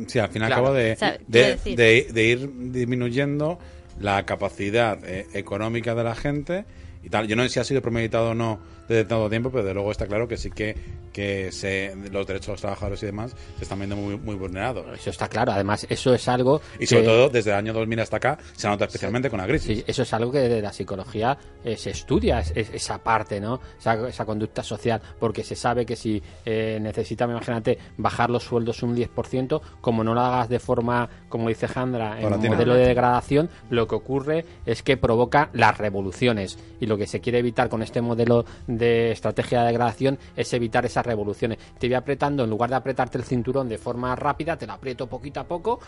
sí, 0.08 0.18
al 0.18 0.28
fin 0.30 0.42
y 0.42 0.44
al 0.44 0.48
Claro. 0.50 0.62
cabo 0.64 0.74
de, 0.74 0.92
O 0.92 0.96
sea, 0.96 1.16
quiero 1.18 1.26
de, 1.28 1.56
decir- 1.56 1.76
de- 1.76 2.08
de 2.12 2.24
ir 2.24 2.50
disminuyendo 2.72 3.58
la 4.00 4.24
capacidad 4.24 4.98
eh, 5.04 5.26
económica 5.34 5.94
de 5.94 6.04
la 6.04 6.14
gente 6.14 6.64
y 7.04 7.10
tal. 7.10 7.28
Yo 7.28 7.36
no 7.36 7.42
sé 7.44 7.48
si 7.50 7.60
ha 7.60 7.64
sido 7.64 7.82
premeditado 7.82 8.30
o 8.30 8.34
no 8.34 8.58
desde 8.92 9.04
tanto 9.08 9.28
tiempo, 9.30 9.50
pero 9.50 9.64
de 9.64 9.74
luego 9.74 9.90
está 9.90 10.06
claro 10.06 10.28
que 10.28 10.36
sí 10.36 10.50
que, 10.50 10.76
que 11.12 11.50
se, 11.52 11.94
los 12.10 12.26
derechos 12.26 12.46
de 12.46 12.52
los 12.52 12.60
trabajadores 12.60 13.02
y 13.02 13.06
demás 13.06 13.34
se 13.58 13.64
están 13.64 13.78
viendo 13.78 13.96
muy, 13.96 14.16
muy 14.16 14.34
vulnerados. 14.36 14.86
Eso 14.98 15.10
está 15.10 15.28
claro. 15.28 15.52
Además, 15.52 15.86
eso 15.88 16.14
es 16.14 16.28
algo. 16.28 16.60
Y 16.78 16.86
sobre 16.86 17.02
que- 17.02 17.08
todo 17.08 17.28
desde 17.28 17.50
el 17.50 17.56
año 17.56 17.72
2000 17.72 18.00
hasta 18.00 18.16
acá 18.18 18.38
se 18.54 18.68
nota 18.68 18.84
especialmente 18.84 19.28
con 19.30 19.38
la 19.40 19.46
crisis. 19.46 19.78
Sí, 19.78 19.84
eso 19.86 20.02
es 20.02 20.12
algo 20.12 20.30
que 20.32 20.38
desde 20.38 20.62
la 20.62 20.72
psicología 20.72 21.36
eh, 21.64 21.76
se 21.76 21.90
estudia, 21.90 22.40
es- 22.40 22.52
es- 22.54 22.70
esa 22.72 22.98
parte, 23.02 23.40
¿no? 23.40 23.60
Esa, 23.78 24.08
esa 24.08 24.24
conducta 24.24 24.62
social, 24.62 25.00
porque 25.18 25.42
se 25.44 25.54
sabe 25.56 25.84
que 25.86 25.96
si 25.96 26.22
eh, 26.44 26.78
imagínate, 27.20 27.78
bajar 27.96 28.30
los 28.30 28.44
sueldos 28.44 28.82
un 28.82 28.94
10%, 28.96 29.60
como 29.80 30.04
no 30.04 30.14
lo 30.14 30.20
hagas 30.20 30.48
de 30.48 30.58
forma, 30.58 31.08
como 31.28 31.48
dice 31.48 31.68
Jandra, 31.68 32.20
en 32.20 32.32
un 32.32 32.48
modelo 32.48 32.74
de 32.74 32.86
degradación, 32.86 33.48
lo 33.70 33.86
que 33.86 33.94
ocurre 33.94 34.44
es 34.66 34.82
que 34.82 34.96
provoca 34.96 35.50
las 35.52 35.78
revoluciones. 35.78 36.58
Y 36.80 36.86
lo 36.86 36.96
que 36.96 37.06
se 37.06 37.20
quiere 37.20 37.38
evitar 37.38 37.68
con 37.68 37.82
este 37.82 38.00
modelo 38.00 38.44
de 38.82 39.12
estrategia 39.12 39.60
de 39.60 39.66
degradación 39.66 40.18
es 40.34 40.52
evitar 40.52 40.84
esas 40.84 41.06
revoluciones. 41.06 41.58
Te 41.78 41.86
voy 41.86 41.94
apretando, 41.94 42.42
en 42.42 42.50
lugar 42.50 42.68
de 42.68 42.76
apretarte 42.76 43.16
el 43.16 43.24
cinturón 43.24 43.68
de 43.68 43.78
forma 43.78 44.16
rápida, 44.16 44.58
te 44.58 44.66
lo 44.66 44.72
aprieto 44.72 45.06
poquito 45.06 45.38
a 45.38 45.44
poco, 45.44 45.78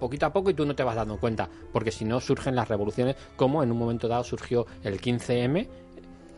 poquito 0.00 0.26
a 0.26 0.32
poco 0.32 0.50
y 0.50 0.54
tú 0.54 0.66
no 0.66 0.74
te 0.74 0.82
vas 0.82 0.96
dando 0.96 1.16
cuenta. 1.18 1.48
Porque 1.72 1.92
si 1.92 2.04
no 2.04 2.18
surgen 2.18 2.56
las 2.56 2.68
revoluciones, 2.68 3.14
como 3.36 3.62
en 3.62 3.70
un 3.70 3.78
momento 3.78 4.08
dado 4.08 4.24
surgió 4.24 4.66
el 4.82 5.00
15M, 5.00 5.68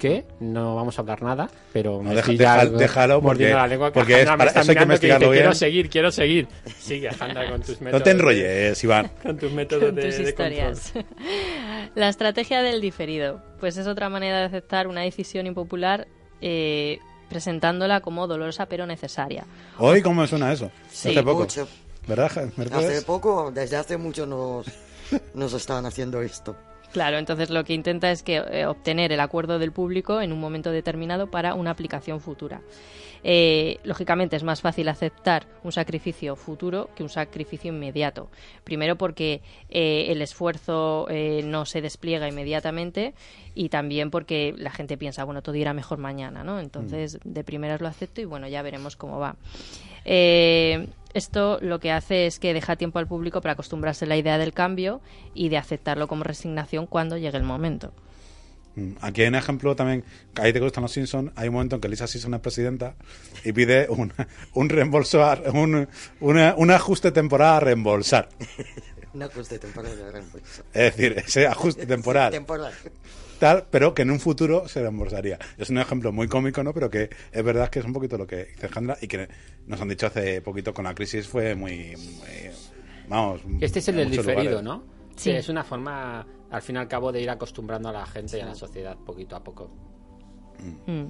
que 0.02 0.24
no 0.40 0.74
vamos 0.74 0.98
a 0.98 1.02
hablar 1.02 1.22
nada, 1.22 1.48
pero 1.72 1.98
No, 2.02 2.10
me 2.10 2.14
deja- 2.16 2.66
déjalo 2.66 3.22
porque- 3.22 3.50
la 3.50 3.66
lengua, 3.68 3.90
que 3.92 3.94
porque 4.00 4.12
es 4.14 4.18
Alejandra 4.28 4.46
para- 4.52 4.60
eso 4.60 4.70
hay 4.70 4.76
que 4.76 4.80
mirando 4.80 4.94
dice, 4.94 5.06
investigarlo 5.06 5.30
Quiero 5.30 5.48
bien". 5.50 5.54
seguir, 5.56 5.88
quiero 5.90 6.10
seguir. 6.10 6.48
Sigue, 6.78 7.08
Alejandra, 7.08 7.50
con 7.50 7.60
tus 7.62 7.80
métodos. 7.80 8.00
No 8.00 8.02
te 8.04 8.10
enrolles, 8.10 8.84
Iván. 8.84 9.10
Con 9.22 9.38
tus 9.38 9.52
métodos 9.52 9.84
con 9.84 9.94
de, 9.94 10.02
tus 10.02 10.16
de 10.18 10.34
control. 10.34 10.72
historias. 10.72 10.92
La 11.94 12.08
estrategia 12.08 12.62
del 12.62 12.80
diferido, 12.80 13.40
pues 13.60 13.76
es 13.76 13.86
otra 13.86 14.08
manera 14.08 14.38
de 14.40 14.44
aceptar 14.46 14.88
una 14.88 15.02
decisión 15.02 15.46
impopular 15.46 16.08
eh, 16.40 16.98
presentándola 17.28 18.00
como 18.00 18.26
dolorosa 18.26 18.66
pero 18.66 18.86
necesaria. 18.86 19.44
Hoy, 19.78 20.02
¿cómo 20.02 20.22
me 20.22 20.26
suena 20.26 20.52
eso? 20.52 20.70
Sí, 20.90 21.10
hace 21.10 21.22
poco. 21.22 21.40
mucho. 21.40 21.68
¿Verdad, 22.08 22.32
Mercedes? 22.56 22.74
Hace 22.98 23.02
poco, 23.02 23.52
desde 23.54 23.76
hace 23.76 23.96
mucho 23.96 24.26
nos, 24.26 24.66
nos 25.34 25.52
están 25.52 25.86
haciendo 25.86 26.20
esto. 26.20 26.56
Claro, 26.92 27.18
entonces 27.18 27.50
lo 27.50 27.64
que 27.64 27.72
intenta 27.72 28.10
es 28.10 28.22
que 28.22 28.36
eh, 28.36 28.66
obtener 28.66 29.12
el 29.12 29.20
acuerdo 29.20 29.58
del 29.58 29.72
público 29.72 30.20
en 30.20 30.32
un 30.32 30.40
momento 30.40 30.70
determinado 30.70 31.30
para 31.30 31.54
una 31.54 31.70
aplicación 31.70 32.20
futura. 32.20 32.60
Eh, 33.24 33.78
lógicamente 33.84 34.34
es 34.34 34.42
más 34.42 34.60
fácil 34.60 34.88
aceptar 34.88 35.46
un 35.62 35.70
sacrificio 35.70 36.34
futuro 36.34 36.90
que 36.96 37.02
un 37.02 37.08
sacrificio 37.08 37.72
inmediato. 37.72 38.28
Primero 38.64 38.96
porque 38.96 39.42
eh, 39.70 40.06
el 40.08 40.22
esfuerzo 40.22 41.06
eh, 41.08 41.42
no 41.44 41.64
se 41.64 41.80
despliega 41.80 42.28
inmediatamente 42.28 43.14
y 43.54 43.68
también 43.68 44.10
porque 44.10 44.54
la 44.56 44.70
gente 44.70 44.96
piensa, 44.96 45.24
bueno, 45.24 45.42
todo 45.42 45.54
irá 45.54 45.72
mejor 45.72 45.98
mañana, 45.98 46.42
¿no? 46.42 46.58
Entonces, 46.58 47.18
de 47.22 47.44
primeras 47.44 47.80
lo 47.80 47.88
acepto 47.88 48.20
y 48.20 48.24
bueno, 48.24 48.48
ya 48.48 48.62
veremos 48.62 48.96
cómo 48.96 49.18
va. 49.18 49.36
Esto 51.14 51.58
lo 51.60 51.78
que 51.78 51.90
hace 51.92 52.26
es 52.26 52.38
que 52.38 52.54
deja 52.54 52.76
tiempo 52.76 52.98
al 52.98 53.06
público 53.06 53.40
para 53.40 53.52
acostumbrarse 53.52 54.04
a 54.04 54.08
la 54.08 54.16
idea 54.16 54.38
del 54.38 54.52
cambio 54.52 55.00
y 55.34 55.48
de 55.50 55.58
aceptarlo 55.58 56.08
como 56.08 56.24
resignación 56.24 56.86
cuando 56.86 57.16
llegue 57.18 57.36
el 57.36 57.42
momento. 57.44 57.92
Mm, 58.76 58.92
Aquí 59.02 59.20
hay 59.22 59.28
un 59.28 59.34
ejemplo 59.34 59.76
también, 59.76 60.02
ahí 60.36 60.52
te 60.52 60.60
gustan 60.60 60.82
los 60.82 60.92
Simpsons, 60.92 61.30
hay 61.36 61.48
un 61.48 61.54
momento 61.54 61.76
en 61.76 61.82
que 61.82 61.88
Lisa 61.90 62.06
Simpson 62.06 62.32
es 62.34 62.40
presidenta 62.40 62.94
y 63.44 63.52
pide 63.52 63.86
un, 63.90 64.12
un 64.54 64.68
reembolso, 64.70 65.22
a- 65.22 65.38
un, 65.52 65.86
una- 66.20 66.54
un 66.56 66.70
ajuste 66.70 67.12
temporal 67.12 67.54
a 67.56 67.60
reembolsar. 67.60 68.28
Una 69.14 69.28
cosa 69.28 69.50
de 69.50 69.58
temporada 69.58 69.94
de 69.94 70.10
reembolso. 70.10 70.62
Es 70.72 70.96
decir, 70.96 71.12
ese 71.18 71.46
ajuste 71.46 71.84
temporal, 71.94 72.32
Temporal. 72.32 72.72
Tal, 73.42 73.66
pero 73.72 73.92
que 73.92 74.02
en 74.02 74.12
un 74.12 74.20
futuro 74.20 74.68
se 74.68 74.80
reembolsaría. 74.80 75.36
Es 75.58 75.68
un 75.68 75.78
ejemplo 75.78 76.12
muy 76.12 76.28
cómico, 76.28 76.62
¿no? 76.62 76.72
Pero 76.72 76.88
que 76.88 77.10
es 77.32 77.44
verdad 77.44 77.70
que 77.70 77.80
es 77.80 77.84
un 77.84 77.92
poquito 77.92 78.16
lo 78.16 78.24
que 78.24 78.44
dice 78.44 78.66
Alejandra 78.66 78.96
y 79.00 79.08
que 79.08 79.28
nos 79.66 79.80
han 79.80 79.88
dicho 79.88 80.06
hace 80.06 80.40
poquito 80.42 80.72
con 80.72 80.84
la 80.84 80.94
crisis 80.94 81.26
fue 81.26 81.56
muy... 81.56 81.96
muy- 81.96 82.50
vamos... 83.08 83.40
Este 83.60 83.80
es 83.80 83.88
el 83.88 83.96
del 83.96 84.10
diferido, 84.12 84.60
lugares. 84.60 84.62
¿no? 84.62 84.84
Sí. 85.16 85.30
es 85.32 85.48
una 85.48 85.64
forma, 85.64 86.24
al 86.52 86.62
fin 86.62 86.76
y 86.76 86.78
al 86.78 86.86
cabo, 86.86 87.10
de 87.10 87.20
ir 87.20 87.30
acostumbrando 87.30 87.88
a 87.88 87.92
la 87.92 88.06
gente 88.06 88.38
y 88.38 88.42
a 88.42 88.46
la 88.46 88.54
sociedad 88.54 88.96
poquito 88.96 89.34
a 89.34 89.42
poco. 89.42 89.68
Mm. 90.86 91.06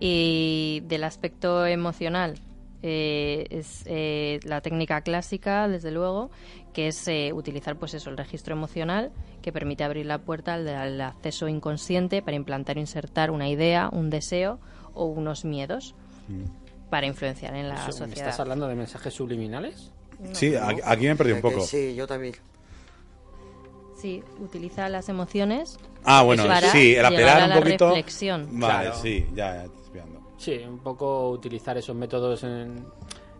Y 0.00 0.82
del 0.86 1.04
aspecto 1.04 1.66
emocional, 1.66 2.40
eh, 2.82 3.46
es 3.50 3.82
eh, 3.84 4.40
la 4.44 4.62
técnica 4.62 5.02
clásica, 5.02 5.68
desde 5.68 5.90
luego, 5.90 6.30
que 6.76 6.88
es 6.88 7.08
eh, 7.08 7.32
utilizar 7.32 7.76
pues 7.76 7.94
eso, 7.94 8.10
el 8.10 8.18
registro 8.18 8.52
emocional 8.54 9.10
que 9.40 9.50
permite 9.50 9.82
abrir 9.82 10.04
la 10.04 10.18
puerta 10.18 10.52
al, 10.52 10.68
al 10.68 11.00
acceso 11.00 11.48
inconsciente 11.48 12.20
para 12.20 12.36
implantar 12.36 12.76
o 12.76 12.80
insertar 12.80 13.30
una 13.30 13.48
idea, 13.48 13.88
un 13.90 14.10
deseo 14.10 14.58
o 14.92 15.06
unos 15.06 15.46
miedos 15.46 15.94
para 16.90 17.06
influenciar 17.06 17.54
en 17.56 17.70
la 17.70 17.76
Eso, 17.76 17.86
¿Me 17.86 17.92
sociedad. 17.92 18.12
estás 18.28 18.40
hablando 18.40 18.68
de 18.68 18.74
mensajes 18.74 19.14
subliminales? 19.14 19.90
Sí, 20.32 20.54
aquí, 20.54 20.80
aquí 20.84 21.06
me 21.06 21.16
perdí 21.16 21.32
un 21.32 21.40
poco. 21.40 21.62
Sí, 21.62 21.94
yo 21.94 22.06
también. 22.06 22.34
Sí, 23.98 24.22
utiliza 24.40 24.90
las 24.90 25.08
emociones 25.08 25.78
Ah, 26.04 26.22
bueno, 26.22 26.46
para 26.46 26.70
sí, 26.70 26.94
el 26.94 27.06
apelar 27.06 27.40
a 27.40 27.44
un 27.44 27.50
la 27.50 27.58
poquito... 27.58 27.86
reflexión. 27.88 28.46
Vale, 28.60 28.84
Claro. 28.90 29.00
sí, 29.00 29.26
ya, 29.34 29.54
ya 29.54 29.64
estoy. 29.64 29.82
Sí, 30.36 30.60
un 30.68 30.78
poco 30.80 31.30
utilizar 31.30 31.78
esos 31.78 31.96
métodos 31.96 32.44
en, 32.44 32.84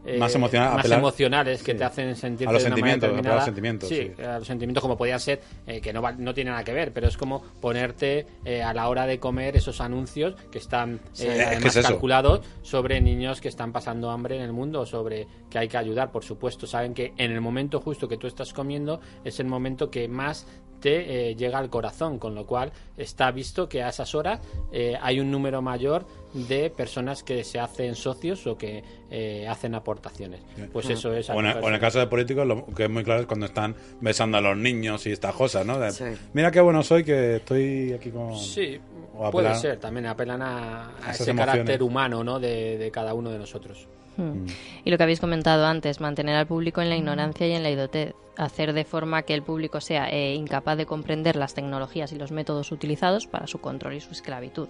eh, 0.07 0.19
Más 0.19 0.35
emocional- 0.35 0.71
más 0.75 0.85
apelar- 0.85 0.99
emocionales 1.01 1.63
que 1.63 1.73
sí. 1.73 1.79
te 1.79 1.85
hacen 1.85 2.15
sentir 2.17 2.49
A 2.49 2.53
los 2.53 2.63
de 2.63 2.69
una 2.69 2.77
manera 2.77 3.01
sentimientos, 3.01 3.33
a 3.33 3.35
los 3.37 3.45
sentimientos, 3.45 3.89
sí, 3.89 4.13
sí. 4.17 4.23
a 4.23 4.39
los 4.39 4.47
sentimientos 4.47 4.81
como 4.83 4.97
podía 4.97 5.19
ser 5.19 5.41
eh, 5.67 5.81
que 5.81 5.93
no 5.93 6.01
va- 6.01 6.13
no 6.13 6.33
tiene 6.33 6.51
nada 6.51 6.63
que 6.65 6.73
ver 6.73 6.93
pero 6.93 7.09
es 7.09 7.17
como 7.17 7.43
ponerte 7.61 8.27
eh, 8.45 8.63
a 8.63 8.73
la 8.73 8.89
hora 8.89 9.07
de 9.07 9.19
comer 9.19 9.57
esos 9.57 9.81
anuncios 9.81 10.35
que 10.51 10.59
están 10.59 11.01
eh, 11.19 11.45
además 11.47 11.67
es 11.67 11.77
eso. 11.77 11.89
calculados 11.89 12.41
sobre 12.63 13.01
niños 13.01 13.41
que 13.41 13.49
están 13.49 13.73
pasando 13.73 14.11
hambre 14.11 14.37
en 14.37 14.43
el 14.43 14.53
mundo 14.53 14.87
sobre 14.87 15.27
que 15.51 15.59
hay 15.59 15.69
que 15.69 15.77
ayudar 15.77 16.13
por 16.13 16.25
supuesto 16.25 16.67
saben 16.67 16.95
que 16.95 17.13
en 17.17 17.33
el 17.33 17.41
momento 17.41 17.81
justo 17.81 18.07
que 18.09 18.17
tú 18.17 18.27
estás 18.27 18.53
comiendo 18.53 19.01
es 19.25 19.41
el 19.41 19.47
momento 19.47 19.91
que 19.91 20.07
más 20.09 20.47
te 20.87 21.31
eh, 21.31 21.35
llega 21.35 21.59
al 21.59 21.69
corazón, 21.69 22.21
con 22.21 22.37
lo 22.37 22.47
cual 22.47 22.71
está 22.97 23.33
visto 23.33 23.69
que 23.69 23.83
a 23.83 23.89
esas 23.89 24.15
horas 24.15 24.39
eh, 24.71 24.97
hay 25.03 25.19
un 25.19 25.33
número 25.33 25.61
mayor 25.61 26.07
de 26.33 26.71
personas 26.71 27.25
que 27.25 27.43
se 27.43 27.59
hacen 27.59 27.97
socios 27.97 28.47
o 28.47 28.57
que 28.57 28.85
eh, 29.11 29.49
hacen 29.49 29.75
aportaciones. 29.75 30.43
Pues 30.73 30.89
eso 30.89 31.13
es. 31.13 31.29
O 31.31 31.41
en, 31.41 31.47
o 31.47 31.67
en 31.67 31.75
el 31.75 31.81
caso 31.81 31.99
de 31.99 32.07
políticos, 32.07 32.47
lo 32.47 32.67
que 32.67 32.85
es 32.85 32.91
muy 32.91 33.03
claro 33.03 33.23
es 33.23 33.27
cuando 33.27 33.47
están 33.47 33.75
besando 34.01 34.39
a 34.39 34.41
los 34.41 34.57
niños 34.57 35.05
y 35.09 35.11
estas 35.11 35.35
cosas, 35.35 35.67
¿no? 35.67 35.81
De, 35.81 35.91
Sí. 35.91 36.05
Mira 36.35 36.53
qué 36.53 36.61
bueno 36.61 36.85
soy 36.85 37.03
que 37.03 37.37
estoy 37.37 37.93
aquí 37.93 38.11
con... 38.11 38.39
Sí, 38.39 38.79
puede 39.33 39.57
ser. 39.57 39.81
También 39.81 40.07
apelan 40.07 40.41
a, 40.41 40.91
ese 41.11 41.31
emociones. 41.31 41.47
carácter 41.47 41.83
humano 41.83 42.23
¿no? 42.23 42.39
de, 42.39 42.79
de 42.79 42.91
cada 42.93 43.13
uno 43.13 43.31
de 43.31 43.39
nosotros. 43.41 43.89
Mm. 44.17 44.47
Y 44.85 44.91
lo 44.91 44.97
que 44.97 45.03
habéis 45.03 45.21
comentado 45.21 45.67
antes, 45.67 46.01
mantener 46.01 46.37
al 46.37 46.47
público 46.47 46.81
en 46.81 46.89
la 46.89 46.97
ignorancia 46.97 47.47
y 47.47 47.53
en 47.53 47.63
la 47.63 47.71
idotez. 47.71 48.15
Hacer 48.37 48.75
de 48.75 48.85
forma 48.85 49.23
que 49.23 49.33
el 49.33 49.43
público 49.43 49.81
sea 49.81 50.11
eh, 50.11 50.35
incapaz 50.35 50.77
de 50.77 50.85
comprender 50.85 51.37
las 51.37 51.55
tecnologías 51.55 52.13
y 52.13 52.17
los 52.17 52.33
métodos 52.33 52.71
utilizados 52.71 53.27
para 53.27 53.47
su 53.47 53.61
control 53.63 53.95
y 53.95 54.01
su 54.01 54.11
esclavitud. 54.11 54.69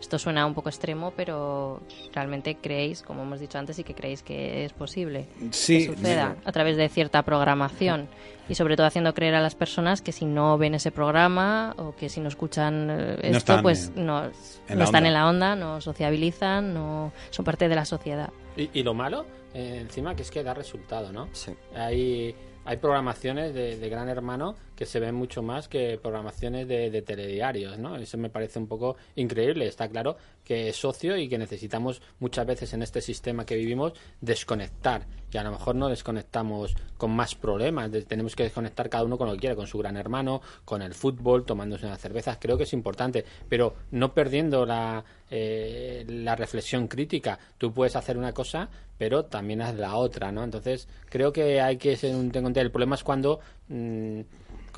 Esto 0.00 0.18
suena 0.18 0.46
un 0.46 0.54
poco 0.54 0.68
extremo, 0.68 1.12
pero 1.16 1.80
realmente 2.12 2.56
creéis, 2.56 3.02
como 3.02 3.22
hemos 3.22 3.40
dicho 3.40 3.58
antes, 3.58 3.78
y 3.78 3.84
que 3.84 3.94
creéis 3.94 4.22
que 4.22 4.64
es 4.64 4.72
posible 4.72 5.26
Sí, 5.50 5.86
que 5.86 5.94
suceda 5.94 6.36
a 6.44 6.52
través 6.52 6.76
de 6.76 6.88
cierta 6.88 7.22
programación 7.22 8.08
y 8.48 8.54
sobre 8.54 8.76
todo 8.76 8.86
haciendo 8.86 9.12
creer 9.12 9.34
a 9.34 9.40
las 9.40 9.54
personas 9.56 10.00
que 10.00 10.12
si 10.12 10.24
no 10.24 10.56
ven 10.56 10.74
ese 10.74 10.92
programa 10.92 11.74
o 11.78 11.96
que 11.96 12.08
si 12.08 12.20
no 12.20 12.28
escuchan 12.28 12.88
eh, 12.90 13.18
esto, 13.22 13.38
están, 13.38 13.62
pues 13.62 13.90
no, 13.96 14.24
están 14.68 14.80
onda. 14.80 14.98
en 14.98 15.14
la 15.14 15.28
onda, 15.28 15.56
no 15.56 15.80
sociabilizan, 15.80 16.72
no 16.72 17.12
son 17.30 17.44
parte 17.44 17.68
de 17.68 17.74
la 17.74 17.84
sociedad. 17.84 18.30
Y, 18.58 18.70
y 18.80 18.82
lo 18.82 18.92
malo, 18.92 19.24
eh, 19.54 19.78
encima, 19.80 20.14
que 20.14 20.22
es 20.22 20.30
que 20.30 20.42
da 20.42 20.52
resultado, 20.52 21.12
¿no? 21.12 21.28
Sí. 21.32 21.54
Hay, 21.74 22.34
hay 22.64 22.76
programaciones 22.76 23.54
de, 23.54 23.78
de 23.78 23.88
Gran 23.88 24.08
Hermano 24.08 24.56
que 24.78 24.86
se 24.86 25.00
ven 25.00 25.16
mucho 25.16 25.42
más 25.42 25.66
que 25.66 25.98
programaciones 26.00 26.68
de, 26.68 27.02
telediarios, 27.02 27.80
¿no? 27.80 27.96
Eso 27.96 28.16
me 28.16 28.30
parece 28.30 28.60
un 28.60 28.68
poco 28.68 28.96
increíble. 29.16 29.66
Está 29.66 29.88
claro 29.88 30.16
que 30.44 30.68
es 30.68 30.76
socio 30.76 31.16
y 31.16 31.28
que 31.28 31.36
necesitamos 31.36 32.00
muchas 32.20 32.46
veces 32.46 32.72
en 32.74 32.82
este 32.82 33.00
sistema 33.00 33.44
que 33.44 33.56
vivimos 33.56 33.94
desconectar. 34.20 35.04
Y 35.32 35.36
a 35.36 35.42
lo 35.42 35.50
mejor 35.50 35.74
no 35.74 35.88
desconectamos 35.88 36.76
con 36.96 37.10
más 37.10 37.34
problemas. 37.34 37.90
tenemos 38.06 38.36
que 38.36 38.44
desconectar 38.44 38.88
cada 38.88 39.02
uno 39.02 39.18
con 39.18 39.26
lo 39.26 39.34
que 39.34 39.40
quiera, 39.40 39.56
con 39.56 39.66
su 39.66 39.78
Gran 39.78 39.96
Hermano, 39.96 40.42
con 40.64 40.80
el 40.80 40.94
fútbol, 40.94 41.44
tomándose 41.44 41.84
unas 41.84 42.00
cervezas. 42.00 42.38
Creo 42.40 42.56
que 42.56 42.62
es 42.62 42.72
importante, 42.72 43.24
pero 43.48 43.74
no 43.90 44.14
perdiendo 44.14 44.64
la, 44.64 45.04
eh, 45.28 46.04
la 46.08 46.36
reflexión 46.36 46.86
crítica. 46.86 47.36
Tú 47.58 47.72
puedes 47.72 47.96
hacer 47.96 48.16
una 48.16 48.32
cosa, 48.32 48.70
pero 48.96 49.24
también 49.24 49.62
haz 49.62 49.74
la 49.76 49.96
otra, 49.96 50.32
¿no? 50.32 50.42
Entonces, 50.42 50.88
creo 51.08 51.32
que 51.32 51.60
hay 51.60 51.78
que 51.78 51.96
ser 51.96 52.14
un 52.14 52.32
El 52.34 52.70
problema 52.70 52.96
es 52.96 53.04
cuando, 53.04 53.40
mm, 53.68 54.20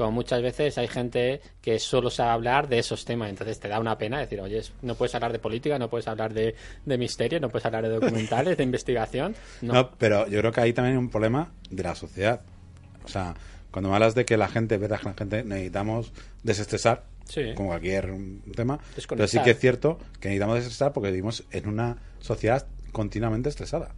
como 0.01 0.12
muchas 0.12 0.40
veces, 0.43 0.78
hay 0.78 0.89
gente 0.89 1.40
que 1.60 1.78
solo 1.78 2.09
sabe 2.10 2.31
hablar 2.31 2.68
de 2.68 2.78
esos 2.78 3.05
temas. 3.05 3.28
Entonces, 3.28 3.60
te 3.60 3.68
da 3.68 3.78
una 3.78 3.98
pena 3.98 4.18
decir, 4.18 4.40
oye, 4.40 4.62
no 4.82 4.94
puedes 4.94 5.14
hablar 5.14 5.31
de 5.32 5.39
política, 5.39 5.78
no 5.78 5.90
puedes 5.90 6.09
hablar 6.09 6.32
de, 6.32 6.55
de 6.86 6.98
misterio, 6.98 7.39
no 7.39 7.51
puedes 7.51 7.66
hablar 7.66 7.82
de 7.85 7.90
documentales, 7.90 8.56
de 8.56 8.62
investigación. 8.70 9.35
No. 9.60 9.74
No, 9.74 9.90
pero 9.98 10.27
yo 10.28 10.40
creo 10.40 10.52
que 10.52 10.60
ahí 10.62 10.72
también 10.72 10.97
hay 10.97 10.98
un 11.02 11.10
problema 11.10 11.52
de 11.70 11.82
la 11.82 11.94
sociedad. 11.94 12.40
O 13.05 13.09
sea, 13.09 13.35
cuando 13.70 13.90
me 13.90 13.97
hablas 13.97 14.14
de 14.14 14.24
que 14.24 14.36
la 14.36 14.48
gente, 14.48 14.78
verdad 14.78 14.98
que 15.01 15.09
la 15.09 15.14
gente 15.14 15.44
necesitamos 15.44 16.12
desestresar, 16.43 17.05
Sí. 17.27 17.52
como 17.55 17.68
cualquier 17.68 18.12
tema. 18.56 18.81
Pero 19.09 19.28
sí 19.28 19.39
que 19.43 19.51
es 19.51 19.59
cierto 19.60 19.98
que 20.18 20.28
necesitamos 20.28 20.56
desestresar 20.56 20.93
porque 20.93 21.10
vivimos 21.10 21.44
en 21.52 21.68
una 21.68 21.98
sociedad 22.18 22.66
continuamente 22.90 23.48
estresada. 23.51 23.94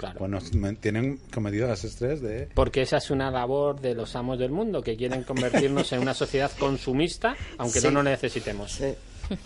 Claro. 0.00 0.26
Nos 0.28 0.52
men- 0.54 0.76
tienen 0.76 1.18
cometido 1.32 1.72
ese 1.72 1.86
estrés 1.88 2.20
de... 2.22 2.48
Porque 2.54 2.82
esa 2.82 2.96
es 2.96 3.10
una 3.10 3.30
labor 3.30 3.80
de 3.80 3.94
los 3.94 4.16
amos 4.16 4.38
del 4.38 4.50
mundo, 4.50 4.82
que 4.82 4.96
quieren 4.96 5.22
convertirnos 5.24 5.92
en 5.92 6.00
una 6.00 6.14
sociedad 6.14 6.50
consumista, 6.58 7.36
aunque 7.58 7.80
Sí. 7.80 7.86
no 7.86 7.92
lo 7.92 8.02
necesitemos. 8.02 8.72
Sí. 8.72 8.94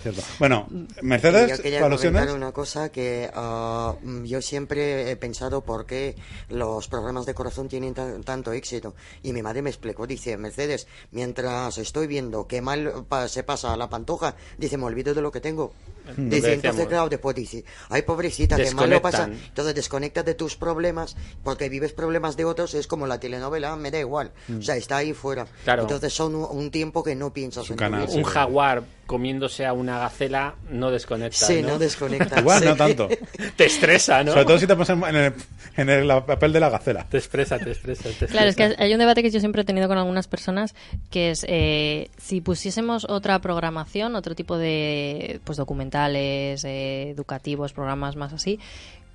Cierto. 0.03 0.23
Bueno, 0.39 0.67
Yo 0.71 1.03
Mercedes, 1.03 1.61
quería 1.61 1.85
alusiones. 1.85 2.23
comentar 2.23 2.35
una 2.37 2.53
cosa 2.53 2.91
que 2.91 3.29
ah, 3.35 3.95
yo 4.25 4.41
siempre 4.41 5.11
he 5.11 5.17
pensado 5.17 5.61
por 5.61 5.85
qué 5.85 6.15
los 6.49 6.89
programas 6.89 7.27
de 7.27 7.35
corazón 7.35 7.69
tienen 7.69 7.93
tan- 7.93 8.23
tanto 8.25 8.53
éxito. 8.53 8.95
Y 9.23 9.35
mi 9.35 9.43
madre 9.43 9.61
me 9.61 9.69
explicó, 9.69 10.07
dice, 10.07 10.39
Mercedes, 10.39 10.87
mientras 11.11 11.77
estoy 11.77 12.07
viendo 12.07 12.47
qué 12.47 12.63
mal 12.63 13.05
pa- 13.07 13.29
se 13.29 13.43
pasa 13.43 13.75
a 13.75 13.77
la 13.77 13.91
pantoja, 13.91 14.37
dice, 14.57 14.79
me 14.79 14.85
olvido 14.85 15.13
de 15.13 15.21
lo 15.21 15.31
que 15.31 15.41
tengo. 15.43 15.75
Lo 16.07 16.15
que 16.15 16.23
Dice, 16.23 16.37
entonces 16.37 16.63
decíamos. 16.63 16.89
claro, 16.89 17.09
después 17.09 17.37
dice, 17.37 17.65
ay 17.89 18.03
pobrecita, 18.03 18.57
qué 18.57 18.71
mal 18.73 18.91
lo 18.91 19.03
pasa. 19.03 19.25
Entonces 19.25 19.75
desconectas 19.75 20.25
de 20.25 20.35
tus 20.35 20.57
problemas, 20.57 21.17
porque 21.43 21.69
vives 21.69 21.93
problemas 21.93 22.37
de 22.37 22.45
otros, 22.45 22.75
es 22.75 22.87
como 22.87 23.07
la 23.07 23.21
telenovela, 23.21 23.77
me 23.77 23.91
da 23.91 23.99
igual. 23.99 24.33
O 24.57 24.63
sea, 24.63 24.77
está 24.77 24.99
ahí 24.99 25.13
fuera. 25.13 25.45
Mm. 25.45 25.49
Claro. 25.65 25.83
Entonces 25.83 26.13
son 26.13 26.35
un, 26.35 26.47
un 26.51 26.71
tiempo 26.71 27.03
que 27.03 27.15
no 27.15 27.33
piensas 27.33 27.69
en 27.71 27.77
canal, 27.77 28.09
sí. 28.09 28.19
Un 28.19 28.25
jaguar 28.25 28.85
comiéndose 29.07 29.67
a 29.67 29.73
una 29.73 29.99
gacela 29.99 30.55
no 30.71 30.91
desconecta. 30.91 31.47
Sí, 31.47 31.63
¿no? 31.63 31.71
no 31.71 31.79
desconectas. 31.79 32.39
Igual, 32.39 32.61
sí. 32.61 32.67
no 32.67 32.77
tanto. 32.77 33.09
Te 33.57 33.67
estresa, 33.67 34.25
¿no? 34.25 34.33
Sobre 34.33 34.45
todo 34.45 34.59
si 34.59 34.67
te 34.67 34.75
pones 34.75 34.89
en 34.91 35.17
el, 35.17 35.33
en 35.77 35.91
el 35.91 36.09
papel 36.25 36.53
de 36.53 36.61
la 36.61 36.71
gacela. 36.71 37.07
Te 37.09 37.19
expresa, 37.19 37.59
te 37.59 37.71
expresa, 37.71 38.09
te 38.19 38.27
Claro, 38.27 38.49
es 38.49 38.57
que 38.57 38.75
hay 38.77 38.93
un 38.93 38.99
debate 38.99 39.23
que 39.23 39.31
yo 39.31 39.41
siempre 39.41 39.63
he 39.63 39.65
tenido 39.65 39.89
con 39.89 39.99
algunas 39.99 40.27
personas, 40.27 40.75
que 41.11 41.31
es 41.31 41.45
eh, 41.49 42.11
si 42.17 42.41
pusiésemos 42.41 43.07
otra 43.09 43.39
programación, 43.41 44.17
otro 44.17 44.35
tipo 44.35 44.57
de 44.57 45.41
pues 45.45 45.59
documentales, 45.99 46.65
eh, 46.65 47.11
educativos, 47.11 47.73
programas 47.73 48.17
más 48.17 48.33
así, 48.33 48.59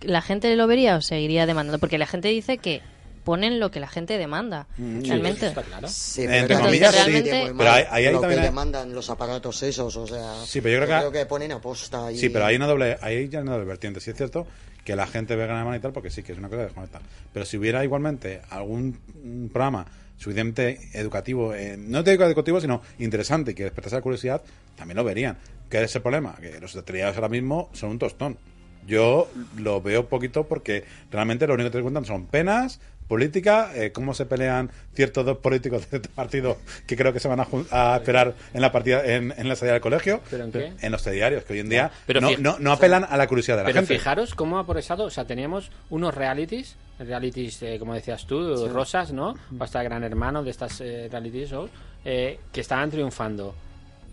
¿la 0.02 0.22
gente 0.22 0.56
lo 0.56 0.66
vería 0.68 0.96
o 0.96 1.02
seguiría 1.02 1.46
demandando? 1.46 1.78
Porque 1.80 1.98
la 1.98 2.08
gente 2.08 2.30
dice 2.30 2.58
que 2.58 2.82
ponen 3.26 3.60
lo 3.60 3.70
que 3.70 3.80
la 3.82 3.88
gente 3.90 4.18
demanda, 4.18 4.66
Mm, 4.78 5.02
sí, 5.02 5.10
realmente. 5.10 5.48
Está 5.48 5.62
claro. 5.62 5.88
Sí, 5.90 6.24
Entre 6.24 6.58
comillas, 6.58 6.96
sí. 6.96 7.12
muy 7.12 7.22
Pero 7.58 7.72
ahí- 7.72 7.84
ahí 7.92 8.06
hay 8.06 8.14
lo 8.14 8.22
también 8.22 8.40
que 8.40 8.46
hay- 8.46 8.52
demandan 8.52 8.94
los 8.94 9.10
aparatos 9.10 9.62
esos, 9.62 9.96
o 9.98 10.08
sea, 10.08 10.36
Sí, 10.46 10.62
pero 10.62 10.86
yo 10.86 10.88
creo 10.88 11.12
que- 11.12 11.26
ponen 11.26 11.52
aposta 11.52 12.12
y... 12.12 12.18
Sí, 12.18 12.30
pero 12.30 12.46
hay 12.46 12.56
una 12.56 12.66
doble, 12.68 12.98
ahí 13.02 13.28
ya 13.28 13.40
hay 13.40 13.44
una 13.44 13.54
doble 13.54 13.66
vertiente. 13.68 14.00
Sí 14.00 14.10
es 14.12 14.16
cierto 14.18 14.48
que 14.86 14.96
la 14.96 15.06
gente 15.06 15.36
ve 15.36 15.46
ganar 15.46 15.76
y 15.76 15.80
tal, 15.82 15.92
porque 15.92 16.10
sí 16.10 16.24
que 16.24 16.32
es 16.32 16.38
una 16.38 16.48
cosa 16.48 16.60
de 16.62 16.64
desconectar. 16.68 17.02
Pero 17.34 17.46
si 17.46 17.58
hubiera 17.58 17.84
igualmente 17.84 18.42
algún 18.50 19.50
programa 19.52 19.86
suficientemente 20.18 20.80
educativo, 20.98 21.54
eh, 21.54 21.76
no 21.78 22.04
te 22.04 22.12
digo 22.12 22.24
educativo, 22.26 22.60
sino 22.62 22.82
interesante 23.00 23.52
y 23.52 23.54
que 23.54 23.64
despertase 23.64 23.96
la 23.98 24.02
curiosidad, 24.02 24.42
también 24.76 24.96
lo 24.98 25.04
verían. 25.04 25.38
¿Qué 25.70 25.84
es 25.84 25.96
el 25.96 26.02
problema? 26.02 26.36
Que 26.36 26.60
los 26.60 26.74
telediarios 26.84 27.16
ahora 27.18 27.30
mismo 27.30 27.70
son 27.74 27.92
un 27.92 28.00
tostón. 28.00 28.38
Yo 28.88 29.30
lo 29.58 29.82
veo 29.82 30.08
poquito 30.08 30.48
porque 30.48 30.84
realmente 31.12 31.46
lo 31.46 31.54
único 31.54 31.70
que 31.70 31.78
te 31.78 31.82
cuentan 31.82 32.06
son 32.06 32.26
penas, 32.26 32.80
política, 33.08 33.72
eh, 33.76 33.92
cómo 33.92 34.14
se 34.14 34.26
pelean 34.26 34.72
ciertos 34.94 35.26
dos 35.26 35.38
políticos 35.40 35.90
de 35.90 35.98
este 35.98 36.10
partido 36.10 36.58
que 36.88 36.96
creo 36.96 37.12
que 37.12 37.20
se 37.20 37.28
van 37.28 37.40
a, 37.72 37.98
esperar 37.98 38.36
en 38.54 38.62
la 38.62 38.72
partida 38.72 39.04
en, 39.06 39.34
en 39.36 39.48
la 39.50 39.56
salida 39.56 39.74
del 39.74 39.82
colegio. 39.82 40.22
¿Pero 40.30 40.46
en 40.46 40.52
qué? 40.52 40.74
En 40.82 40.92
los 40.92 41.04
telediarios, 41.04 41.44
que 41.44 41.54
hoy 41.54 41.60
en 41.60 41.70
día 41.70 41.92
pero 42.06 42.22
no, 42.22 42.30
no, 42.38 42.58
no 42.60 42.72
apelan 42.72 43.06
a 43.08 43.18
la 43.18 43.28
curiosidad 43.28 43.58
de 43.58 43.64
la 43.64 43.68
Pero 43.68 43.80
gente. 43.80 43.96
fijaros 43.96 44.34
cómo 44.34 44.58
ha 44.58 44.66
progresado, 44.66 45.06
o 45.06 45.10
sea, 45.10 45.26
teníamos 45.26 45.72
unos 45.90 46.16
realities, 46.16 46.76
realities, 47.00 47.62
eh, 47.64 47.78
como 47.80 47.94
decías 47.94 48.26
tú, 48.26 48.68
rosas, 48.68 49.12
¿no? 49.12 49.36
O 49.58 49.64
hasta 49.64 49.84
Gran 49.84 50.04
Hermano 50.04 50.44
de 50.44 50.52
estas 50.52 50.80
eh, 50.82 51.08
reality 51.12 51.46
shows, 51.46 51.70
eh, 52.06 52.40
que 52.52 52.62
estaban 52.62 52.90
triunfando. 52.90 53.56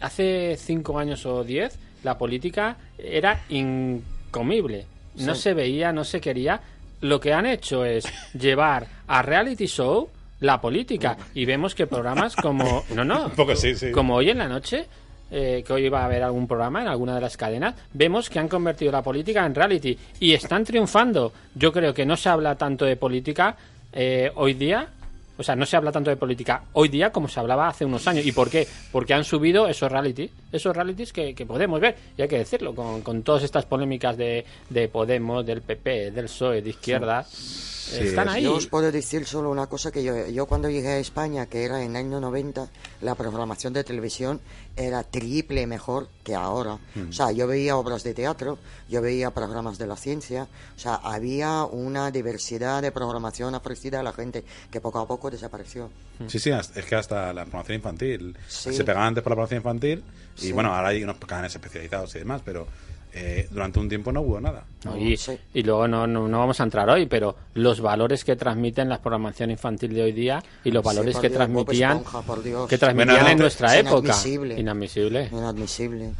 Hace 0.00 0.56
cinco 0.58 0.98
años 0.98 1.24
o 1.26 1.44
diez, 1.44 1.78
la 2.02 2.18
política 2.18 2.76
era 2.98 3.44
incomible. 3.48 4.86
No 5.16 5.34
se 5.34 5.54
veía, 5.54 5.92
no 5.92 6.04
se 6.04 6.20
quería. 6.20 6.60
Lo 7.00 7.20
que 7.20 7.32
han 7.32 7.46
hecho 7.46 7.84
es 7.84 8.04
llevar 8.38 8.86
a 9.06 9.22
reality 9.22 9.66
show 9.66 10.08
la 10.40 10.60
política. 10.60 11.16
Y 11.34 11.44
vemos 11.44 11.74
que 11.74 11.86
programas 11.86 12.36
como... 12.36 12.84
No, 12.94 13.04
no. 13.04 13.26
Un 13.26 13.32
poco 13.32 13.56
sí, 13.56 13.74
sí. 13.74 13.90
Como 13.90 14.14
hoy 14.16 14.30
en 14.30 14.38
la 14.38 14.48
noche, 14.48 14.86
eh, 15.30 15.64
que 15.66 15.72
hoy 15.72 15.88
va 15.88 16.02
a 16.02 16.04
haber 16.04 16.22
algún 16.22 16.46
programa 16.46 16.82
en 16.82 16.88
alguna 16.88 17.14
de 17.14 17.20
las 17.20 17.36
cadenas, 17.36 17.74
vemos 17.92 18.30
que 18.30 18.38
han 18.38 18.48
convertido 18.48 18.92
la 18.92 19.02
política 19.02 19.44
en 19.44 19.54
reality 19.54 19.98
y 20.20 20.34
están 20.34 20.64
triunfando. 20.64 21.32
Yo 21.54 21.72
creo 21.72 21.92
que 21.92 22.06
no 22.06 22.16
se 22.16 22.28
habla 22.28 22.54
tanto 22.54 22.84
de 22.84 22.96
política 22.96 23.56
eh, 23.92 24.30
hoy 24.34 24.54
día. 24.54 24.88
O 25.38 25.42
sea, 25.42 25.54
no 25.56 25.66
se 25.66 25.76
habla 25.76 25.92
tanto 25.92 26.10
de 26.10 26.16
política 26.16 26.62
hoy 26.72 26.88
día 26.88 27.10
como 27.12 27.28
se 27.28 27.38
hablaba 27.40 27.68
hace 27.68 27.84
unos 27.84 28.06
años. 28.08 28.24
¿Y 28.24 28.32
por 28.32 28.48
qué? 28.50 28.66
Porque 28.92 29.14
han 29.14 29.24
subido 29.24 29.68
esos 29.68 29.90
reality, 29.92 30.30
esos 30.52 30.74
realities 30.74 31.12
que, 31.12 31.34
que 31.34 31.44
podemos 31.46 31.80
ver, 31.80 31.94
y 32.16 32.22
hay 32.22 32.28
que 32.28 32.38
decirlo, 32.38 32.74
con, 32.74 33.02
con 33.02 33.22
todas 33.22 33.42
estas 33.42 33.66
polémicas 33.66 34.16
de, 34.16 34.44
de 34.70 34.88
Podemos, 34.88 35.44
del 35.44 35.60
PP, 35.62 36.10
del 36.12 36.24
PSOE, 36.26 36.62
de 36.62 36.70
izquierda, 36.70 37.20
están 37.20 38.28
es- 38.28 38.34
ahí. 38.34 38.42
Yo 38.44 38.54
os 38.54 38.66
puedo 38.66 38.90
decir 38.90 39.26
solo 39.26 39.50
una 39.50 39.66
cosa 39.66 39.92
que 39.92 40.02
yo, 40.02 40.26
yo 40.28 40.46
cuando 40.46 40.68
llegué 40.70 40.88
a 40.88 40.98
España, 40.98 41.46
que 41.46 41.64
era 41.64 41.82
en 41.82 41.90
el 41.96 42.06
año 42.06 42.20
90, 42.20 42.68
la 43.02 43.14
programación 43.14 43.72
de 43.72 43.84
televisión 43.84 44.40
era 44.76 45.02
triple 45.04 45.66
mejor 45.66 46.08
que 46.22 46.34
ahora. 46.34 46.78
O 47.08 47.12
sea, 47.12 47.32
yo 47.32 47.46
veía 47.46 47.76
obras 47.76 48.02
de 48.04 48.12
teatro, 48.14 48.58
yo 48.88 49.00
veía 49.00 49.30
programas 49.32 49.78
de 49.78 49.86
la 49.86 49.96
ciencia, 49.96 50.48
o 50.76 50.78
sea, 50.78 50.96
había 50.96 51.64
una 51.64 52.10
diversidad 52.10 52.82
de 52.82 52.92
programación 52.92 53.54
ofrecida 53.54 54.00
a 54.00 54.02
la 54.02 54.12
gente 54.12 54.44
que 54.70 54.80
poco 54.80 54.98
a 55.00 55.06
poco 55.08 55.30
desapareció. 55.30 55.90
Sí, 56.28 56.38
sí, 56.38 56.50
hasta- 56.50 56.78
es 56.80 56.86
que 56.86 56.94
hasta 56.94 57.32
la 57.32 57.44
promoción 57.46 57.76
infantil. 57.76 58.36
Sí. 58.48 58.72
Se 58.74 58.84
pegaban 58.84 59.08
antes 59.08 59.22
por 59.22 59.30
la 59.32 59.36
promoción 59.36 59.58
infantil 59.58 60.04
y 60.36 60.40
Sí. 60.40 60.52
bueno, 60.52 60.74
ahora 60.74 60.88
hay 60.88 61.02
unos 61.02 61.16
canales 61.18 61.54
especializados 61.54 62.14
y 62.14 62.18
demás, 62.18 62.42
pero 62.44 62.66
eh, 63.14 63.48
durante 63.50 63.78
un 63.78 63.88
tiempo 63.88 64.12
no 64.12 64.20
hubo 64.20 64.40
nada. 64.40 64.64
y, 64.98 65.16
sí. 65.16 65.38
y 65.54 65.62
luego 65.62 65.88
no, 65.88 66.06
no, 66.06 66.28
no 66.28 66.38
vamos 66.38 66.60
a 66.60 66.64
entrar 66.64 66.88
hoy, 66.90 67.06
pero 67.06 67.36
los 67.54 67.80
valores 67.80 68.24
que 68.24 68.36
transmiten 68.36 68.88
la 68.88 69.00
programación 69.00 69.50
infantil 69.50 69.94
de 69.94 70.02
hoy 70.02 70.12
día 70.12 70.42
y 70.64 70.70
los 70.70 70.84
valores 70.84 71.16
que 71.16 71.28
Dios, 71.28 71.38
transmitían 71.38 71.98
Esponja, 71.98 72.66
que 72.68 72.78
transmitían 72.78 73.14
Bueno, 73.16 73.22
no, 73.24 73.28
en 73.32 73.38
nuestra 73.38 73.74
es 73.74 73.86
época. 73.86 73.98
inadmisible. 74.08 74.60
Inadmisible. 74.60 75.28
Inadmisible. 75.32 76.10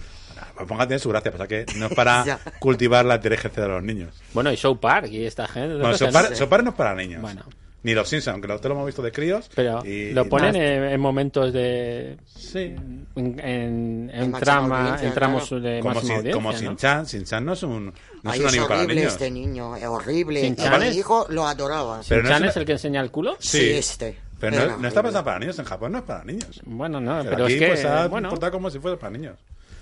Ponga 0.67 0.87
tiene 0.87 0.99
su 0.99 1.11
gracia, 1.11 1.31
pasa 1.31 1.47
que 1.47 1.67
no 1.77 1.87
es 1.87 1.95
para 1.95 2.39
cultivar 2.59 3.05
la 3.05 3.17
inteligencia 3.17 3.63
de 3.63 3.69
los 3.69 3.83
niños. 3.83 4.15
Bueno, 4.33 4.51
y 4.51 4.57
Show 4.57 4.79
Park 4.79 5.09
y 5.11 5.25
esta 5.27 5.47
gente. 5.47 5.77
Bueno, 5.77 5.97
Sopar, 5.97 6.35
Sopar 6.35 6.65
no 6.65 6.71
es 6.71 6.77
para 6.77 6.95
niños. 6.95 7.21
Bueno. 7.21 7.43
Ni 7.83 7.95
los 7.95 8.09
Simpsons, 8.09 8.33
aunque 8.35 8.49
nosotros 8.49 8.71
lo 8.71 8.75
hemos 8.77 8.87
visto 8.87 9.03
de 9.03 9.13
críos. 9.13 9.49
Pero 9.55 9.85
y- 9.87 10.11
lo 10.13 10.29
ponen 10.29 10.57
en, 10.57 10.85
en 10.85 11.01
momentos 11.01 11.53
de. 11.53 12.17
Sí. 12.27 12.75
En, 13.15 13.39
en, 13.41 14.11
en 14.13 14.33
trama, 14.33 14.99
en 15.01 15.13
tramos 15.15 15.49
claro. 15.49 15.63
de 15.63 15.81
Como, 15.81 16.01
sin, 16.01 16.31
como 16.33 16.53
¿no? 16.53 16.59
Sin-Chan. 16.59 17.07
Sin-Chan 17.07 17.45
no 17.45 17.53
es 17.53 17.63
un, 17.63 17.87
no 17.87 17.93
Ay, 18.25 18.39
es 18.39 18.41
un 18.41 18.47
es 18.47 18.53
anime 18.55 18.67
para 18.67 18.75
horrible 18.81 18.95
niños. 18.97 19.13
este 19.13 19.31
niño, 19.31 19.77
es 19.77 19.85
horrible. 19.85 20.41
Sin-chan 20.41 20.81
Mi 20.81 20.87
es- 20.89 20.97
hijo 20.97 21.27
lo 21.29 21.47
adoraba. 21.47 22.01
Pero 22.09 22.23
no 22.23 22.29
¿Sin-chan 22.29 22.45
es 22.45 22.51
es, 22.51 22.57
el 22.57 22.65
que 22.65 22.73
enseña 22.73 23.01
el 23.01 23.11
culo? 23.13 23.37
Sí. 23.39 23.59
Sí, 23.59 23.71
este. 23.73 24.19
Pero 24.41 24.67
no, 24.67 24.77
no 24.79 24.89
está 24.89 25.03
pensado 25.03 25.25
para 25.25 25.39
niños. 25.39 25.59
En 25.59 25.65
Japón 25.65 25.93
no 25.93 25.99
es 25.99 26.05
para 26.05 26.25
niños. 26.25 26.61
Bueno, 26.65 27.01
no, 27.01 27.19
Pero, 27.19 27.31
pero, 27.31 27.45
aquí 27.45 27.55
es 27.55 27.59
que. 27.61 27.67
pues 27.69 27.85
ha 27.85 28.09
bueno, 28.09 28.31
como 28.51 28.69
si 28.71 28.79
fuera 28.81 28.99
para 28.99 29.13
niños. 29.13 29.37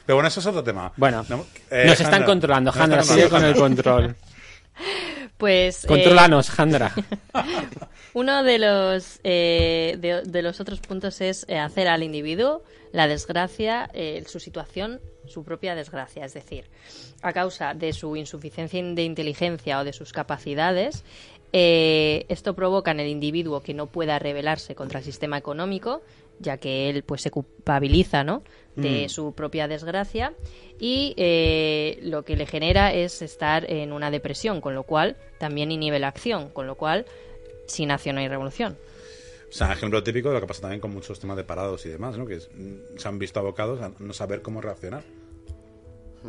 Pero 0.05 0.17
bueno, 0.17 0.29
eso 0.29 0.41
es 0.41 0.47
otro 0.47 0.63
tema. 0.63 0.93
bueno 0.99 1.25
No, 1.31 1.47
eh, 1.71 1.85
nos 1.87 1.99
están 1.99 2.25
controlando. 2.25 2.71
están 2.71 3.03
sigue 3.03 3.29
con 3.31 3.43
el 3.43 3.55
control. 3.55 4.15
Pues 5.39 5.85
eh, 5.85 5.89
Controlanos, 5.89 6.51
Jandra. 6.51 6.93
uno 8.15 8.43
de 8.45 8.59
los 8.59 9.21
eh, 9.25 9.97
de, 9.99 10.23
de 10.23 10.43
los 10.43 10.61
otros 10.61 10.81
puntos 10.81 11.21
es 11.21 11.45
eh, 11.49 11.59
hacer 11.59 11.89
al 11.89 12.03
individuo 12.03 12.63
la 12.95 13.09
desgracia, 13.09 13.91
eh, 13.93 14.23
su 14.25 14.39
situación, 14.39 15.01
su 15.27 15.43
propia 15.43 15.75
desgracia, 15.75 16.25
es 16.25 16.33
decir, 16.33 16.67
a 17.23 17.33
causa 17.33 17.75
de 17.75 17.93
su 17.93 18.15
insuficiencia 18.15 18.81
de 18.81 19.03
inteligencia 19.03 19.81
o 19.81 19.85
de 19.85 19.93
sus 19.93 20.13
capacidades, 20.13 21.03
eh, 21.53 22.25
esto 22.29 22.55
provoca 22.55 22.93
en 22.93 23.01
el 23.01 23.09
individuo 23.09 23.63
que 23.63 23.75
no 23.75 23.87
pueda 23.87 24.21
rebelarse 24.21 24.77
contra 24.77 25.01
el 25.01 25.05
sistema 25.05 25.39
económico, 25.39 26.03
ya 26.41 26.57
que 26.59 26.91
él 26.91 27.03
pues 27.05 27.23
se 27.23 27.31
culpabiliza, 27.31 28.25
¿no? 28.25 28.43
de 28.77 29.09
su 29.09 29.33
propia 29.35 29.69
desgracia 29.69 30.35
y 30.79 31.15
eh, 31.17 31.99
lo 32.03 32.25
que 32.25 32.37
le 32.37 32.47
genera 32.47 32.93
es 32.93 33.23
estar 33.23 33.71
en 33.71 33.93
una 33.93 34.11
depresión, 34.11 34.61
con 34.61 34.75
lo 34.75 34.83
cual 34.83 35.17
también 35.39 35.71
inhibe 35.71 35.99
la 35.99 36.09
acción, 36.09 36.49
con 36.49 36.67
lo 36.67 36.75
cual 36.75 37.07
sin 37.67 37.91
acción 37.91 38.17
no 38.17 38.21
hay 38.21 38.29
revolución. 38.29 38.77
O 39.49 39.57
sea, 39.57 39.73
ejemplo 39.73 40.03
típico 40.03 40.29
de 40.29 40.35
lo 40.35 40.41
que 40.41 40.49
pasa 40.49 40.63
también 40.63 40.81
con 40.81 40.93
muchos 40.93 41.21
temas 41.21 41.37
de 41.37 41.45
parados 41.45 41.87
y 41.87 41.89
demás, 41.89 42.19
¿no? 42.19 42.27
Que 42.27 42.39
mm, 42.39 42.99
se 42.99 43.09
han 43.09 43.19
visto 43.21 43.39
abocados 43.39 43.81
a 43.81 43.93
no 44.01 44.13
saber 44.13 44.43
cómo 44.43 44.61
reaccionar. 44.61 45.05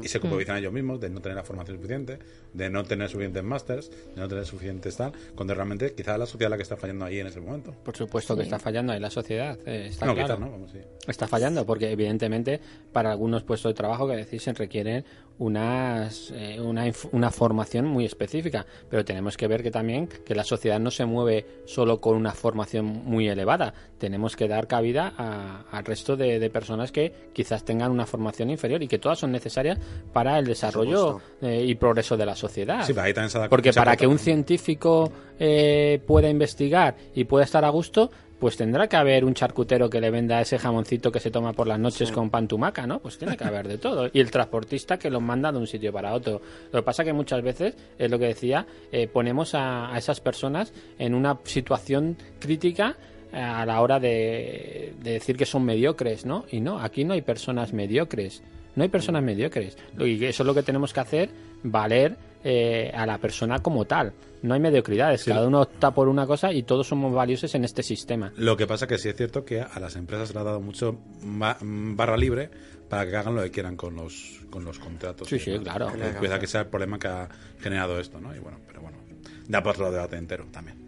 Y 0.04 0.08
se 0.08 0.20
culpabilizan 0.20 0.58
ellos 0.58 0.74
mismos 0.74 1.00
de 1.00 1.10
no 1.10 1.22
tener 1.22 1.36
la 1.38 1.44
formación 1.44 1.78
suficiente, 1.78 2.20
de 2.54 2.70
no 2.70 2.84
tener 2.84 3.10
suficientes 3.10 3.44
másters, 3.44 3.90
de 3.90 4.22
no 4.22 4.28
tener 4.28 4.46
suficientes 4.46 4.96
tal, 4.98 5.14
cuando 5.36 5.54
realmente 5.54 5.94
quizás 5.94 6.18
la 6.20 6.26
sociedad 6.26 6.50
la 6.50 6.58
que 6.58 6.64
está 6.64 6.76
fallando 6.78 7.06
ahí 7.06 7.20
en 7.20 7.28
ese 7.28 7.40
momento. 7.40 7.74
Por 7.84 7.96
supuesto 7.96 8.36
que 8.36 8.44
está 8.44 8.60
fallando 8.60 8.94
ahí 8.94 9.00
la 9.00 9.10
sociedad. 9.10 9.58
eh, 9.66 9.88
está 9.90 10.06
no, 10.06 10.14
claro. 10.14 10.28
quizás, 10.28 10.40
¿no? 10.40 10.52
Como 10.52 10.68
si- 10.68 10.80
Está 11.08 11.28
fallando 11.28 11.66
porque 11.66 11.92
evidentemente 11.92 12.60
para 12.92 13.12
algunos 13.12 13.44
puestos 13.44 13.70
de 13.70 13.74
trabajo 13.76 14.08
que 14.08 14.16
decís 14.16 14.42
se 14.44 14.54
requieren 14.54 15.06
unas, 15.38 16.32
eh, 16.36 16.60
una, 16.62 16.86
una 17.12 17.30
formación 17.32 17.86
muy 17.86 18.06
específica, 18.06 18.66
pero 18.90 19.04
tenemos 19.04 19.38
que 19.38 19.48
ver 19.48 19.64
que 19.64 19.72
también 19.72 20.08
que 20.08 20.34
la 20.36 20.44
sociedad 20.44 20.80
no 20.80 20.92
se 20.92 21.06
mueve 21.06 21.46
solo 21.66 22.00
con 22.00 22.16
una 22.16 22.32
formación 22.32 22.86
muy 22.86 23.28
elevada. 23.28 23.74
Tenemos 23.98 24.36
que 24.36 24.48
dar 24.48 24.68
cabida 24.68 25.14
a- 25.18 25.66
al 25.72 25.86
resto 25.86 26.16
de, 26.16 26.40
de 26.40 26.50
personas 26.50 26.92
que 26.92 27.12
quizás 27.34 27.64
tengan 27.66 27.92
una 27.92 28.06
formación 28.06 28.50
inferior 28.50 28.82
y 28.84 28.88
que 28.88 29.00
todas 29.00 29.20
son 29.20 29.32
necesarias 29.32 29.78
para 30.14 30.40
el 30.40 30.46
desarrollo 30.46 31.20
eh, 31.42 31.64
y 31.66 31.76
progreso 31.76 32.16
de 32.18 32.26
la 32.26 32.36
sociedad. 32.36 32.84
Sí, 32.86 32.94
pero 32.94 33.06
ahí 33.06 33.14
también 33.14 33.30
se 33.30 33.40
da 33.40 33.50
Porque 33.50 33.74
para 33.74 33.96
que 33.98 34.08
un 34.08 34.20
científico 34.20 35.12
eh, 35.40 36.02
pueda 36.08 36.30
investigar 36.30 36.96
y 37.14 37.26
pueda 37.26 37.44
estar 37.46 37.66
a 37.66 37.70
gusto, 37.70 38.10
pues 38.40 38.58
tendrá 38.58 38.88
que 38.88 38.98
haber 38.98 39.24
un 39.24 39.34
charcutero 39.34 39.90
que 39.90 40.02
le 40.02 40.10
venda 40.10 40.42
ese 40.42 40.60
jamoncito 40.60 41.12
que 41.12 41.20
se 41.20 41.32
toma 41.32 41.54
por 41.54 41.68
las 41.68 41.80
noches 41.80 42.12
con 42.12 42.30
pan 42.30 42.48
tumaca, 42.48 42.86
¿no? 42.86 43.00
Pues 43.00 43.18
tiene 43.18 43.38
que 43.38 43.44
haber 43.44 43.68
de 43.68 43.78
todo. 43.78 44.10
Y 44.12 44.20
el 44.20 44.32
transportista 44.32 44.98
que 44.98 45.10
los 45.10 45.22
manda 45.22 45.52
de 45.52 45.58
un 45.58 45.68
sitio 45.68 45.94
para 45.94 46.14
otro. 46.14 46.42
Lo 46.72 46.80
que 46.80 46.84
pasa 46.84 47.04
que 47.04 47.14
muchas 47.14 47.42
veces, 47.42 47.76
es 47.98 48.12
lo 48.12 48.20
que 48.20 48.26
decía, 48.26 48.66
eh, 48.92 49.08
ponemos 49.08 49.56
a, 49.56 49.94
a 49.94 49.98
esas 49.98 50.20
personas 50.20 50.74
en 51.00 51.14
una 51.14 51.40
situación 51.44 52.18
crítica 52.40 52.98
eh, 53.32 53.38
a 53.38 53.66
la 53.66 53.82
hora 53.82 54.00
de, 54.00 54.94
de 55.02 55.12
decir 55.12 55.38
que 55.38 55.46
son 55.46 55.64
mediocres, 55.64 56.26
¿no? 56.26 56.46
Y 56.52 56.60
no, 56.60 56.80
aquí 56.80 57.04
no 57.04 57.14
hay 57.14 57.22
personas 57.22 57.74
mediocres. 57.74 58.44
No 58.76 58.84
hay 58.84 58.90
personas 58.90 59.24
mediocres. 59.24 59.78
Y 59.98 60.24
eso 60.26 60.44
es 60.44 60.48
lo 60.48 60.54
que 60.54 60.64
tenemos 60.64 60.94
que 60.94 61.00
hacer, 61.00 61.30
valer 61.64 62.18
eh, 62.48 62.92
a 62.94 63.06
la 63.08 63.18
persona 63.18 63.60
como 63.60 63.86
tal. 63.86 64.14
No 64.44 64.54
hay 64.54 64.60
mediocridades. 64.60 65.24
Cada 65.26 65.48
uno 65.48 65.62
opta 65.62 65.90
por 65.92 66.08
una 66.08 66.28
cosa 66.28 66.54
y 66.54 66.62
todos 66.62 66.88
somos 66.88 67.12
valiosos 67.12 67.56
en 67.56 67.66
este 67.66 67.82
sistema. 67.82 68.32
Lo 68.38 68.56
que 68.56 68.68
pasa 68.68 68.86
que 68.86 69.00
sí 69.00 69.10
es 69.10 69.16
cierto 69.16 69.44
que 69.44 69.62
a 69.62 69.80
las 69.80 69.96
empresas 69.96 70.30
les 70.30 70.38
ha 70.38 70.44
dado 70.44 70.62
mucho 70.62 71.00
ba- 71.24 71.58
barra 71.62 72.16
libre 72.16 72.52
para 72.88 73.10
que 73.10 73.16
hagan 73.18 73.34
lo 73.34 73.42
que 73.42 73.50
quieran 73.50 73.76
con 73.76 73.96
los 73.96 74.42
con 74.52 74.64
los 74.64 74.78
contratos. 74.78 75.28
Sí, 75.28 75.40
sí, 75.40 75.52
¿no? 75.58 75.64
claro. 75.64 75.92
Quizá 76.22 76.38
que 76.40 76.46
sea 76.48 76.62
el 76.62 76.68
problema 76.68 77.00
que 77.00 77.08
ha 77.08 77.28
generado 77.60 78.00
esto, 78.00 78.22
¿no? 78.22 78.36
Y 78.36 78.40
bueno, 78.40 78.60
pero 78.68 78.82
bueno, 78.82 79.00
da 79.48 79.62
para 79.64 79.72
otro 79.72 79.92
debate 79.92 80.16
entero 80.18 80.46
también. 80.52 80.85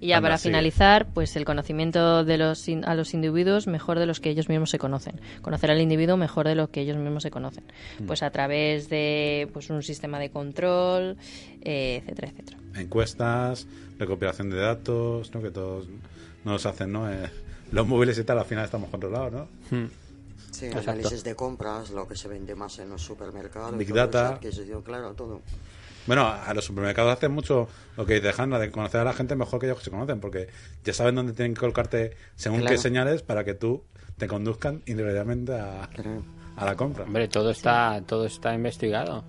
Y 0.00 0.08
ya 0.08 0.16
Anda, 0.18 0.26
para 0.28 0.38
finalizar, 0.38 1.06
pues 1.14 1.36
el 1.36 1.44
conocimiento 1.44 2.24
de 2.24 2.38
los 2.38 2.68
in- 2.68 2.84
a 2.84 2.94
los 2.94 3.14
individuos 3.14 3.66
mejor 3.66 3.98
de 3.98 4.06
los 4.06 4.20
que 4.20 4.30
ellos 4.30 4.48
mismos 4.48 4.70
se 4.70 4.78
conocen. 4.78 5.20
Conocer 5.42 5.70
al 5.70 5.80
individuo 5.80 6.16
mejor 6.16 6.46
de 6.48 6.54
lo 6.54 6.70
que 6.70 6.80
ellos 6.82 6.96
mismos 6.96 7.22
se 7.22 7.30
conocen. 7.30 7.64
Mm. 8.00 8.06
Pues 8.06 8.22
a 8.22 8.30
través 8.30 8.88
de 8.88 9.48
pues 9.52 9.70
un 9.70 9.82
sistema 9.82 10.18
de 10.18 10.30
control, 10.30 11.16
eh, 11.62 12.00
etcétera, 12.02 12.28
etcétera. 12.28 12.58
Encuestas, 12.76 13.66
recopilación 13.98 14.50
de 14.50 14.56
datos, 14.56 15.34
¿no? 15.34 15.42
Que 15.42 15.50
todos 15.50 15.86
nos 16.44 16.66
hacen, 16.66 16.92
¿no? 16.92 17.10
Eh, 17.10 17.30
los 17.72 17.86
móviles 17.86 18.18
y 18.18 18.24
tal, 18.24 18.38
al 18.38 18.44
final 18.44 18.64
estamos 18.64 18.90
controlados, 18.90 19.32
¿no? 19.32 19.48
Sí, 20.50 20.66
Exacto. 20.66 20.90
análisis 20.90 21.22
de 21.24 21.34
compras, 21.34 21.90
lo 21.90 22.08
que 22.08 22.16
se 22.16 22.28
vende 22.28 22.54
más 22.54 22.78
en 22.78 22.88
los 22.88 23.02
supermercados. 23.02 23.76
Big 23.76 23.88
todo 23.88 23.98
eso, 23.98 24.06
data. 24.06 24.28
adquisición, 24.36 24.82
claro, 24.82 25.12
todo. 25.12 25.42
Bueno, 26.06 26.26
a 26.26 26.52
los 26.54 26.64
supermercados 26.64 27.12
hacen 27.12 27.32
mucho 27.32 27.68
lo 27.96 28.06
que 28.06 28.14
dice 28.20 28.32
Hanna, 28.36 28.58
de 28.58 28.70
conocer 28.70 29.00
a 29.00 29.04
la 29.04 29.12
gente 29.12 29.34
mejor 29.34 29.58
que 29.60 29.66
ellos 29.66 29.78
que 29.78 29.84
se 29.84 29.90
conocen, 29.90 30.20
porque 30.20 30.48
ya 30.84 30.92
saben 30.92 31.14
dónde 31.16 31.32
tienen 31.32 31.54
que 31.54 31.60
colocarte 31.60 32.16
según 32.36 32.60
Claro. 32.60 32.74
qué 32.76 32.78
señales 32.80 33.22
para 33.22 33.44
que 33.44 33.54
tú 33.54 33.82
te 34.16 34.26
conduzcan 34.28 34.82
individualmente 34.86 35.52
a, 35.54 35.88
Claro. 35.92 36.22
a 36.56 36.64
la 36.64 36.76
compra. 36.76 37.04
Hombre, 37.04 37.28
todo 37.28 37.50
está, 37.50 38.00
todo 38.06 38.24
está 38.26 38.54
investigado. 38.54 39.24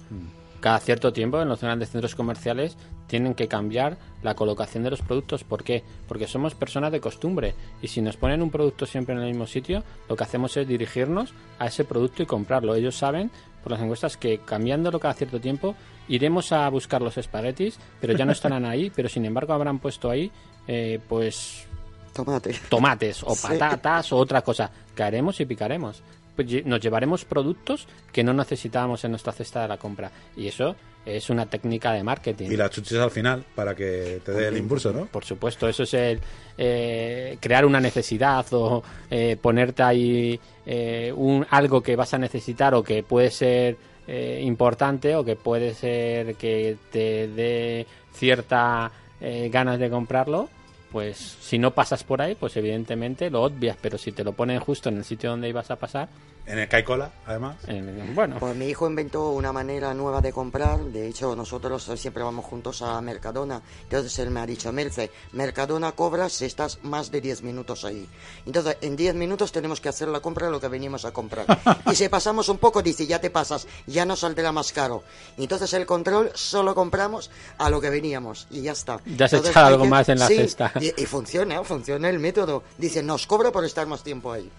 Cada 0.60 0.80
cierto 0.80 1.14
tiempo 1.14 1.41
en 1.41 1.49
los 1.49 1.62
grandes 1.62 1.90
centros 1.91 2.16
comerciales 2.16 2.78
tienen 3.08 3.36
que 3.36 3.48
cambiar 3.48 3.98
la 4.24 4.36
colocación 4.36 4.84
de 4.84 4.90
los 4.90 5.02
productos. 5.02 5.44
¿Por 5.44 5.64
qué? 5.64 5.84
Porque 6.08 6.28
somos 6.28 6.56
personas 6.56 6.91
de 6.91 6.99
costumbre 6.99 7.54
y 7.82 7.88
si 7.88 8.02
nos 8.02 8.18
ponen 8.18 8.41
un 8.41 8.49
producto 8.49 8.86
siempre 8.86 9.14
en 9.16 9.22
el 9.22 9.28
mismo 9.28 9.45
sitio, 9.48 9.84
lo 10.10 10.16
que 10.16 10.24
hacemos 10.24 10.58
es 10.58 10.68
dirigirnos 10.68 11.34
a 11.60 11.68
ese 11.68 11.86
producto 11.86 12.24
y 12.24 12.26
comprarlo. 12.26 12.76
Ellos 12.76 12.95
saben 12.98 13.30
por 13.68 13.73
las 13.73 13.81
encuestas 13.81 14.15
que 14.15 14.38
cambiándolo 14.39 14.98
cada 14.98 15.14
cierto 15.14 15.41
tiempo 15.41 15.76
iremos 16.07 16.53
a 16.53 16.69
buscar 16.69 17.02
los 17.02 17.18
espaguetis, 17.18 17.77
pero 17.99 18.14
ya 18.14 18.23
no 18.23 18.31
estarán 18.38 18.64
ahí, 18.64 18.89
pero 18.95 19.10
sin 19.10 19.26
embargo 19.26 19.52
habrán 19.52 19.80
puesto 19.80 20.10
ahí 20.10 20.31
eh, 20.69 20.99
pues 21.10 21.65
Tomate. 22.14 22.56
tomates 22.69 23.23
o 23.23 23.35
Sí. 23.35 23.48
patatas 23.48 24.14
o 24.14 24.18
otra 24.18 24.41
cosa. 24.41 24.72
Caeremos 24.95 25.38
y 25.41 25.45
picaremos. 25.45 26.02
Pues 26.34 26.65
nos 26.65 26.80
llevaremos 26.80 27.26
productos 27.26 27.88
que 28.14 28.23
no 28.23 28.31
necesitábamos 28.34 29.03
en 29.03 29.11
nuestra 29.11 29.34
cesta 29.34 29.64
de 29.64 29.68
la 29.68 29.77
compra. 29.77 30.11
Y 30.38 30.48
eso 30.48 30.76
es 31.07 31.29
una 31.29 31.45
técnica 31.45 31.93
de 31.93 32.03
marketing. 32.03 32.51
Y 32.51 32.57
las 32.57 32.69
chuches 32.71 32.99
al 32.99 33.11
final 33.11 33.43
para 33.55 33.73
que 33.73 34.19
te 34.23 34.34
dé 34.34 34.47
el 34.49 34.57
impulso, 34.57 34.91
¿no? 34.91 35.05
Por 35.05 35.23
supuesto, 35.23 35.67
eso 35.69 35.84
es 35.84 35.93
el 35.93 36.19
eh, 36.57 37.38
crear 37.39 37.65
una 37.65 37.79
necesidad 37.79 38.45
o 38.51 38.84
eh, 39.09 39.38
ponerte 39.41 39.84
ahí 39.84 40.39
eh, 40.65 41.13
un, 41.15 41.45
algo 41.49 41.81
que 41.81 41.95
vas 41.95 42.13
a 42.13 42.17
necesitar 42.17 42.73
o 42.75 42.84
que 42.84 43.03
puede 43.03 43.31
ser 43.31 43.77
eh, 44.07 44.41
importante 44.43 45.15
o 45.15 45.23
que 45.23 45.35
puede 45.35 45.73
ser 45.73 46.35
que 46.35 46.77
te 46.91 47.27
dé 47.27 47.88
cierta 48.13 48.91
eh, 49.21 49.49
ganas 49.51 49.79
de 49.79 49.89
comprarlo. 49.89 50.49
Pues 50.91 51.17
si 51.17 51.57
no 51.57 51.71
pasas 51.71 52.03
por 52.03 52.21
ahí, 52.21 52.35
pues 52.35 52.55
evidentemente 52.57 53.29
lo 53.29 53.43
obvias, 53.43 53.77
pero 53.81 53.97
si 53.97 54.13
te 54.13 54.23
lo 54.23 54.31
ponen 54.34 54.59
justo 54.59 54.89
en 54.89 54.97
el 54.97 55.03
sitio 55.03 55.29
donde 55.29 55.49
ibas 55.49 55.69
a 55.69 55.75
pasar, 55.75 56.07
En 56.49 56.57
el 56.60 56.69
Caicola, 56.69 57.11
además. 57.26 57.57
eh, 57.68 58.10
bueno, 58.15 58.38
Pues 58.40 58.56
mi 58.56 58.68
hijo 58.68 58.88
inventó 58.88 59.32
una 59.32 59.52
manera 59.52 59.94
nueva 59.94 60.22
de 60.22 60.32
comprar. 60.32 60.80
De 60.80 61.06
hecho, 61.10 61.36
nosotros 61.36 61.91
siempre 61.98 62.24
vamos 62.24 62.45
juntos 62.45 62.82
a 62.82 63.02
Mercadona. 63.02 63.61
Entonces 63.84 64.18
él 64.19 64.30
me 64.32 64.40
ha 64.40 64.45
dicho, 64.45 64.72
Merce, 64.72 65.11
Mercadona 65.34 65.91
cobras 65.91 66.32
si 66.32 66.45
estás 66.45 66.80
más 66.84 67.11
de 67.11 67.19
10 67.19 67.41
minutos 67.44 67.84
ahí. 67.84 68.07
Entonces, 68.45 68.78
en 68.80 68.95
10 68.95 69.15
minutos 69.15 69.52
tenemos 69.52 69.82
que 69.82 69.90
hacer 69.90 70.07
la 70.07 70.22
compra 70.22 70.45
de 70.45 70.53
lo 70.53 70.61
que 70.61 70.69
venimos 70.69 71.03
a 71.03 71.11
comprar. 71.11 71.45
y 71.91 71.95
si 71.95 72.07
pasamos 72.07 72.48
un 72.48 72.60
poco, 72.60 72.82
dice, 72.82 73.06
ya 73.06 73.19
te 73.19 73.30
pasas, 73.30 73.68
ya 73.86 74.06
nos 74.06 74.19
saldrá 74.19 74.53
más 74.53 74.72
caro. 74.72 75.03
Entonces 75.38 75.74
el 75.74 75.86
control 75.86 76.32
solo 76.34 76.74
compramos 76.74 77.30
a 77.57 77.69
lo 77.69 77.82
que 77.82 77.90
veníamos 77.90 78.48
y 78.49 78.61
ya 78.61 78.72
está. 78.72 79.02
Ya 79.06 79.26
has 79.26 79.34
Entonces, 79.34 79.52
echado 79.52 79.65
hay 79.68 79.74
algo 79.74 79.84
que- 79.84 79.90
más 79.90 80.07
en 80.07 80.19
la 80.19 80.28
Sí, 80.28 80.36
cesta. 80.38 80.72
Y, 80.80 80.94
y 81.02 81.06
funciona, 81.06 81.61
funciona 81.65 82.10
el 82.10 82.19
método. 82.19 82.64
Dice, 82.78 83.03
nos 83.03 83.28
cobra 83.28 83.52
por 83.52 83.65
estar 83.65 83.86
más 83.86 84.02
tiempo 84.02 84.32
ahí. 84.32 84.49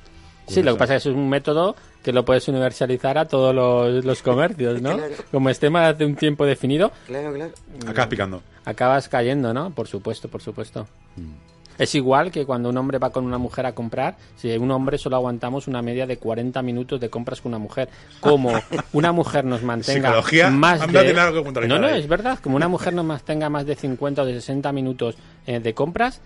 Sí, 0.48 0.62
lo 0.62 0.72
que 0.72 0.78
pasa 0.78 0.96
es 0.96 1.02
que 1.04 1.08
es 1.10 1.14
un 1.14 1.28
método 1.28 1.76
que 2.02 2.12
lo 2.12 2.24
puedes 2.24 2.46
universalizar 2.48 3.18
a 3.18 3.26
todos 3.26 3.54
los, 3.54 4.04
los 4.04 4.22
comercios, 4.22 4.80
¿no? 4.82 4.90
Claro. 4.96 5.14
Como 5.30 5.50
esté 5.50 5.70
más 5.70 5.96
de 5.98 6.06
un 6.06 6.16
tiempo 6.16 6.44
definido, 6.46 6.90
Claro, 7.06 7.32
claro. 7.32 7.52
Acabas 7.86 8.08
picando. 8.08 8.42
acabas 8.64 9.08
cayendo, 9.08 9.52
¿no? 9.54 9.70
Por 9.70 9.86
supuesto, 9.88 10.28
por 10.28 10.42
supuesto. 10.42 10.86
Mm. 11.16 11.32
Es 11.78 11.94
igual 11.94 12.32
que 12.32 12.44
cuando 12.44 12.70
un 12.70 12.76
hombre 12.76 12.98
va 12.98 13.10
con 13.10 13.24
una 13.24 13.38
mujer 13.38 13.64
a 13.64 13.72
comprar, 13.72 14.16
si 14.36 14.50
un 14.56 14.68
hombre 14.72 14.98
solo 14.98 15.14
aguantamos 15.14 15.68
una 15.68 15.80
media 15.80 16.08
de 16.08 16.16
40 16.16 16.60
minutos 16.62 16.98
de 17.00 17.08
compras 17.08 17.40
con 17.40 17.50
una 17.50 17.58
mujer. 17.60 17.88
Como 18.18 18.50
una 18.92 19.12
mujer 19.12 19.44
nos 19.44 19.62
mantenga 19.62 20.08
Psicología, 20.08 20.50
más 20.50 20.80
de... 20.80 21.04
tiene 21.04 21.20
algo 21.20 21.44
que 21.44 21.68
No, 21.68 21.78
no, 21.78 21.86
ahí. 21.86 22.00
es 22.00 22.08
verdad. 22.08 22.40
Como 22.42 22.56
una 22.56 22.66
mujer 22.66 22.94
nos 22.94 23.04
mantenga 23.04 23.48
más 23.48 23.64
de 23.64 23.76
50 23.76 24.22
o 24.22 24.24
de 24.26 24.34
60 24.34 24.72
minutos 24.72 25.14
eh, 25.46 25.60
de 25.60 25.72
compras, 25.72 26.20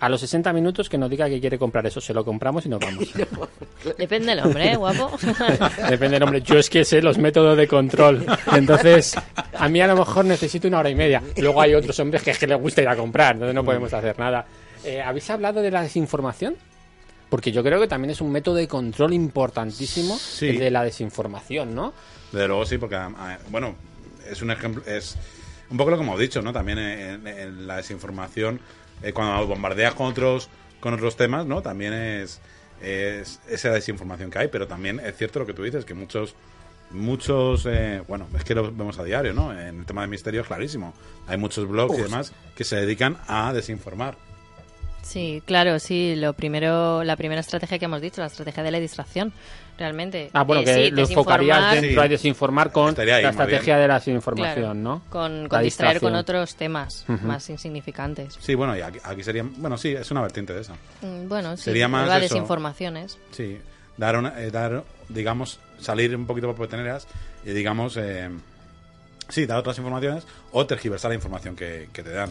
a 0.00 0.08
los 0.08 0.20
60 0.20 0.52
minutos 0.52 0.88
que 0.88 0.96
nos 0.96 1.10
diga 1.10 1.28
que 1.28 1.40
quiere 1.40 1.58
comprar 1.58 1.84
eso, 1.86 2.00
se 2.00 2.14
lo 2.14 2.24
compramos 2.24 2.64
y 2.66 2.68
nos 2.68 2.80
vamos. 2.80 3.08
Depende 3.98 4.34
del 4.34 4.44
hombre, 4.44 4.72
¿eh, 4.72 4.76
guapo. 4.76 5.16
Depende 5.88 6.10
del 6.16 6.22
hombre. 6.22 6.42
Yo 6.42 6.58
es 6.58 6.70
que 6.70 6.84
sé 6.84 7.02
los 7.02 7.18
métodos 7.18 7.56
de 7.56 7.66
control. 7.66 8.24
Entonces, 8.52 9.14
a 9.54 9.68
mí 9.68 9.80
a 9.80 9.86
lo 9.86 9.96
mejor 9.96 10.24
necesito 10.24 10.68
una 10.68 10.78
hora 10.80 10.90
y 10.90 10.94
media. 10.94 11.22
Luego 11.36 11.60
hay 11.60 11.74
otros 11.74 11.98
hombres 12.00 12.22
que 12.22 12.30
es 12.30 12.38
que 12.38 12.46
les 12.46 12.58
gusta 12.60 12.82
ir 12.82 12.88
a 12.88 12.96
comprar, 12.96 13.34
entonces 13.34 13.54
no 13.54 13.64
podemos 13.64 13.92
hacer 13.92 14.18
nada. 14.18 14.46
Eh, 14.84 15.00
¿Habéis 15.02 15.28
hablado 15.30 15.60
de 15.62 15.70
la 15.70 15.82
desinformación? 15.82 16.56
Porque 17.28 17.52
yo 17.52 17.62
creo 17.62 17.78
que 17.80 17.88
también 17.88 18.10
es 18.12 18.20
un 18.20 18.30
método 18.32 18.54
de 18.54 18.66
control 18.68 19.12
importantísimo 19.12 20.16
Sí. 20.16 20.48
el 20.48 20.58
de 20.58 20.70
la 20.70 20.82
desinformación, 20.84 21.74
¿no? 21.74 21.92
Desde 22.32 22.46
luego 22.48 22.64
sí, 22.64 22.78
porque, 22.78 22.94
ah, 22.96 23.38
bueno, 23.50 23.74
es 24.30 24.40
un 24.40 24.50
ejemplo, 24.50 24.82
es 24.86 25.16
un 25.70 25.76
poco 25.76 25.90
lo 25.90 25.96
que 25.98 26.02
hemos 26.04 26.18
dicho, 26.18 26.40
¿no? 26.40 26.52
También 26.52 26.78
en, 26.78 27.26
en 27.26 27.66
la 27.66 27.76
desinformación, 27.76 28.60
eh, 29.02 29.12
cuando 29.12 29.46
bombardeas 29.46 29.94
con 29.94 30.06
otros, 30.06 30.48
con 30.80 30.94
otros 30.94 31.16
temas, 31.16 31.46
¿no? 31.46 31.62
También 31.62 31.92
es, 31.92 32.40
es 32.82 33.40
esa 33.48 33.70
desinformación 33.70 34.30
que 34.30 34.38
hay, 34.38 34.48
pero 34.48 34.66
también 34.66 35.00
es 35.00 35.16
cierto 35.16 35.40
lo 35.40 35.46
que 35.46 35.54
tú 35.54 35.62
dices, 35.62 35.84
que 35.84 35.94
muchos, 35.94 36.34
muchos, 36.90 37.66
eh, 37.66 38.02
bueno, 38.06 38.26
es 38.36 38.44
que 38.44 38.54
lo 38.54 38.72
vemos 38.72 38.98
a 38.98 39.04
diario, 39.04 39.32
¿no? 39.32 39.52
En 39.52 39.80
el 39.80 39.86
tema 39.86 40.02
de 40.02 40.08
misterios, 40.08 40.46
clarísimo. 40.46 40.94
Hay 41.26 41.36
muchos 41.36 41.68
blogs 41.68 41.98
y 41.98 42.02
demás 42.02 42.32
que 42.56 42.64
se 42.64 42.76
dedican 42.76 43.18
a 43.26 43.52
desinformar. 43.52 44.27
Sí, 45.08 45.42
claro, 45.46 45.78
sí. 45.78 46.14
Lo 46.16 46.34
primero, 46.34 47.02
la 47.02 47.16
primera 47.16 47.40
estrategia 47.40 47.78
que 47.78 47.86
hemos 47.86 48.02
dicho, 48.02 48.20
la 48.20 48.26
estrategia 48.26 48.62
de 48.62 48.70
la 48.70 48.78
distracción, 48.78 49.32
realmente. 49.78 50.28
Ah, 50.34 50.42
bueno, 50.44 50.60
Eh, 50.62 50.64
que 50.66 50.74
sí, 50.74 50.90
lo 50.90 51.02
enfocarías 51.02 51.56
desinformar, 51.70 51.74
dentro 51.80 52.02
Sí. 52.02 52.08
de 52.08 52.08
desinformar 52.14 52.72
con 52.72 53.00
ahí, 53.00 53.06
la 53.06 53.30
estrategia 53.30 53.74
bien. 53.76 53.82
de 53.82 53.88
la 53.88 53.94
desinformación, 53.94 54.54
claro, 54.56 54.74
¿no? 54.74 55.02
Con, 55.08 55.48
distraer 55.62 56.00
con 56.00 56.14
otros 56.14 56.56
temas 56.56 57.06
más 57.22 57.48
insignificantes. 57.48 58.36
Sí, 58.38 58.54
bueno, 58.54 58.76
y 58.76 58.82
aquí, 58.82 58.98
aquí 59.02 59.22
sería, 59.22 59.44
bueno, 59.56 59.78
sí, 59.78 59.94
es 59.94 60.10
una 60.10 60.20
vertiente 60.20 60.52
de 60.52 60.60
esa. 60.60 60.74
Mm, 61.00 61.26
Bueno, 61.28 61.56
sí, 61.56 61.62
Sería 61.64 61.88
más 61.88 62.06
las 62.06 62.20
desinformaciones. 62.20 63.16
Sí, 63.30 63.58
dar, 63.96 64.16
una- 64.18 64.38
eh, 64.42 64.50
dar 64.50 64.84
digamos, 65.08 65.58
salir 65.80 66.14
un 66.14 66.26
poquito 66.26 66.54
por 66.54 66.68
peteneras 66.68 67.06
y, 67.46 67.52
digamos, 67.52 67.96
eh, 67.96 68.28
sí, 69.30 69.46
dar 69.46 69.56
otras 69.58 69.78
informaciones 69.78 70.26
o 70.52 70.66
tergiversar 70.66 71.10
la 71.10 71.14
información 71.14 71.56
que, 71.56 71.88
que 71.94 72.02
te 72.02 72.10
dan. 72.10 72.30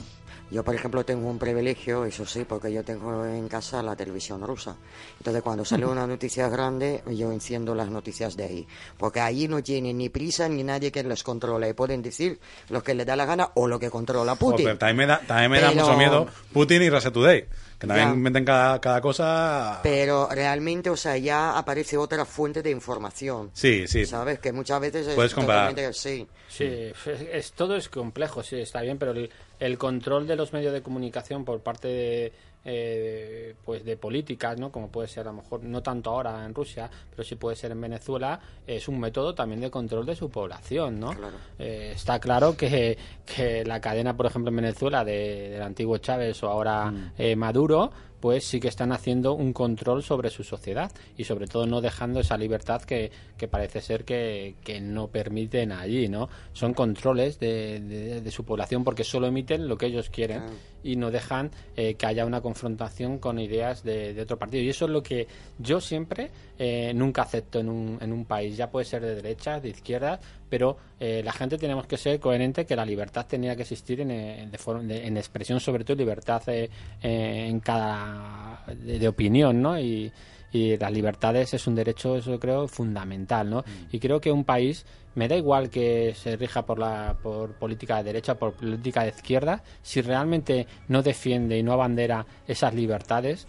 Yo, 0.49 0.63
por 0.63 0.73
ejemplo, 0.75 1.03
tengo 1.03 1.29
un 1.29 1.37
privilegio, 1.37 2.05
eso 2.05 2.25
sí, 2.25 2.45
porque 2.47 2.71
yo 2.71 2.81
tengo 2.83 3.25
en 3.25 3.49
casa 3.49 3.83
la 3.83 3.95
televisión 3.97 4.41
rusa. 4.47 4.77
Entonces, 5.17 5.43
cuando 5.43 5.65
sale 5.65 5.85
una 5.85 6.07
noticia 6.07 6.47
grande, 6.47 7.03
yo 7.11 7.31
enciendo 7.33 7.75
las 7.75 7.89
noticias 7.89 8.37
de 8.37 8.43
ahí. 8.45 8.67
Porque 8.97 9.19
ahí 9.19 9.47
no 9.49 9.61
tienen 9.61 9.97
ni 9.97 10.07
prisa 10.07 10.47
ni 10.47 10.63
nadie 10.63 10.89
que 10.91 11.03
les 11.03 11.21
controle. 11.23 11.67
Y 11.69 11.73
pueden 11.73 12.01
decir 12.01 12.39
lo 12.69 12.81
que 12.81 12.93
les 12.93 13.05
da 13.05 13.17
la 13.17 13.25
gana 13.25 13.49
o 13.55 13.67
lo 13.67 13.77
que 13.77 13.89
controla 13.89 14.35
Putin. 14.35 14.65
Joder, 14.67 14.77
también 14.77 14.97
me 14.97 15.05
da, 15.07 15.19
también 15.27 15.51
me 15.51 15.59
da 15.59 15.69
Pero- 15.71 15.81
mucho 15.85 15.97
miedo 15.97 16.27
Putin 16.53 16.81
y 16.81 16.89
Russia 16.89 17.11
Today. 17.11 17.45
Que 17.77 17.85
también 17.85 18.09
Ya. 18.09 18.15
meten 18.15 18.43
cada, 18.45 18.81
cada 18.81 19.01
cosa. 19.01 19.81
Pero 19.83 20.29
realmente, 20.31 20.89
o 20.89 20.97
sea, 20.97 21.15
ya 21.17 21.57
aparece 21.57 21.95
otra 21.97 22.25
fuente 22.25 22.63
de 22.63 22.71
información. 22.71 23.51
Sí, 23.53 23.85
sí. 23.87 24.05
¿Sabes? 24.05 24.39
Que 24.39 24.51
muchas 24.51 24.79
veces 24.79 25.07
es 25.07 25.13
Puedes 25.15 25.33
comparar. 25.35 25.69
totalmente- 25.69 25.93
Sí. 25.93 26.25
Sí, 26.49 26.63
es, 26.63 26.95
es- 27.33 27.51
todo 27.51 27.75
es 27.75 27.87
complejo, 27.89 28.41
sí, 28.41 28.55
está 28.61 28.81
bien, 28.81 28.97
pero 28.97 29.11
el, 29.11 29.29
el 29.59 29.77
control 29.77 30.27
de 30.27 30.35
los 30.35 30.53
medios 30.53 30.73
de 30.73 30.81
comunicación 30.81 31.43
por 31.45 31.59
parte 31.61 31.87
de, 31.87 32.33
eh, 32.69 33.55
pues 33.65 33.83
de 33.85 33.97
políticas, 33.97 34.59
¿no? 34.59 34.71
Como 34.71 34.89
puede 34.89 35.07
ser 35.07 35.21
a 35.27 35.31
lo 35.31 35.37
mejor 35.41 35.63
no 35.63 35.81
tanto 35.81 36.09
ahora 36.11 36.43
en 36.45 36.53
Rusia, 36.53 36.89
pero 37.09 37.23
sí 37.23 37.35
puede 37.35 37.55
ser 37.55 37.71
en 37.71 37.81
Venezuela, 37.81 38.39
es 38.67 38.87
un 38.87 38.99
método 38.99 39.33
también 39.33 39.61
de 39.61 39.71
control 39.71 40.05
de 40.05 40.15
su 40.15 40.29
población, 40.29 40.99
¿no? 40.99 41.11
Claro. 41.13 41.37
Eh, 41.57 41.93
está 41.95 42.19
claro 42.19 42.55
que, 42.57 42.97
que 43.25 43.63
la 43.65 43.79
cadena, 43.81 44.15
por 44.15 44.25
ejemplo, 44.25 44.49
en 44.49 44.57
Venezuela 44.57 45.03
de- 45.05 45.49
del 45.51 45.61
antiguo 45.61 45.97
Chávez 45.97 46.43
o 46.43 46.49
ahora 46.49 46.93
eh, 47.17 47.35
Maduro, 47.35 47.91
pues 48.27 48.43
sí 48.43 48.59
que 48.59 48.67
están 48.67 48.91
haciendo 48.91 49.31
un 49.35 49.53
control 49.53 50.03
sobre 50.03 50.29
su 50.29 50.43
sociedad 50.43 50.91
y 51.15 51.23
sobre 51.23 51.47
todo 51.47 51.65
no 51.65 51.79
dejando 51.79 52.19
esa 52.19 52.37
libertad 52.37 52.81
que, 52.81 53.09
que 53.37 53.47
parece 53.47 53.79
ser 53.79 54.03
que, 54.03 54.55
que 54.65 54.81
no 54.81 55.07
permiten 55.07 55.71
allí, 55.71 56.09
¿no? 56.09 56.27
Son 56.51 56.73
controles 56.73 57.39
de, 57.39 57.79
de- 57.79 58.19
de 58.19 58.31
su 58.31 58.43
población 58.43 58.83
porque 58.83 59.05
solo 59.05 59.27
emiten 59.27 59.69
lo 59.69 59.77
que 59.77 59.85
ellos 59.85 60.09
quieren 60.09 60.41
Ah. 60.41 60.49
y 60.83 60.97
no 60.97 61.09
dejan 61.09 61.51
eh, 61.77 61.93
que 61.93 62.05
haya 62.05 62.25
una 62.25 62.41
confrontación 62.41 63.17
con 63.19 63.39
ideas 63.39 63.81
de, 63.85 64.13
de 64.13 64.21
otro 64.23 64.37
partido. 64.37 64.61
Y 64.61 64.67
eso 64.69 64.83
es 64.85 64.91
lo 64.91 65.01
que 65.01 65.27
yo 65.57 65.79
siempre 65.79 66.29
eh, 66.59 66.91
nunca 66.93 67.21
acepto 67.21 67.59
en 67.59 67.69
un, 67.69 67.97
en 68.01 68.11
un 68.11 68.25
país. 68.25 68.57
Ya 68.57 68.69
puede 68.69 68.85
ser 68.85 69.03
de 69.03 69.15
derecha, 69.15 69.61
de 69.61 69.69
izquierda, 69.69 70.19
pero 70.49 70.77
eh, 70.99 71.21
la 71.23 71.31
gente 71.33 71.57
tenemos 71.57 71.85
que 71.87 71.97
ser 71.97 72.19
coherente 72.19 72.65
que 72.65 72.75
la 72.75 72.85
libertad 72.85 73.25
tenía 73.27 73.55
que 73.55 73.63
existir 73.63 74.01
en, 74.01 74.11
eh, 74.11 74.47
de 74.51 74.57
forma- 74.57 74.83
de- 74.83 75.05
en 75.05 75.17
expresión, 75.17 75.59
sobre 75.59 75.83
todo 75.83 75.97
libertad 75.97 76.41
eh, 76.47 76.69
eh, 77.01 77.45
en 77.49 77.59
cada 77.59 78.63
de, 78.67 78.99
de 78.99 79.07
opinión, 79.07 79.61
¿no? 79.61 79.79
Y, 79.79 80.11
y 80.51 80.77
las 80.77 80.91
libertades 80.91 81.53
es 81.53 81.67
un 81.67 81.75
derecho, 81.75 82.15
eso 82.15 82.39
creo, 82.39 82.67
fundamental, 82.67 83.49
¿no? 83.49 83.63
Y 83.91 83.99
creo 83.99 84.21
que 84.21 84.31
un 84.31 84.45
país, 84.45 84.85
me 85.15 85.27
da 85.27 85.35
igual 85.35 85.69
que 85.69 86.13
se 86.15 86.37
rija 86.37 86.65
por 86.65 86.79
la 86.79 87.17
por 87.21 87.53
política 87.55 87.97
de 87.97 88.03
derecha, 88.03 88.35
por 88.35 88.53
política 88.53 89.03
de 89.03 89.09
izquierda, 89.09 89.61
si 89.83 90.01
realmente 90.01 90.65
no 90.87 91.01
defiende 91.03 91.57
y 91.57 91.63
no 91.63 91.73
abandera 91.73 92.25
esas 92.47 92.73
libertades 92.73 93.45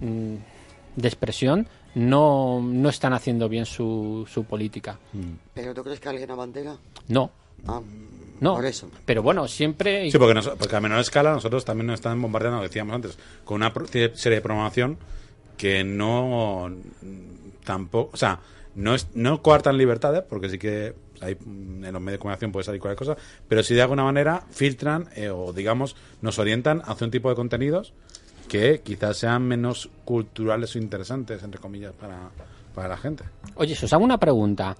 mm, 0.00 0.34
de 0.96 1.08
expresión, 1.08 1.66
no, 1.94 2.60
no 2.62 2.88
están 2.88 3.12
haciendo 3.12 3.48
bien 3.48 3.66
su, 3.66 4.26
su 4.32 4.44
política. 4.44 4.98
¿Pero 5.54 5.74
tú 5.74 5.82
crees 5.84 6.00
que 6.00 6.08
alguien 6.08 6.30
abandera? 6.30 6.76
No, 7.08 7.30
Ah, 7.66 7.80
no. 8.40 8.56
Por 8.56 8.66
eso. 8.66 8.90
Pero 9.06 9.22
bueno, 9.22 9.48
siempre... 9.48 10.10
Sí, 10.10 10.18
porque, 10.18 10.34
nos- 10.34 10.48
porque 10.50 10.76
a 10.76 10.80
menor 10.80 10.98
escala 11.00 11.32
nosotros 11.32 11.64
también 11.64 11.86
nos 11.86 11.94
están 11.94 12.20
bombardeando, 12.20 12.58
lo 12.58 12.64
decíamos 12.64 12.94
antes, 12.94 13.18
con 13.44 13.56
una 13.56 13.72
pro- 13.72 13.86
serie 13.86 14.10
de 14.36 14.40
programación 14.42 14.98
que 15.56 15.82
no 15.84 16.70
tampoco, 17.64 18.10
o 18.12 18.16
sea, 18.16 18.40
no 18.74 18.94
es, 18.94 19.08
no 19.14 19.40
coartan 19.40 19.78
libertades, 19.78 20.22
porque 20.28 20.48
sí 20.50 20.58
que 20.58 20.94
hay, 21.20 21.36
mm, 21.36 21.84
en 21.84 21.92
los 21.92 22.02
medios 22.02 22.14
de 22.14 22.18
comunicación 22.18 22.52
puede 22.52 22.64
salir 22.64 22.80
cualquier 22.80 22.98
cosa, 23.08 23.22
pero 23.48 23.62
sí 23.62 23.74
de 23.74 23.82
alguna 23.82 24.02
manera 24.04 24.44
filtran 24.50 25.08
eh, 25.14 25.30
o 25.30 25.52
digamos 25.52 25.96
nos 26.20 26.38
orientan 26.38 26.82
hacia 26.84 27.04
un 27.06 27.10
tipo 27.10 27.28
de 27.30 27.36
contenidos 27.36 27.92
que 28.48 28.80
quizás 28.80 29.16
sean 29.16 29.42
menos 29.42 29.90
culturales 30.04 30.74
o 30.74 30.78
interesantes, 30.78 31.42
entre 31.42 31.60
comillas, 31.60 31.92
para, 31.92 32.30
para 32.74 32.88
la 32.88 32.96
gente. 32.96 33.24
Oye, 33.56 33.74
os 33.74 33.92
hago 33.92 34.04
una 34.04 34.18
pregunta. 34.18 34.76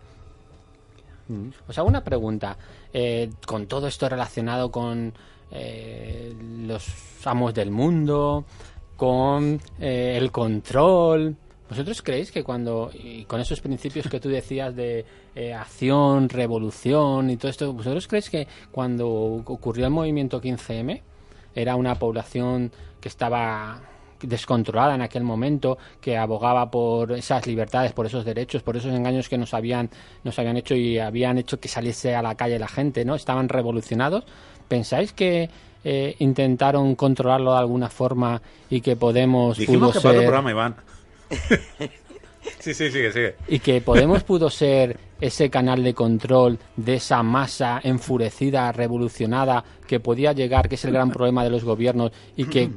Os 1.66 1.78
hago 1.78 1.88
una 1.88 2.04
pregunta. 2.04 2.56
Eh, 2.92 3.30
con 3.46 3.66
todo 3.66 3.86
esto 3.86 4.08
relacionado 4.08 4.70
con 4.70 5.12
eh, 5.50 6.34
los 6.66 6.86
amos 7.26 7.54
del 7.54 7.70
mundo, 7.70 8.44
con 8.96 9.60
eh, 9.80 10.16
el 10.16 10.30
control. 10.30 11.36
¿Vosotros 11.68 12.02
creéis 12.02 12.30
que 12.30 12.44
cuando, 12.44 12.90
y 12.92 13.24
con 13.24 13.40
esos 13.40 13.60
principios 13.60 14.08
que 14.08 14.20
tú 14.20 14.28
decías 14.28 14.74
de 14.76 15.04
eh, 15.34 15.54
acción, 15.54 16.28
revolución 16.28 17.30
y 17.30 17.36
todo 17.36 17.50
esto, 17.50 17.72
¿vosotros 17.72 18.06
creéis 18.06 18.30
que 18.30 18.46
cuando 18.70 19.08
ocurrió 19.08 19.86
el 19.86 19.90
movimiento 19.90 20.40
15M 20.40 21.00
era 21.54 21.76
una 21.76 21.94
población 21.94 22.70
que 23.04 23.08
estaba 23.10 23.78
descontrolada 24.22 24.94
en 24.94 25.02
aquel 25.02 25.22
momento, 25.24 25.76
que 26.00 26.16
abogaba 26.16 26.70
por 26.70 27.12
esas 27.12 27.46
libertades, 27.46 27.92
por 27.92 28.06
esos 28.06 28.24
derechos, 28.24 28.62
por 28.62 28.78
esos 28.78 28.94
engaños 28.94 29.28
que 29.28 29.36
nos 29.36 29.52
habían, 29.52 29.90
nos 30.22 30.38
habían 30.38 30.56
hecho 30.56 30.74
y 30.74 30.98
habían 30.98 31.36
hecho 31.36 31.60
que 31.60 31.68
saliese 31.68 32.14
a 32.14 32.22
la 32.22 32.34
calle 32.34 32.58
la 32.58 32.66
gente, 32.68 33.04
¿no? 33.04 33.14
Estaban 33.14 33.50
revolucionados. 33.50 34.24
¿Pensáis 34.68 35.12
que 35.12 35.50
eh, 35.84 36.16
intentaron 36.20 36.94
controlarlo 36.94 37.52
de 37.52 37.58
alguna 37.58 37.90
forma 37.90 38.40
y 38.70 38.80
que 38.80 38.96
Podemos 38.96 39.58
Dijimos 39.58 39.90
pudo 39.90 39.92
que 39.92 40.00
para 40.00 40.08
otro 40.12 40.20
ser- 40.22 40.28
programa, 40.30 40.50
Iván. 40.50 40.76
sí, 42.60 42.72
sí, 42.72 42.90
sigue, 42.90 43.12
sigue. 43.12 43.34
y 43.48 43.58
que 43.58 43.82
Podemos 43.82 44.24
pudo 44.24 44.48
ser 44.48 44.98
ese 45.20 45.50
canal 45.50 45.84
de 45.84 45.92
control 45.92 46.58
de 46.76 46.94
esa 46.94 47.22
masa 47.22 47.78
enfurecida, 47.84 48.72
revolucionada, 48.72 49.62
que 49.86 50.00
podía 50.00 50.32
llegar, 50.32 50.70
que 50.70 50.76
es 50.76 50.84
el 50.86 50.92
gran 50.92 51.10
problema 51.10 51.44
de 51.44 51.50
los 51.50 51.62
gobiernos, 51.64 52.10
y 52.36 52.44
que 52.46 52.70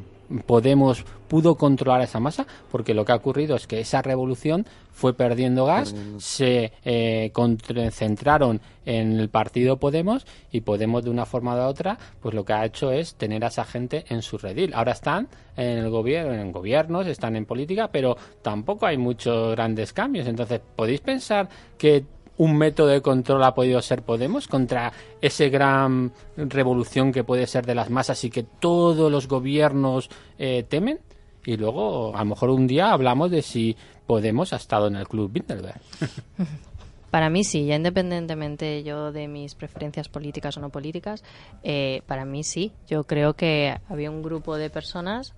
Podemos 0.46 1.06
pudo 1.28 1.56
controlar 1.56 2.02
esa 2.02 2.20
masa, 2.20 2.48
porque 2.72 2.94
lo 2.94 3.06
que 3.06 3.12
ha 3.12 3.16
ocurrido 3.16 3.56
es 3.56 3.68
que 3.68 3.80
esa 3.80 4.02
revolución 4.02 4.66
fue 4.92 5.14
perdiendo 5.14 5.66
gas, 5.66 5.94
se 6.18 6.72
eh, 6.84 7.32
concentraron 7.34 8.62
en 8.86 9.20
el 9.20 9.30
partido 9.30 9.78
Podemos 9.78 10.26
y 10.52 10.62
Podemos 10.62 11.04
de 11.04 11.12
una 11.12 11.26
forma 11.26 11.56
u 11.56 11.60
otra, 11.68 11.98
pues 12.22 12.34
lo 12.34 12.46
que 12.46 12.54
ha 12.54 12.66
hecho 12.66 12.92
es 12.92 13.16
tener 13.16 13.44
a 13.44 13.48
esa 13.48 13.66
gente 13.66 14.06
en 14.10 14.22
su 14.22 14.38
redil. 14.38 14.74
Ahora 14.74 14.94
están 14.94 15.28
en 15.56 15.78
el 15.78 15.90
gobierno, 15.90 16.34
en 16.34 16.52
gobiernos, 16.52 17.06
están 17.08 17.36
en 17.36 17.46
política, 17.46 17.90
pero 17.92 18.18
tampoco 18.42 18.86
hay 18.86 18.98
muchos 18.98 19.52
grandes 19.52 19.94
cambios. 19.94 20.28
Entonces, 20.28 20.62
¿podéis 20.76 21.02
pensar 21.02 21.48
que 21.78 22.06
un 22.38 22.58
método 22.58 22.88
de 22.88 23.02
control 23.02 23.44
ha 23.44 23.54
podido 23.54 23.82
ser 23.82 24.04
Podemos 24.04 24.48
contra 24.48 24.94
ese 25.22 25.50
gran 25.50 26.12
revolución 26.36 27.12
que 27.12 27.24
puede 27.24 27.48
ser 27.48 27.66
de 27.66 27.76
las 27.76 27.90
masas 27.90 28.24
y 28.24 28.30
que 28.30 28.44
todos 28.44 29.12
los 29.12 29.28
gobiernos 29.28 30.10
eh, 30.38 30.64
temen? 30.68 31.00
Y 31.46 31.58
luego, 31.58 32.16
a 32.16 32.20
lo 32.20 32.26
mejor 32.26 32.50
un 32.50 32.68
día 32.68 32.92
hablamos 32.92 33.32
de 33.32 33.42
si 33.42 33.76
Podemos 34.06 34.54
ha 34.54 34.56
estado 34.56 34.88
en 34.88 34.96
el 34.96 35.08
club 35.08 35.32
Bilderberg. 35.32 35.82
Para 37.12 37.30
mí 37.30 37.44
sí, 37.44 37.66
ya 37.66 37.76
independientemente 37.76 38.84
yo 38.84 39.12
de 39.12 39.28
mis 39.28 39.56
preferencias 39.56 40.10
políticas 40.10 40.58
o 40.58 40.60
no 40.60 40.70
políticas, 40.70 41.24
eh, 41.64 42.02
para 42.06 42.26
mí 42.26 42.44
sí. 42.44 42.74
Yo 42.88 43.06
creo 43.06 43.34
que 43.34 43.78
había 43.88 44.12
un 44.12 44.22
grupo 44.22 44.58
de 44.58 44.70
personas 44.70 45.34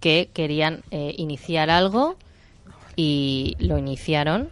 que 0.00 0.30
querían 0.32 0.84
eh, 0.92 1.14
iniciar 1.18 1.70
algo 1.70 2.14
y 2.94 3.56
lo 3.58 3.78
iniciaron 3.78 4.50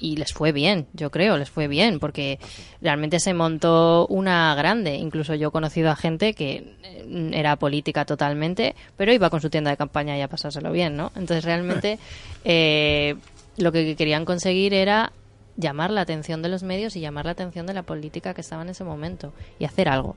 y 0.00 0.16
les 0.16 0.32
fue 0.32 0.52
bien, 0.52 0.86
yo 0.92 1.10
creo, 1.10 1.36
les 1.36 1.50
fue 1.50 1.68
bien, 1.68 2.00
porque 2.00 2.38
realmente 2.80 3.20
se 3.20 3.34
montó 3.34 4.06
una 4.08 4.54
grande. 4.54 4.94
Incluso 4.94 5.34
yo 5.34 5.48
he 5.48 5.52
conocido 5.52 5.90
a 5.90 5.96
gente 5.96 6.34
que 6.34 6.74
eh, 6.82 7.30
era 7.32 7.56
política 7.56 8.04
totalmente, 8.04 8.74
pero 8.96 9.12
iba 9.12 9.30
con 9.30 9.40
su 9.40 9.50
tienda 9.50 9.70
de 9.70 9.76
campaña 9.76 10.16
y 10.16 10.22
a 10.22 10.28
pasárselo 10.28 10.72
bien, 10.72 10.96
¿no? 10.96 11.12
Entonces 11.14 11.44
realmente 11.44 11.98
eh, 12.44 13.16
lo 13.56 13.72
que 13.72 13.94
querían 13.96 14.24
conseguir 14.24 14.74
era 14.74 15.12
llamar 15.56 15.90
la 15.90 16.00
atención 16.00 16.42
de 16.42 16.48
los 16.48 16.62
medios 16.62 16.96
y 16.96 17.00
llamar 17.00 17.26
la 17.26 17.32
atención 17.32 17.66
de 17.66 17.74
la 17.74 17.82
política 17.82 18.34
que 18.34 18.40
estaba 18.40 18.62
en 18.62 18.70
ese 18.70 18.84
momento 18.84 19.32
y 19.58 19.64
hacer 19.64 19.88
algo. 19.88 20.16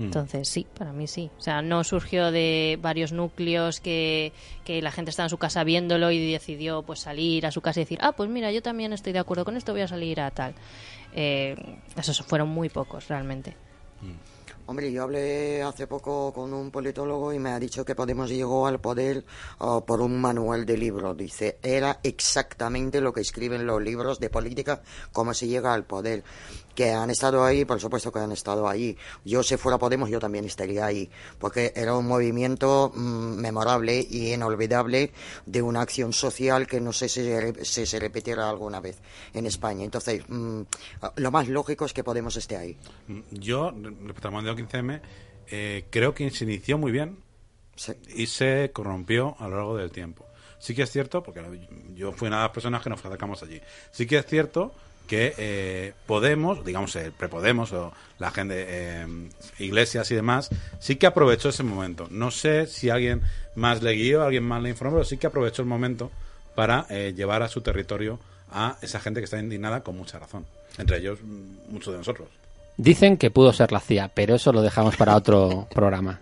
Entonces, 0.00 0.48
sí, 0.48 0.66
para 0.78 0.92
mí 0.92 1.06
sí. 1.06 1.30
O 1.38 1.42
sea, 1.42 1.60
no 1.60 1.84
surgió 1.84 2.30
de 2.30 2.78
varios 2.80 3.12
núcleos 3.12 3.80
que, 3.80 4.32
que 4.64 4.80
la 4.80 4.90
gente 4.90 5.10
estaba 5.10 5.26
en 5.26 5.30
su 5.30 5.38
casa 5.38 5.62
viéndolo 5.62 6.10
y 6.10 6.32
decidió 6.32 6.82
pues 6.82 7.00
salir 7.00 7.46
a 7.46 7.50
su 7.50 7.60
casa 7.60 7.80
y 7.80 7.84
decir, 7.84 7.98
ah, 8.00 8.12
pues 8.12 8.30
mira, 8.30 8.50
yo 8.50 8.62
también 8.62 8.92
estoy 8.94 9.12
de 9.12 9.18
acuerdo 9.18 9.44
con 9.44 9.56
esto, 9.56 9.72
voy 9.72 9.82
a 9.82 9.88
salir 9.88 10.20
a 10.20 10.30
tal. 10.30 10.54
Eh, 11.14 11.54
esos 11.96 12.22
fueron 12.22 12.48
muy 12.48 12.70
pocos, 12.70 13.08
realmente. 13.08 13.54
Hombre, 14.70 14.92
yo 14.92 15.02
hablé 15.02 15.62
hace 15.62 15.88
poco 15.88 16.32
con 16.32 16.54
un 16.54 16.70
politólogo 16.70 17.32
y 17.32 17.40
me 17.40 17.50
ha 17.50 17.58
dicho 17.58 17.84
que 17.84 17.96
Podemos 17.96 18.30
llegó 18.30 18.68
al 18.68 18.80
poder 18.80 19.24
por 19.58 20.00
un 20.00 20.20
manual 20.20 20.64
de 20.64 20.76
libro. 20.76 21.12
Dice, 21.12 21.58
era 21.60 21.98
exactamente 22.04 23.00
lo 23.00 23.12
que 23.12 23.20
escriben 23.20 23.66
los 23.66 23.82
libros 23.82 24.20
de 24.20 24.30
política, 24.30 24.80
cómo 25.10 25.34
se 25.34 25.48
llega 25.48 25.74
al 25.74 25.84
poder. 25.84 26.22
Que 26.74 26.92
han 26.92 27.10
estado 27.10 27.44
ahí, 27.44 27.64
por 27.64 27.80
supuesto 27.80 28.12
que 28.12 28.20
han 28.20 28.32
estado 28.32 28.68
ahí. 28.68 28.96
Yo, 29.24 29.42
si 29.42 29.56
fuera 29.56 29.76
Podemos, 29.78 30.08
yo 30.08 30.18
también 30.20 30.44
estaría 30.44 30.86
ahí, 30.86 31.10
porque 31.38 31.72
era 31.74 31.94
un 31.96 32.06
movimiento 32.06 32.92
mm, 32.94 33.40
memorable 33.40 34.06
y 34.08 34.32
inolvidable 34.32 35.10
de 35.46 35.62
una 35.62 35.80
acción 35.82 36.12
social 36.12 36.66
que 36.66 36.80
no 36.80 36.92
sé 36.92 37.08
si 37.08 37.22
se, 37.64 37.86
se 37.86 37.98
repetirá 37.98 38.48
alguna 38.48 38.80
vez 38.80 38.98
en 39.34 39.46
España. 39.46 39.84
Entonces, 39.84 40.22
mm, 40.28 40.60
lo 41.16 41.30
más 41.30 41.48
lógico 41.48 41.84
es 41.84 41.92
que 41.92 42.04
Podemos 42.04 42.36
esté 42.36 42.56
ahí. 42.56 42.76
Yo, 43.30 43.70
respecto 43.72 44.28
al 44.28 44.34
modelo 44.34 44.56
15M, 44.56 45.00
eh, 45.48 45.86
creo 45.90 46.14
que 46.14 46.30
se 46.30 46.44
inició 46.44 46.78
muy 46.78 46.92
bien 46.92 47.18
Sí. 47.76 47.92
y 48.14 48.26
se 48.26 48.70
corrompió 48.72 49.36
a 49.38 49.48
lo 49.48 49.56
largo 49.56 49.76
del 49.76 49.90
tiempo. 49.90 50.26
Sí 50.58 50.74
que 50.74 50.82
es 50.82 50.90
cierto, 50.90 51.22
porque 51.22 51.40
yo 51.94 52.12
fui 52.12 52.28
una 52.28 52.36
de 52.38 52.42
las 52.44 52.52
personas 52.52 52.82
que 52.82 52.90
nos 52.90 53.04
acercamos 53.04 53.42
allí. 53.42 53.60
Sí 53.90 54.06
que 54.06 54.18
es 54.18 54.26
cierto 54.26 54.74
que 55.10 55.34
eh, 55.38 55.92
Podemos, 56.06 56.64
digamos 56.64 56.94
el 56.94 57.10
prepodemos 57.10 57.72
o 57.72 57.92
la 58.20 58.30
gente, 58.30 58.64
eh, 58.68 59.06
iglesias 59.58 60.08
y 60.12 60.14
demás, 60.14 60.50
sí 60.78 60.94
que 60.94 61.08
aprovechó 61.08 61.48
ese 61.48 61.64
momento. 61.64 62.06
No 62.12 62.30
sé 62.30 62.68
si 62.68 62.90
alguien 62.90 63.22
más 63.56 63.82
le 63.82 63.94
guió, 63.94 64.22
alguien 64.22 64.44
más 64.44 64.62
le 64.62 64.68
informó, 64.68 64.98
pero 64.98 65.04
sí 65.04 65.16
que 65.16 65.26
aprovechó 65.26 65.62
el 65.62 65.68
momento 65.68 66.12
para 66.54 66.86
eh, 66.90 67.12
llevar 67.16 67.42
a 67.42 67.48
su 67.48 67.60
territorio 67.60 68.20
a 68.52 68.76
esa 68.82 69.00
gente 69.00 69.18
que 69.20 69.24
está 69.24 69.40
indignada 69.40 69.80
con 69.80 69.96
mucha 69.96 70.20
razón. 70.20 70.46
Entre 70.78 70.98
ellos, 70.98 71.18
mm, 71.20 71.72
muchos 71.72 71.92
de 71.92 71.98
nosotros. 71.98 72.28
Dicen 72.76 73.16
que 73.16 73.32
pudo 73.32 73.52
ser 73.52 73.72
la 73.72 73.80
CIA, 73.80 74.12
pero 74.14 74.36
eso 74.36 74.52
lo 74.52 74.62
dejamos 74.62 74.96
para 74.96 75.16
otro 75.16 75.66
programa. 75.74 76.20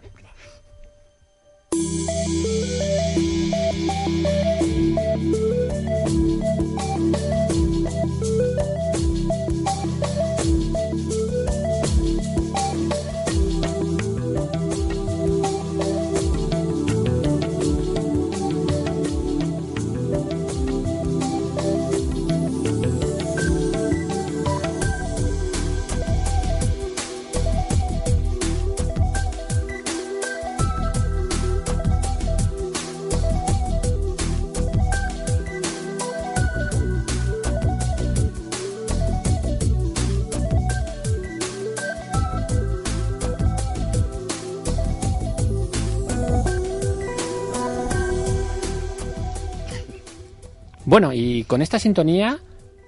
Bueno, 50.88 51.12
y 51.12 51.44
con 51.44 51.60
esta 51.60 51.78
sintonía, 51.78 52.38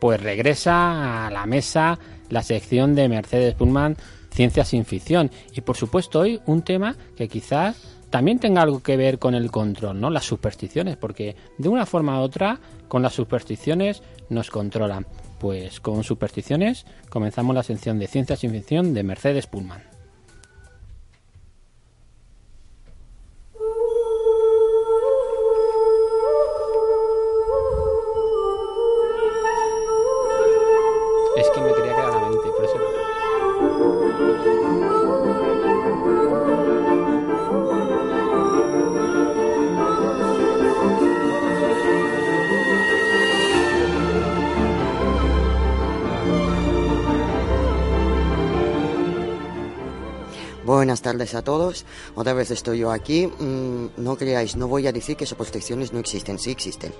pues 0.01 0.23
regresa 0.23 1.27
a 1.27 1.31
la 1.31 1.45
mesa 1.45 1.99
la 2.31 2.43
sección 2.43 2.95
de 2.95 3.11
Mercedes 3.11 3.53
Pullman, 3.53 3.99
Ciencia 4.31 4.65
sin 4.65 4.87
Ficción. 4.87 5.31
Y 5.53 5.61
por 5.61 5.77
supuesto, 5.77 6.21
hoy 6.21 6.41
un 6.47 6.63
tema 6.63 6.97
que 7.15 7.29
quizás 7.29 7.99
también 8.09 8.39
tenga 8.39 8.63
algo 8.63 8.81
que 8.83 8.97
ver 8.97 9.19
con 9.19 9.35
el 9.35 9.51
control, 9.51 10.01
¿no? 10.01 10.09
Las 10.09 10.25
supersticiones, 10.25 10.97
porque 10.97 11.37
de 11.59 11.69
una 11.69 11.85
forma 11.85 12.19
u 12.19 12.23
otra, 12.23 12.59
con 12.89 13.03
las 13.03 13.13
supersticiones 13.13 14.03
nos 14.31 14.49
controlan. 14.49 15.07
Pues 15.39 15.79
con 15.81 16.03
supersticiones 16.03 16.87
comenzamos 17.11 17.55
la 17.55 17.63
sección 17.63 17.99
de 17.99 18.07
Ciencia 18.07 18.35
sin 18.35 18.53
Ficción 18.53 18.95
de 18.95 19.03
Mercedes 19.03 19.47
Pullman. 19.47 19.90
Buenas 50.81 51.03
tardes 51.03 51.35
a 51.35 51.43
todos. 51.43 51.85
Otra 52.15 52.33
vez 52.33 52.51
estoy 52.51 52.79
yo 52.79 52.91
aquí. 52.91 53.27
Mm, 53.27 53.89
no 53.99 54.17
creáis, 54.17 54.57
no 54.57 54.67
voy 54.67 54.87
a 54.87 54.93
decir 54.93 55.15
que 55.15 55.27
supersticiones 55.27 55.93
no 55.93 55.99
existen, 55.99 56.39
sí 56.39 56.51
existen. 56.51 56.95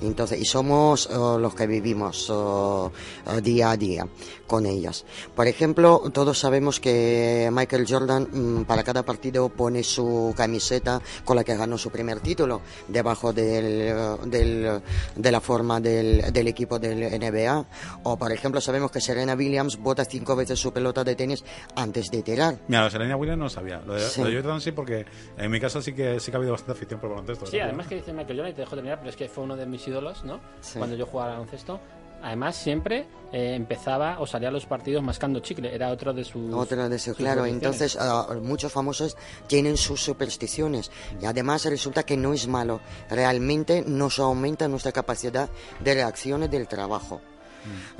Entonces, 0.00 0.40
y 0.40 0.46
somos 0.46 1.06
eh, 1.12 1.14
los 1.14 1.54
que 1.54 1.66
vivimos 1.66 2.32
eh, 2.32 3.34
eh, 3.36 3.40
día 3.42 3.72
a 3.72 3.76
día 3.76 4.08
con 4.46 4.66
ellas. 4.66 5.04
Por 5.34 5.46
ejemplo, 5.46 6.02
todos 6.12 6.38
sabemos 6.38 6.80
que 6.80 7.48
Michael 7.52 7.86
Jordan 7.88 8.28
mm, 8.30 8.64
para 8.64 8.82
cada 8.84 9.02
partido 9.04 9.48
pone 9.48 9.82
su 9.82 10.32
camiseta 10.36 11.00
con 11.24 11.36
la 11.36 11.44
que 11.44 11.56
ganó 11.56 11.78
su 11.78 11.90
primer 11.90 12.20
título 12.20 12.60
debajo 12.88 13.32
del, 13.32 13.94
del- 14.26 14.80
de 15.16 15.32
la 15.32 15.40
forma 15.40 15.80
del, 15.80 16.32
del 16.32 16.48
equipo 16.48 16.78
del 16.78 17.00
NBA. 17.20 17.66
O, 18.04 18.16
por 18.16 18.32
ejemplo, 18.32 18.60
sabemos 18.60 18.90
que 18.90 19.00
Serena 19.00 19.34
Williams 19.34 19.76
bota 19.78 20.04
cinco 20.04 20.36
veces 20.36 20.58
su 20.58 20.72
pelota 20.72 21.02
de 21.04 21.14
tenis 21.14 21.44
antes 21.74 22.10
de 22.10 22.22
tirar. 22.22 22.58
Mira, 22.68 22.80
lo 22.80 22.84
de 22.86 22.90
Serena 22.92 23.16
Williams 23.16 23.38
no 23.40 23.48
sabía. 23.48 23.80
Lo 23.86 23.94
de, 23.94 24.00
Sí. 24.00 24.20
lo 24.22 24.28
de 24.28 24.36
Jordan 24.36 24.60
sí, 24.60 24.72
porque 24.72 25.04
en 25.36 25.50
mi 25.50 25.60
caso 25.60 25.82
sí 25.82 25.92
que, 25.92 26.20
sí 26.20 26.30
que 26.30 26.36
ha 26.36 26.38
habido 26.38 26.52
bastante 26.52 26.72
afición 26.72 27.00
por 27.00 27.10
baloncesto. 27.10 27.46
Sí, 27.46 27.58
además 27.58 27.86
que 27.86 27.96
dice 27.96 28.12
Michael 28.12 28.36
Jordan, 28.38 28.52
y 28.52 28.54
te 28.54 28.60
dejo 28.62 28.74
terminar, 28.74 28.98
pero 28.98 29.10
es 29.10 29.16
que 29.16 29.28
fue 29.28 29.44
uno 29.44 29.56
de 29.56 29.66
mis 29.66 29.86
ídolos, 29.88 30.24
¿no? 30.24 30.40
Sí. 30.60 30.78
Cuando 30.78 30.96
yo 30.96 31.06
jugaba 31.06 31.30
al 31.30 31.36
baloncesto. 31.38 31.80
Además, 32.22 32.56
siempre 32.56 33.06
eh, 33.32 33.54
empezaba 33.54 34.20
o 34.20 34.26
salía 34.26 34.48
a 34.48 34.52
los 34.52 34.66
partidos 34.66 35.02
mascando 35.02 35.40
chicle. 35.40 35.74
Era 35.74 35.90
otro 35.90 36.12
de 36.12 36.24
sus. 36.24 36.52
Otra 36.54 36.88
de 36.88 36.98
sus 36.98 37.16
claro. 37.16 37.44
Entonces, 37.44 37.96
ah, 38.00 38.28
muchos 38.40 38.72
famosos 38.72 39.16
tienen 39.46 39.76
sus 39.76 40.02
supersticiones. 40.02 40.90
Y 41.20 41.26
además 41.26 41.64
resulta 41.64 42.04
que 42.04 42.16
no 42.16 42.32
es 42.32 42.46
malo. 42.46 42.80
Realmente 43.10 43.82
nos 43.86 44.18
aumenta 44.18 44.68
nuestra 44.68 44.92
capacidad 44.92 45.48
de 45.80 45.94
reacciones 45.94 46.50
del 46.50 46.68
trabajo. 46.68 47.20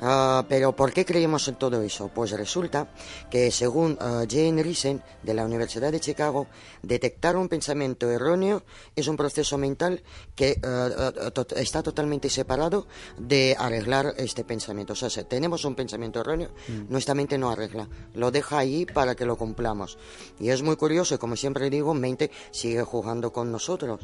Ah, 0.01 0.45
pero 0.47 0.75
¿por 0.75 0.93
qué 0.93 1.05
creemos 1.05 1.47
en 1.47 1.55
todo 1.55 1.81
eso? 1.81 2.09
Pues 2.13 2.31
resulta 2.31 2.89
que 3.29 3.51
según 3.51 3.97
ah, 3.99 4.23
Jane 4.29 4.61
Risen 4.63 5.01
de 5.23 5.33
la 5.33 5.43
Universidad 5.45 5.91
de 5.91 5.99
Chicago, 5.99 6.47
detectar 6.83 7.35
un 7.35 7.49
pensamiento 7.49 8.09
erróneo 8.11 8.63
es 8.95 9.07
un 9.07 9.17
proceso 9.17 9.57
mental 9.57 10.03
que 10.35 10.59
ah, 10.63 10.89
ah, 10.97 11.31
tot- 11.31 11.57
está 11.57 11.81
totalmente 11.83 12.29
separado 12.29 12.87
de 13.17 13.55
arreglar 13.57 14.13
este 14.17 14.43
pensamiento. 14.43 14.93
O 14.93 14.95
sea, 14.95 15.09
si 15.09 15.23
tenemos 15.23 15.65
un 15.65 15.75
pensamiento 15.75 16.19
erróneo, 16.21 16.49
nuestra 16.89 17.15
mente 17.15 17.37
no 17.37 17.49
arregla, 17.49 17.89
lo 18.13 18.31
deja 18.31 18.59
ahí 18.59 18.85
para 18.85 19.15
que 19.15 19.25
lo 19.25 19.37
cumplamos. 19.37 19.97
Y 20.39 20.49
es 20.49 20.61
muy 20.61 20.75
curioso, 20.75 21.15
y 21.15 21.17
como 21.17 21.35
siempre 21.35 21.69
digo, 21.69 21.93
mente 21.93 22.29
sigue 22.51 22.83
jugando 22.83 23.33
con 23.33 23.51
nosotros. 23.51 24.01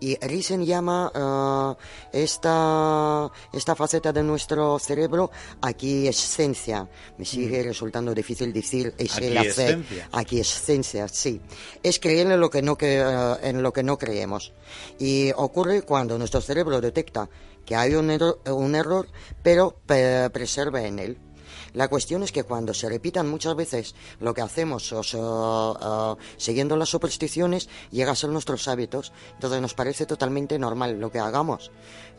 Y 0.00 0.16
Risen 0.24 0.64
llama 0.66 1.76
esta, 2.12 3.30
esta 3.52 3.74
faceta 3.76 4.12
de 4.12 4.22
nuestro 4.22 4.78
cerebro 4.78 5.05
aquiescencia. 5.60 6.88
Me 7.18 7.24
sigue 7.24 7.62
resultando 7.62 8.14
difícil 8.14 8.52
decir 8.52 8.94
es 8.98 9.16
el 9.18 9.36
hacer. 9.38 9.48
Aquiescencia. 9.74 10.08
Aquiescencia, 10.12 11.08
sí. 11.08 11.40
Es 11.82 11.98
creer 11.98 12.30
en 12.30 12.40
lo 12.40 12.50
que 12.50 12.62
no, 12.62 12.76
eh, 12.80 13.36
en 13.42 13.62
lo 13.62 13.72
que 13.72 13.82
no 13.82 13.98
creemos. 13.98 14.52
Y 14.98 15.30
ocurre 15.36 15.82
cuando 15.82 16.18
nuestro 16.18 16.40
cerebro 16.40 16.80
detecta 16.80 17.28
que 17.64 17.74
hay 17.76 17.94
un 17.94 18.10
error, 18.10 18.40
un 18.46 18.74
error 18.74 19.08
pero 19.42 19.76
pe- 19.86 20.30
preserva 20.30 20.82
en 20.82 20.98
él. 20.98 21.18
La 21.76 21.88
cuestión 21.88 22.22
es 22.22 22.32
que 22.32 22.42
cuando 22.42 22.72
se 22.72 22.88
repitan 22.88 23.28
muchas 23.28 23.54
veces 23.54 23.94
lo 24.20 24.32
que 24.32 24.40
hacemos 24.40 24.90
o 24.92 25.02
sea, 25.02 25.20
ah, 25.22 26.16
siguiendo 26.38 26.74
las 26.74 26.88
supersticiones, 26.88 27.68
llega 27.90 28.12
a 28.12 28.16
ser 28.16 28.30
nuestros 28.30 28.66
hábitos. 28.66 29.12
Entonces 29.34 29.60
nos 29.60 29.74
parece 29.74 30.06
totalmente 30.06 30.58
normal 30.58 30.98
lo 30.98 31.12
que 31.12 31.18
hagamos. 31.18 31.70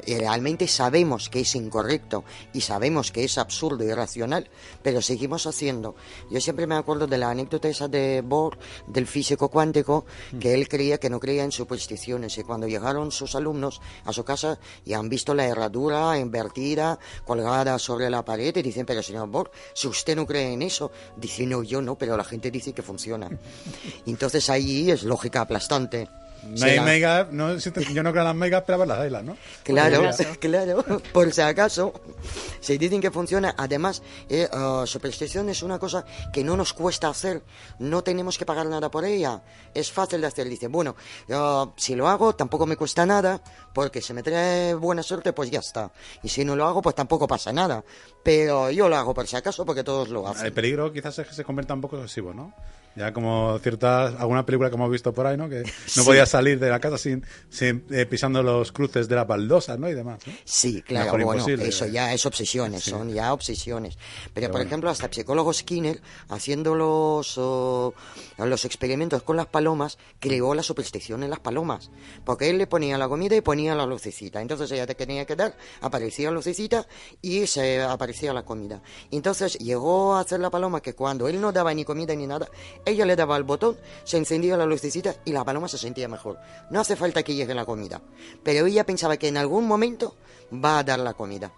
Realmente 0.06 0.68
sabemos 0.68 1.30
que 1.30 1.40
es 1.40 1.56
incorrecto 1.56 2.24
y 2.54 2.62
sabemos 2.62 3.12
que 3.12 3.24
es 3.24 3.40
absurdo 3.40 3.84
y 3.84 3.88
irracional, 3.88 4.48
pero 4.84 5.02
seguimos 5.02 5.48
haciendo. 5.48 5.96
Yo 6.30 6.40
siempre 6.40 6.68
me 6.68 6.76
acuerdo 6.76 7.08
de 7.08 7.18
la 7.18 7.32
anécdota 7.32 7.68
esa 7.68 7.88
de 7.88 8.22
Bohr, 8.22 8.60
del 8.86 9.08
físico 9.08 9.50
cuántico, 9.50 10.06
que 10.40 10.54
él 10.54 10.70
creía 10.70 11.00
que 11.00 11.10
no 11.10 11.20
creía 11.20 11.44
en 11.44 11.52
supersticiones 11.52 12.38
y 12.38 12.44
cuando 12.44 12.68
llegaron 12.68 13.12
sus 13.12 13.34
alumnos 13.34 13.82
a 14.06 14.14
su 14.14 14.24
casa 14.24 14.60
y 14.86 14.94
han 14.94 15.10
visto 15.10 15.34
la 15.34 15.48
herradura 15.48 16.20
invertida, 16.20 17.00
colgada 17.26 17.80
sobre 17.80 18.12
la 18.12 18.24
pared 18.24 18.56
y 18.56 18.62
dicen, 18.62 18.86
pero 18.86 19.02
señor 19.02 19.18
señor 19.18 19.47
Si 19.74 19.88
usted 19.88 20.16
no 20.16 20.26
cree 20.26 20.54
en 20.54 20.62
eso, 20.62 20.92
dice, 21.16 21.46
no, 21.46 21.64
yo 21.64 21.82
no, 21.82 21.98
pero 21.98 22.18
la 22.18 22.24
gente 22.24 22.52
dice 22.52 22.74
que 22.74 22.82
funciona. 22.82 23.30
Entonces 24.06 24.50
ahí 24.50 24.92
es 24.92 25.04
lógica 25.04 25.42
aplastante. 25.42 26.08
No 26.44 26.66
hay 26.66 26.80
mega, 26.80 27.28
no, 27.32 27.56
yo 27.58 28.04
no 28.04 28.12
creo 28.12 28.22
en 28.22 28.28
las 28.28 28.36
megas, 28.36 28.64
pero 28.66 28.86
las 28.86 29.06
islas, 29.06 29.24
¿no? 29.24 29.38
Claro, 29.64 30.10
claro, 30.40 30.84
por 31.12 31.34
si 31.34 31.42
acaso. 31.42 31.94
Se 32.60 32.78
dicen 32.78 33.02
que 33.02 33.12
funciona. 33.12 33.56
Además, 33.58 34.02
eh, 34.30 34.48
uh, 34.54 34.86
superstición 34.86 35.50
es 35.50 35.64
una 35.64 35.80
cosa 35.80 36.06
que 36.32 36.44
no 36.44 36.56
nos 36.56 36.74
cuesta 36.74 37.10
hacer. 37.10 37.42
No 37.80 38.04
tenemos 38.04 38.38
que 38.38 38.46
pagar 38.46 38.68
nada 38.68 38.90
por 38.90 39.06
ella. 39.06 39.42
Es 39.74 39.92
fácil 39.92 40.22
de 40.22 40.28
hacer. 40.28 40.48
Dice, 40.48 40.68
bueno, 40.68 40.96
uh, 41.30 41.72
si 41.76 41.96
lo 41.96 42.08
hago, 42.08 42.34
tampoco 42.36 42.66
me 42.66 42.78
cuesta 42.78 43.06
nada, 43.06 43.42
porque 43.78 44.02
si 44.02 44.12
me 44.12 44.24
trae 44.24 44.74
buena 44.74 45.04
suerte, 45.04 45.34
pues 45.34 45.52
ya 45.52 45.60
está. 45.60 45.92
Y 46.24 46.30
si 46.30 46.44
no 46.44 46.56
lo 46.56 46.66
hago, 46.66 46.82
pues 46.82 46.96
tampoco 46.96 47.28
pasa 47.28 47.54
nada. 47.54 47.84
Pero 48.24 48.72
yo 48.72 48.90
lo 48.90 48.96
hago 48.96 49.14
por 49.14 49.28
si 49.28 49.36
acaso, 49.36 49.68
porque 49.68 49.84
todos 49.84 50.10
lo 50.10 50.28
hacen. 50.28 50.48
El 50.48 50.52
peligro 50.52 50.92
quizás 50.92 51.20
es 51.20 51.28
que 51.28 51.36
se 51.36 51.44
convierta 51.44 51.76
un 51.76 51.82
poco 51.82 51.98
excesivo, 51.98 52.34
¿no? 52.34 52.56
Ya 52.98 53.14
como 53.14 53.60
ciertas, 53.60 54.16
alguna 54.20 54.44
película 54.44 54.70
que 54.72 54.76
hemos 54.76 54.90
visto 54.90 55.14
por 55.14 55.28
ahí, 55.28 55.38
¿no? 55.38 55.48
Que 55.48 55.62
no 55.96 56.04
podía 56.04 56.26
salir 56.26 56.60
de 56.60 56.68
la 56.68 56.80
casa 56.80 56.98
sin, 56.98 57.24
sin 57.48 57.86
eh, 57.92 58.08
pisando 58.08 58.42
los 58.42 58.72
cruces 58.72 59.08
de 59.08 59.16
las 59.16 59.28
baldosas, 59.28 59.78
¿no? 59.78 59.88
Y 59.88 59.94
demás. 59.94 60.20
Sí, 60.44 60.82
claro, 60.82 61.24
bueno, 61.24 61.46
eso 61.46 61.86
ya 61.86 62.12
es 62.12 62.26
obsesiones, 62.26 62.84
son 62.84 63.14
ya 63.14 63.32
obsesiones. 63.32 64.00
Pero, 64.34 64.50
por 64.50 64.62
ejemplo, 64.62 64.90
hasta 64.90 65.06
el 65.06 65.14
psicólogo 65.14 65.54
Skinner, 65.54 66.02
haciendo 66.30 66.74
los, 66.74 67.38
los 67.38 68.66
experimentos 68.66 69.22
con 69.22 69.38
las 69.38 69.46
palomas, 69.46 70.00
creó 70.20 70.56
la 70.56 70.64
superstición 70.64 71.22
en 71.22 71.30
las 71.30 71.40
palomas. 71.40 71.92
Porque 72.26 72.50
él 72.50 72.58
le 72.58 72.66
ponía 72.66 72.98
la 72.98 73.08
comida 73.08 73.36
y 73.36 73.42
ponía 73.42 73.67
la 73.76 73.86
lucecita. 73.86 74.42
Entonces 74.42 74.72
ella 74.72 74.86
te 74.86 74.96
tenía 74.96 75.26
que 75.26 75.36
dar, 75.36 75.56
aparecía 75.82 76.30
la 76.30 76.36
lucecita 76.36 76.88
y 77.22 77.48
se 77.48 77.82
aparecía 77.82 78.34
la 78.34 78.44
comida. 78.44 78.82
Entonces 79.12 79.58
llegó 79.58 80.16
a 80.16 80.22
hacer 80.22 80.40
la 80.40 80.50
paloma 80.50 80.82
que 80.82 80.94
cuando 80.94 81.28
él 81.28 81.40
no 81.40 81.52
daba 81.52 81.74
ni 81.74 81.86
comida 81.86 82.16
ni 82.16 82.28
nada, 82.28 82.48
ella 82.86 83.06
le 83.06 83.16
daba 83.16 83.38
el 83.38 83.44
botón, 83.44 83.78
se 84.04 84.18
encendía 84.18 84.58
la 84.58 84.66
lucecita 84.66 85.16
y 85.26 85.32
la 85.32 85.44
paloma 85.44 85.68
se 85.68 85.78
sentía 85.78 86.08
mejor. 86.08 86.38
No 86.70 86.80
hace 86.80 86.96
falta 86.96 87.24
que 87.24 87.36
llegue 87.36 87.54
la 87.54 87.66
comida. 87.66 88.02
Pero 88.44 88.66
ella 88.66 88.86
pensaba 88.86 89.18
que 89.18 89.28
en 89.28 89.38
algún 89.38 89.68
momento 89.68 90.16
va 90.54 90.80
a 90.80 90.84
dar 90.84 91.00
la 91.00 91.14
comida, 91.14 91.52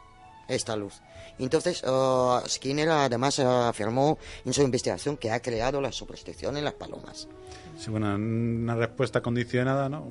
esta 0.48 0.76
luz. 0.76 1.02
Entonces, 1.38 1.84
uh, 1.84 2.41
Skinner 2.48 2.90
además 2.90 3.40
afirmó 3.40 4.18
en 4.44 4.53
su 4.53 4.61
investigación 4.61 5.18
que 5.18 5.31
ha 5.31 5.41
creado 5.41 5.80
la 5.80 5.91
superstición 5.91 6.57
en 6.57 6.65
las 6.65 6.73
palomas. 6.73 7.27
Sí, 7.80 7.90
bueno, 7.90 8.14
una 8.14 8.76
respuesta 8.76 9.22
condicionada, 9.22 9.88
¿no? 9.88 10.06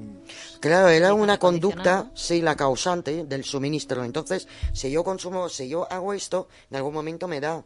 Claro, 0.59 0.89
era 0.89 1.13
una 1.13 1.39
conducta, 1.39 2.11
sí, 2.15 2.41
la 2.41 2.57
causante 2.57 3.25
del 3.25 3.45
suministro. 3.45 4.05
Entonces, 4.05 4.49
si 4.73 4.91
yo 4.91 5.05
consumo, 5.05 5.51
si 5.51 5.69
yo 5.69 5.87
hago 5.93 6.15
esto, 6.15 6.49
en 6.71 6.79
algún 6.79 6.95
momento 6.95 7.29
me 7.29 7.41
da. 7.41 7.63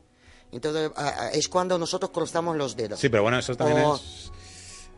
Entonces 0.51 0.91
es 1.33 1.47
cuando 1.49 1.79
nosotros 1.79 2.11
cruzamos 2.11 2.57
los 2.57 2.77
dedos. 2.77 2.99
Sí, 2.99 3.09
pero 3.09 3.23
bueno, 3.23 3.39
eso 3.39 3.55
también 3.55 3.79
es... 3.79 4.33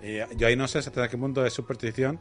Eh, 0.03 0.27
yo 0.37 0.47
ahí 0.47 0.57
no 0.57 0.67
sé 0.67 0.79
hasta 0.79 1.09
qué 1.09 1.19
punto 1.19 1.45
es 1.45 1.53
superstición 1.53 2.19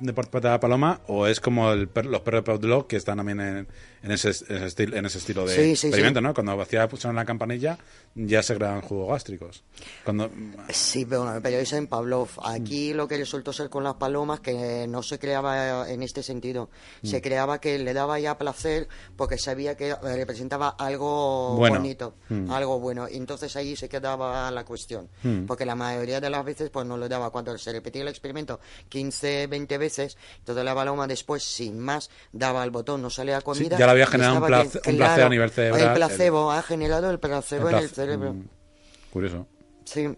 de 0.00 0.40
la 0.42 0.60
paloma 0.60 1.00
o 1.06 1.26
es 1.26 1.40
como 1.40 1.72
el 1.72 1.88
los 2.04 2.20
perros 2.20 2.40
de 2.40 2.42
Pavlov 2.42 2.86
que 2.86 2.96
están 2.96 3.16
también 3.16 3.40
en, 3.40 3.68
en 4.02 4.10
ese, 4.10 4.30
estilo, 4.30 4.96
en 4.96 5.06
ese 5.06 5.18
estilo 5.18 5.46
de 5.46 5.72
experimento, 5.72 6.20
¿no? 6.20 6.34
Cuando 6.34 6.56
vacía 6.56 6.88
pusieron 6.88 7.16
la 7.16 7.24
campanilla 7.24 7.78
ya 8.14 8.42
se 8.42 8.54
crean 8.54 8.80
jugos 8.80 9.08
gástricos. 9.08 9.64
Cuando... 10.04 10.30
Sí, 10.70 11.04
pero, 11.04 11.40
pero 11.42 11.58
eso 11.58 11.76
en 11.76 11.88
Pavlov. 11.88 12.28
Aquí 12.44 12.92
mm. 12.92 12.96
lo 12.96 13.08
que 13.08 13.16
resultó 13.16 13.52
ser 13.52 13.68
con 13.68 13.82
las 13.82 13.94
palomas 13.94 14.40
que 14.40 14.86
no 14.88 15.02
se 15.02 15.18
creaba 15.18 15.90
en 15.90 16.02
este 16.02 16.22
sentido. 16.22 16.70
Mm. 17.02 17.06
Se 17.08 17.20
creaba 17.20 17.60
que 17.60 17.78
le 17.78 17.92
daba 17.92 18.18
ya 18.20 18.38
placer 18.38 18.88
porque 19.16 19.36
sabía 19.36 19.76
que 19.76 19.94
representaba 19.96 20.70
algo 20.78 21.56
bonito, 21.56 22.14
mm. 22.28 22.50
algo 22.50 22.78
bueno. 22.78 23.08
Y 23.08 23.16
entonces 23.16 23.56
ahí 23.56 23.74
se 23.74 23.88
quedaba 23.88 24.50
la 24.50 24.64
cuestión. 24.64 25.08
Porque 25.46 25.66
la 25.66 25.74
mayoría 25.74 26.20
de 26.20 26.30
las 26.30 26.44
veces 26.44 26.70
pues 26.70 26.86
no 26.86 26.96
lo 26.96 27.08
daba. 27.08 27.30
Cuando 27.30 27.56
se 27.58 27.72
repetía 27.72 28.02
el 28.02 28.08
experimento 28.08 28.60
15, 28.88 29.48
20 29.54 29.78
veces, 29.78 30.16
entonces 30.38 30.64
la 30.64 30.74
paloma 30.74 31.06
después 31.06 31.42
sin 31.42 31.78
más 31.78 32.10
daba 32.32 32.64
el 32.64 32.70
botón, 32.70 33.00
no 33.02 33.10
salía 33.10 33.40
comida 33.40 33.78
había 33.90 34.06
generado 34.06 34.38
un, 34.38 34.46
placebo 34.46 35.26
a 35.26 35.28
nivel 35.28 35.50
cerebral. 35.50 35.80
El 35.80 35.92
placebo 35.94 36.52
ha 36.52 36.62
generado 36.62 37.10
el 37.10 37.18
placebo 37.18 37.70
en 37.70 37.76
el 37.76 37.88
cerebro. 37.88 38.34
Mm, 38.34 38.48
curioso. 39.12 39.46
Sí. 39.84 40.08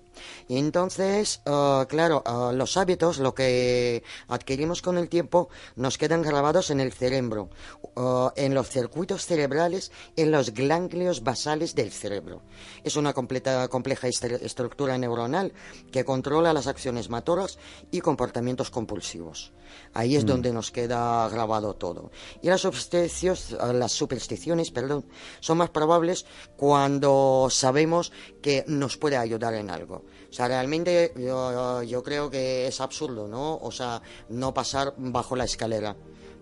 Y 0.48 0.59
entonces, 0.59 1.43
ah, 1.47 1.86
claro, 1.88 2.22
ah, 2.24 2.52
los 2.55 2.76
hábitos, 2.76 3.18
lo 3.18 3.34
que 3.34 4.02
adquirimos 4.28 4.80
con 4.80 4.97
el 4.97 5.09
tiempo, 5.09 5.48
nos 5.74 5.98
quedan 5.98 6.22
grabados 6.22 6.70
en 6.70 6.80
el 6.80 6.93
cerebro, 6.93 7.51
ah, 7.97 8.32
en 8.36 8.55
los 8.55 8.68
circuitos 8.68 9.26
cerebrales, 9.26 9.90
en 10.16 10.30
los 10.30 10.55
ganglios 10.55 11.22
basales 11.22 11.74
del 11.74 11.90
cerebro. 11.90 12.43
Es 12.84 12.97
una 12.97 13.12
completa, 13.12 13.68
compleja 13.68 14.09
estructura 14.09 14.97
neuronal 14.98 15.52
que 15.90 16.05
controla 16.05 16.52
las 16.52 16.66
acciones 16.68 17.10
motoras 17.10 17.59
y 17.90 18.01
comportamientos 18.01 18.70
compulsivos. 18.70 19.52
Ahí 19.94 20.16
es 20.16 20.24
mm. 20.24 20.28
donde 20.28 20.52
nos 20.52 20.70
queda 20.70 21.28
grabado 21.28 21.74
todo. 21.74 22.10
Y 22.40 22.48
las 22.48 22.60
supersticiones, 22.60 23.51
las 23.74 23.93
supersticiones 23.93 24.70
perdón, 24.70 25.06
son 25.40 25.59
más 25.59 25.70
probables 25.70 26.24
cuando 26.56 27.48
sabemos 27.51 28.12
que 28.40 28.64
nos 28.68 28.97
puede 28.97 29.16
ayudar 29.16 29.56
en 29.57 29.70
algo. 29.70 30.05
O 30.28 30.33
sea, 30.33 30.49
realmente 30.49 31.12
yo, 31.16 31.83
yo 31.83 32.03
creo 32.03 32.31
que 32.31 32.66
es 32.66 32.81
absurdo, 32.81 33.27
¿no? 33.28 33.57
O 33.57 33.70
sea, 33.70 34.03
no 34.28 34.53
pasar 34.55 34.95
bajo 34.97 35.37
la 35.37 35.45
escalera 35.45 35.97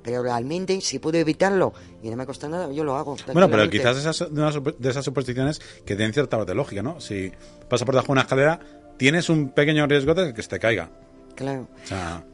pero 0.04 0.22
realmente 0.22 0.80
si 0.82 0.98
puedo 0.98 1.16
evitarlo 1.16 1.72
y 2.02 2.10
no 2.10 2.16
me 2.16 2.26
cuesta 2.26 2.46
nada, 2.46 2.70
yo 2.70 2.84
lo 2.84 2.94
hago. 2.94 3.16
Bueno, 3.32 3.50
pero 3.50 3.68
quizás 3.70 3.96
esas, 3.96 4.28
de 4.30 4.90
esas 4.90 5.04
supersticiones 5.04 5.60
que 5.84 5.96
tienen 5.96 6.12
cierta 6.12 6.36
parte 6.36 6.54
lógica, 6.54 6.82
¿no? 6.82 7.00
Si 7.00 7.32
pasas 7.70 7.86
por 7.86 7.94
debajo 7.94 8.08
de 8.08 8.12
una 8.12 8.20
escalera, 8.20 8.60
tienes 8.98 9.30
un 9.30 9.48
pequeño 9.48 9.86
riesgo 9.86 10.12
de 10.14 10.34
que 10.34 10.42
se 10.42 10.48
te 10.50 10.60
caiga. 10.60 10.90
Claro. 11.34 11.66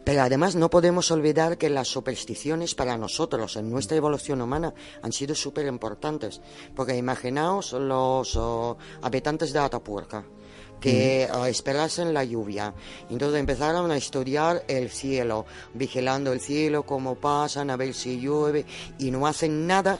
Pero 0.05 0.23
además 0.23 0.57
no 0.57 0.69
podemos 0.69 1.11
olvidar 1.11 1.57
que 1.57 1.70
las 1.70 1.89
supersticiones 1.89 2.74
para 2.74 2.98
nosotros 2.98 3.57
en 3.57 3.70
nuestra 3.70 3.97
evolución 3.97 4.43
humana 4.43 4.74
han 5.01 5.12
sido 5.12 5.35
súper 5.35 5.66
importantes. 5.66 6.43
Porque 6.74 6.97
imaginaos 6.97 7.73
los 7.73 8.39
habitantes 9.01 9.52
de 9.52 9.59
Atapuerca 9.61 10.24
que 10.81 11.28
uh, 11.32 11.44
esperasen 11.44 12.15
la 12.15 12.24
lluvia. 12.24 12.74
Entonces 13.11 13.39
empezaron 13.39 13.90
a 13.90 13.97
estudiar 13.97 14.65
el 14.69 14.90
cielo, 14.90 15.47
vigilando 15.74 16.32
el 16.32 16.40
cielo, 16.40 16.85
cómo 16.85 17.15
pasan, 17.15 17.70
a 17.70 17.77
ver 17.77 17.94
si 17.94 18.20
llueve, 18.20 18.65
y 18.98 19.11
no 19.11 19.27
hacen 19.27 19.66
nada, 19.66 19.98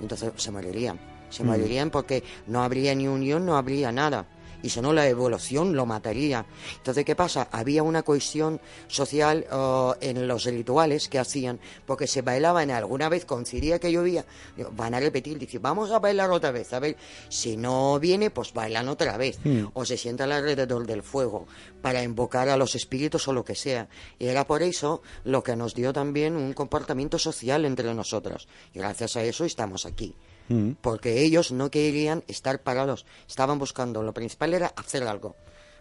entonces 0.00 0.32
se 0.36 0.50
morirían. 0.50 0.98
Se 1.30 1.44
morirían 1.44 1.90
porque 1.90 2.22
no 2.46 2.62
habría 2.62 2.94
ni 2.94 3.06
unión, 3.06 3.44
no 3.44 3.58
habría 3.58 3.92
nada 3.92 4.26
y 4.62 4.70
si 4.70 4.80
no 4.80 4.92
la 4.92 5.08
evolución 5.08 5.74
lo 5.74 5.86
mataría. 5.86 6.46
Entonces, 6.76 7.04
¿qué 7.04 7.14
pasa? 7.14 7.48
Había 7.52 7.82
una 7.82 8.02
cohesión 8.02 8.60
social 8.86 9.46
uh, 9.52 9.94
en 10.00 10.26
los 10.26 10.44
rituales 10.44 11.08
que 11.08 11.18
hacían, 11.18 11.60
porque 11.86 12.06
se 12.06 12.22
bailaban 12.22 12.70
alguna 12.70 13.08
vez, 13.08 13.24
coincidía 13.24 13.78
que 13.78 13.92
llovía, 13.92 14.24
van 14.72 14.94
a 14.94 15.00
repetir, 15.00 15.38
dice, 15.38 15.58
vamos 15.58 15.90
a 15.90 15.98
bailar 15.98 16.30
otra 16.30 16.50
vez, 16.50 16.72
a 16.72 16.78
ver, 16.78 16.96
si 17.28 17.56
no 17.56 17.98
viene, 17.98 18.30
pues 18.30 18.52
bailan 18.52 18.88
otra 18.88 19.16
vez, 19.16 19.38
hmm. 19.44 19.66
o 19.74 19.84
se 19.84 19.96
sientan 19.96 20.32
alrededor 20.32 20.86
del 20.86 21.02
fuego 21.02 21.46
para 21.82 22.02
invocar 22.02 22.48
a 22.48 22.56
los 22.56 22.74
espíritus 22.74 23.28
o 23.28 23.32
lo 23.32 23.44
que 23.44 23.54
sea. 23.54 23.88
Y 24.18 24.26
era 24.26 24.46
por 24.46 24.62
eso 24.62 25.02
lo 25.24 25.42
que 25.42 25.56
nos 25.56 25.74
dio 25.74 25.92
también 25.92 26.36
un 26.36 26.52
comportamiento 26.52 27.18
social 27.18 27.64
entre 27.64 27.92
nosotros. 27.94 28.48
Y 28.74 28.78
gracias 28.78 29.16
a 29.16 29.22
eso 29.22 29.44
estamos 29.44 29.86
aquí. 29.86 30.14
Mm. 30.48 30.72
porque 30.80 31.22
ellos 31.22 31.52
no 31.52 31.70
querían 31.70 32.24
estar 32.26 32.62
parados, 32.62 33.06
estaban 33.28 33.58
buscando, 33.58 34.02
lo 34.02 34.14
principal 34.14 34.54
era 34.54 34.72
hacer 34.76 35.02
algo 35.04 35.36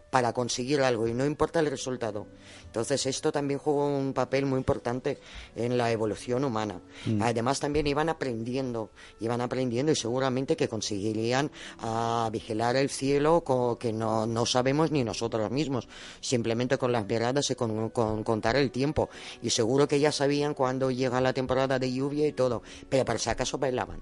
para 0.10 0.34
conseguir 0.34 0.82
algo 0.82 1.08
y 1.08 1.14
no 1.14 1.26
importa 1.26 1.60
el 1.60 1.68
resultado. 1.68 2.28
Entonces 2.66 3.06
esto 3.06 3.32
también 3.32 3.60
jugó 3.60 3.88
un 3.88 4.14
papel 4.14 4.46
muy 4.46 4.58
importante 4.58 5.20
en 5.56 5.78
la 5.78 5.92
evolución 5.92 6.44
humana. 6.44 6.80
Mm. 7.06 7.22
Además 7.22 7.60
también 7.60 7.88
iban 7.88 8.10
aprendiendo, 8.10 8.92
iban 9.20 9.42
aprendiendo 9.42 9.92
y 9.92 9.96
seguramente 9.96 10.56
que 10.56 10.68
conseguirían 10.70 11.52
ah, 11.80 12.30
vigilar 12.32 12.76
el 12.76 12.90
cielo 12.90 13.44
que 13.80 13.92
no, 13.92 14.46
sabemos 14.46 14.92
ni 14.92 15.04
nosotros 15.04 15.52
mismos, 15.52 15.88
simplemente 16.22 16.78
con 16.78 16.92
las 16.92 17.06
miradas 17.06 17.50
y 17.52 17.56
con, 17.56 17.90
contar 17.90 18.56
el 18.56 18.72
tiempo. 18.72 19.10
Y 19.42 19.50
seguro 19.50 19.88
que 19.88 20.00
ya 20.00 20.12
sabían 20.12 20.54
cuándo 20.54 20.92
llega 20.92 21.20
la 21.22 21.34
temporada 21.34 21.80
de 21.80 21.92
lluvia 21.92 22.28
y 22.28 22.32
todo, 22.32 22.64
pero 22.90 23.04
por 23.06 23.20
si 23.20 23.30
acaso 23.30 23.58
bailaban 23.58 24.02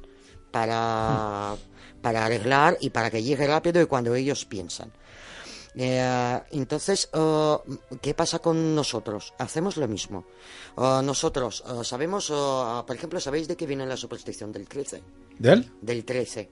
para, 0.55 1.57
para 2.01 2.25
arreglar 2.25 2.77
y 2.79 2.89
para 2.89 3.11
que 3.11 3.21
llegue 3.21 3.45
rápido 3.45 3.81
y 3.81 3.87
cuando 3.87 4.15
ellos 4.15 4.45
piensan. 4.45 4.89
Eh, 5.75 6.39
entonces, 6.51 7.09
oh, 7.11 7.61
¿qué 8.01 8.13
pasa 8.13 8.39
con 8.39 8.73
nosotros? 8.73 9.33
Hacemos 9.37 9.75
lo 9.75 9.85
mismo. 9.89 10.23
Oh, 10.75 11.01
nosotros 11.01 11.61
oh, 11.67 11.83
sabemos, 11.83 12.29
por 12.29 12.95
ejemplo, 12.95 13.19
¿sabéis 13.19 13.49
de 13.49 13.57
qué 13.57 13.67
viene 13.67 13.85
la 13.85 13.97
superstición 13.97 14.53
del 14.53 14.65
13? 14.65 15.03
¿Del? 15.39 15.69
Del 15.81 16.05
13. 16.05 16.49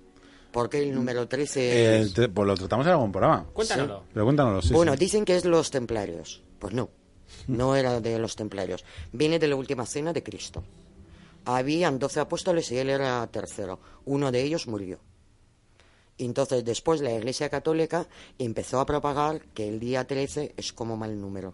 ¿Por 0.52 0.70
qué 0.70 0.80
el 0.80 0.94
número 0.94 1.26
13? 1.26 2.02
Eh, 2.04 2.28
pues 2.28 2.46
lo 2.46 2.56
tratamos 2.56 2.86
en 2.86 2.92
algún 2.92 3.14
programa. 3.14 3.46
Cuéntanoslo. 3.54 4.04
Pero 4.14 4.26
cuéntanoslo, 4.26 4.62
sí, 4.62 4.74
Bueno, 4.74 4.98
dicen 4.98 5.24
que 5.24 5.38
es 5.38 5.46
los 5.46 5.72
templarios. 5.72 6.44
Pues 6.60 6.74
no, 6.74 6.90
no 7.48 7.78
era 7.78 8.02
de 8.02 8.20
los 8.20 8.36
templarios. 8.36 8.84
Viene 9.14 9.40
de 9.40 9.48
la 9.48 9.56
última 9.56 9.86
cena 9.86 10.12
de 10.12 10.22
Cristo. 10.22 10.62
Habían 11.46 12.00
doce 12.00 12.20
apóstoles 12.20 12.72
y 12.72 12.78
él 12.78 12.90
era 12.90 13.26
tercero. 13.28 13.80
Uno 14.06 14.32
de 14.32 14.42
ellos 14.42 14.68
murió. 14.68 15.00
Y 16.18 16.26
entonces 16.26 16.64
después 16.64 17.02
la 17.02 17.12
Iglesia 17.12 17.50
Católica 17.50 18.08
empezó 18.38 18.80
a 18.80 18.86
propagar 18.86 19.42
que 19.54 19.68
el 19.68 19.80
día 19.80 20.06
13 20.06 20.54
es 20.56 20.72
como 20.74 20.96
mal 20.96 21.20
número. 21.20 21.54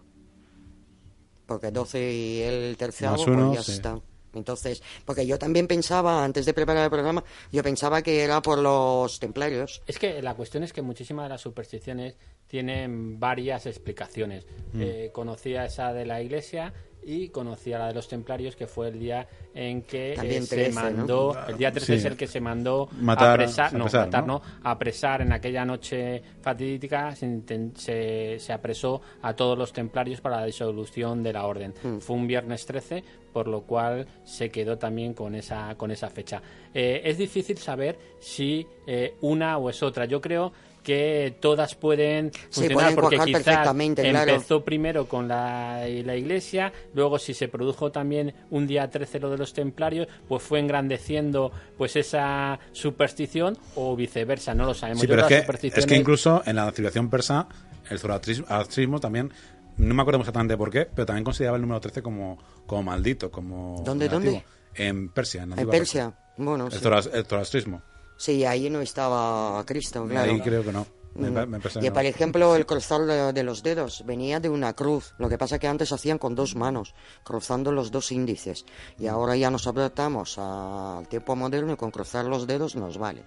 Porque 1.46 1.70
12 1.70 2.12
y 2.12 2.42
el 2.42 2.76
tercero 2.76 3.16
pues 3.16 3.54
ya 3.54 3.62
sí. 3.62 3.72
está. 3.72 4.00
Entonces, 4.34 4.82
porque 5.04 5.26
yo 5.26 5.38
también 5.38 5.66
pensaba, 5.66 6.24
antes 6.24 6.46
de 6.46 6.54
preparar 6.54 6.84
el 6.84 6.90
programa, 6.90 7.24
yo 7.50 7.62
pensaba 7.62 8.02
que 8.02 8.22
era 8.22 8.40
por 8.40 8.58
los 8.58 9.18
templarios. 9.18 9.82
Es 9.86 9.98
que 9.98 10.22
la 10.22 10.34
cuestión 10.34 10.62
es 10.62 10.72
que 10.72 10.82
muchísimas 10.82 11.24
de 11.24 11.30
las 11.30 11.40
supersticiones 11.40 12.16
tienen 12.46 13.18
varias 13.18 13.66
explicaciones. 13.66 14.46
Mm. 14.72 14.82
Eh, 14.82 15.10
conocía 15.12 15.64
esa 15.64 15.92
de 15.92 16.06
la 16.06 16.22
iglesia 16.22 16.72
y 17.02 17.28
conocía 17.28 17.78
la 17.78 17.88
de 17.88 17.94
los 17.94 18.08
templarios, 18.08 18.56
que 18.56 18.66
fue 18.66 18.88
el 18.88 18.98
día 18.98 19.26
en 19.54 19.82
que 19.82 20.12
eh, 20.12 20.42
se 20.42 20.56
13, 20.56 20.68
¿no? 20.68 20.74
mandó, 20.82 21.36
el 21.48 21.56
día 21.56 21.72
13 21.72 21.86
Sí. 21.86 21.92
es 21.94 22.04
el 22.04 22.16
que 22.16 22.26
se 22.26 22.40
mandó 22.40 22.88
Matar- 23.00 23.28
a 23.28 23.32
apresar, 23.34 23.72
no, 23.72 23.78
apresar, 23.84 24.06
matar, 24.06 24.26
¿no? 24.26 24.34
no, 24.34 24.42
apresar 24.70 25.22
en 25.22 25.32
aquella 25.32 25.64
noche 25.64 26.22
fatídica, 26.42 27.14
se, 27.16 28.38
se 28.38 28.52
apresó 28.52 29.00
a 29.22 29.34
todos 29.34 29.56
los 29.56 29.72
templarios 29.72 30.20
para 30.20 30.40
la 30.40 30.46
disolución 30.46 31.22
de 31.22 31.32
la 31.32 31.46
orden. 31.46 31.74
Mm. 31.82 31.98
Fue 31.98 32.16
un 32.16 32.26
viernes 32.26 32.66
13, 32.66 33.02
por 33.32 33.48
lo 33.48 33.62
cual 33.62 34.06
se 34.24 34.50
quedó 34.50 34.76
también 34.78 35.14
con 35.14 35.34
esa, 35.34 35.74
con 35.76 35.90
esa 35.90 36.08
fecha. 36.10 36.42
Eh, 36.74 37.00
es 37.04 37.18
difícil 37.18 37.58
saber 37.58 37.98
si 38.18 38.66
eh, 38.86 39.14
una 39.20 39.56
o 39.58 39.70
es 39.70 39.82
otra. 39.82 40.04
Yo 40.04 40.20
creo 40.20 40.52
que 40.82 41.36
todas 41.40 41.74
pueden 41.74 42.32
funcionar 42.50 42.74
pueden 42.74 42.94
porque 42.96 43.18
quizás 43.18 43.44
claro. 43.74 44.32
empezó 44.32 44.64
primero 44.64 45.06
con 45.06 45.28
la, 45.28 45.84
la 45.86 46.16
iglesia, 46.16 46.72
luego 46.94 47.18
si 47.18 47.34
se 47.34 47.48
produjo 47.48 47.92
también 47.92 48.34
un 48.50 48.66
día 48.66 48.88
13 48.90 49.20
lo 49.20 49.30
de 49.30 49.38
los 49.38 49.52
templarios, 49.52 50.08
pues 50.28 50.42
fue 50.42 50.58
engrandeciendo 50.60 51.52
pues 51.76 51.96
esa 51.96 52.58
superstición 52.72 53.58
o 53.74 53.94
viceversa, 53.96 54.54
no 54.54 54.64
lo 54.64 54.74
sabemos. 54.74 55.00
Sí, 55.02 55.06
Yo 55.06 55.14
pero 55.16 55.26
es 55.28 55.60
que, 55.60 55.66
es 55.68 55.86
que 55.86 55.96
incluso 55.96 56.42
en 56.46 56.56
la 56.56 56.70
civilización 56.72 57.10
persa, 57.10 57.46
el 57.88 57.98
zoroastrismo 57.98 59.00
también, 59.00 59.32
no 59.76 59.94
me 59.94 60.02
acuerdo 60.02 60.20
exactamente 60.20 60.56
por 60.56 60.70
qué, 60.70 60.86
pero 60.86 61.06
también 61.06 61.24
consideraba 61.24 61.56
el 61.56 61.62
número 61.62 61.80
13 61.80 62.02
como, 62.02 62.38
como 62.66 62.82
maldito, 62.82 63.30
como 63.30 63.82
¿Dónde, 63.84 64.06
negativo. 64.06 64.32
dónde? 64.32 64.44
En 64.74 65.08
Persia, 65.10 65.42
en, 65.42 65.50
la 65.50 65.60
En 65.62 65.68
Persia, 65.68 66.12
bueno, 66.36 66.66
El, 66.66 66.72
sí. 66.72 66.78
zoroas- 66.78 67.10
el 67.12 67.24
zoroastrismo. 67.26 67.82
Sí, 68.20 68.44
ahí 68.44 68.68
no 68.68 68.82
estaba 68.82 69.64
Cristo, 69.64 70.06
claro. 70.06 70.30
Ahí 70.30 70.40
creo 70.42 70.62
que 70.62 70.72
no. 70.72 70.86
Me, 71.14 71.30
Mm. 71.30 71.48
me 71.48 71.58
Y 71.58 71.88
no. 71.88 71.92
por 71.94 72.04
ejemplo, 72.04 72.54
el 72.54 72.66
cruzar 72.66 73.00
de, 73.06 73.32
de 73.32 73.42
los 73.42 73.62
dedos 73.62 74.04
venía 74.06 74.38
de 74.40 74.50
una 74.50 74.74
cruz. 74.74 75.14
Lo 75.16 75.28
que 75.30 75.38
pasa 75.38 75.58
que 75.58 75.66
antes 75.66 75.90
hacían 75.90 76.18
con 76.18 76.34
dos 76.34 76.54
manos, 76.54 76.94
cruzando 77.24 77.72
los 77.72 77.90
dos 77.90 78.12
índices. 78.12 78.66
Y 78.98 79.06
ahora 79.06 79.36
ya 79.36 79.50
nos 79.50 79.66
adaptamos 79.66 80.38
al 80.38 81.08
tiempo 81.08 81.34
moderno 81.34 81.72
y 81.72 81.76
con 81.76 81.90
cruzar 81.90 82.26
los 82.26 82.46
dedos 82.46 82.76
nos 82.76 82.98
vale. 82.98 83.24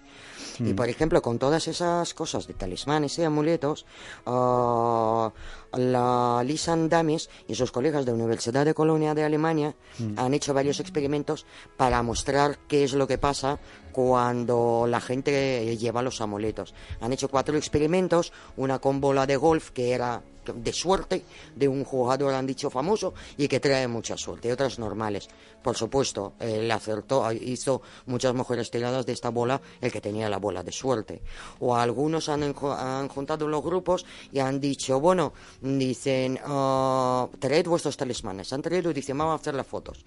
Mm. 0.60 0.68
Y 0.68 0.74
por 0.74 0.90
ejemplo, 0.90 1.22
con 1.22 1.40
todas 1.40 1.68
esas 1.68 2.14
cosas 2.14 2.48
de 2.48 2.54
talismanes 2.54 3.18
y 3.20 3.24
amuletos, 3.24 3.86
ah, 4.26 5.32
la 5.74 6.44
Lisan 6.46 6.90
Damis 6.90 7.30
y 7.48 7.56
sus 7.56 7.72
colegas 7.72 8.06
de 8.06 8.12
la 8.12 8.16
Universidad 8.18 8.66
de 8.66 8.74
Colonia 8.74 9.14
de 9.14 9.24
Alemania 9.24 9.76
Mm. 10.00 10.18
han 10.18 10.34
hecho 10.34 10.54
varios 10.54 10.80
experimentos 10.80 11.46
para 11.78 12.02
mostrar 12.04 12.58
qué 12.68 12.84
es 12.84 12.94
lo 12.94 13.08
que 13.08 13.18
pasa 13.18 13.60
cuando 13.92 14.86
la 14.88 15.00
gente 15.02 15.76
lleva 15.78 16.02
los 16.02 16.20
amuletos. 16.22 16.74
Han 17.00 17.14
hecho 17.14 17.30
cuatro 17.30 17.58
experimentos, 17.58 18.34
una 18.58 18.80
con 18.80 19.00
bola 19.02 19.26
de 19.26 19.38
golf 19.38 19.72
que 19.72 19.94
era 19.94 20.24
de 20.46 20.74
suerte, 20.74 21.24
de 21.56 21.68
un 21.68 21.84
jugador 21.84 22.34
han 22.34 22.46
dicho 22.46 22.70
famoso 22.70 23.14
y 23.38 23.48
que 23.48 23.60
trae 23.60 23.88
mucha 23.88 24.18
suerte, 24.18 24.52
otras 24.52 24.80
normales. 24.80 25.30
Por 25.62 25.78
supuesto, 25.78 26.34
él 26.40 26.70
acertó, 26.72 27.32
hizo 27.32 27.82
muchas 28.06 28.34
mejores 28.34 28.70
tiradas 28.70 29.06
de 29.06 29.14
esta 29.14 29.30
bola 29.30 29.62
el 29.80 29.92
que 29.92 30.02
tenía 30.02 30.30
la 30.30 30.38
bola 30.38 30.64
de 30.64 30.72
suerte. 30.72 31.22
O 31.60 31.76
algunos 31.76 32.28
han, 32.30 32.44
han 32.44 33.08
juntado 33.08 33.48
los 33.48 33.64
grupos 33.64 34.06
y 34.32 34.40
han 34.40 34.60
dicho, 34.60 35.00
bueno, 35.00 35.34
dicen, 35.62 36.40
ah, 36.46 37.28
traed 37.40 37.66
vuestros 37.66 37.96
talismanes. 37.96 38.52
Han 38.52 38.62
traído 38.62 38.92
y 38.92 38.94
dicen, 38.94 39.18
vamos 39.18 39.34
a 39.34 39.42
hacer 39.42 39.56
las 39.56 39.68
fotos. 39.68 40.06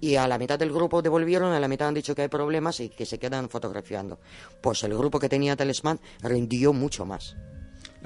Y 0.00 0.16
a 0.16 0.26
la 0.26 0.38
mitad 0.38 0.58
del 0.58 0.72
grupo 0.72 1.02
devolvieron, 1.02 1.52
a 1.52 1.60
la 1.60 1.68
mitad 1.68 1.88
han 1.88 1.94
dicho 1.94 2.14
que 2.14 2.22
hay 2.22 2.28
problemas 2.28 2.80
y 2.80 2.88
que 2.88 3.06
se 3.06 3.18
quedan 3.18 3.48
fotografiando. 3.48 4.18
Pues 4.60 4.82
el 4.82 4.96
grupo 4.96 5.20
que 5.20 5.28
tenía 5.28 5.56
talismán 5.56 6.00
rindió 6.22 6.72
mucho 6.72 7.04
más. 7.04 7.36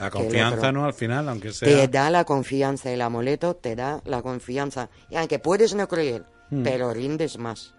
La 0.00 0.10
confianza. 0.10 0.72
¿no? 0.72 0.84
Al 0.84 0.94
final, 0.94 1.28
aunque 1.28 1.52
sea... 1.52 1.68
Te 1.68 1.88
da 1.88 2.10
la 2.10 2.24
confianza, 2.24 2.90
el 2.90 3.02
amuleto 3.02 3.54
te 3.54 3.76
da 3.76 4.00
la 4.04 4.22
confianza. 4.22 4.88
Y 5.10 5.16
aunque 5.16 5.38
puedes 5.38 5.74
no 5.74 5.86
creer, 5.86 6.24
Hmm. 6.50 6.62
pero 6.62 6.92
rindes 6.92 7.38
más. 7.38 7.74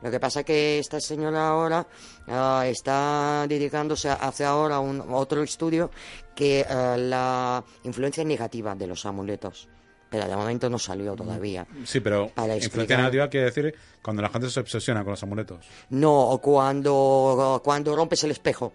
Lo 0.00 0.10
que 0.10 0.20
pasa 0.20 0.44
que 0.44 0.78
esta 0.78 1.00
señora 1.00 1.48
ahora 1.48 1.86
ah, 2.28 2.64
está 2.66 3.46
dedicándose 3.48 4.08
hace 4.08 4.44
ahora 4.44 4.78
un 4.78 5.02
otro 5.10 5.42
estudio 5.42 5.90
que 6.34 6.64
ah, 6.68 6.96
la 6.96 7.64
influencia 7.84 8.24
negativa 8.24 8.74
de 8.74 8.86
los 8.86 9.04
amuletos. 9.06 9.68
Pero 10.10 10.26
de 10.26 10.36
momento 10.36 10.70
no 10.70 10.78
salió 10.78 11.14
todavía. 11.14 11.66
Sí, 11.84 12.00
pero 12.00 12.28
Para 12.28 12.56
influencia 12.56 12.96
negativa 12.96 13.28
quiere 13.28 13.46
decir 13.46 13.74
cuando 14.00 14.22
la 14.22 14.30
gente 14.30 14.48
se 14.48 14.58
obsesiona 14.60 15.02
con 15.02 15.10
los 15.10 15.22
amuletos. 15.22 15.66
No, 15.90 16.30
o 16.30 16.40
cuando, 16.40 17.60
cuando 17.62 17.94
rompes 17.94 18.24
el 18.24 18.30
espejo. 18.30 18.72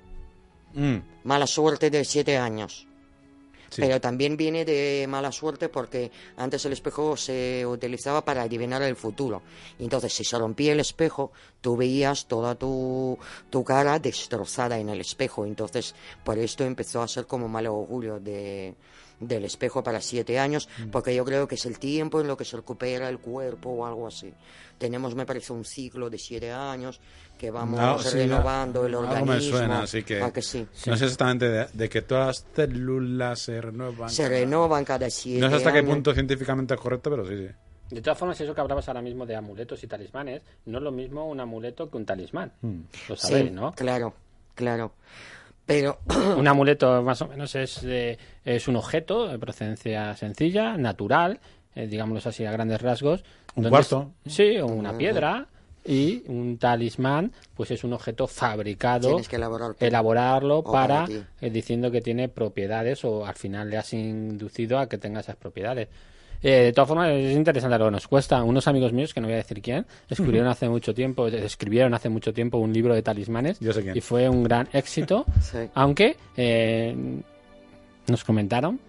Mm, 0.73 0.97
Mala 1.23 1.47
suerte 1.47 1.89
de 1.89 2.03
siete 2.03 2.37
años. 2.37 2.87
sí. 3.69 3.81
Pero 3.81 3.99
también 3.99 4.37
viene 4.37 4.65
de 4.65 5.05
mala 5.09 5.31
suerte 5.31 5.67
porque 5.69 6.11
antes 6.37 6.63
el 6.65 6.73
espejo 6.73 7.17
se 7.17 7.65
utilizaba 7.65 8.23
para 8.23 8.43
adivinar 8.43 8.81
el 8.83 8.95
futuro. 8.95 9.41
Entonces, 9.79 10.13
si 10.13 10.23
se 10.23 10.37
rompía 10.37 10.73
el 10.73 10.79
espejo, 10.79 11.31
tú 11.61 11.75
veías 11.75 12.27
toda 12.27 12.53
tu, 12.55 13.17
tu 13.49 13.63
cara 13.63 13.97
destrozada 13.99 14.77
en 14.77 14.89
el 14.89 15.01
espejo. 15.01 15.45
Entonces, 15.45 15.95
por 16.23 16.37
esto 16.37 16.63
empezó 16.65 17.01
a 17.01 17.07
ser 17.07 17.25
como 17.25 17.47
mal 17.47 17.65
augurio 17.65 18.19
de, 18.19 18.75
del 19.27 19.45
espejo 19.45 19.83
para 19.83 20.01
siete 20.01 20.39
años, 20.39 20.67
Mm. 20.79 20.89
porque 20.89 21.13
yo 21.15 21.23
creo 21.25 21.47
que 21.47 21.55
es 21.55 21.65
el 21.65 21.79
tiempo 21.79 22.21
en 22.21 22.27
lo 22.27 22.37
que 22.37 22.45
se 22.45 22.57
recupera 22.57 23.09
el 23.09 23.19
cuerpo 23.19 23.69
o 23.69 23.85
algo 23.85 24.07
así. 24.07 24.33
Tenemos, 24.77 25.15
me 25.15 25.25
parece, 25.25 25.53
un 25.53 25.63
ciclo 25.65 26.09
de 26.09 26.17
siete 26.17 26.51
años 26.51 26.99
que 27.37 27.51
vamos 27.51 27.79
No, 27.79 27.99
sí, 27.99 28.17
renovando 28.17 28.85
el 28.85 28.93
algo 28.95 29.07
organismo. 29.09 29.33
me 29.33 29.41
suena, 29.41 29.81
así 29.83 30.03
que, 30.03 30.21
¿A 30.21 30.31
que 30.31 30.41
sí? 30.41 30.65
no 30.87 30.97
sé 30.97 31.05
exactamente 31.05 31.47
de, 31.49 31.67
de 31.73 31.89
que 31.89 32.01
todas 32.01 32.25
las 32.27 32.45
células 32.55 33.39
se 33.39 33.61
renuevan. 33.61 34.09
Se 34.09 34.27
renovan 34.29 34.83
cada 34.85 35.09
siete 35.09 35.41
No 35.41 35.49
sé 35.49 35.55
hasta 35.57 35.71
qué 35.71 35.79
años. 35.79 35.91
punto 35.93 36.13
científicamente 36.13 36.73
es 36.73 36.79
correcto, 36.79 37.09
pero 37.09 37.25
sí, 37.27 37.37
sí. 37.37 37.47
De 37.95 38.01
todas 38.01 38.17
formas, 38.17 38.39
eso 38.41 38.55
que 38.55 38.61
hablabas 38.61 38.87
ahora 38.87 39.01
mismo 39.01 39.25
de 39.25 39.35
amuletos 39.35 39.83
y 39.83 39.87
talismanes, 39.87 40.41
no 40.65 40.79
es 40.79 40.83
lo 40.83 40.91
mismo 40.91 41.27
un 41.29 41.39
amuleto 41.39 41.89
que 41.91 41.97
un 41.97 42.05
talismán. 42.05 42.51
Lo 43.07 43.15
sabéis, 43.15 43.49
sí, 43.49 43.51
¿no? 43.51 43.71
Claro, 43.73 44.13
claro. 44.55 44.93
Pero 45.65 45.99
Un 46.37 46.47
amuleto 46.47 47.01
más 47.03 47.21
o 47.21 47.27
menos 47.27 47.55
es, 47.55 47.81
de- 47.81 48.17
es 48.43 48.67
un 48.67 48.75
objeto 48.75 49.27
de 49.27 49.39
procedencia 49.39 50.15
sencilla, 50.15 50.77
natural, 50.77 51.39
eh, 51.75 51.87
digámoslo 51.87 52.29
así 52.29 52.45
a 52.45 52.51
grandes 52.51 52.81
rasgos. 52.81 53.23
Un 53.55 53.65
es- 53.65 53.71
sí, 54.27 54.57
o 54.57 54.67
una 54.67 54.97
piedra. 54.97 55.47
Y 55.85 56.23
un 56.27 56.57
talismán, 56.59 57.33
pues 57.55 57.69
es 57.71 57.83
un 57.83 57.91
objeto 57.91 58.25
fabricado, 58.25 59.09
Tienes 59.09 59.27
que 59.27 59.35
elaborarlo 59.81 60.63
para, 60.63 61.05
eh, 61.41 61.49
diciendo 61.49 61.91
que 61.91 61.99
tiene 61.99 62.29
propiedades 62.29 63.03
o 63.03 63.25
al 63.25 63.35
final 63.35 63.69
le 63.69 63.77
has 63.77 63.91
inducido 63.93 64.79
a 64.79 64.87
que 64.87 64.97
tenga 64.97 65.19
esas 65.19 65.35
propiedades. 65.35 65.89
Eh, 66.43 66.65
de 66.65 66.73
todas 66.73 66.89
formas, 66.89 67.09
es 67.11 67.33
interesante 67.35 67.77
lo 67.79 67.85
que 67.85 67.91
nos 67.91 68.07
cuesta. 68.07 68.43
Unos 68.43 68.67
amigos 68.67 68.91
míos, 68.93 69.13
que 69.13 69.21
no 69.21 69.27
voy 69.27 69.35
a 69.35 69.37
decir 69.37 69.61
quién, 69.61 69.85
escribieron 70.09 70.49
hace 70.49 70.67
mucho 70.67 70.93
tiempo, 70.93 71.27
escribieron 71.27 71.93
hace 71.93 72.09
mucho 72.09 72.33
tiempo 72.33 72.57
un 72.57 72.73
libro 72.73 72.93
de 72.93 73.01
talismanes 73.01 73.59
Yo 73.61 73.71
sé 73.73 73.81
quién. 73.81 73.95
y 73.97 74.01
fue 74.01 74.27
un 74.29 74.43
gran 74.43 74.67
éxito. 74.73 75.25
Sí. 75.41 75.57
Aunque 75.73 76.17
eh, 76.37 76.93
nos 78.07 78.23
comentaron 78.23 78.79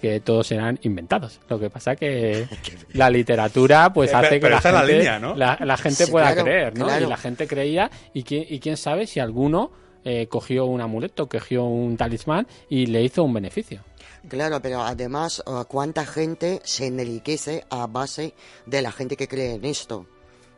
que 0.00 0.18
todos 0.20 0.50
eran 0.50 0.78
inventados. 0.82 1.38
Lo 1.48 1.60
que 1.60 1.70
pasa 1.70 1.94
que 1.94 2.46
la 2.94 3.08
literatura 3.10 3.92
pues 3.92 4.10
Eh, 4.12 4.16
hace 4.16 4.28
pero- 4.40 4.56
que 4.56 4.62
pero 4.62 4.72
la 4.74 4.80
gente, 4.80 4.96
línea, 4.98 5.18
¿no? 5.18 5.34
la, 5.36 5.58
la 5.60 5.76
gente 5.76 6.06
Sí, 6.06 6.10
pueda 6.10 6.32
claro, 6.32 6.42
creer, 6.44 6.78
¿no? 6.78 6.86
claro. 6.86 7.06
Y 7.06 7.08
la 7.08 7.16
gente 7.16 7.46
creía 7.46 7.90
y 8.12 8.22
quién, 8.24 8.44
y 8.48 8.58
quién 8.58 8.76
sabe 8.76 9.06
si 9.06 9.20
alguno 9.20 9.70
eh, 10.04 10.26
cogió 10.26 10.64
un 10.66 10.80
amuleto, 10.80 11.28
cogió 11.28 11.64
un 11.64 11.96
talismán 11.96 12.46
y 12.68 12.86
le 12.86 13.02
hizo 13.04 13.22
un 13.22 13.32
beneficio. 13.32 13.80
Claro, 14.28 14.60
pero 14.62 14.82
además, 14.82 15.42
uh, 15.46 15.64
¿cuánta 15.64 16.06
gente 16.06 16.60
se 16.64 16.86
enriquece 16.86 17.64
a 17.70 17.86
base 17.86 18.34
de 18.66 18.82
la 18.82 18.92
gente 18.92 19.16
que 19.16 19.28
cree 19.28 19.54
en 19.54 19.64
esto? 19.64 20.06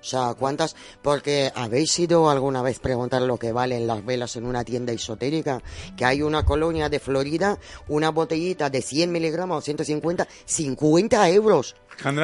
O 0.04 0.06
sea, 0.06 0.34
¿cuántas? 0.38 0.76
Porque 1.00 1.50
habéis 1.54 1.98
ido 1.98 2.28
alguna 2.28 2.60
vez 2.60 2.78
preguntar 2.78 3.22
lo 3.22 3.38
que 3.38 3.52
valen 3.52 3.86
las 3.86 4.04
velas 4.04 4.36
en 4.36 4.44
una 4.44 4.62
tienda 4.62 4.92
esotérica, 4.92 5.62
que 5.96 6.04
hay 6.04 6.20
una 6.20 6.44
colonia 6.44 6.90
de 6.90 7.00
Florida, 7.00 7.58
una 7.88 8.10
botellita 8.10 8.68
de 8.68 8.82
100 8.82 9.10
miligramos 9.10 9.58
o 9.58 9.60
150, 9.62 10.28
50 10.44 11.30
euros. 11.30 11.74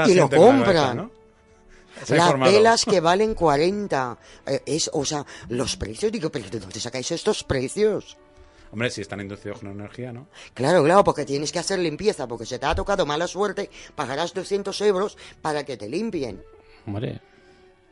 Y 0.07 0.15
lo 0.15 0.29
compran. 0.29 1.11
Las 2.09 2.39
velas 2.39 2.85
que 2.85 3.01
valen 3.01 3.35
40. 3.35 4.19
Eh, 4.47 4.63
es, 4.67 4.91
o 4.93 5.05
sea, 5.07 5.25
los 5.49 5.77
precios, 5.77 6.13
digo, 6.13 6.31
¿pero 6.31 6.51
de 6.51 6.61
dónde 6.61 6.81
sacáis 6.81 7.11
estos 7.13 7.45
precios? 7.45 8.19
Hombre, 8.73 8.91
si 8.91 9.01
están 9.01 9.21
inducidos 9.21 9.61
con 9.61 9.71
energía, 9.71 10.13
¿no? 10.13 10.29
Claro, 10.55 10.85
claro, 10.85 11.03
porque 11.03 11.25
tienes 11.25 11.51
que 11.51 11.59
hacer 11.59 11.79
limpieza, 11.79 12.29
porque 12.29 12.47
se 12.47 12.59
te 12.59 12.67
ha 12.67 12.75
tocado 12.75 13.05
mala 13.05 13.27
suerte, 13.27 13.69
pagarás 13.95 14.33
200 14.33 14.81
euros 14.83 15.19
para 15.43 15.65
que 15.65 15.77
te 15.77 15.89
limpien. 15.89 16.43
Hombre, 16.87 17.21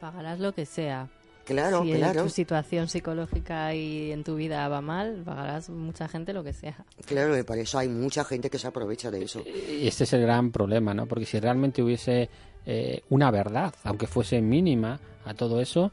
Pagarás 0.01 0.39
lo 0.39 0.53
que 0.53 0.65
sea. 0.65 1.09
Claro, 1.45 1.83
si 1.83 1.93
claro. 1.95 2.25
tu 2.25 2.29
situación 2.29 2.89
psicológica 2.89 3.75
y 3.75 4.13
en 4.13 4.23
tu 4.23 4.37
vida 4.37 4.69
va 4.69 4.83
mal, 4.83 5.23
pagarás 5.25 5.71
mucha 5.71 6.07
gente 6.07 6.35
lo 6.35 6.45
que 6.45 6.53
sea. 6.53 6.85
Claro, 7.07 7.37
y 7.39 7.43
por 7.43 7.57
eso 7.57 7.79
hay 7.79 7.89
mucha 7.89 8.23
gente 8.23 8.51
que 8.51 8.59
se 8.59 8.67
aprovecha 8.67 9.11
de 9.11 9.25
eso. 9.25 9.43
Y 9.47 9.89
este 9.89 10.05
es 10.05 10.13
el 10.13 10.23
gran 10.23 10.53
problema, 10.53 10.93
¿no? 10.93 11.07
Porque 11.07 11.25
si 11.25 11.41
realmente 11.41 11.83
hubiese 11.83 12.29
eh, 12.67 13.03
una 13.09 13.31
verdad, 13.31 13.75
aunque 13.85 14.07
fuese 14.07 14.43
mínima, 14.43 15.01
a 15.25 15.33
todo 15.33 15.61
eso, 15.61 15.91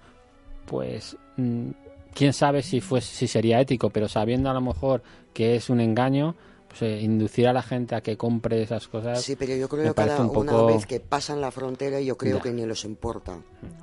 pues 0.66 1.16
mm, 1.38 1.70
quién 2.16 2.34
sabe 2.34 2.64
si 2.64 2.82
fuese, 2.82 3.14
si 3.14 3.28
sería 3.28 3.60
ético, 3.60 3.92
pero 3.92 4.08
sabiendo 4.08 4.50
a 4.50 4.54
lo 4.54 4.62
mejor 4.62 5.04
que 5.34 5.56
es 5.56 5.70
un 5.70 5.80
engaño, 5.82 6.36
pues 6.70 6.82
eh, 6.82 7.02
inducir 7.02 7.48
a 7.48 7.54
la 7.54 7.62
gente 7.62 7.94
a 7.94 8.02
que 8.02 8.18
compre 8.18 8.64
esas 8.64 8.88
cosas. 8.88 9.22
Sí, 9.22 9.36
pero 9.36 9.56
yo 9.56 9.70
creo 9.70 9.94
que 9.94 9.94
cada 9.94 10.22
un 10.22 10.36
una 10.36 10.64
vez 10.64 10.86
que 10.88 11.00
pasan 11.00 11.42
la 11.42 11.52
frontera, 11.52 12.00
yo 12.02 12.18
creo 12.18 12.38
Ya. 12.38 12.42
que 12.44 12.52
ni 12.52 12.66
les 12.66 12.84
importa. 12.86 13.38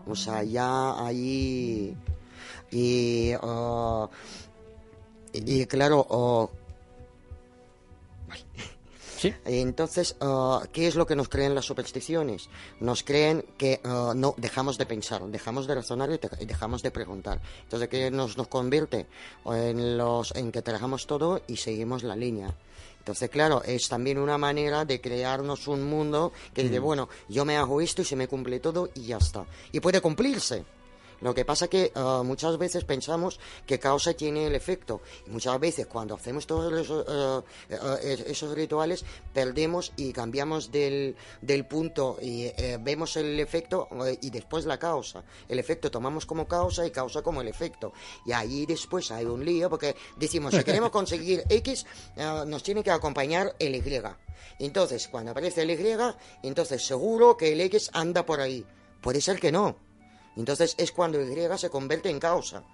O 0.09 0.17
sea, 0.17 0.43
ya 0.43 1.05
ahí. 1.07 1.95
Y. 2.71 3.33
y, 5.35 5.67
claro, 5.67 6.07
ah, 6.11 6.49
Sí, 9.23 9.32
Entonces, 9.44 10.16
ah, 10.20 10.65
¿qué 10.73 10.89
es 10.89 10.97
lo 10.97 11.07
que 11.07 11.15
nos 11.15 11.28
creen 11.28 11.55
las 11.55 11.65
supersticiones? 11.65 12.49
Nos 12.81 13.05
creen 13.05 13.44
que 13.57 13.81
ah, 13.85 14.15
no 14.16 14.35
dejamos 14.36 14.78
de 14.78 14.86
pensar, 14.86 15.23
dejamos 15.28 15.69
de 15.69 15.77
razonar 15.77 16.11
y, 16.11 16.44
dejamos 16.44 16.82
de 16.82 16.90
preguntar. 16.90 17.40
Entonces, 17.62 17.89
¿qué 17.89 18.11
nos, 18.11 18.36
nos 18.36 18.49
convierte? 18.49 19.07
En, 19.47 19.97
los, 19.97 20.35
en 20.35 20.51
que 20.51 20.61
trabajamos 20.61 21.07
todo 21.07 21.40
y 21.47 21.57
seguimos 21.57 22.03
la 22.03 22.16
línea. 22.16 22.53
Entonces, 22.99 23.31
claro, 23.31 23.62
es 23.62 23.89
también 23.89 24.19
una 24.19 24.39
manera 24.39 24.85
de 24.85 25.01
crearnos 25.01 25.69
un 25.69 25.85
mundo 25.85 26.32
que 26.53 26.65
dice, 26.65 26.81
bueno, 26.81 27.09
yo 27.28 27.44
me 27.44 27.57
hago 27.57 27.81
esto 27.81 28.03
y 28.03 28.05
se 28.05 28.16
me 28.16 28.27
cumple 28.27 28.59
todo 28.59 28.90
y 28.94 29.03
ya 29.03 29.19
está. 29.19 29.47
Y 29.70 29.78
puede 29.78 30.01
cumplirse. 30.01 30.65
Lo 31.23 31.35
que 31.35 31.44
pasa 31.44 31.69
que 31.69 31.90
ah, 31.94 32.23
muchas 32.24 32.59
veces 32.59 32.85
pensamos 32.85 33.40
que 33.66 33.78
causa 33.78 34.12
tiene 34.12 34.47
el 34.47 34.55
efecto. 34.55 35.01
Y 35.27 35.31
muchas 35.31 35.59
veces 35.59 35.86
cuando 35.86 36.15
hacemos 36.16 36.47
todos 36.47 36.73
esos, 36.78 37.05
ah, 37.09 37.43
ah, 37.81 37.97
es- 38.03 38.20
esos 38.20 38.55
rituales 38.55 39.05
perdemos 39.32 39.93
y 39.97 40.12
cambiamos 40.12 40.70
del, 40.70 41.16
del 41.40 41.65
punto 41.66 42.19
y 42.20 42.44
eh, 42.47 42.78
vemos 42.81 43.16
el 43.16 43.40
efecto 43.40 43.89
eh, 44.07 44.19
y 44.20 44.31
después 44.31 44.66
la 44.66 44.78
causa. 44.78 45.24
El 45.49 45.59
efecto 45.59 45.90
tomamos 45.90 46.27
como 46.27 46.47
causa 46.47 46.85
y 46.86 46.90
causa 46.90 47.23
como 47.23 47.40
el 47.40 47.49
efecto. 47.49 47.93
Y 48.27 48.32
ahí 48.32 48.66
después 48.66 49.11
hay 49.11 49.24
un 49.24 49.44
lío 49.44 49.70
porque 49.70 49.97
decimos, 50.16 50.53
si 50.55 50.62
queremos 50.65 50.90
conseguir 50.90 51.44
X, 51.49 51.86
nos 52.47 52.62
tiene 52.62 52.82
que 52.82 52.90
acompañar 52.90 53.55
el 53.59 53.74
Y. 53.77 53.82
Entonces, 54.59 55.09
cuando 55.09 55.31
aparece 55.31 55.62
el 55.62 55.70
Y, 55.70 55.97
entonces 56.43 56.85
seguro 56.85 57.36
que 57.36 57.53
el 57.53 57.61
X 57.62 57.90
anda 57.93 58.27
por 58.27 58.40
ahí. 58.40 58.66
Puede 59.01 59.20
ser 59.20 59.39
que 59.39 59.53
no. 59.53 59.77
Entonces 60.37 60.75
es 60.79 60.93
cuando 60.93 61.19
Y 61.19 61.59
se 61.59 61.71
convierte 61.71 62.11
en 62.11 62.19
causa. 62.19 62.65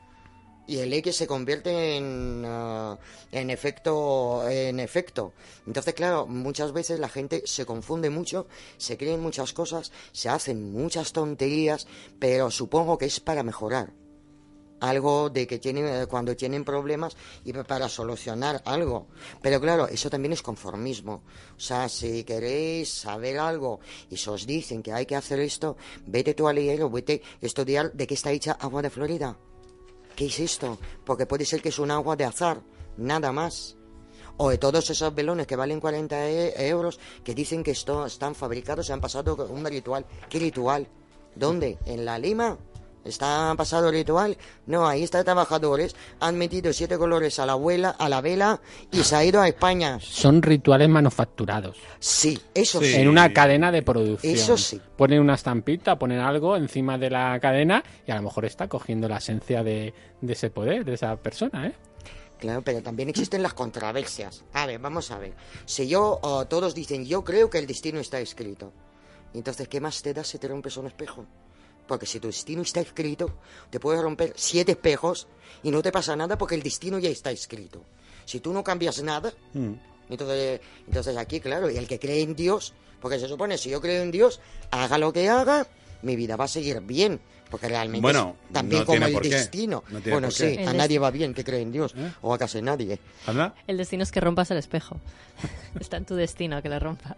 Y 0.66 0.78
el 0.78 0.92
X 0.92 1.16
se 1.16 1.26
convierte 1.26 1.96
en, 1.96 2.42
ah, 2.46 2.98
en 3.32 3.48
efecto 3.48 4.46
en 4.48 4.80
efecto. 4.80 5.32
Entonces, 5.66 5.94
claro, 5.94 6.26
muchas 6.26 6.72
veces 6.72 7.00
la 7.00 7.08
gente 7.08 7.42
se 7.46 7.64
confunde 7.64 8.10
mucho, 8.10 8.46
se 8.76 8.98
creen 8.98 9.20
muchas 9.20 9.54
cosas, 9.54 9.92
se 10.12 10.28
hacen 10.28 10.70
muchas 10.70 11.12
tonterías, 11.12 11.86
pero 12.18 12.50
supongo 12.50 12.98
que 12.98 13.06
es 13.06 13.18
para 13.18 13.42
mejorar 13.42 13.94
algo 14.80 15.30
de 15.30 15.46
que 15.46 15.58
tienen 15.58 15.86
eh, 15.86 16.06
cuando 16.06 16.34
tienen 16.36 16.64
problemas 16.64 17.16
y 17.44 17.52
pa- 17.52 17.64
para 17.64 17.88
solucionar 17.88 18.62
algo. 18.64 19.08
Pero 19.42 19.60
claro, 19.60 19.88
eso 19.88 20.08
también 20.10 20.32
es 20.32 20.42
conformismo. 20.42 21.22
O 21.56 21.60
sea, 21.60 21.88
si 21.88 22.24
queréis 22.24 22.90
saber 22.92 23.38
algo 23.38 23.80
y 24.10 24.16
se 24.16 24.30
os 24.30 24.46
dicen 24.46 24.82
que 24.82 24.92
hay 24.92 25.06
que 25.06 25.16
hacer 25.16 25.40
esto, 25.40 25.76
vete 26.06 26.34
tú 26.34 26.48
a 26.48 26.52
leer 26.52 26.88
vete 26.88 27.22
a 27.42 27.46
estudiar 27.46 27.92
de 27.92 28.06
qué 28.06 28.14
está 28.14 28.30
hecha 28.30 28.52
agua 28.52 28.82
de 28.82 28.90
Florida. 28.90 29.36
¿Qué 30.16 30.26
es 30.26 30.40
esto? 30.40 30.78
Porque 31.04 31.26
puede 31.26 31.44
ser 31.44 31.62
que 31.62 31.68
es 31.68 31.78
un 31.78 31.90
agua 31.90 32.16
de 32.16 32.24
azar, 32.24 32.60
nada 32.96 33.30
más. 33.32 33.76
O 34.36 34.50
de 34.50 34.58
todos 34.58 34.88
esos 34.90 35.14
velones 35.14 35.46
que 35.48 35.56
valen 35.56 35.80
40 35.80 36.28
e- 36.28 36.68
euros 36.68 36.98
que 37.24 37.34
dicen 37.34 37.64
que 37.64 37.72
esto, 37.72 38.06
están 38.06 38.34
fabricados, 38.36 38.86
se 38.86 38.92
han 38.92 39.00
pasado 39.00 39.34
un 39.50 39.64
ritual. 39.64 40.06
¿Qué 40.28 40.38
ritual? 40.38 40.86
¿Dónde? 41.34 41.78
¿En 41.86 42.04
la 42.04 42.18
Lima? 42.18 42.56
¿Está 43.08 43.54
pasado 43.56 43.90
ritual? 43.90 44.36
No, 44.66 44.86
ahí 44.86 45.02
está 45.02 45.24
trabajadores, 45.24 45.96
han 46.20 46.36
metido 46.38 46.72
siete 46.72 46.96
colores 46.98 47.38
a 47.38 47.46
la 47.46 47.52
abuela, 47.52 47.90
a 47.90 48.08
la 48.08 48.20
vela 48.20 48.60
y 48.92 48.98
se 49.02 49.16
ha 49.16 49.24
ido 49.24 49.40
a 49.40 49.48
España. 49.48 49.98
son 50.00 50.42
rituales 50.42 50.88
manufacturados. 50.88 51.76
Sí, 51.98 52.38
eso 52.54 52.80
Sí. 52.80 52.92
sí. 52.92 52.94
En 52.96 53.08
una 53.08 53.32
cadena 53.32 53.72
de 53.72 53.82
producción. 53.82 54.32
Eso 54.34 54.56
sí. 54.56 54.80
Ponen 54.96 55.20
una 55.20 55.34
estampita, 55.34 55.98
ponen 55.98 56.20
algo 56.20 56.56
encima 56.56 56.98
de 56.98 57.10
la 57.10 57.38
cadena 57.40 57.82
y 58.06 58.10
a 58.12 58.16
lo 58.16 58.22
mejor 58.22 58.44
está 58.44 58.68
cogiendo 58.68 59.08
la 59.08 59.16
esencia 59.18 59.62
de, 59.64 59.92
de 60.20 60.32
ese 60.32 60.50
poder, 60.50 60.84
de 60.84 60.94
esa 60.94 61.16
persona, 61.16 61.66
¿eh? 61.66 61.74
Claro, 62.38 62.62
pero 62.62 62.80
también 62.82 63.08
existen 63.08 63.42
las 63.42 63.54
controversias. 63.54 64.44
A 64.52 64.64
ver, 64.66 64.78
vamos 64.78 65.10
a 65.10 65.18
ver. 65.18 65.32
Si 65.64 65.88
yo, 65.88 66.20
todos 66.48 66.72
dicen, 66.74 67.04
yo 67.04 67.24
creo 67.24 67.50
que 67.50 67.58
el 67.58 67.66
destino 67.66 67.98
está 67.98 68.20
escrito. 68.20 68.72
Entonces, 69.34 69.66
¿qué 69.66 69.80
más 69.80 70.00
te 70.02 70.14
da 70.14 70.22
si 70.22 70.38
te 70.38 70.46
rompes 70.46 70.76
un 70.76 70.86
espejo? 70.86 71.26
Porque 71.88 72.06
si 72.06 72.20
tu 72.20 72.28
destino 72.28 72.62
está 72.62 72.80
escrito, 72.80 73.38
te 73.70 73.80
puedes 73.80 74.00
romper 74.00 74.34
siete 74.36 74.72
espejos 74.72 75.26
y 75.64 75.70
no 75.72 75.82
te 75.82 75.90
pasa 75.90 76.14
nada 76.14 76.38
porque 76.38 76.54
el 76.54 76.62
destino 76.62 76.98
ya 77.00 77.08
está 77.08 77.32
escrito. 77.32 77.82
Si 78.26 78.38
tú 78.40 78.52
no 78.52 78.62
cambias 78.62 79.02
nada, 79.02 79.32
Mm. 79.54 79.72
entonces, 80.10 80.60
entonces 80.86 81.16
aquí, 81.16 81.40
claro, 81.40 81.70
y 81.70 81.76
el 81.78 81.88
que 81.88 81.98
cree 81.98 82.20
en 82.22 82.36
Dios, 82.36 82.74
porque 83.00 83.18
se 83.18 83.26
supone, 83.26 83.56
si 83.58 83.70
yo 83.70 83.80
creo 83.80 84.02
en 84.02 84.10
Dios, 84.10 84.40
haga 84.70 84.98
lo 84.98 85.12
que 85.12 85.28
haga, 85.28 85.66
mi 86.02 86.14
vida 86.14 86.36
va 86.36 86.44
a 86.44 86.48
seguir 86.48 86.80
bien. 86.82 87.20
Porque 87.50 87.68
realmente 87.68 88.02
Bueno, 88.02 88.36
es 88.48 88.52
también 88.52 88.80
no 88.80 88.86
como 88.86 88.94
tiene 88.96 89.06
el 89.06 89.12
por 89.14 89.22
qué. 89.22 89.28
destino. 89.30 89.82
No 89.88 89.98
tiene 90.00 90.12
bueno, 90.12 90.26
por 90.28 90.34
sí, 90.34 90.56
qué. 90.56 90.66
a 90.66 90.70
El 90.70 90.76
nadie 90.76 90.98
va 90.98 91.10
bien 91.10 91.32
que 91.32 91.44
cree 91.44 91.62
en 91.62 91.72
Dios, 91.72 91.94
¿Eh? 91.96 92.12
o 92.20 92.34
a 92.34 92.38
casi 92.38 92.60
nadie. 92.60 92.98
¿Anda? 93.26 93.54
El 93.66 93.76
destino 93.78 94.02
es 94.02 94.12
que 94.12 94.20
rompas 94.20 94.50
el 94.50 94.58
espejo. 94.58 94.98
Está 95.80 95.96
en 95.96 96.04
tu 96.04 96.14
destino 96.14 96.60
que 96.60 96.68
le 96.68 96.78
rompa. 96.78 97.16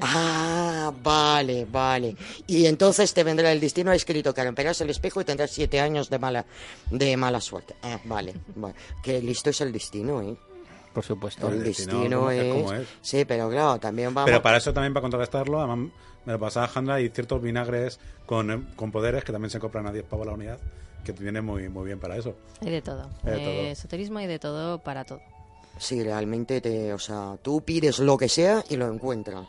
Ah, 0.00 0.92
vale, 1.02 1.64
vale. 1.70 2.16
Y 2.46 2.66
entonces 2.66 3.12
te 3.14 3.24
vendrá 3.24 3.50
el 3.52 3.60
destino 3.60 3.92
escrito 3.92 4.32
que 4.34 4.44
romperás 4.44 4.80
el 4.82 4.90
espejo 4.90 5.20
y 5.20 5.24
tendrás 5.24 5.50
siete 5.50 5.80
años 5.80 6.10
de 6.10 6.18
mala, 6.18 6.44
de 6.90 7.16
mala 7.16 7.40
suerte. 7.40 7.74
Ah, 7.82 7.98
vale. 8.04 8.34
vale. 8.54 8.74
Qué 9.02 9.20
listo 9.20 9.50
es 9.50 9.60
el 9.60 9.72
destino, 9.72 10.20
¿eh? 10.22 10.36
Por 10.92 11.04
supuesto. 11.04 11.48
El 11.48 11.62
destino 11.62 12.30
es 12.30 12.42
es... 12.42 12.54
como 12.54 12.72
es. 12.72 12.88
Sí, 13.02 13.24
pero 13.24 13.50
claro, 13.50 13.78
también 13.78 14.14
vamos... 14.14 14.28
Pero 14.30 14.40
para 14.42 14.58
eso 14.58 14.72
también, 14.72 14.94
para 14.94 15.02
contrarrestarlo, 15.02 15.58
además 15.58 15.90
me 16.26 16.32
lo 16.34 16.38
pasaba 16.38 16.68
Jandra 16.68 17.00
y 17.00 17.08
ciertos 17.08 17.40
vinagres 17.40 17.98
con, 18.26 18.50
eh, 18.50 18.62
con 18.76 18.92
poderes 18.92 19.24
que 19.24 19.32
también 19.32 19.50
se 19.50 19.58
compran 19.58 19.86
a 19.86 19.92
10 19.92 20.04
pavos 20.04 20.26
la 20.26 20.32
unidad, 20.34 20.58
que 21.04 21.12
viene 21.12 21.40
muy, 21.40 21.68
muy 21.68 21.86
bien 21.86 21.98
para 22.00 22.16
eso. 22.16 22.36
Hay 22.60 22.70
de 22.70 22.82
todo. 22.82 23.08
Hay 23.24 23.30
de 23.32 23.36
Eh, 23.36 23.44
todo. 23.44 23.66
Esoterismo 23.70 24.20
y 24.20 24.26
de 24.26 24.38
todo 24.38 24.78
para 24.82 25.04
todo. 25.04 25.20
Sí, 25.78 26.02
realmente 26.02 26.60
te, 26.60 26.92
o 26.92 26.98
sea, 26.98 27.36
tú 27.42 27.60
pides 27.62 27.98
lo 27.98 28.16
que 28.16 28.28
sea 28.28 28.64
y 28.68 28.76
lo 28.76 28.92
encuentras. 28.92 29.46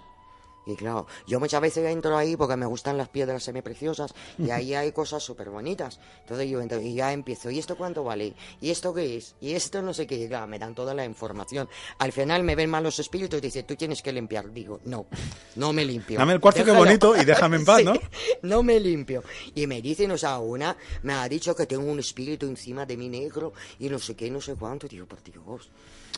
Y 0.67 0.75
claro, 0.75 1.07
yo 1.25 1.39
muchas 1.39 1.61
veces 1.61 1.85
entro 1.85 2.17
ahí 2.17 2.35
porque 2.35 2.57
me 2.57 2.65
gustan 2.65 2.97
las 2.97 3.09
piedras 3.09 3.43
semipreciosas 3.43 4.13
y 4.37 4.49
ahí 4.51 4.73
hay 4.75 4.91
cosas 4.91 5.23
súper 5.23 5.49
bonitas. 5.49 5.99
Entonces 6.21 6.49
yo 6.49 6.61
entro 6.61 6.81
y 6.81 6.93
ya 6.93 7.13
empiezo, 7.13 7.49
¿y 7.49 7.57
esto 7.59 7.77
cuánto 7.77 8.03
vale? 8.03 8.33
¿Y 8.59 8.69
esto 8.69 8.93
qué 8.93 9.17
es? 9.17 9.35
¿Y 9.39 9.53
esto 9.53 9.81
no 9.81 9.93
sé 9.93 10.05
qué? 10.05 10.15
Y 10.15 10.27
claro, 10.27 10.45
me 10.47 10.59
dan 10.59 10.75
toda 10.75 10.93
la 10.93 11.05
información. 11.05 11.69
Al 11.99 12.11
final 12.11 12.43
me 12.43 12.55
ven 12.55 12.69
malos 12.69 12.99
espíritus 12.99 13.37
y 13.39 13.41
dicen, 13.41 13.65
tú 13.65 13.75
tienes 13.75 14.01
que 14.01 14.11
limpiar. 14.11 14.51
Digo, 14.51 14.81
no, 14.85 15.05
no 15.55 15.71
me 15.73 15.85
limpio. 15.85 16.19
Dame 16.19 16.33
el 16.33 16.39
cuarzo, 16.41 16.59
Déjalo. 16.59 16.79
bonito, 16.79 17.15
y 17.15 17.23
déjame 17.25 17.57
en 17.57 17.65
paz, 17.65 17.77
Sí, 17.79 17.85
¿no? 17.85 17.93
no 18.41 18.63
me 18.63 18.79
limpio. 18.79 19.23
Y 19.55 19.67
me 19.67 19.81
dicen, 19.81 20.11
o 20.11 20.17
sea, 20.17 20.39
una 20.39 20.75
me 21.03 21.13
ha 21.13 21.29
dicho 21.29 21.55
que 21.55 21.65
tengo 21.65 21.89
un 21.89 21.99
espíritu 21.99 22.45
encima 22.45 22.85
de 22.85 22.97
mi 22.97 23.07
negro 23.07 23.53
y 23.79 23.87
no 23.89 23.99
sé 23.99 24.15
qué, 24.15 24.29
no 24.29 24.41
sé 24.41 24.55
cuánto. 24.55 24.87
Digo, 24.87 25.05
por 25.05 25.23
Dios, 25.23 25.69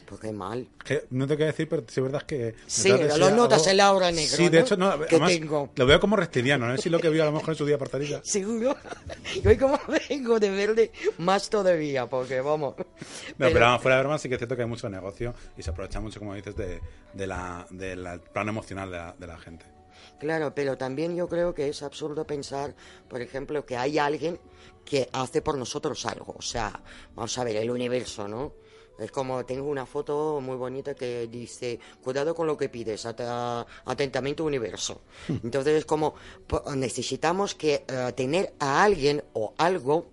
pues 0.06 0.22
qué 0.22 0.32
mal. 0.32 0.68
Que 0.84 1.06
no 1.12 1.28
te 1.28 1.36
quiero 1.36 1.52
decir, 1.52 1.68
pero 1.70 1.82
sí 1.88 2.00
es 2.00 2.04
verdad 2.04 2.22
que... 2.24 2.56
Sí, 2.68 2.92
de 2.92 3.18
lo 3.18 3.30
notas 3.32 3.68
el 3.68 3.80
aura 3.80 4.12
negro, 4.12 4.36
Sí, 4.38 4.50
de 4.50 4.60
¿no? 4.60 4.66
hecho, 4.66 4.78
no, 4.78 4.90
además, 4.90 5.32
tengo. 5.32 5.70
lo 5.76 5.86
veo 5.86 6.00
como 6.00 6.16
reptiliano, 6.16 6.68
no 6.68 6.76
sé 6.76 6.84
si 6.84 6.90
lo 6.90 7.00
que 7.00 7.10
vio 7.10 7.24
a 7.24 7.26
lo 7.28 7.32
mejor 7.32 7.50
en 7.50 7.56
su 7.56 7.66
día 7.66 7.78
partarilla. 7.78 8.22
Seguro. 8.24 8.76
Y 9.36 9.48
hoy 9.48 9.58
como 9.58 9.80
vengo 10.10 10.40
de 10.40 10.50
verde, 10.50 10.92
más 11.18 11.50
todavía, 11.50 12.08
porque 12.08 12.42
vamos. 12.42 12.76
No, 12.78 12.86
pero, 13.38 13.60
vamos, 13.60 13.82
fuera 13.82 13.98
de 13.98 14.04
broma, 14.04 14.18
sí 14.18 14.30
que 14.30 14.36
es 14.36 14.40
cierto 14.40 14.56
que 14.56 14.64
hay 14.64 14.68
mucho 14.68 14.90
negocio 14.90 15.34
y 15.58 15.64
se 15.64 15.70
aprovecha 15.70 16.00
mucho, 16.00 16.20
como 16.20 16.34
dices, 16.36 16.56
de, 16.56 16.80
de 17.14 17.28
la, 17.28 17.66
del 17.70 18.08
plano 18.34 18.52
emocional 18.52 18.90
de 18.92 18.98
la, 18.98 19.16
de 19.18 19.28
la 19.28 19.38
gente. 19.38 19.66
Claro, 20.20 20.54
pero 20.54 20.78
también 20.78 21.16
yo 21.16 21.28
creo 21.30 21.54
que 21.54 21.70
es 21.70 21.82
absurdo 21.82 22.26
pensar, 22.28 22.76
por 23.08 23.22
ejemplo, 23.22 23.66
que 23.66 23.78
hay 23.78 23.98
alguien 24.00 24.38
que 24.84 25.08
hace 25.14 25.42
por 25.42 25.58
nosotros 25.58 26.06
algo. 26.06 26.36
O 26.38 26.42
sea, 26.42 26.82
vamos 27.16 27.38
a 27.38 27.44
ver, 27.44 27.56
el 27.58 27.72
universo, 27.72 28.28
¿no? 28.28 28.54
Es 29.00 29.12
como 29.12 29.46
tengo 29.46 29.70
una 29.70 29.86
foto 29.86 30.40
muy 30.42 30.56
bonita 30.58 30.94
que 30.94 31.28
dice, 31.28 31.80
cuidado 32.04 32.36
con 32.36 32.48
lo 32.48 32.58
que 32.58 32.70
pides, 32.70 33.06
ata- 33.06 33.66
atentamente 33.86 34.44
universo. 34.44 35.02
Entonces 35.28 35.78
es 35.78 35.86
como, 35.86 36.16
necesitamos 36.76 37.56
que 37.56 37.86
eh, 37.88 38.14
tener 38.16 38.54
a 38.60 38.84
alguien 38.84 39.24
o 39.34 39.54
algo 39.58 40.08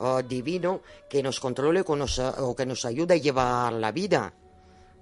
eh, 0.00 0.22
divino 0.28 0.80
que 1.08 1.22
nos 1.22 1.38
controle 1.40 1.84
con 1.84 2.00
nos- 2.00 2.18
o 2.18 2.54
que 2.56 2.66
nos 2.66 2.84
ayude 2.84 3.14
a 3.14 3.18
llevar 3.18 3.72
la 3.74 3.92
vida, 3.92 4.32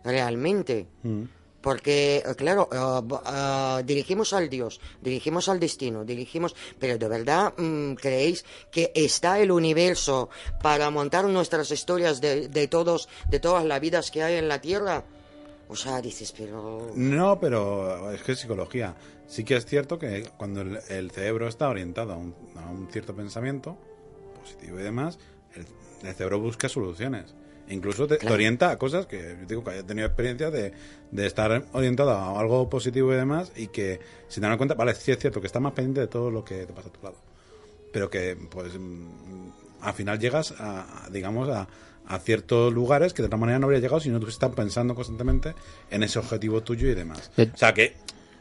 realmente. 0.04 0.86
Mm. 1.02 1.22
Porque, 1.62 2.16
eh, 2.16 2.34
claro, 2.36 2.68
eh, 2.72 3.82
dirigimos 3.84 4.32
al 4.32 4.51
Dios, 4.51 4.80
dirigimos 5.01 5.48
al 5.48 5.60
destino, 5.60 6.05
dirigimos... 6.05 6.55
Pero 6.78 6.98
¿de 6.98 7.09
verdad 7.09 7.55
mm, 7.56 7.94
creéis 7.94 8.44
que 8.70 8.93
está 8.94 9.39
el 9.39 9.51
universo 9.52 10.28
para 10.60 10.90
montar 10.90 11.24
nuestras 11.26 11.70
historias 11.70 12.20
de, 12.20 12.48
de 12.48 12.68
todos, 12.68 13.09
de 13.30 13.39
todas 13.39 13.64
las 13.64 13.80
vidas 13.80 14.10
que 14.10 14.22
hay 14.22 14.34
en 14.34 14.48
la 14.48 14.60
Tierra? 14.60 15.05
O 15.68 15.76
sea, 15.76 16.02
dices, 16.02 16.34
pero... 16.36 16.90
No, 16.94 17.39
pero 17.40 18.10
es 18.12 18.22
que 18.22 18.32
es 18.32 18.40
psicología. 18.40 18.94
Sí 19.26 19.44
que 19.44 19.56
es 19.56 19.64
cierto 19.64 19.98
que 19.98 20.28
cuando 20.36 20.60
el, 20.60 20.78
el 20.89 21.10
cerebro 21.10 21.48
está 21.48 21.68
orientado 21.68 22.12
a 22.12 22.16
un, 22.16 22.34
a 22.56 22.70
un 22.70 22.89
cierto 22.90 23.14
pensamiento, 23.14 23.78
positivo 24.39 24.80
y 24.80 24.82
demás, 24.82 25.18
el, 25.55 25.64
el 26.06 26.14
cerebro 26.14 26.40
busca 26.40 26.68
soluciones. 26.68 27.34
Incluso 27.68 28.06
te, 28.06 28.16
te 28.18 28.30
orienta 28.30 28.70
a 28.70 28.78
cosas 28.78 29.06
que 29.06 29.36
yo 29.40 29.47
digo 29.47 29.64
que 29.64 29.70
haya 29.70 29.82
tenido 29.82 30.06
experiencia 30.06 30.51
de, 30.51 30.72
de 31.10 31.26
estar 31.26 31.64
orientado 31.72 32.10
a 32.10 32.39
algo 32.39 32.68
positivo 32.68 33.12
y 33.12 33.16
demás 33.16 33.52
y 33.56 33.68
que 33.68 34.01
sin 34.28 34.43
darme 34.43 34.56
cuenta, 34.59 34.74
vale, 34.74 34.94
sí 34.94 35.10
es 35.10 35.18
cierto 35.18 35.40
que 35.40 35.47
estás 35.47 35.62
más 35.62 35.72
pendiente 35.72 36.01
de 36.01 36.06
todo 36.09 36.30
lo 36.30 36.44
que 36.44 36.66
te 36.66 36.72
pasa 36.72 36.89
a 36.89 36.93
tu 36.93 37.02
lado. 37.02 37.16
Pero 37.93 38.10
que, 38.10 38.36
pues, 38.51 38.72
mm, 38.78 39.48
al 39.80 39.94
final 39.94 40.18
llegas 40.18 40.52
a, 40.59 41.05
a, 41.06 41.10
digamos, 41.10 41.48
a, 41.48 41.68
a 42.06 42.18
ciertos 42.18 42.72
lugares 42.72 43.12
que 43.14 43.22
de 43.22 43.26
otra 43.26 43.39
manera 43.39 43.59
no 43.59 43.66
habría 43.66 43.80
llegado 43.80 44.01
si 44.01 44.09
no 44.10 44.20
tú 44.20 44.26
estás 44.28 44.51
pensando 44.55 44.94
constantemente 44.94 45.55
en 45.90 46.02
ese 46.02 46.18
objetivo 46.18 46.62
tuyo 46.62 46.89
y 46.89 46.94
demás. 46.94 47.30
Eh, 47.36 47.51
O 47.55 47.56
sea 47.56 47.72
que 47.72 47.94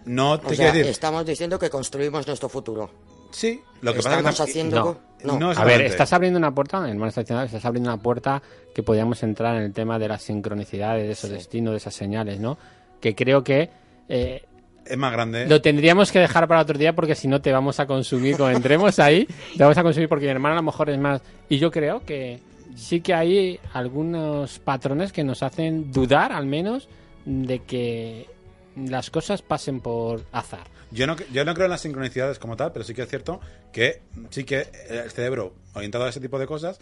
no 0.06 0.39
te 0.39 0.48
O 0.48 0.53
sea, 0.56 0.72
decir, 0.72 0.89
estamos 0.89 1.26
diciendo 1.26 1.60
que 1.60 1.69
construimos 1.69 2.26
nuestro 2.27 2.49
futuro. 2.49 2.89
Sí, 3.31 3.61
lo 3.81 3.93
que 3.93 3.97
pasa 3.97 4.17
estamos 4.17 4.39
es 4.39 4.45
que 4.45 4.51
haciendo... 4.51 4.75
no. 5.23 5.37
no. 5.37 5.39
No, 5.39 5.51
A 5.51 5.65
ver, 5.65 5.81
estás 5.81 6.13
abriendo 6.13 6.39
una 6.39 6.53
puerta, 6.53 6.79
el 6.79 6.91
hermano 6.91 7.09
estás 7.09 7.65
abriendo 7.65 7.91
una 7.91 8.01
puerta 8.01 8.41
que 8.73 8.81
podíamos 8.81 9.21
entrar 9.23 9.55
en 9.57 9.63
el 9.63 9.73
tema 9.73 9.99
de 9.99 10.07
las 10.07 10.23
sincronicidades, 10.23 11.05
de 11.05 11.11
esos 11.11 11.29
destinos, 11.29 11.71
de 11.71 11.77
esas 11.77 11.93
señales, 11.93 12.39
¿no? 12.39 12.57
Que 12.99 13.13
creo 13.13 13.43
que 13.43 13.69
eh, 14.09 14.43
es 14.85 14.97
más 14.97 15.11
grande. 15.11 15.47
lo 15.47 15.61
tendríamos 15.61 16.11
que 16.11 16.19
dejar 16.19 16.47
para 16.47 16.61
otro 16.61 16.77
día 16.77 16.93
porque 16.93 17.15
si 17.15 17.27
no 17.27 17.41
te 17.41 17.51
vamos 17.51 17.79
a 17.79 17.85
consumir. 17.85 18.37
Cuando 18.37 18.57
entremos 18.57 18.99
ahí, 18.99 19.25
te 19.25 19.63
vamos 19.63 19.77
a 19.77 19.83
consumir 19.83 20.09
porque 20.09 20.25
mi 20.25 20.31
hermano 20.31 20.53
a 20.53 20.57
lo 20.57 20.63
mejor 20.63 20.89
es 20.89 20.99
más. 20.99 21.21
Y 21.49 21.59
yo 21.59 21.71
creo 21.71 22.03
que 22.03 22.39
sí 22.75 23.01
que 23.01 23.13
hay 23.13 23.59
algunos 23.73 24.59
patrones 24.59 25.11
que 25.11 25.23
nos 25.23 25.43
hacen 25.43 25.91
dudar, 25.91 26.31
al 26.31 26.45
menos, 26.45 26.89
de 27.25 27.59
que 27.59 28.27
las 28.76 29.10
cosas 29.10 29.41
pasen 29.41 29.80
por 29.81 30.23
azar. 30.31 30.68
Yo 30.91 31.07
no, 31.07 31.15
yo 31.31 31.45
no 31.45 31.53
creo 31.53 31.65
en 31.65 31.72
las 31.72 31.81
sincronicidades 31.81 32.39
como 32.39 32.56
tal, 32.57 32.72
pero 32.73 32.84
sí 32.84 32.93
que 32.93 33.03
es 33.03 33.10
cierto 33.10 33.39
que 33.72 34.02
sí 34.30 34.43
que 34.43 34.68
el 34.89 35.10
cerebro 35.11 35.53
orientado 35.73 36.06
a 36.06 36.10
ese 36.10 36.19
tipo 36.19 36.38
de 36.38 36.48
cosas, 36.48 36.80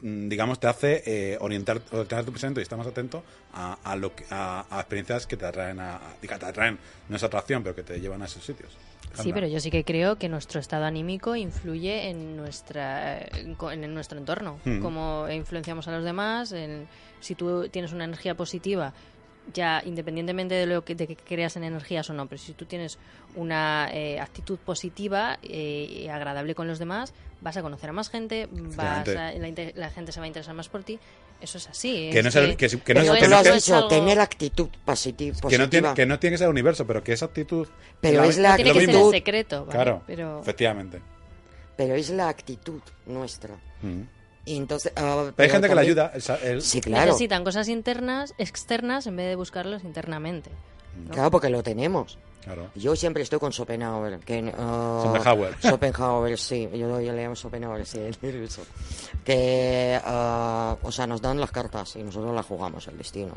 mm, 0.00 0.28
digamos, 0.28 0.60
te 0.60 0.68
hace 0.68 1.02
eh, 1.06 1.38
orientar, 1.40 1.80
orientar 1.90 2.24
tu 2.24 2.32
pensamiento 2.32 2.60
y 2.60 2.62
estar 2.62 2.78
más 2.78 2.86
atento 2.86 3.22
a, 3.52 3.78
a 3.82 3.96
lo 3.96 4.14
que, 4.14 4.24
a, 4.30 4.64
a 4.70 4.80
experiencias 4.80 5.26
que 5.26 5.36
te 5.36 5.44
atraen, 5.46 5.80
a, 5.80 5.96
a- 5.96 6.16
que 6.20 6.28
te 6.28 6.34
atraen, 6.46 6.78
no 7.08 7.16
es 7.16 7.22
atracción, 7.22 7.62
pero 7.62 7.74
que 7.74 7.82
te 7.82 8.00
llevan 8.00 8.22
a 8.22 8.26
esos 8.26 8.44
sitios. 8.44 8.72
Sí, 9.14 9.22
Anda. 9.28 9.34
pero 9.34 9.46
yo 9.48 9.60
sí 9.60 9.70
que 9.70 9.84
creo 9.84 10.16
que 10.16 10.28
nuestro 10.30 10.58
estado 10.58 10.84
anímico 10.86 11.36
influye 11.36 12.08
en 12.08 12.34
nuestra 12.36 13.18
en 13.20 13.92
nuestro 13.94 14.18
entorno, 14.18 14.58
Mm. 14.64 14.80
cómo 14.80 15.28
influenciamos 15.30 15.86
a 15.88 15.92
los 15.92 16.04
demás, 16.04 16.52
en- 16.52 16.86
si 17.20 17.34
tú 17.34 17.68
tienes 17.68 17.92
una 17.92 18.04
energía 18.04 18.34
positiva, 18.34 18.94
ya 19.52 19.82
independientemente 19.84 20.54
de 20.54 20.66
lo 20.66 20.84
que 20.84 20.94
de 20.94 21.06
que 21.06 21.16
creas 21.16 21.56
en 21.56 21.64
energías 21.64 22.08
o 22.10 22.12
no, 22.12 22.26
pero 22.26 22.40
si 22.40 22.52
tú 22.52 22.64
tienes 22.64 22.98
una 23.34 23.88
eh, 23.92 24.20
actitud 24.20 24.58
positiva 24.58 25.38
eh, 25.42 26.02
y 26.04 26.08
agradable 26.08 26.54
con 26.54 26.68
los 26.68 26.78
demás, 26.78 27.12
vas 27.40 27.56
a 27.56 27.62
conocer 27.62 27.90
a 27.90 27.92
más 27.92 28.08
gente, 28.10 28.48
vas 28.76 29.06
Efectivamente. 29.08 29.72
a- 29.76 29.78
la, 29.78 29.90
gente 29.90 30.12
se 30.12 30.20
va 30.20 30.24
a 30.24 30.26
interesar 30.28 30.54
más 30.54 30.68
por 30.68 30.84
ti. 30.84 30.98
Eso 31.40 31.58
es 31.58 31.68
así. 31.68 32.10
Que 32.12 32.22
no 32.22 32.28
es 32.28 32.36
el- 32.36 32.56
que 32.56 32.68
que 32.68 32.76
no 32.94 33.00
que 33.14 33.20
lo 33.22 33.28
no 33.30 33.36
has 33.38 33.46
es- 33.46 33.54
dicho, 33.64 33.74
algo- 33.74 33.88
tener 33.88 34.20
actitud 34.20 34.68
positi- 34.86 35.30
positiva. 35.32 35.48
que 35.50 35.58
no, 35.58 35.68
tiene, 35.68 35.94
que 35.94 36.06
no 36.06 36.18
tiene 36.20 36.34
que 36.34 36.38
ser 36.38 36.44
el 36.46 36.52
universo, 36.52 36.86
pero 36.86 37.02
que 37.02 37.12
esa 37.12 37.24
actitud... 37.26 37.66
Pero 38.00 38.22
es 38.22 38.38
la 38.38 38.50
no 38.50 38.56
tiene 38.56 38.72
lo 38.74 38.78
que 38.78 38.86
ser 38.92 39.10
secreto, 39.10 39.60
¿vale? 39.66 39.72
Claro, 39.72 40.02
pero 40.06 40.40
efectivamente. 40.40 41.00
Pero 41.76 41.94
es 41.96 42.10
la 42.10 42.28
actitud 42.28 42.80
nuestra. 43.06 43.56
Mm. 43.82 44.02
Y 44.44 44.56
entonces, 44.56 44.92
ah, 44.96 45.30
Pero 45.36 45.46
hay 45.46 45.50
gente 45.50 45.68
que 45.68 45.74
le 45.74 45.80
ayuda. 45.80 46.12
el- 46.42 46.62
Sí, 46.62 46.80
claro. 46.80 47.06
necesitan 47.06 47.44
cosas 47.44 47.68
internas, 47.68 48.34
externas, 48.38 49.06
en 49.06 49.16
vez 49.16 49.28
de 49.28 49.36
buscarlas 49.36 49.84
internamente. 49.84 50.50
Claro, 51.10 51.30
porque 51.30 51.48
lo 51.48 51.62
tenemos. 51.62 52.18
Claro. 52.42 52.70
Yo 52.74 52.96
siempre 52.96 53.22
estoy 53.22 53.38
con 53.38 53.52
Schopenhauer. 53.52 54.18
Que, 54.18 54.52
ah, 54.58 55.00
Schopenhauer. 55.04 55.54
Schopenhauer, 55.62 56.36
sí. 56.38 56.68
Yo, 56.72 57.00
yo 57.00 57.12
le 57.12 57.22
llamo 57.22 57.36
Schopenhauer, 57.36 57.86
sí, 57.86 57.98
el 58.00 58.16
ruso. 58.40 58.62
Que, 59.24 60.00
ah, 60.04 60.76
o 60.82 60.90
sea, 60.90 61.06
nos 61.06 61.22
dan 61.22 61.38
las 61.38 61.52
cartas 61.52 61.94
y 61.96 62.02
nosotros 62.02 62.34
las 62.34 62.44
jugamos, 62.44 62.88
el 62.88 62.98
destino. 62.98 63.36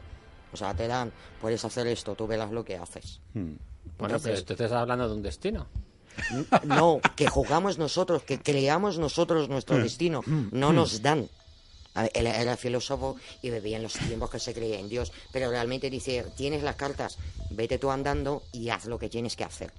O 0.52 0.57
sea, 0.57 0.73
te 0.73 0.88
dan, 0.88 1.11
puedes 1.40 1.64
hacer 1.64 1.86
esto, 1.88 2.15
tú 2.15 2.26
verás 2.26 2.49
lo 2.52 2.65
que 2.65 2.77
haces. 2.77 3.19
Mm. 3.34 3.52
Bueno, 3.99 4.18
pero 4.23 4.44
tú 4.44 4.53
estás 4.53 4.72
hablando 4.72 5.07
de 5.07 5.14
un 5.15 5.22
destino. 5.22 5.68
No, 6.64 7.00
que 7.16 7.28
jugamos 7.28 7.78
nosotros, 7.78 8.24
que 8.24 8.40
creamos 8.40 8.98
nosotros 8.98 9.50
nuestro 9.50 9.78
destino. 9.78 10.22
No 10.52 10.74
nos 10.74 11.02
dan. 11.02 11.30
Él 12.14 12.28
era 12.28 12.58
filósofo 12.58 13.16
y 13.42 13.50
vivía 13.50 13.78
en 13.78 13.84
los 13.84 13.94
tiempos 13.94 14.30
que 14.30 14.40
se 14.40 14.54
creía 14.54 14.80
en 14.80 14.90
Dios, 14.90 15.14
pero 15.32 15.50
realmente 15.50 15.90
dice, 15.90 16.26
tienes 16.36 16.62
las 16.62 16.76
cartas, 16.76 17.18
vete 17.52 17.78
tú 17.78 17.90
andando 17.90 18.44
y 18.52 18.70
haz 18.70 18.86
lo 18.86 19.00
que 19.00 19.08
tienes 19.08 19.36
que 19.38 19.46
hacer. 19.46 19.72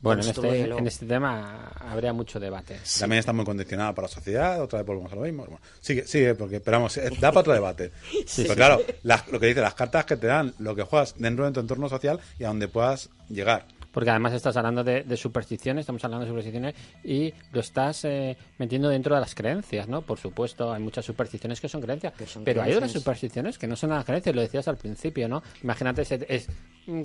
Bueno, 0.00 0.20
en 0.22 0.30
este, 0.30 0.48
en 0.78 0.86
este 0.88 1.06
tema 1.06 1.68
habría 1.78 2.12
mucho 2.12 2.40
debate. 2.40 2.80
También 2.98 3.20
está 3.20 3.32
muy 3.32 3.44
condicionada 3.44 3.94
por 3.94 4.02
la 4.02 4.08
sociedad, 4.08 4.60
otra 4.60 4.80
vez 4.80 4.86
volvemos 4.88 5.12
a 5.12 5.14
lo 5.14 5.20
mismo. 5.20 5.44
Bueno, 5.44 5.60
sigue, 5.80 6.04
sigue, 6.08 6.34
porque 6.34 6.56
esperamos, 6.56 6.96
eh, 6.96 7.08
da 7.20 7.30
para 7.30 7.40
otro 7.42 7.52
debate. 7.52 7.92
Pero 8.36 8.54
claro, 8.56 8.82
las- 9.04 9.28
lo 9.28 9.38
que 9.38 9.46
dice, 9.46 9.60
las 9.60 9.74
cartas 9.74 10.04
que 10.04 10.16
te 10.16 10.26
dan, 10.26 10.52
lo 10.58 10.74
que 10.74 10.82
juegas 10.82 11.14
dentro 11.18 11.44
de 11.44 11.52
tu 11.52 11.60
entorno 11.60 11.88
social 11.88 12.18
y 12.40 12.42
a 12.42 12.48
donde 12.48 12.66
puedas 12.66 13.10
llegar. 13.28 13.66
Porque 13.92 14.10
además 14.10 14.32
estás 14.32 14.56
hablando 14.56 14.82
de, 14.82 15.02
de 15.02 15.16
supersticiones, 15.16 15.82
estamos 15.82 16.04
hablando 16.04 16.24
de 16.24 16.30
supersticiones 16.30 16.74
y 17.04 17.32
lo 17.52 17.60
estás 17.60 18.04
eh, 18.04 18.36
metiendo 18.58 18.88
dentro 18.88 19.14
de 19.14 19.20
las 19.20 19.34
creencias, 19.34 19.88
¿no? 19.88 20.02
Por 20.02 20.18
supuesto, 20.18 20.72
hay 20.72 20.82
muchas 20.82 21.04
supersticiones 21.04 21.60
que 21.60 21.68
son 21.68 21.80
creencias, 21.80 22.12
Que 22.14 22.26
son 22.26 22.44
pero 22.44 22.62
hay 22.62 22.72
otras 22.72 22.92
supersticiones 22.92 23.58
que 23.58 23.66
no 23.66 23.76
son 23.76 23.90
las 23.90 24.04
creencias, 24.04 24.34
lo 24.34 24.42
decías 24.42 24.66
al 24.68 24.76
principio, 24.76 25.28
¿no? 25.28 25.42
Imagínate, 25.62 26.02
es, 26.02 26.48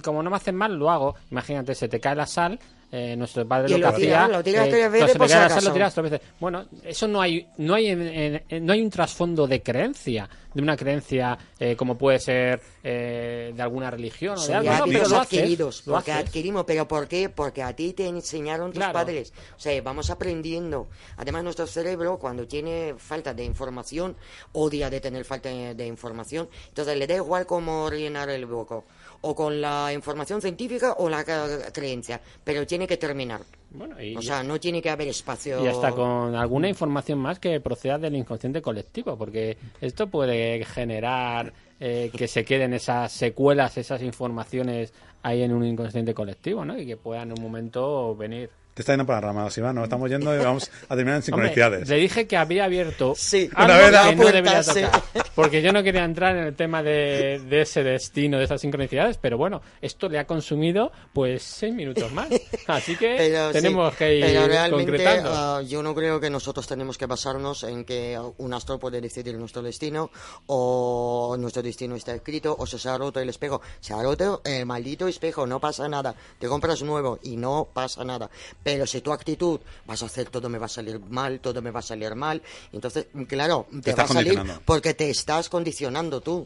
como 0.04 0.24
no 0.24 0.30
me 0.30 0.36
hacen 0.38 0.56
mal, 0.56 0.76
lo 0.76 0.90
hago. 0.90 1.16
Imagínate, 1.32 1.76
se 1.76 1.88
te 1.88 2.00
cae 2.00 2.16
la 2.16 2.26
sal, 2.26 2.60
eh, 2.92 3.16
nuestro 3.18 3.46
padre 3.48 3.74
Y 3.76 3.78
lo, 3.80 3.90
que 3.90 3.96
hacía... 3.96 4.28
lo 4.28 4.42
tiras 4.44 4.68
eh, 4.68 4.88
veces 4.90 5.18
la 5.20 5.50
sal, 5.50 5.66
lo 5.66 5.74
tiras 5.74 5.94
tres 5.94 6.10
veces. 6.10 6.28
Bueno, 6.40 6.66
eso 6.84 7.08
no 7.08 7.20
hay 7.22 7.46
no 7.58 7.74
hay 7.76 7.88
en- 7.88 8.02
en- 8.08 8.44
en- 8.48 8.66
no 8.66 8.74
hay 8.74 8.82
un 8.82 8.90
trasfondo 8.90 9.46
de 9.46 9.62
creencia, 9.62 10.30
de 10.54 10.62
una 10.62 10.78
creencia 10.78 11.38
eh, 11.60 11.76
como 11.76 11.98
puede 11.98 12.18
ser 12.20 12.62
eh, 12.84 13.52
de 13.54 13.62
alguna 13.62 13.92
religión 13.92 14.38
o 14.40 14.48
de 14.48 14.54
algo, 14.56 14.70
no, 14.72 14.76
pero 14.78 14.84
hábitos 14.86 15.12
lo 15.12 15.20
haces, 15.20 15.40
adquiridos, 15.40 15.84
lo 15.86 15.94
porque 15.96 16.12
haces. 16.14 16.26
adquirimos, 16.28 16.64
pero 16.66 16.88
¿por 16.88 17.08
qué? 17.10 17.30
Porque 17.30 17.62
a 17.62 17.76
ti 17.76 17.92
te 17.94 18.08
enseñaron 18.08 18.72
tus 18.72 18.78
Claro. 18.80 18.94
padres. 18.94 19.34
O 19.58 19.60
sea, 19.60 19.80
vamos 19.82 20.10
aprendiendo. 20.10 20.88
Además, 21.18 21.44
nuestro 21.44 21.68
cerebro, 21.68 22.18
cuando 22.18 22.48
tiene 22.48 22.96
falta 22.98 23.34
de 23.34 23.44
información, 23.44 24.16
odia 24.54 24.90
de 24.90 25.02
tener 25.02 25.26
falta 25.26 25.50
de, 25.50 25.76
de 25.76 25.86
información. 25.86 26.48
Entonces, 26.70 26.98
le 26.98 27.06
da 27.06 27.16
igual 27.16 27.46
cómo 27.46 27.90
rellenar 27.90 28.30
el 28.30 28.46
hueco. 28.46 28.86
O 29.30 29.36
con 29.36 29.60
la 29.60 29.92
información 29.94 30.40
científica 30.42 30.94
o 31.00 31.10
la 31.10 31.24
ca- 31.26 31.70
creencia. 31.74 32.22
Pero 32.44 32.66
tiene 32.66 32.88
que 32.88 32.96
terminar. 32.96 33.42
Bueno, 33.72 34.02
y, 34.02 34.16
O 34.16 34.22
sea, 34.22 34.42
no 34.42 34.58
tiene 34.58 34.82
que 34.82 34.90
haber 34.90 35.10
espacio. 35.10 35.62
y 35.64 35.68
hasta 35.68 35.92
con 35.92 36.34
alguna 36.36 36.70
información 36.70 37.20
más 37.20 37.38
que 37.40 37.60
proceda 37.60 37.98
del 37.98 38.16
inconsciente 38.16 38.62
colectivo, 38.62 39.18
porque 39.18 39.58
esto 39.82 40.08
puede 40.08 40.64
generar 40.64 41.52
eh, 41.80 42.10
que 42.16 42.28
se 42.30 42.46
queden 42.46 42.74
esas 42.74 43.12
secuelas, 43.12 43.78
esas 43.78 44.02
informaciones 44.02 44.94
ahí 45.24 45.42
en 45.44 45.52
un 45.52 45.66
inconsciente 45.66 46.14
colectivo, 46.14 46.64
¿no? 46.64 46.78
Y 46.80 46.86
que 46.86 46.96
puedan 46.96 47.32
en 47.32 47.38
un 47.38 47.44
momento 47.44 48.16
venir. 48.16 48.50
Te 48.78 48.84
está 48.84 48.94
yendo 48.94 49.08
para 49.08 49.22
las 49.22 49.36
ramas, 49.36 49.58
Iván, 49.58 49.74
nos 49.74 49.86
estamos 49.86 50.08
yendo 50.08 50.36
y 50.36 50.38
vamos 50.38 50.70
a 50.88 50.96
terminar 50.96 51.16
en 51.16 51.24
Hombre, 51.34 51.50
sincronicidades. 51.50 51.90
le 51.90 51.96
dije 51.96 52.28
que 52.28 52.38
había 52.38 52.66
abierto 52.66 53.14
Sí, 53.16 53.50
algo 53.56 53.74
una 53.74 53.82
vez 53.82 53.90
que 53.90 54.16
no 54.16 54.22
puerta, 54.22 54.36
debería 54.38 54.64
tocar, 54.64 55.32
porque 55.34 55.62
yo 55.64 55.74
no 55.74 55.82
quería 55.82 56.04
entrar 56.04 56.38
en 56.38 56.44
el 56.44 56.56
tema 56.56 56.84
de, 56.84 57.42
de 57.50 57.62
ese 57.62 57.82
destino, 57.82 58.38
de 58.38 58.44
esas 58.44 58.62
sincronicidades, 58.62 59.18
pero 59.18 59.36
bueno, 59.36 59.64
esto 59.82 60.08
le 60.10 60.20
ha 60.20 60.28
consumido 60.28 60.92
pues 61.12 61.42
seis 61.42 61.74
minutos 61.74 62.12
más, 62.12 62.28
así 62.68 62.96
que 62.96 63.16
Pero 63.18 63.48
sí, 63.48 63.54
tenemos 63.54 63.96
que 63.96 64.16
ir 64.18 64.26
pero 64.26 64.46
realmente 64.48 64.92
concretando. 64.92 65.32
ah, 65.34 65.62
yo 65.64 65.82
no 65.82 65.96
creo 65.96 66.20
que 66.20 66.30
nosotros 66.30 66.68
tenemos 66.68 67.00
que 67.00 67.08
basarnos 67.08 67.64
en 67.64 67.84
que 67.84 68.20
un 68.38 68.54
astro 68.54 68.78
puede 68.78 69.02
decidir 69.02 69.36
nuestro 69.40 69.64
destino 69.64 70.12
o 70.46 71.36
nuestro 71.40 71.64
destino 71.64 71.96
está 71.96 72.14
escrito 72.14 72.56
o 72.60 72.68
se, 72.68 72.78
se 72.78 72.90
ha 72.90 72.98
roto 73.00 73.20
el 73.20 73.30
espejo. 73.30 73.60
Se 73.80 73.96
ha 73.96 74.04
roto 74.04 74.42
el 74.46 74.68
maldito 74.68 75.08
espejo, 75.08 75.48
no 75.48 75.60
pasa 75.60 75.88
nada. 75.90 76.14
Te 76.38 76.48
compras 76.48 76.84
nuevo 76.84 77.18
y 77.24 77.38
no 77.38 77.68
pasa 77.74 78.04
nada. 78.04 78.30
Pero 78.68 78.86
si 78.86 79.00
tu 79.00 79.14
actitud 79.14 79.62
vas 79.86 80.04
a 80.04 80.08
hacer 80.08 80.30
todo 80.30 80.50
me 80.50 80.58
va 80.58 80.66
a 80.66 80.68
salir 80.68 81.00
mal, 81.00 81.40
todo 81.40 81.62
me 81.62 81.72
va 81.72 81.80
a 81.80 81.82
salir 81.82 82.14
mal, 82.16 82.42
entonces, 82.74 83.08
claro, 83.26 83.66
te, 83.82 83.94
va 83.94 84.04
a 84.04 84.08
salir 84.10 84.44
porque 84.66 84.94
te 84.94 85.10
estás 85.10 85.48
condicionando 85.48 86.20
tú. 86.20 86.46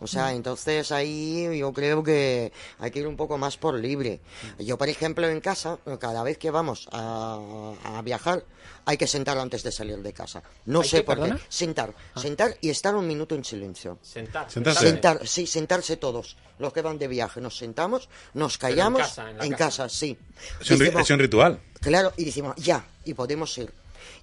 O 0.00 0.06
sea, 0.06 0.32
entonces 0.32 0.90
ahí 0.90 1.58
yo 1.58 1.70
creo 1.74 2.02
que 2.02 2.50
hay 2.78 2.90
que 2.90 3.00
ir 3.00 3.06
un 3.06 3.16
poco 3.16 3.36
más 3.36 3.58
por 3.58 3.78
libre. 3.78 4.20
Yo, 4.58 4.78
por 4.78 4.88
ejemplo, 4.88 5.28
en 5.28 5.40
casa, 5.42 5.78
cada 5.98 6.22
vez 6.22 6.38
que 6.38 6.50
vamos 6.50 6.88
a, 6.92 7.38
a 7.84 8.00
viajar, 8.00 8.42
hay 8.84 8.96
que 8.96 9.06
sentar 9.06 9.38
antes 9.38 9.62
de 9.62 9.70
salir 9.72 9.98
de 9.98 10.12
casa. 10.12 10.42
No 10.66 10.80
¿Hay 10.80 10.88
sé 10.88 10.96
que, 10.98 11.02
por 11.04 11.22
qué. 11.22 11.34
Sentar, 11.48 11.94
sentar 12.16 12.56
y 12.60 12.70
estar 12.70 12.94
un 12.94 13.06
minuto 13.06 13.34
en 13.34 13.44
silencio. 13.44 13.98
Sentar. 14.02 14.50
Sentarse. 14.50 14.80
Sentar, 14.86 15.26
sí, 15.26 15.46
sentarse 15.46 15.96
todos. 15.96 16.36
Los 16.58 16.72
que 16.72 16.82
van 16.82 16.98
de 16.98 17.08
viaje, 17.08 17.40
nos 17.40 17.56
sentamos, 17.56 18.08
nos 18.34 18.58
callamos. 18.58 19.00
casa, 19.02 19.30
en 19.30 19.36
la 19.38 19.42
casa. 19.50 19.56
casa. 19.56 19.88
sí. 19.88 20.18
Es 20.60 20.70
un, 20.70 20.76
ri- 20.78 20.80
Decimos, 20.84 21.02
es 21.02 21.10
un 21.10 21.18
ritual. 21.18 21.60
Claro, 21.80 22.12
y 22.16 22.24
decimos, 22.24 22.56
ya, 22.56 22.84
y 23.04 23.14
podemos 23.14 23.56
ir. 23.58 23.72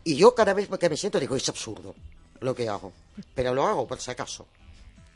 Y 0.03 0.15
yo 0.15 0.33
cada 0.35 0.53
vez 0.53 0.69
que 0.79 0.89
me 0.89 0.97
siento 0.97 1.19
digo, 1.19 1.35
es 1.35 1.47
absurdo 1.49 1.95
lo 2.41 2.53
que 2.55 2.69
hago. 2.69 2.93
Pero 3.33 3.53
lo 3.53 3.65
hago 3.65 3.87
por 3.87 3.99
si 3.99 4.11
acaso. 4.11 4.45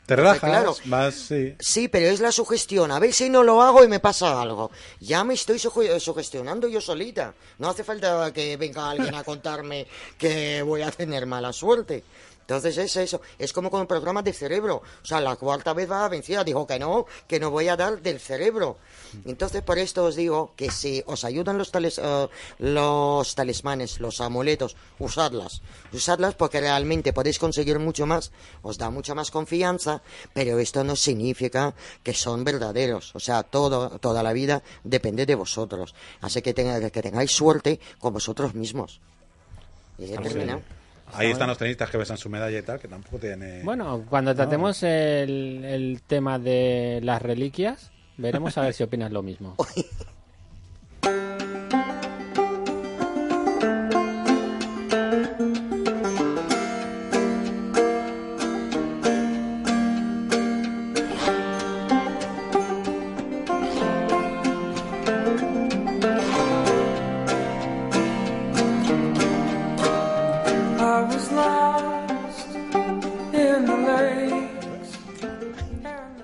Te 0.06 0.16
relajas, 0.16 0.40
claro. 0.50 0.76
vas, 0.86 1.14
sí. 1.14 1.54
Sí, 1.60 1.86
pero 1.88 2.06
es 2.08 2.18
la 2.20 2.32
sugestión. 2.32 2.90
A 2.90 2.98
ver 2.98 3.12
si 3.12 3.30
no 3.30 3.42
lo 3.44 3.62
hago 3.62 3.84
y 3.84 3.88
me 3.88 4.00
pasa 4.00 4.42
algo. 4.42 4.70
Ya 5.00 5.22
me 5.22 5.34
estoy 5.34 5.58
suge- 5.58 6.00
sugestionando 6.00 6.66
yo 6.66 6.80
solita. 6.80 7.34
No 7.58 7.68
hace 7.70 7.84
falta 7.84 8.32
que 8.32 8.56
venga 8.56 8.90
alguien 8.90 9.14
a 9.14 9.22
contarme 9.22 9.86
que 10.18 10.62
voy 10.62 10.82
a 10.82 10.90
tener 10.90 11.24
mala 11.26 11.52
suerte. 11.52 12.02
Entonces 12.42 12.76
es 12.76 12.96
eso. 12.96 13.20
Es 13.38 13.52
como 13.52 13.70
con 13.70 13.86
programas 13.86 14.24
de 14.24 14.32
cerebro. 14.32 14.82
O 15.02 15.06
sea, 15.06 15.20
la 15.20 15.36
cuarta 15.36 15.72
vez 15.72 15.90
va 15.90 16.06
vencida. 16.08 16.44
Dijo 16.44 16.66
que 16.66 16.78
no, 16.78 17.06
que 17.26 17.40
no 17.40 17.50
voy 17.50 17.68
a 17.68 17.76
dar 17.76 18.02
del 18.02 18.20
cerebro. 18.20 18.76
Entonces 19.24 19.62
por 19.62 19.78
esto 19.78 20.04
os 20.04 20.16
digo 20.16 20.52
que 20.56 20.70
si 20.70 21.02
os 21.06 21.24
ayudan 21.24 21.56
los, 21.58 21.70
tales, 21.70 21.98
eh, 22.02 22.28
los 22.58 23.34
talismanes, 23.34 24.00
los 24.00 24.20
amuletos, 24.20 24.76
usadlas. 24.98 25.62
Usadlas 25.92 26.34
porque 26.34 26.60
realmente 26.60 27.12
podéis 27.12 27.38
conseguir 27.38 27.78
mucho 27.78 28.06
más. 28.06 28.32
Os 28.62 28.76
da 28.78 28.90
mucha 28.90 29.14
más 29.14 29.30
confianza. 29.30 30.02
Pero 30.34 30.58
esto 30.58 30.84
no 30.84 30.96
significa 30.96 31.74
que 32.02 32.12
son 32.14 32.44
verdaderos. 32.44 33.14
O 33.14 33.20
sea, 33.20 33.42
todo, 33.44 33.98
toda 33.98 34.22
la 34.22 34.32
vida 34.32 34.62
depende 34.84 35.26
de 35.26 35.34
vosotros. 35.34 35.94
Así 36.20 36.42
que, 36.42 36.52
tenga- 36.54 36.90
que 36.90 37.02
tengáis 37.02 37.30
suerte 37.30 37.80
con 37.98 38.12
vosotros 38.12 38.54
mismos. 38.54 39.00
Y 39.98 40.04
he 40.12 40.16
terminado. 40.28 40.62
Ahí 41.14 41.30
están 41.30 41.48
los 41.48 41.58
tenistas 41.58 41.90
que 41.90 41.98
besan 41.98 42.16
su 42.16 42.28
medalla 42.28 42.58
y 42.58 42.62
tal, 42.62 42.78
que 42.78 42.88
tampoco 42.88 43.18
tiene... 43.18 43.62
Bueno, 43.62 44.04
cuando 44.08 44.34
tratemos 44.34 44.82
el, 44.82 45.64
el 45.64 46.02
tema 46.06 46.38
de 46.38 47.00
las 47.02 47.20
reliquias, 47.20 47.90
veremos 48.16 48.56
a 48.58 48.62
ver 48.62 48.74
si 48.74 48.82
opinas 48.82 49.12
lo 49.12 49.22
mismo. 49.22 49.56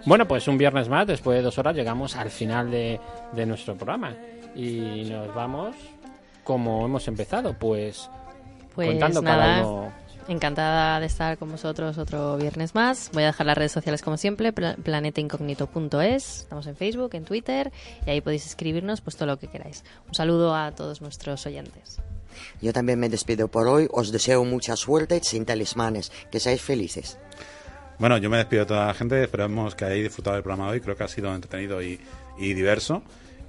Bueno, 0.09 0.27
pues 0.27 0.49
un 0.49 0.57
viernes 0.59 0.89
más, 0.89 1.07
después 1.07 1.37
de 1.37 1.43
dos 1.43 1.59
horas, 1.59 1.77
llegamos 1.77 2.17
al 2.17 2.31
final 2.31 2.71
de, 2.71 2.99
de 3.33 3.47
nuestro 3.47 3.77
programa. 3.77 4.15
Y 4.55 5.05
nos 5.11 5.35
vamos 5.35 5.77
como 6.45 6.87
hemos 6.87 7.07
empezado, 7.09 7.53
pues, 7.59 8.09
Pues 8.75 8.89
contando 8.89 9.21
nada, 9.21 9.45
cada 9.45 9.67
uno. 9.67 9.93
encantada 10.29 10.99
de 10.99 11.07
estar 11.07 11.37
con 11.37 11.51
vosotros 11.51 11.99
otro 11.99 12.39
viernes 12.39 12.75
más. 12.75 13.11
Voy 13.13 13.25
a 13.25 13.27
dejar 13.27 13.47
las 13.47 13.59
redes 13.59 13.73
sociales 13.73 14.01
como 14.01 14.17
siempre, 14.17 14.53
pla- 14.55 14.77
planetaincognito.es. 14.83 16.39
Estamos 16.41 16.67
en 16.67 16.77
Facebook, 16.77 17.11
en 17.15 17.25
Twitter 17.25 17.71
y 18.07 18.11
ahí 18.11 18.21
podéis 18.23 18.47
escribirnos 18.47 19.01
pues 19.03 19.17
todo 19.17 19.27
lo 19.27 19.39
que 19.39 19.49
queráis. 19.49 19.85
Un 20.07 20.15
saludo 20.15 20.55
a 20.57 20.73
todos 20.73 21.03
nuestros 21.03 21.45
oyentes. 21.47 22.01
Yo 22.63 22.73
también 22.73 22.99
me 22.99 23.09
despido 23.09 23.49
por 23.49 23.67
hoy. 23.69 23.89
Os 23.91 24.11
deseo 24.13 24.45
mucha 24.45 24.75
suerte 24.77 25.21
sin 25.23 25.45
talismanes. 25.45 26.11
Que 26.31 26.41
seáis 26.41 26.63
felices. 26.63 27.19
Bueno, 27.99 28.16
yo 28.19 28.31
me 28.31 28.37
despido 28.39 28.61
de 28.62 28.66
toda 28.66 28.87
la 28.87 28.95
gente. 28.95 29.23
Esperamos 29.23 29.75
que 29.75 29.85
hayáis 29.85 30.05
disfrutado 30.05 30.35
del 30.37 30.43
programa 30.43 30.66
de 30.69 30.75
hoy. 30.75 30.81
Creo 30.81 30.97
que 30.97 31.05
ha 31.05 31.09
sido 31.09 31.35
entretenido 31.35 31.83
y, 31.83 31.99
y 32.39 32.55
diverso. 32.55 33.03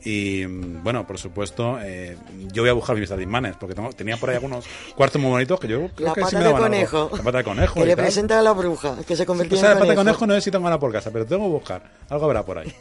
Y 0.03 0.45
mm, 0.47 0.81
bueno, 0.83 1.05
por 1.05 1.17
supuesto, 1.17 1.77
eh, 1.81 2.17
yo 2.53 2.63
voy 2.63 2.69
a 2.69 2.73
buscar 2.73 2.95
mis 2.95 3.09
talismanes 3.09 3.55
porque 3.57 3.75
tengo- 3.75 3.91
tenía 3.91 4.15
por 4.17 4.29
ahí 4.29 4.37
algunos 4.37 4.65
cuartos 4.95 5.21
muy 5.21 5.29
bonitos 5.31 5.59
que 5.59 5.67
yo 5.67 5.89
creo 5.89 6.07
La 6.07 6.13
que 6.13 6.21
sí 6.21 6.25
pata 6.25 6.37
me 6.37 6.43
de 6.45 6.45
daban 6.53 6.73
algo. 6.73 6.87
conejo. 7.09 7.17
La 7.17 7.23
pata 7.23 7.37
de 7.39 7.43
conejo. 7.43 7.73
Que 7.75 7.85
le 7.85 7.95
tal. 7.95 8.05
presenta 8.05 8.39
a 8.39 8.41
la 8.41 8.53
bruja, 8.53 8.95
que 9.05 9.15
se 9.15 9.25
convirtió 9.25 9.57
O 9.57 9.59
sea, 9.59 9.69
la 9.71 9.73
en 9.75 9.79
pata 9.79 9.91
de 9.91 9.95
conejo. 9.97 10.25
no 10.25 10.33
sé 10.35 10.41
si 10.41 10.51
tengo 10.51 10.65
nada 10.65 10.79
por 10.79 10.91
casa, 10.91 11.11
pero 11.11 11.25
tengo 11.25 11.43
que 11.43 11.49
buscar. 11.51 11.83
Algo 12.09 12.25
habrá 12.25 12.43
por 12.43 12.57
ahí. 12.59 12.73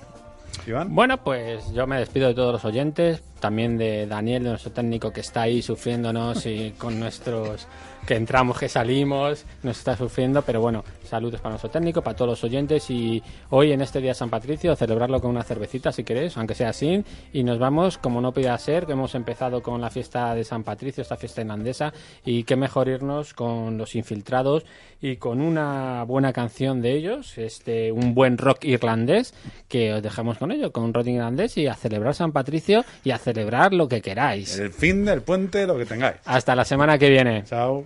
Iván. 0.66 0.94
Bueno, 0.94 1.22
pues 1.22 1.70
yo 1.72 1.86
me 1.86 1.98
despido 1.98 2.28
de 2.28 2.34
todos 2.34 2.52
los 2.52 2.64
oyentes, 2.64 3.22
también 3.40 3.78
de 3.78 4.06
Daniel, 4.06 4.44
de 4.44 4.50
nuestro 4.50 4.70
técnico 4.72 5.12
que 5.12 5.20
está 5.20 5.42
ahí 5.42 5.62
sufriéndonos 5.62 6.44
y 6.46 6.74
con 6.78 6.98
nuestros 7.00 7.66
que 8.06 8.16
entramos, 8.16 8.58
que 8.58 8.68
salimos, 8.68 9.44
nos 9.62 9.78
está 9.78 9.96
sufriendo, 9.96 10.42
pero 10.42 10.60
bueno, 10.60 10.84
saludos 11.08 11.40
para 11.40 11.52
nuestro 11.52 11.70
técnico, 11.70 12.02
para 12.02 12.16
todos 12.16 12.30
los 12.30 12.44
oyentes 12.44 12.90
y 12.90 13.22
hoy 13.50 13.72
en 13.72 13.80
este 13.80 14.00
día 14.00 14.10
de 14.10 14.14
San 14.14 14.30
Patricio 14.30 14.76
celebrarlo 14.76 15.20
con 15.20 15.30
una 15.30 15.42
cervecita 15.42 15.92
si 15.92 16.04
queréis, 16.04 16.36
aunque 16.36 16.54
sea 16.54 16.70
así, 16.70 17.04
y 17.32 17.42
nos 17.42 17.58
vamos 17.58 17.98
como 17.98 18.20
no 18.20 18.32
podía 18.32 18.56
ser, 18.58 18.86
que 18.86 18.92
hemos 18.92 19.14
empezado 19.14 19.62
con 19.62 19.80
la 19.80 19.90
fiesta 19.90 20.34
de 20.34 20.44
San 20.44 20.64
Patricio, 20.64 21.02
esta 21.02 21.16
fiesta 21.16 21.40
irlandesa, 21.40 21.92
y 22.24 22.44
qué 22.44 22.56
mejor 22.56 22.88
irnos 22.88 23.34
con 23.34 23.78
los 23.78 23.94
infiltrados 23.94 24.64
y 25.00 25.16
con 25.16 25.40
una 25.40 26.04
buena 26.04 26.32
canción 26.32 26.82
de 26.82 26.92
ellos, 26.92 27.38
este 27.38 27.92
un 27.92 28.14
buen 28.14 28.38
rock 28.38 28.64
irlandés, 28.64 29.34
que 29.68 29.94
os 29.94 30.02
dejamos 30.02 30.38
con 30.38 30.52
ello, 30.52 30.72
con 30.72 30.84
un 30.84 30.94
rock 30.94 31.06
irlandés 31.08 31.56
y 31.56 31.66
a 31.66 31.74
celebrar 31.74 32.14
San 32.14 32.32
Patricio 32.32 32.84
y 33.04 33.10
a 33.10 33.18
celebrar 33.18 33.72
lo 33.72 33.88
que 33.88 34.00
queráis. 34.00 34.58
El 34.58 34.72
fin 34.72 35.04
del 35.04 35.22
puente, 35.22 35.66
lo 35.66 35.78
que 35.78 35.86
tengáis. 35.86 36.16
Hasta 36.24 36.54
la 36.54 36.64
semana 36.64 36.98
que 36.98 37.08
viene. 37.08 37.44
Chao. 37.44 37.84